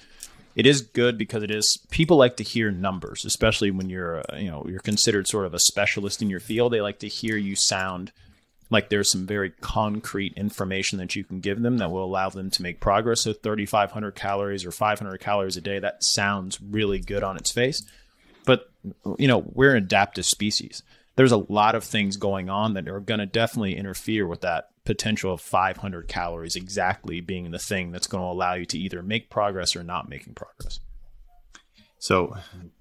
it 0.56 0.66
is 0.66 0.80
good 0.80 1.18
because 1.18 1.44
it 1.44 1.52
is 1.52 1.86
people 1.92 2.16
like 2.16 2.38
to 2.38 2.44
hear 2.44 2.72
numbers, 2.72 3.26
especially 3.26 3.72
when 3.72 3.90
you're 3.90 4.20
uh, 4.20 4.38
you 4.38 4.50
know 4.50 4.66
you're 4.70 4.80
considered 4.80 5.28
sort 5.28 5.46
of 5.46 5.54
a 5.54 5.60
specialist 5.60 6.22
in 6.22 6.30
your 6.30 6.40
field. 6.40 6.72
They 6.72 6.80
like 6.80 7.00
to 7.00 7.10
hear 7.10 7.36
you 7.36 7.58
sound 7.58 8.14
like 8.70 8.90
there's 8.90 9.12
some 9.12 9.26
very 9.26 9.50
concrete 9.50 10.34
information 10.36 10.98
that 11.00 11.16
you 11.16 11.24
can 11.24 11.40
give 11.40 11.62
them 11.62 11.78
that 11.78 11.92
will 11.92 12.04
allow 12.04 12.30
them 12.30 12.50
to 12.52 12.62
make 12.62 12.80
progress. 12.80 13.22
So 13.22 13.34
3,500 13.34 14.16
calories 14.16 14.66
or 14.66 14.72
500 14.72 15.18
calories 15.20 15.58
a 15.58 15.62
day 15.62 15.80
that 15.80 16.04
sounds 16.04 16.60
really 16.62 17.00
good 17.00 17.24
on 17.24 17.38
its 17.38 17.52
face, 17.52 17.84
but 18.46 18.70
you 19.18 19.28
know 19.28 19.40
we're 19.54 19.72
an 19.72 19.84
adaptive 19.84 20.26
species. 20.26 20.84
There's 21.16 21.32
a 21.32 21.38
lot 21.38 21.76
of 21.76 21.84
things 21.84 22.18
going 22.18 22.50
on 22.50 22.74
that 22.74 22.90
are 22.90 23.00
going 23.00 23.22
to 23.22 23.26
definitely 23.26 23.78
interfere 23.78 24.28
with 24.28 24.42
that 24.42 24.70
potential 24.84 25.34
of 25.34 25.42
500 25.42 26.08
calories 26.08 26.56
exactly 26.56 27.22
being 27.22 27.52
the 27.52 27.60
thing 27.60 27.92
that's 27.92 28.08
going 28.08 28.22
to 28.22 28.28
allow 28.28 28.54
you 28.54 28.66
to 28.66 28.78
either 28.78 29.02
make 29.02 29.30
progress 29.30 29.76
or 29.76 29.84
not 29.84 30.10
making 30.10 30.34
progress. 30.34 30.80
So 31.98 32.36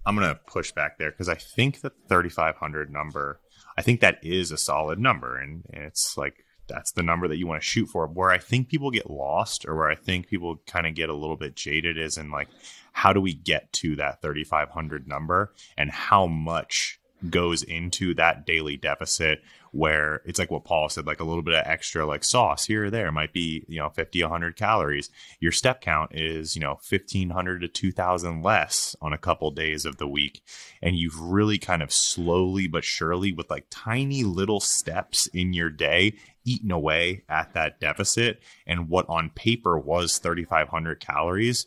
I'm 0.04 0.16
going 0.16 0.28
to 0.28 0.40
push 0.46 0.72
back 0.72 0.98
there 0.98 1.10
because 1.10 1.28
I 1.28 1.36
think 1.36 1.80
the 1.80 1.90
3,500 2.08 2.92
number, 2.92 3.40
I 3.76 3.82
think 3.82 4.00
that 4.00 4.18
is 4.22 4.50
a 4.50 4.58
solid 4.58 4.98
number. 4.98 5.38
And 5.38 5.64
it's 5.72 6.16
like 6.16 6.44
that's 6.66 6.92
the 6.92 7.02
number 7.02 7.28
that 7.28 7.36
you 7.36 7.46
want 7.46 7.62
to 7.62 7.68
shoot 7.68 7.86
for. 7.86 8.06
Where 8.06 8.30
I 8.30 8.38
think 8.38 8.68
people 8.68 8.90
get 8.90 9.10
lost 9.10 9.66
or 9.66 9.76
where 9.76 9.90
I 9.90 9.94
think 9.94 10.28
people 10.28 10.60
kind 10.66 10.86
of 10.86 10.94
get 10.94 11.08
a 11.08 11.14
little 11.14 11.36
bit 11.36 11.56
jaded 11.56 11.98
is 11.98 12.16
in 12.16 12.30
like, 12.30 12.48
how 12.92 13.12
do 13.12 13.20
we 13.20 13.34
get 13.34 13.72
to 13.74 13.96
that 13.96 14.22
3,500 14.22 15.08
number 15.08 15.52
and 15.76 15.90
how 15.90 16.26
much 16.26 17.00
goes 17.30 17.62
into 17.62 18.14
that 18.14 18.46
daily 18.46 18.76
deficit 18.76 19.42
where 19.74 20.22
it's 20.24 20.38
like 20.38 20.52
what 20.52 20.64
Paul 20.64 20.88
said, 20.88 21.06
like 21.06 21.18
a 21.18 21.24
little 21.24 21.42
bit 21.42 21.54
of 21.54 21.66
extra 21.66 22.06
like 22.06 22.22
sauce 22.22 22.64
here 22.64 22.84
or 22.84 22.90
there 22.90 23.10
might 23.10 23.32
be, 23.32 23.64
you 23.68 23.78
know, 23.80 23.88
50, 23.88 24.22
100 24.22 24.56
calories. 24.56 25.10
Your 25.40 25.50
step 25.50 25.80
count 25.80 26.14
is, 26.14 26.54
you 26.54 26.62
know, 26.62 26.78
1500 26.88 27.60
to 27.60 27.68
2000 27.68 28.42
less 28.42 28.94
on 29.02 29.12
a 29.12 29.18
couple 29.18 29.50
days 29.50 29.84
of 29.84 29.96
the 29.96 30.06
week. 30.06 30.42
And 30.80 30.96
you've 30.96 31.20
really 31.20 31.58
kind 31.58 31.82
of 31.82 31.92
slowly 31.92 32.68
but 32.68 32.84
surely 32.84 33.32
with 33.32 33.50
like 33.50 33.66
tiny 33.68 34.22
little 34.22 34.60
steps 34.60 35.26
in 35.28 35.52
your 35.52 35.70
day 35.70 36.14
eaten 36.44 36.70
away 36.70 37.24
at 37.28 37.52
that 37.54 37.80
deficit. 37.80 38.40
And 38.66 38.88
what 38.88 39.08
on 39.08 39.30
paper 39.30 39.76
was 39.76 40.18
3500 40.18 41.00
calories 41.00 41.66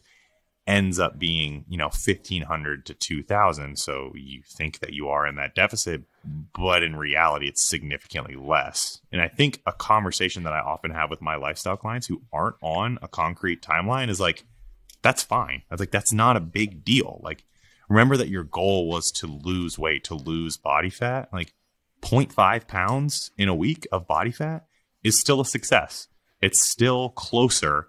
ends 0.68 0.99
up 0.99 1.18
being, 1.18 1.63
you 1.70 1.78
know, 1.78 1.86
1500 1.86 2.86
to 2.86 2.93
2000. 2.93 3.80
So 3.80 4.11
you 4.15 4.41
think 4.45 4.80
that 4.80 4.93
you 4.93 5.07
are 5.07 5.26
in 5.26 5.36
that 5.38 5.55
deficit, 5.55 6.03
but 6.53 6.84
in 6.84 6.95
reality, 6.95 7.47
it's 7.47 7.68
significantly 7.68 8.36
less. 8.36 8.99
And 9.11 9.22
I 9.22 9.30
think 9.30 9.61
a 9.65 9.72
conversation 9.72 10.43
that 10.43 10.53
I 10.53 10.59
often 10.59 10.91
have 10.91 11.09
with 11.09 11.22
my 11.22 11.36
lifestyle 11.36 11.78
clients 11.78 12.07
who 12.07 12.22
aren't 12.34 12.57
on 12.61 12.99
a 13.01 13.07
concrete 13.07 13.61
timeline 13.61 14.09
is 14.09 14.20
like, 14.20 14.43
that's 15.01 15.24
fine. 15.24 15.63
I 15.72 15.74
was 15.74 15.80
like, 15.80 15.91
that's 15.91 16.11
not 16.11 16.36
a 16.36 16.41
big 16.41 16.84
deal. 16.84 17.22
Like, 17.24 17.45
remember 17.88 18.18
that 18.18 18.30
your 18.30 18.43
goal 18.43 18.89
was 18.89 19.09
to 19.11 19.28
lose 19.28 19.80
weight, 19.80 20.03
to 20.05 20.15
lose 20.15 20.57
body 20.57 20.89
fat. 20.89 21.30
Like, 21.32 21.53
0.5 22.01 22.68
pounds 22.68 23.32
in 23.38 23.47
a 23.47 23.55
week 23.55 23.88
of 23.91 24.07
body 24.07 24.32
fat 24.32 24.65
is 25.03 25.20
still 25.20 25.39
a 25.39 25.45
success. 25.45 26.07
It's 26.41 26.61
still 26.61 27.09
closer 27.09 27.88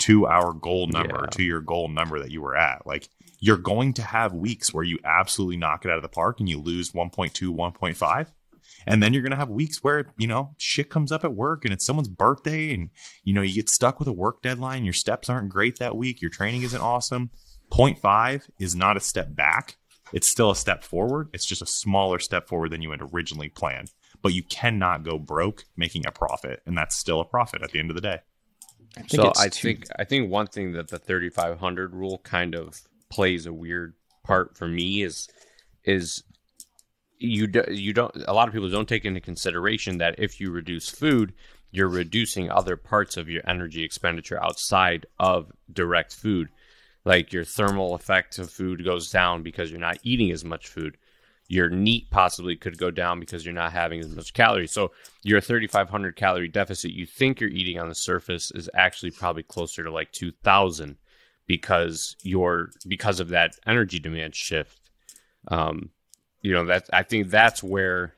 to 0.00 0.26
our 0.26 0.52
goal 0.52 0.88
number, 0.88 1.20
yeah. 1.22 1.30
to 1.30 1.42
your 1.42 1.60
goal 1.60 1.88
number 1.88 2.18
that 2.18 2.30
you 2.30 2.42
were 2.42 2.56
at. 2.56 2.86
Like 2.86 3.08
you're 3.38 3.56
going 3.56 3.94
to 3.94 4.02
have 4.02 4.32
weeks 4.32 4.72
where 4.72 4.84
you 4.84 4.98
absolutely 5.04 5.56
knock 5.56 5.84
it 5.84 5.90
out 5.90 5.96
of 5.96 6.02
the 6.02 6.08
park 6.08 6.40
and 6.40 6.48
you 6.48 6.58
lose 6.60 6.92
1.2, 6.92 7.32
1.5. 7.32 8.26
And 8.86 9.02
then 9.02 9.12
you're 9.12 9.22
going 9.22 9.30
to 9.30 9.36
have 9.36 9.50
weeks 9.50 9.82
where, 9.82 10.06
you 10.16 10.26
know, 10.26 10.54
shit 10.56 10.88
comes 10.88 11.12
up 11.12 11.24
at 11.24 11.34
work 11.34 11.64
and 11.64 11.72
it's 11.72 11.84
someone's 11.84 12.08
birthday 12.08 12.72
and, 12.72 12.90
you 13.24 13.34
know, 13.34 13.42
you 13.42 13.54
get 13.54 13.68
stuck 13.68 13.98
with 13.98 14.08
a 14.08 14.12
work 14.12 14.42
deadline. 14.42 14.84
Your 14.84 14.94
steps 14.94 15.28
aren't 15.28 15.50
great 15.50 15.78
that 15.78 15.96
week. 15.96 16.22
Your 16.22 16.30
training 16.30 16.62
isn't 16.62 16.80
awesome. 16.80 17.30
0.5 17.70 18.48
is 18.58 18.74
not 18.74 18.96
a 18.96 19.00
step 19.00 19.34
back. 19.34 19.76
It's 20.12 20.28
still 20.28 20.50
a 20.50 20.56
step 20.56 20.82
forward. 20.82 21.28
It's 21.32 21.46
just 21.46 21.62
a 21.62 21.66
smaller 21.66 22.18
step 22.18 22.48
forward 22.48 22.70
than 22.70 22.82
you 22.82 22.90
had 22.90 23.02
originally 23.02 23.48
planned. 23.48 23.92
But 24.22 24.34
you 24.34 24.42
cannot 24.42 25.04
go 25.04 25.18
broke 25.18 25.64
making 25.76 26.06
a 26.06 26.10
profit. 26.10 26.62
And 26.66 26.76
that's 26.76 26.96
still 26.96 27.20
a 27.20 27.24
profit 27.24 27.62
at 27.62 27.70
the 27.70 27.78
end 27.78 27.90
of 27.90 27.96
the 27.96 28.02
day. 28.02 28.20
I 28.96 29.02
so 29.06 29.32
I 29.38 29.48
think 29.48 29.84
I 29.98 30.04
think 30.04 30.30
one 30.30 30.46
thing 30.46 30.72
that 30.72 30.88
the 30.88 30.98
3500 30.98 31.94
rule 31.94 32.18
kind 32.18 32.54
of 32.54 32.80
plays 33.08 33.46
a 33.46 33.52
weird 33.52 33.94
part 34.24 34.56
for 34.56 34.68
me 34.68 35.02
is 35.02 35.28
is 35.84 36.22
you 37.18 37.46
do, 37.46 37.62
you 37.68 37.92
don't 37.92 38.14
a 38.26 38.32
lot 38.32 38.48
of 38.48 38.54
people 38.54 38.68
don't 38.68 38.88
take 38.88 39.04
into 39.04 39.20
consideration 39.20 39.98
that 39.98 40.16
if 40.18 40.40
you 40.40 40.50
reduce 40.50 40.88
food 40.88 41.32
you're 41.72 41.88
reducing 41.88 42.50
other 42.50 42.76
parts 42.76 43.16
of 43.16 43.28
your 43.28 43.42
energy 43.48 43.82
expenditure 43.82 44.42
outside 44.42 45.06
of 45.18 45.52
direct 45.72 46.14
food. 46.14 46.48
Like 47.04 47.32
your 47.32 47.44
thermal 47.44 47.94
effect 47.94 48.38
of 48.38 48.50
food 48.50 48.84
goes 48.84 49.10
down 49.10 49.42
because 49.42 49.70
you're 49.70 49.80
not 49.80 49.98
eating 50.02 50.30
as 50.30 50.44
much 50.44 50.68
food 50.68 50.96
your 51.50 51.68
NEAT 51.68 52.08
possibly 52.12 52.54
could 52.54 52.78
go 52.78 52.92
down 52.92 53.18
because 53.18 53.44
you're 53.44 53.52
not 53.52 53.72
having 53.72 53.98
as 53.98 54.14
much 54.14 54.32
calories. 54.32 54.70
So 54.70 54.92
your 55.24 55.40
3,500 55.40 56.14
calorie 56.14 56.46
deficit 56.46 56.92
you 56.92 57.06
think 57.06 57.40
you're 57.40 57.50
eating 57.50 57.76
on 57.76 57.88
the 57.88 57.94
surface 57.96 58.52
is 58.52 58.70
actually 58.72 59.10
probably 59.10 59.42
closer 59.42 59.82
to 59.82 59.90
like 59.90 60.12
2,000 60.12 60.96
because 61.48 62.14
you're 62.22 62.70
because 62.86 63.18
of 63.18 63.30
that 63.30 63.56
energy 63.66 63.98
demand 63.98 64.36
shift. 64.36 64.78
Um, 65.48 65.90
you 66.40 66.52
know 66.52 66.66
that 66.66 66.88
I 66.92 67.02
think 67.02 67.30
that's 67.30 67.64
where 67.64 68.14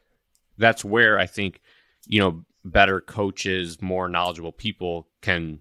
that's 0.59 0.85
where 0.85 1.19
I 1.19 1.25
think 1.25 1.63
you 2.07 2.21
know 2.21 2.45
better 2.67 3.01
coaches, 3.01 3.81
more 3.81 4.11
knowledgeable 4.11 4.53
people 4.53 5.09
can 5.23 5.61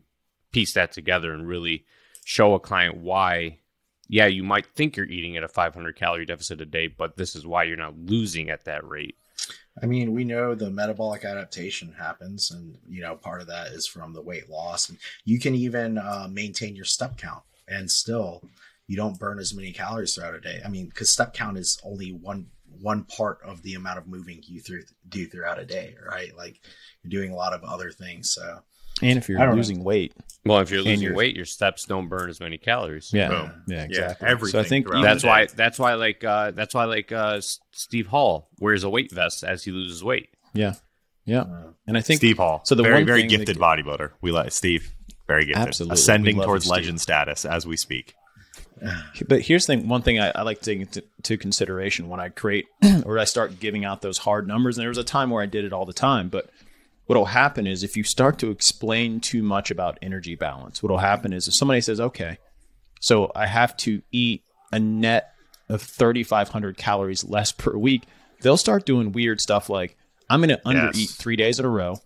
piece 0.52 0.74
that 0.74 0.92
together 0.92 1.32
and 1.32 1.48
really 1.48 1.86
show 2.26 2.54
a 2.54 2.60
client 2.60 2.98
why 2.98 3.60
yeah, 4.12 4.26
you 4.26 4.44
might 4.44 4.66
think 4.66 4.98
you're 4.98 5.06
eating 5.06 5.38
at 5.38 5.44
a 5.46 5.48
500 5.48 5.96
calorie 5.96 6.26
deficit 6.26 6.60
a 6.60 6.66
day, 6.66 6.88
but 6.88 7.16
this 7.16 7.34
is 7.34 7.48
why 7.48 7.64
you're 7.64 7.78
not 7.78 7.98
losing 7.98 8.50
at 8.50 8.66
that 8.66 8.86
rate. 8.86 9.16
I 9.82 9.86
mean, 9.86 10.12
we 10.12 10.26
know 10.26 10.54
the 10.54 10.70
metabolic 10.70 11.24
adaptation 11.24 11.96
happens, 11.98 12.52
and 12.52 12.78
you 12.90 13.02
know 13.02 13.16
part 13.16 13.40
of 13.40 13.48
that 13.48 13.68
is 13.68 13.88
from 13.88 14.12
the 14.12 14.22
weight 14.22 14.50
loss. 14.50 14.90
And 14.90 14.98
you 15.24 15.40
can 15.40 15.56
even 15.56 15.98
uh, 15.98 16.28
maintain 16.30 16.76
your 16.76 16.84
step 16.84 17.18
count, 17.18 17.44
and 17.70 17.90
still 17.90 18.44
you 18.86 18.98
don't 18.98 19.18
burn 19.18 19.40
as 19.40 19.54
many 19.54 19.72
calories 19.72 20.14
throughout 20.14 20.36
a 20.36 20.42
day. 20.42 20.60
I 20.64 20.68
mean, 20.68 20.88
because 20.88 21.10
step 21.10 21.34
count 21.34 21.58
is 21.58 21.80
only 21.82 22.12
one 22.12 22.48
one 22.82 23.06
part 23.06 23.40
of 23.46 23.64
the 23.64 23.76
amount 23.76 23.98
of 23.98 24.08
moving 24.08 24.44
you 24.46 24.60
through 24.60 24.84
do 25.08 25.26
throughout 25.26 25.58
a 25.58 25.66
day, 25.66 25.96
right? 26.06 26.36
Like 26.36 26.60
you're 27.02 27.22
doing 27.22 27.32
a 27.32 27.38
lot 27.38 27.54
of 27.54 27.64
other 27.64 27.92
things. 27.92 28.34
So 28.34 28.60
and 29.02 29.18
if 29.18 29.30
you're 29.30 29.54
losing 29.54 29.80
know. 29.80 29.84
weight, 29.84 30.14
well, 30.46 30.60
if 30.60 30.72
you're 30.72 30.82
losing 30.82 31.02
your, 31.02 31.16
weight, 31.16 31.36
your 31.36 31.46
steps 31.46 31.86
don't 31.86 32.08
burn 32.08 32.30
as 32.30 32.40
many 32.40 32.58
calories. 32.58 33.12
Yeah, 33.14 33.30
Boom. 33.30 33.64
yeah, 33.68 33.84
exactly. 33.84 34.26
Yeah, 34.26 34.32
everything. 34.32 34.52
So 34.52 34.60
I 34.60 34.64
think 34.64 34.90
that's 34.90 35.24
why 35.24 35.46
that's 35.46 35.78
why 35.78 35.94
like 35.94 36.24
uh, 36.24 36.52
that's 36.52 36.74
why 36.74 36.86
like 36.86 37.12
uh, 37.12 37.42
Steve 37.72 38.08
Hall 38.08 38.50
wears 38.60 38.84
a 38.84 38.90
weight 38.90 39.12
vest 39.12 39.44
as 39.44 39.64
he 39.64 39.72
loses 39.72 40.04
weight. 40.04 40.30
Yeah, 40.54 40.76
yeah. 41.26 41.42
Uh, 41.42 41.72
and 41.86 41.98
I 41.98 42.02
think 42.02 42.18
Steve 42.18 42.38
Hall. 42.38 42.62
So 42.64 42.76
the 42.76 42.84
very 42.84 43.04
very 43.04 43.24
gifted 43.24 43.58
that, 43.58 43.62
bodybuilder. 43.62 44.12
We 44.22 44.32
like 44.32 44.52
Steve. 44.52 44.92
Very 45.28 45.46
gifted. 45.46 45.68
Absolutely, 45.68 45.94
ascending 45.94 46.42
towards 46.42 46.68
legend 46.68 47.00
status 47.00 47.46
as 47.46 47.66
we 47.68 47.78
speak. 47.78 48.16
But 49.28 49.42
here's 49.42 49.68
the 49.68 49.76
thing, 49.76 49.88
one 49.88 50.02
thing 50.02 50.20
I, 50.20 50.32
I 50.34 50.42
like 50.42 50.60
to 50.62 50.66
take 50.66 50.80
into 50.80 51.04
to 51.24 51.38
consideration 51.38 52.10
when 52.10 52.20
I 52.20 52.30
create 52.30 52.66
or 53.06 53.20
I 53.20 53.26
start 53.26 53.60
giving 53.60 53.86
out 53.86 54.02
those 54.02 54.18
hard 54.18 54.48
numbers. 54.48 54.78
And 54.78 54.82
there 54.82 54.90
was 54.90 54.98
a 54.98 55.04
time 55.04 55.30
where 55.30 55.44
I 55.44 55.46
did 55.46 55.66
it 55.66 55.72
all 55.72 55.86
the 55.86 55.94
time, 55.94 56.30
but 56.30 56.50
what'll 57.12 57.26
happen 57.26 57.68
is 57.68 57.84
if 57.84 57.98
you 57.98 58.06
start 58.06 58.40
to 58.40 58.52
explain 58.52 59.20
too 59.20 59.44
much 59.44 59.70
about 59.70 60.00
energy 60.02 60.34
balance, 60.34 60.82
what'll 60.82 61.00
happen 61.00 61.34
is 61.34 61.46
if 61.46 61.54
somebody 61.54 61.82
says, 61.82 62.00
okay, 62.00 62.38
so 63.02 63.30
I 63.36 63.48
have 63.48 63.76
to 63.78 64.02
eat 64.14 64.46
a 64.72 64.80
net 64.80 65.34
of 65.68 65.82
3,500 65.82 66.78
calories 66.78 67.26
less 67.26 67.52
per 67.52 67.76
week, 67.76 68.04
they'll 68.40 68.56
start 68.56 68.86
doing 68.86 69.12
weird 69.12 69.42
stuff 69.42 69.70
like, 69.70 69.98
I'm 70.30 70.40
going 70.40 70.52
to 70.52 70.62
undereat 70.66 70.96
yes. 70.96 71.16
three 71.16 71.36
days 71.36 71.60
in 71.60 71.66
a 71.66 71.70
row, 71.70 71.98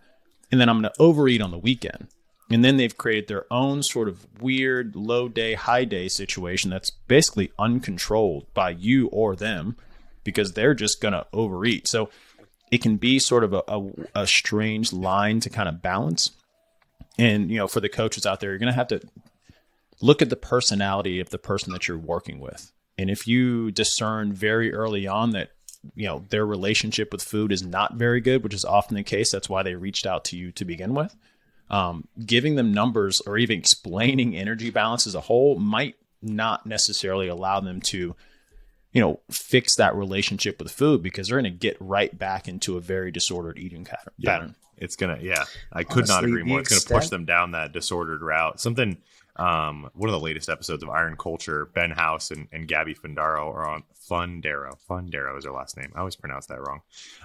and 0.52 0.60
then 0.60 0.70
I'm 0.70 0.82
going 0.82 0.92
to 0.92 1.00
overeat 1.00 1.40
on 1.40 1.52
the 1.52 1.60
weekend. 1.60 2.08
And 2.50 2.66
then 2.66 2.78
they've 2.78 2.98
created 2.98 3.28
their 3.28 3.46
own 3.54 3.84
sort 3.84 4.08
of 4.08 4.26
weird 4.42 4.96
low 4.96 5.28
day, 5.28 5.54
high 5.54 5.86
day 5.86 6.08
situation 6.08 6.72
that's 6.72 6.90
basically 6.90 7.52
uncontrolled 7.60 8.52
by 8.56 8.72
you 8.72 9.06
or 9.10 9.36
them 9.36 9.78
because 10.24 10.54
they're 10.54 10.74
just 10.74 11.00
going 11.00 11.14
to 11.14 11.28
overeat. 11.32 11.88
So 11.88 12.10
it 12.72 12.82
can 12.82 12.98
be 12.98 13.20
sort 13.20 13.44
of 13.44 13.54
a, 13.54 13.64
a, 13.68 13.90
a 14.16 14.28
strange 14.28 14.92
line 14.92 15.40
to 15.42 15.50
kind 15.50 15.70
of 15.70 15.82
balance. 15.82 16.32
And, 17.18 17.50
you 17.50 17.58
know, 17.58 17.68
for 17.68 17.80
the 17.80 17.90
coaches 17.90 18.26
out 18.26 18.40
there, 18.40 18.50
you're 18.50 18.60
going 18.60 18.72
to 18.72 18.74
have 18.74 18.88
to 18.90 19.02
look 20.02 20.22
at 20.22 20.30
the 20.30 20.36
personality 20.36 21.20
of 21.20 21.30
the 21.30 21.38
person 21.38 21.72
that 21.74 21.88
you're 21.88 21.98
working 21.98 22.40
with. 22.40 22.72
And 22.98 23.10
if 23.10 23.28
you 23.28 23.72
discern 23.72 24.34
very 24.34 24.74
early 24.74 25.08
on 25.08 25.32
that, 25.32 25.52
you 25.96 26.08
know, 26.08 26.26
their 26.30 26.46
relationship 26.46 27.12
with 27.12 27.22
food 27.22 27.52
is 27.52 27.64
not 27.64 27.96
very 27.96 28.20
good, 28.20 28.44
which 28.44 28.54
is 28.54 28.66
often 28.66 28.96
the 28.96 29.04
case, 29.04 29.32
that's 29.32 29.50
why 29.50 29.64
they 29.64 29.76
reached 29.76 30.06
out 30.06 30.26
to 30.26 30.38
you 30.38 30.52
to 30.54 30.66
begin 30.66 30.94
with. 30.94 31.16
Um, 31.70 32.08
giving 32.26 32.56
them 32.56 32.74
numbers 32.74 33.22
or 33.22 33.38
even 33.38 33.58
explaining 33.58 34.36
energy 34.36 34.70
balance 34.70 35.08
as 35.08 35.16
a 35.16 35.22
whole 35.22 35.58
might 35.58 35.96
not 36.22 36.66
necessarily 36.66 37.28
allow 37.28 37.60
them 37.60 37.82
to 37.82 38.16
you 38.96 39.02
know, 39.02 39.20
fix 39.30 39.76
that 39.76 39.94
relationship 39.94 40.58
with 40.58 40.72
food 40.72 41.04
because 41.04 41.28
they're 41.28 41.40
going 41.40 41.52
to 41.52 41.60
get 41.60 41.76
right 41.82 42.18
back 42.18 42.48
into 42.48 42.78
a 42.78 42.80
very 42.82 43.12
disordered 43.12 43.60
eating 43.60 43.84
pattern. 43.84 44.14
Yeah, 44.18 44.48
it's 44.78 44.96
gonna. 44.96 45.20
Yeah, 45.22 45.44
I 45.74 45.84
could 45.84 46.10
Honestly, 46.10 46.16
not 46.16 46.24
agree 46.24 46.44
more. 46.44 46.62
It's 46.62 46.70
going 46.70 46.82
to 46.82 46.94
push 46.94 47.10
them 47.10 47.26
down 47.26 47.52
that 47.52 47.74
disordered 47.74 48.22
route. 48.22 48.62
Something. 48.62 48.98
Um, 49.36 49.90
one 49.96 50.10
of 50.10 50.14
the 50.14 50.20
latest 50.22 50.48
episodes 50.48 50.82
of 50.82 50.90
Iron 50.90 51.18
Culture, 51.18 51.66
Ben 51.74 51.92
House 51.92 52.32
and, 52.32 52.48
and 52.54 52.70
Gabby 52.70 52.96
Fundaro 52.96 53.54
are 53.54 53.68
on 53.68 53.84
Fundaro. 54.10 54.78
Fundaro 54.90 55.38
is 55.38 55.44
her 55.44 55.52
last 55.52 55.76
name. 55.76 55.92
I 55.94 56.00
always 56.00 56.16
pronounce 56.16 56.46
that 56.46 56.66
wrong. 56.66 56.80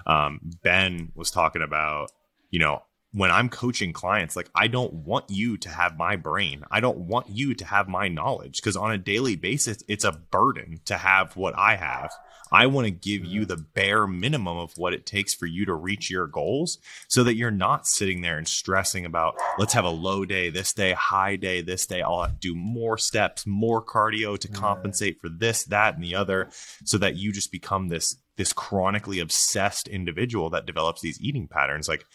Um, 0.05 0.41
ben 0.61 1.13
was 1.15 1.31
talking 1.31 1.61
about, 1.61 2.11
you 2.49 2.59
know, 2.59 2.83
when 3.13 3.31
I'm 3.31 3.49
coaching 3.49 3.91
clients, 3.91 4.35
like 4.35 4.49
I 4.55 4.67
don't 4.67 4.93
want 4.93 5.25
you 5.29 5.57
to 5.57 5.69
have 5.69 5.97
my 5.97 6.15
brain. 6.15 6.63
I 6.71 6.79
don't 6.79 6.99
want 6.99 7.29
you 7.29 7.53
to 7.55 7.65
have 7.65 7.89
my 7.89 8.07
knowledge 8.07 8.57
because 8.57 8.77
on 8.77 8.91
a 8.91 8.97
daily 8.97 9.35
basis, 9.35 9.83
it's 9.87 10.05
a 10.05 10.13
burden 10.13 10.79
to 10.85 10.97
have 10.97 11.35
what 11.35 11.57
I 11.57 11.75
have. 11.75 12.11
I 12.53 12.67
want 12.67 12.85
to 12.85 12.91
give 12.91 13.23
you 13.25 13.41
mm-hmm. 13.41 13.49
the 13.49 13.57
bare 13.57 14.07
minimum 14.07 14.57
of 14.57 14.73
what 14.77 14.93
it 14.93 15.05
takes 15.05 15.33
for 15.33 15.45
you 15.45 15.65
to 15.65 15.73
reach 15.73 16.09
your 16.09 16.27
goals 16.27 16.79
so 17.07 17.23
that 17.23 17.35
you're 17.35 17.49
not 17.49 17.87
sitting 17.87 18.21
there 18.21 18.37
and 18.37 18.47
stressing 18.47 19.05
about, 19.05 19.35
let's 19.57 19.73
have 19.73 19.85
a 19.85 19.89
low 19.89 20.25
day 20.25 20.49
this 20.49 20.73
day, 20.73 20.91
high 20.91 21.37
day 21.37 21.61
this 21.61 21.85
day. 21.85 22.01
I'll 22.01 22.29
do 22.39 22.53
more 22.53 22.97
steps, 22.97 23.45
more 23.47 23.83
cardio 23.83 24.37
to 24.37 24.47
mm-hmm. 24.47 24.61
compensate 24.61 25.21
for 25.21 25.29
this, 25.29 25.63
that, 25.65 25.95
and 25.95 26.03
the 26.03 26.15
other 26.15 26.49
so 26.83 26.97
that 26.97 27.15
you 27.15 27.31
just 27.31 27.51
become 27.51 27.87
this 27.87 28.17
this 28.37 28.53
chronically 28.53 29.19
obsessed 29.19 29.87
individual 29.87 30.49
that 30.49 30.65
develops 30.65 31.01
these 31.01 31.21
eating 31.21 31.47
patterns, 31.47 31.87
like 31.87 32.05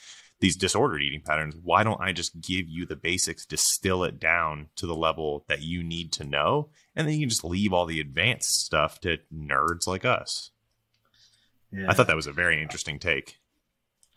these 0.40 0.56
disordered 0.56 1.02
eating 1.02 1.22
patterns. 1.22 1.56
Why 1.62 1.82
don't 1.82 2.00
I 2.00 2.12
just 2.12 2.40
give 2.40 2.68
you 2.68 2.86
the 2.86 2.96
basics, 2.96 3.46
distill 3.46 4.04
it 4.04 4.18
down 4.18 4.68
to 4.76 4.86
the 4.86 4.94
level 4.94 5.44
that 5.48 5.62
you 5.62 5.82
need 5.82 6.12
to 6.12 6.24
know, 6.24 6.68
and 6.94 7.06
then 7.06 7.14
you 7.14 7.20
can 7.20 7.30
just 7.30 7.44
leave 7.44 7.72
all 7.72 7.86
the 7.86 8.00
advanced 8.00 8.64
stuff 8.64 9.00
to 9.00 9.18
nerds 9.32 9.86
like 9.86 10.04
us? 10.04 10.50
Yeah. 11.72 11.86
I 11.88 11.94
thought 11.94 12.06
that 12.06 12.16
was 12.16 12.26
a 12.26 12.32
very 12.32 12.60
interesting 12.62 12.98
take. 12.98 13.38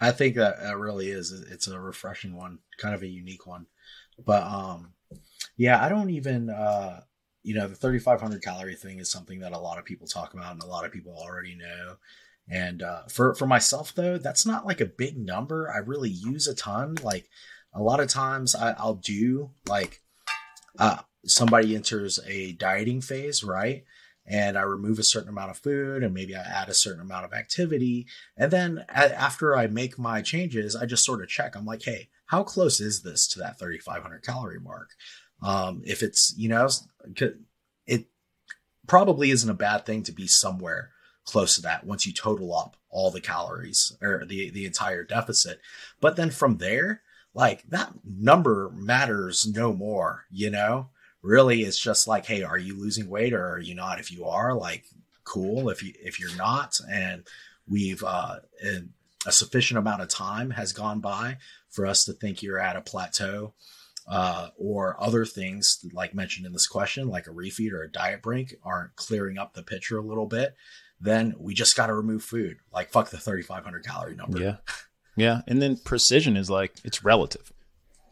I 0.02 0.12
think 0.12 0.36
that, 0.36 0.62
that 0.62 0.78
really 0.78 1.10
is. 1.10 1.32
It's 1.32 1.68
a 1.68 1.80
refreshing 1.80 2.36
one, 2.36 2.60
kind 2.78 2.96
of 2.96 3.04
a 3.04 3.08
unique 3.08 3.46
one. 3.46 3.66
But 4.24 4.44
um, 4.44 4.94
yeah, 5.58 5.84
I 5.84 5.90
don't 5.90 6.10
even 6.10 6.50
uh, 6.50 7.02
you 7.44 7.56
know, 7.56 7.68
the 7.68 7.76
3,500 7.76 8.42
calorie 8.42 8.76
thing 8.76 9.00
is 9.00 9.10
something 9.10 9.40
that 9.40 9.54
a 9.54 9.60
lot 9.60 9.80
of 9.80 9.86
people 9.86 10.08
talk 10.08 10.34
about 10.34 10.54
and 10.54 10.62
a 10.62 10.68
lot 10.68 10.86
of 10.86 10.92
people 10.92 11.16
already 11.18 11.56
know. 11.56 11.96
And 12.50 12.82
uh, 12.82 13.04
for 13.10 13.36
for 13.36 13.46
myself 13.46 13.94
though, 13.94 14.18
that's 14.18 14.46
not 14.46 14.66
like 14.66 14.82
a 14.82 14.86
big 14.86 15.18
number. 15.18 15.72
I 15.72 15.78
really 15.80 16.10
use 16.10 16.48
a 16.48 16.56
ton. 16.56 16.96
Like 17.04 17.30
a 17.74 17.82
lot 17.82 18.00
of 18.00 18.08
times, 18.08 18.56
I, 18.56 18.72
I'll 18.72 18.96
do 18.96 19.52
like 19.68 20.02
uh, 20.78 21.00
somebody 21.26 21.76
enters 21.76 22.20
a 22.26 22.54
dieting 22.54 23.02
phase, 23.02 23.44
right? 23.44 23.84
and 24.30 24.58
I 24.58 24.62
remove 24.62 25.00
a 25.00 25.04
certain 25.04 25.30
amount 25.30 25.50
of 25.50 25.58
food 25.58 26.04
and 26.04 26.14
maybe 26.14 26.36
I 26.36 26.42
add 26.42 26.70
a 26.70 26.74
certain 26.74 27.02
amount 27.02 27.26
of 27.26 27.34
activity. 27.34 28.06
And 28.38 28.52
then 28.52 28.86
after 28.90 29.58
I 29.58 29.66
make 29.66 29.98
my 29.98 30.22
changes, 30.22 30.76
I 30.76 30.86
just 30.86 31.04
sort 31.04 31.24
of 31.24 31.28
check. 31.28 31.56
I'm 31.56 31.66
like, 31.66 31.82
hey, 31.82 32.10
how 32.28 32.44
close 32.44 32.80
is 32.80 33.02
this 33.02 33.28
to 33.30 33.40
that 33.40 33.58
3,500 33.58 34.24
calorie 34.24 34.60
mark? 34.60 34.92
Um, 35.42 35.82
if 35.84 36.04
it's, 36.04 36.36
you 36.38 36.48
know, 36.48 36.70
it 37.88 38.06
probably 38.86 39.32
isn't 39.32 39.50
a 39.50 39.56
bad 39.56 39.86
thing 39.86 40.04
to 40.04 40.12
be 40.12 40.28
somewhere 40.28 40.92
close 41.30 41.56
to 41.56 41.62
that 41.62 41.86
once 41.86 42.06
you 42.06 42.14
total 42.14 42.56
up 42.56 42.76
all 42.90 43.12
the 43.12 43.22
calories 43.22 43.96
or 44.02 44.26
the, 44.26 44.50
the 44.50 44.66
entire 44.66 45.04
deficit. 45.04 45.60
But 46.02 46.16
then 46.16 46.32
from 46.32 46.58
there, 46.58 47.02
like 47.34 47.64
that 47.70 47.92
number 48.04 48.72
matters 48.74 49.48
no 49.48 49.74
more, 49.74 50.26
you 50.32 50.50
know? 50.50 50.90
Really, 51.22 51.64
it's 51.64 51.80
just 51.80 52.08
like, 52.08 52.26
hey, 52.26 52.44
are 52.44 52.58
you 52.58 52.80
losing 52.80 53.10
weight 53.10 53.34
or 53.34 53.46
are 53.50 53.60
you 53.60 53.76
not? 53.76 54.00
If 54.00 54.10
you 54.10 54.24
are, 54.26 54.54
like, 54.54 54.86
cool. 55.26 55.70
If 55.70 55.84
you 55.84 55.94
if 56.02 56.20
you're 56.20 56.36
not, 56.38 56.80
and 56.90 57.24
we've 57.68 58.04
uh, 58.04 58.38
a 59.26 59.32
sufficient 59.32 59.78
amount 59.78 60.02
of 60.02 60.08
time 60.08 60.52
has 60.52 60.74
gone 60.74 61.00
by 61.02 61.38
for 61.70 61.86
us 61.86 62.06
to 62.06 62.14
think 62.14 62.42
you're 62.42 62.60
at 62.60 62.76
a 62.76 62.82
plateau 62.82 63.54
uh, 64.08 64.50
or 64.58 64.96
other 65.00 65.26
things 65.26 65.86
like 65.94 66.16
mentioned 66.16 66.46
in 66.46 66.54
this 66.54 66.68
question, 66.68 67.10
like 67.10 67.28
a 67.28 67.32
refeed 67.32 67.74
or 67.74 67.84
a 67.84 67.92
diet 67.92 68.22
break, 68.22 68.56
aren't 68.64 68.96
clearing 68.96 69.38
up 69.38 69.54
the 69.54 69.62
picture 69.62 69.98
a 69.98 70.02
little 70.02 70.26
bit, 70.26 70.56
then 71.00 71.36
we 71.40 71.54
just 71.54 71.76
got 71.76 71.88
to 71.88 71.94
remove 71.94 72.24
food. 72.24 72.58
Like 72.74 72.92
fuck 72.92 73.10
the 73.10 73.18
3,500 73.18 73.86
calorie 73.86 74.16
number. 74.16 74.40
Yeah, 74.40 74.58
yeah. 75.16 75.42
And 75.48 75.62
then 75.62 75.78
precision 75.78 76.38
is 76.38 76.50
like 76.50 76.74
it's 76.84 77.04
relative. 77.04 77.52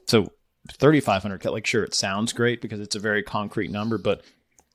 So 0.08 0.32
3,500 0.74 1.46
like 1.46 1.66
sure 1.66 1.84
it 1.84 1.94
sounds 1.94 2.34
great 2.34 2.62
because 2.62 2.80
it's 2.80 2.96
a 2.96 3.00
very 3.00 3.24
concrete 3.24 3.72
number, 3.72 3.98
but 3.98 4.24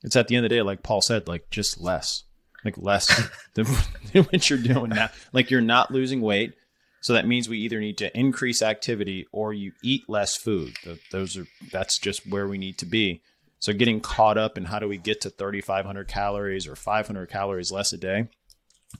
it's 0.03 0.15
at 0.15 0.27
the 0.27 0.35
end 0.35 0.45
of 0.45 0.49
the 0.49 0.55
day, 0.55 0.61
like 0.61 0.83
Paul 0.83 1.01
said, 1.01 1.27
like 1.27 1.49
just 1.49 1.79
less, 1.79 2.23
like 2.65 2.77
less 2.77 3.29
than 3.53 3.65
what 3.65 4.49
you're 4.49 4.59
doing 4.59 4.89
now. 4.89 5.09
Like 5.31 5.49
you're 5.49 5.61
not 5.61 5.91
losing 5.91 6.21
weight 6.21 6.53
so 7.03 7.11
that 7.13 7.27
means 7.27 7.49
we 7.49 7.59
either 7.59 7.81
need 7.81 7.97
to 7.97 8.17
increase 8.17 8.61
activity 8.61 9.27
or 9.33 9.53
you 9.53 9.73
eat 9.83 10.03
less 10.07 10.37
food. 10.37 10.73
Those 11.11 11.35
are 11.37 11.45
that's 11.69 11.99
just 11.99 12.25
where 12.25 12.47
we 12.47 12.57
need 12.57 12.77
to 12.77 12.85
be. 12.85 13.21
So 13.63 13.71
getting 13.71 14.01
caught 14.01 14.37
up 14.37 14.57
in 14.57 14.65
how 14.65 14.79
do 14.79 14.89
we 14.89 14.97
get 14.97 15.21
to 15.21 15.29
3500 15.29 16.05
calories 16.09 16.67
or 16.67 16.75
500 16.75 17.29
calories 17.29 17.71
less 17.71 17.93
a 17.93 17.97
day? 17.97 18.27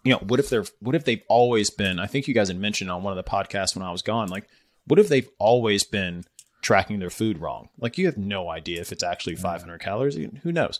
You 0.05 0.13
know, 0.13 0.19
what 0.19 0.39
if 0.39 0.49
they're 0.49 0.63
what 0.79 0.95
if 0.95 1.03
they've 1.03 1.21
always 1.27 1.69
been 1.69 1.99
I 1.99 2.07
think 2.07 2.29
you 2.29 2.33
guys 2.33 2.47
had 2.47 2.57
mentioned 2.57 2.89
on 2.89 3.03
one 3.03 3.15
of 3.15 3.21
the 3.21 3.29
podcasts 3.29 3.75
when 3.75 3.83
I 3.83 3.91
was 3.91 4.01
gone 4.01 4.29
like 4.29 4.47
what 4.87 4.99
if 4.99 5.09
they've 5.09 5.27
always 5.37 5.83
been 5.83 6.23
tracking 6.61 6.99
their 6.99 7.09
food 7.09 7.39
wrong? 7.39 7.67
Like 7.77 7.97
you 7.97 8.05
have 8.05 8.15
no 8.15 8.49
idea 8.49 8.79
if 8.79 8.93
it's 8.93 9.03
actually 9.03 9.33
mm-hmm. 9.33 9.43
500 9.43 9.81
calories, 9.81 10.15
who 10.15 10.51
knows. 10.53 10.79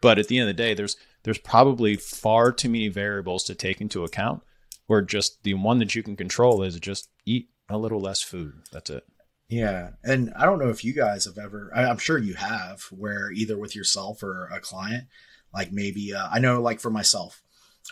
But 0.00 0.20
at 0.20 0.28
the 0.28 0.38
end 0.38 0.48
of 0.48 0.56
the 0.56 0.62
day 0.62 0.72
there's 0.72 0.96
there's 1.24 1.38
probably 1.38 1.96
far 1.96 2.52
too 2.52 2.68
many 2.68 2.86
variables 2.86 3.42
to 3.44 3.56
take 3.56 3.80
into 3.80 4.04
account 4.04 4.44
Where 4.86 5.02
just 5.02 5.42
the 5.42 5.54
one 5.54 5.80
that 5.80 5.96
you 5.96 6.04
can 6.04 6.14
control 6.14 6.62
is 6.62 6.78
just 6.78 7.08
eat 7.26 7.48
a 7.68 7.78
little 7.78 8.00
less 8.00 8.22
food. 8.22 8.62
That's 8.70 8.90
it. 8.90 9.04
Yeah. 9.48 9.90
And 10.02 10.32
I 10.36 10.46
don't 10.46 10.58
know 10.58 10.70
if 10.70 10.84
you 10.84 10.92
guys 10.92 11.26
have 11.26 11.38
ever, 11.38 11.70
I'm 11.74 11.98
sure 11.98 12.18
you 12.18 12.34
have, 12.34 12.82
where 12.90 13.30
either 13.30 13.58
with 13.58 13.76
yourself 13.76 14.22
or 14.22 14.46
a 14.46 14.60
client, 14.60 15.06
like 15.52 15.72
maybe, 15.72 16.14
uh, 16.14 16.28
I 16.30 16.38
know 16.38 16.60
like 16.60 16.80
for 16.80 16.90
myself, 16.90 17.42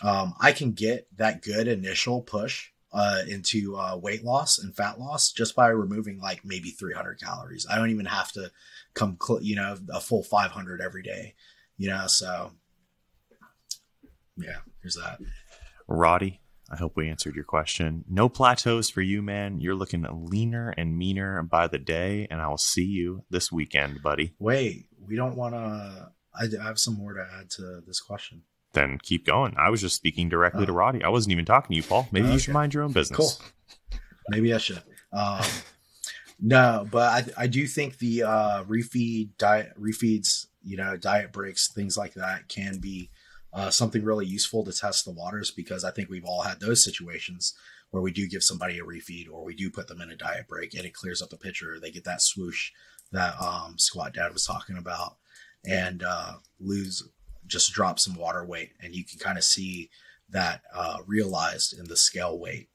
um, 0.01 0.33
I 0.39 0.51
can 0.51 0.71
get 0.71 1.07
that 1.17 1.41
good 1.41 1.67
initial 1.67 2.21
push 2.21 2.69
uh, 2.91 3.21
into 3.27 3.77
uh, 3.77 3.97
weight 3.97 4.23
loss 4.23 4.59
and 4.59 4.75
fat 4.75 4.99
loss 4.99 5.31
just 5.31 5.55
by 5.55 5.67
removing 5.67 6.19
like 6.19 6.43
maybe 6.43 6.69
300 6.69 7.19
calories. 7.19 7.65
I 7.69 7.77
don't 7.77 7.91
even 7.91 8.05
have 8.05 8.31
to 8.33 8.51
come, 8.93 9.17
cl- 9.21 9.43
you 9.43 9.55
know, 9.55 9.77
a 9.93 9.99
full 9.99 10.23
500 10.23 10.81
every 10.81 11.03
day, 11.03 11.35
you 11.77 11.89
know? 11.89 12.07
So 12.07 12.51
yeah, 14.37 14.57
here's 14.81 14.95
that. 14.95 15.19
Roddy, 15.87 16.39
I 16.73 16.75
hope 16.75 16.95
we 16.95 17.07
answered 17.07 17.35
your 17.35 17.43
question. 17.43 18.03
No 18.09 18.27
plateaus 18.27 18.89
for 18.89 19.03
you, 19.03 19.21
man. 19.21 19.61
You're 19.61 19.75
looking 19.75 20.07
leaner 20.11 20.73
and 20.75 20.97
meaner 20.97 21.43
by 21.43 21.67
the 21.67 21.77
day, 21.77 22.25
and 22.31 22.41
I 22.41 22.47
will 22.47 22.57
see 22.57 22.83
you 22.83 23.23
this 23.29 23.51
weekend, 23.51 24.01
buddy. 24.01 24.33
Wait, 24.39 24.87
we 24.99 25.15
don't 25.15 25.35
want 25.35 25.53
to. 25.53 26.09
I 26.35 26.47
have 26.63 26.79
some 26.79 26.95
more 26.95 27.13
to 27.13 27.27
add 27.39 27.51
to 27.51 27.81
this 27.85 27.99
question. 27.99 28.41
Then 28.71 28.97
keep 29.03 29.23
going. 29.23 29.53
I 29.55 29.69
was 29.69 29.81
just 29.81 29.95
speaking 29.95 30.29
directly 30.29 30.63
oh. 30.63 30.65
to 30.65 30.71
Roddy. 30.71 31.03
I 31.03 31.09
wasn't 31.09 31.33
even 31.33 31.45
talking 31.45 31.69
to 31.69 31.75
you, 31.75 31.83
Paul. 31.83 32.07
Maybe 32.11 32.25
okay. 32.25 32.33
you 32.33 32.39
should 32.39 32.55
mind 32.55 32.73
your 32.73 32.81
own 32.81 32.91
business. 32.91 33.17
Cool. 33.17 33.99
Maybe 34.29 34.51
I 34.51 34.57
should. 34.57 34.81
Um, 35.11 35.43
no, 36.41 36.87
but 36.89 37.29
I, 37.37 37.43
I 37.43 37.47
do 37.47 37.67
think 37.67 37.99
the 37.99 38.23
uh, 38.23 38.63
refeed 38.63 39.37
diet 39.37 39.73
refeeds, 39.79 40.47
you 40.63 40.77
know, 40.77 40.97
diet 40.97 41.31
breaks, 41.31 41.71
things 41.71 41.99
like 41.99 42.15
that 42.15 42.47
can 42.47 42.79
be 42.79 43.11
uh, 43.53 43.69
something 43.69 44.03
really 44.03 44.25
useful 44.25 44.63
to 44.65 44.73
test 44.73 45.05
the 45.05 45.11
waters 45.11 45.51
because 45.51 45.83
I 45.83 45.91
think 45.91 46.09
we've 46.09 46.25
all 46.25 46.41
had 46.41 46.59
those 46.59 46.83
situations 46.83 47.53
where 47.91 48.01
we 48.01 48.11
do 48.11 48.27
give 48.27 48.43
somebody 48.43 48.79
a 48.79 48.83
refeed 48.83 49.27
or 49.31 49.43
we 49.43 49.53
do 49.53 49.69
put 49.69 49.87
them 49.87 50.01
in 50.01 50.09
a 50.09 50.15
diet 50.15 50.47
break 50.47 50.73
and 50.73 50.85
it 50.85 50.95
clears 50.95 51.21
up 51.21 51.29
the 51.29 51.37
picture. 51.37 51.79
They 51.79 51.91
get 51.91 52.03
that 52.05 52.21
swoosh 52.21 52.71
that 53.11 53.35
um, 53.39 53.77
Squat 53.77 54.13
Dad 54.13 54.33
was 54.33 54.45
talking 54.45 54.77
about 54.77 55.17
and 55.63 56.03
uh, 56.03 56.33
lose, 56.59 57.07
just 57.45 57.71
drop 57.73 57.99
some 57.99 58.15
water 58.15 58.43
weight. 58.43 58.71
And 58.81 58.95
you 58.95 59.05
can 59.05 59.19
kind 59.19 59.37
of 59.37 59.43
see 59.43 59.91
that 60.29 60.61
uh, 60.73 60.97
realized 61.05 61.77
in 61.77 61.85
the 61.85 61.95
scale 61.95 62.39
weight. 62.39 62.69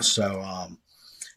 So, 0.00 0.40
um, 0.42 0.78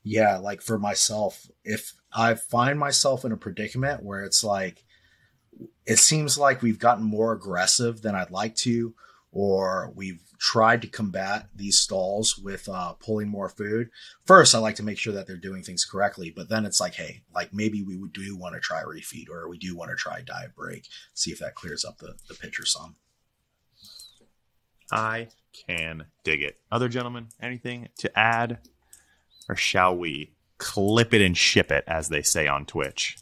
yeah, 0.04 0.38
like 0.38 0.62
for 0.64 0.80
myself, 0.80 1.48
if 1.64 1.94
I 2.12 2.34
find 2.34 2.80
myself 2.80 3.24
in 3.26 3.32
a 3.32 3.38
predicament 3.38 4.04
where 4.04 4.24
it's 4.24 4.44
like, 4.44 4.85
it 5.86 6.00
seems 6.00 6.38
like 6.38 6.62
we've 6.62 6.80
gotten 6.80 7.04
more 7.04 7.34
aggressive 7.34 8.02
than 8.02 8.16
I'd 8.16 8.32
like 8.32 8.56
to, 8.58 8.94
or 9.32 9.92
we've 9.96 10.22
tried 10.40 10.82
to 10.82 10.88
combat 10.88 11.50
these 11.56 11.80
stalls 11.80 12.38
with 12.38 12.68
uh, 12.70 12.94
pulling 12.94 13.28
more 13.28 13.50
food. 13.50 13.90
First, 14.26 14.56
I 14.56 14.60
like 14.60 14.76
to 14.76 14.84
make 14.84 14.98
sure 14.98 15.14
that 15.14 15.28
they're 15.28 15.38
doing 15.38 15.64
things 15.64 15.86
correctly, 15.86 16.32
but 16.36 16.50
then 16.50 16.66
it's 16.66 16.80
like, 16.80 16.96
hey, 16.96 17.22
like 17.34 17.54
maybe 17.54 17.84
we 17.84 17.98
do 18.14 18.38
want 18.38 18.56
to 18.56 18.62
try 18.62 18.84
refeed 18.84 19.30
or 19.30 19.48
we 19.48 19.58
do 19.58 19.76
want 19.76 19.92
to 19.92 19.96
try 19.96 20.22
diet 20.22 20.56
break, 20.56 20.88
see 21.14 21.32
if 21.32 21.40
that 21.40 21.56
clears 21.56 21.86
up 21.86 21.98
the, 21.98 22.16
the 22.28 22.36
picture 22.36 22.66
some. 22.66 22.96
I 24.92 25.30
can 25.68 26.06
dig 26.24 26.42
it. 26.42 26.58
Other 26.72 26.90
gentlemen, 26.90 27.30
anything 27.42 27.90
to 28.00 28.20
add? 28.20 28.60
Or 29.48 29.56
shall 29.56 29.96
we 29.96 30.34
clip 30.58 31.14
it 31.14 31.22
and 31.22 31.38
ship 31.38 31.72
it, 31.72 31.84
as 31.88 32.10
they 32.10 32.22
say 32.22 32.48
on 32.48 32.66
Twitch? 32.66 33.18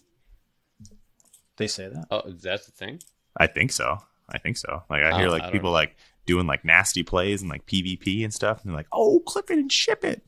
They 1.58 1.68
say 1.68 1.90
that. 1.90 2.06
Oh, 2.10 2.24
that's 2.28 2.66
the 2.66 2.72
thing. 2.72 3.00
I 3.38 3.48
think 3.48 3.72
so. 3.72 3.98
I 4.30 4.38
think 4.38 4.58
so. 4.58 4.84
Like 4.90 5.04
I 5.04 5.18
hear 5.18 5.28
oh, 5.28 5.32
like 5.32 5.44
I 5.44 5.52
people 5.52 5.70
know. 5.70 5.76
like 5.76 5.96
doing 6.26 6.48
like 6.48 6.66
nasty 6.66 7.04
plays 7.04 7.42
and 7.42 7.50
like 7.50 7.66
PvP 7.66 8.24
and 8.24 8.34
stuff, 8.34 8.62
and 8.62 8.72
they're 8.72 8.78
like, 8.78 8.88
"Oh, 8.92 9.22
clip 9.26 9.52
it 9.52 9.58
and 9.58 9.72
ship 9.72 10.04
it." 10.04 10.24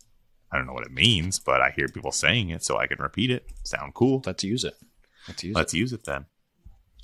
I 0.52 0.58
don't 0.58 0.68
know 0.68 0.74
what 0.74 0.86
it 0.86 0.92
means, 0.92 1.40
but 1.40 1.62
I 1.62 1.72
hear 1.72 1.88
people 1.88 2.12
saying 2.12 2.50
it, 2.50 2.64
so 2.64 2.78
I 2.78 2.88
can 2.88 3.00
repeat 3.00 3.32
it. 3.32 3.46
Sound 3.64 3.94
cool? 3.94 4.22
Let's 4.26 4.44
use 4.44 4.64
it. 4.64 4.76
Let's 5.28 5.44
use 5.44 5.56
Let's 5.56 5.74
it. 5.74 5.78
use 5.78 5.94
it 5.94 6.06
then. 6.06 6.26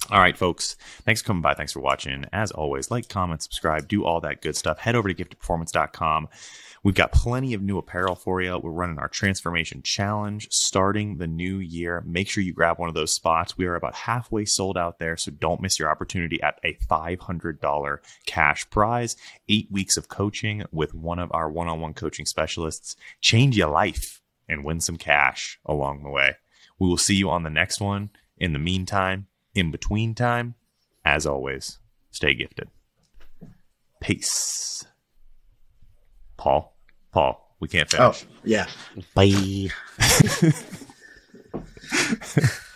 All 0.09 0.19
right, 0.19 0.37
folks. 0.37 0.75
Thanks 1.03 1.21
for 1.21 1.27
coming 1.27 1.41
by. 1.41 1.53
Thanks 1.53 1.73
for 1.73 1.79
watching. 1.79 2.25
As 2.33 2.51
always, 2.51 2.89
like, 2.89 3.07
comment, 3.07 3.43
subscribe, 3.43 3.87
do 3.87 4.03
all 4.03 4.19
that 4.21 4.41
good 4.41 4.55
stuff. 4.55 4.79
Head 4.79 4.95
over 4.95 5.11
to 5.11 5.13
giftedperformance.com. 5.13 6.27
We've 6.83 6.95
got 6.95 7.11
plenty 7.11 7.53
of 7.53 7.61
new 7.61 7.77
apparel 7.77 8.15
for 8.15 8.41
you. 8.41 8.57
We're 8.57 8.71
running 8.71 8.97
our 8.97 9.07
transformation 9.07 9.83
challenge 9.83 10.47
starting 10.49 11.17
the 11.17 11.27
new 11.27 11.57
year. 11.57 12.03
Make 12.07 12.27
sure 12.27 12.41
you 12.41 12.53
grab 12.53 12.79
one 12.79 12.89
of 12.89 12.95
those 12.95 13.13
spots. 13.13 13.55
We 13.55 13.67
are 13.67 13.75
about 13.75 13.93
halfway 13.93 14.45
sold 14.45 14.79
out 14.79 14.97
there, 14.97 15.15
so 15.15 15.31
don't 15.31 15.61
miss 15.61 15.77
your 15.77 15.91
opportunity 15.91 16.41
at 16.41 16.59
a 16.63 16.73
$500 16.89 17.97
cash 18.25 18.67
prize. 18.71 19.15
Eight 19.47 19.67
weeks 19.69 19.95
of 19.95 20.07
coaching 20.07 20.63
with 20.71 20.95
one 20.95 21.19
of 21.19 21.31
our 21.33 21.51
one 21.51 21.67
on 21.67 21.79
one 21.79 21.93
coaching 21.93 22.25
specialists. 22.25 22.95
Change 23.19 23.55
your 23.55 23.69
life 23.69 24.21
and 24.49 24.65
win 24.65 24.79
some 24.79 24.97
cash 24.97 25.59
along 25.65 26.01
the 26.01 26.09
way. 26.09 26.35
We 26.79 26.87
will 26.87 26.97
see 26.97 27.15
you 27.15 27.29
on 27.29 27.43
the 27.43 27.51
next 27.51 27.79
one. 27.79 28.09
In 28.39 28.53
the 28.53 28.59
meantime, 28.59 29.27
in 29.53 29.69
between 29.69 30.15
time, 30.15 30.55
as 31.05 31.27
always, 31.27 31.77
stay 32.09 32.33
gifted. 32.33 32.69
Peace. 33.99 34.85
Paul, 36.37 36.70
Paul, 37.11 37.55
we 37.59 37.67
can't 37.67 37.93
Oh, 37.99 38.13
yeah. 38.43 38.67
Bye. 39.13 39.69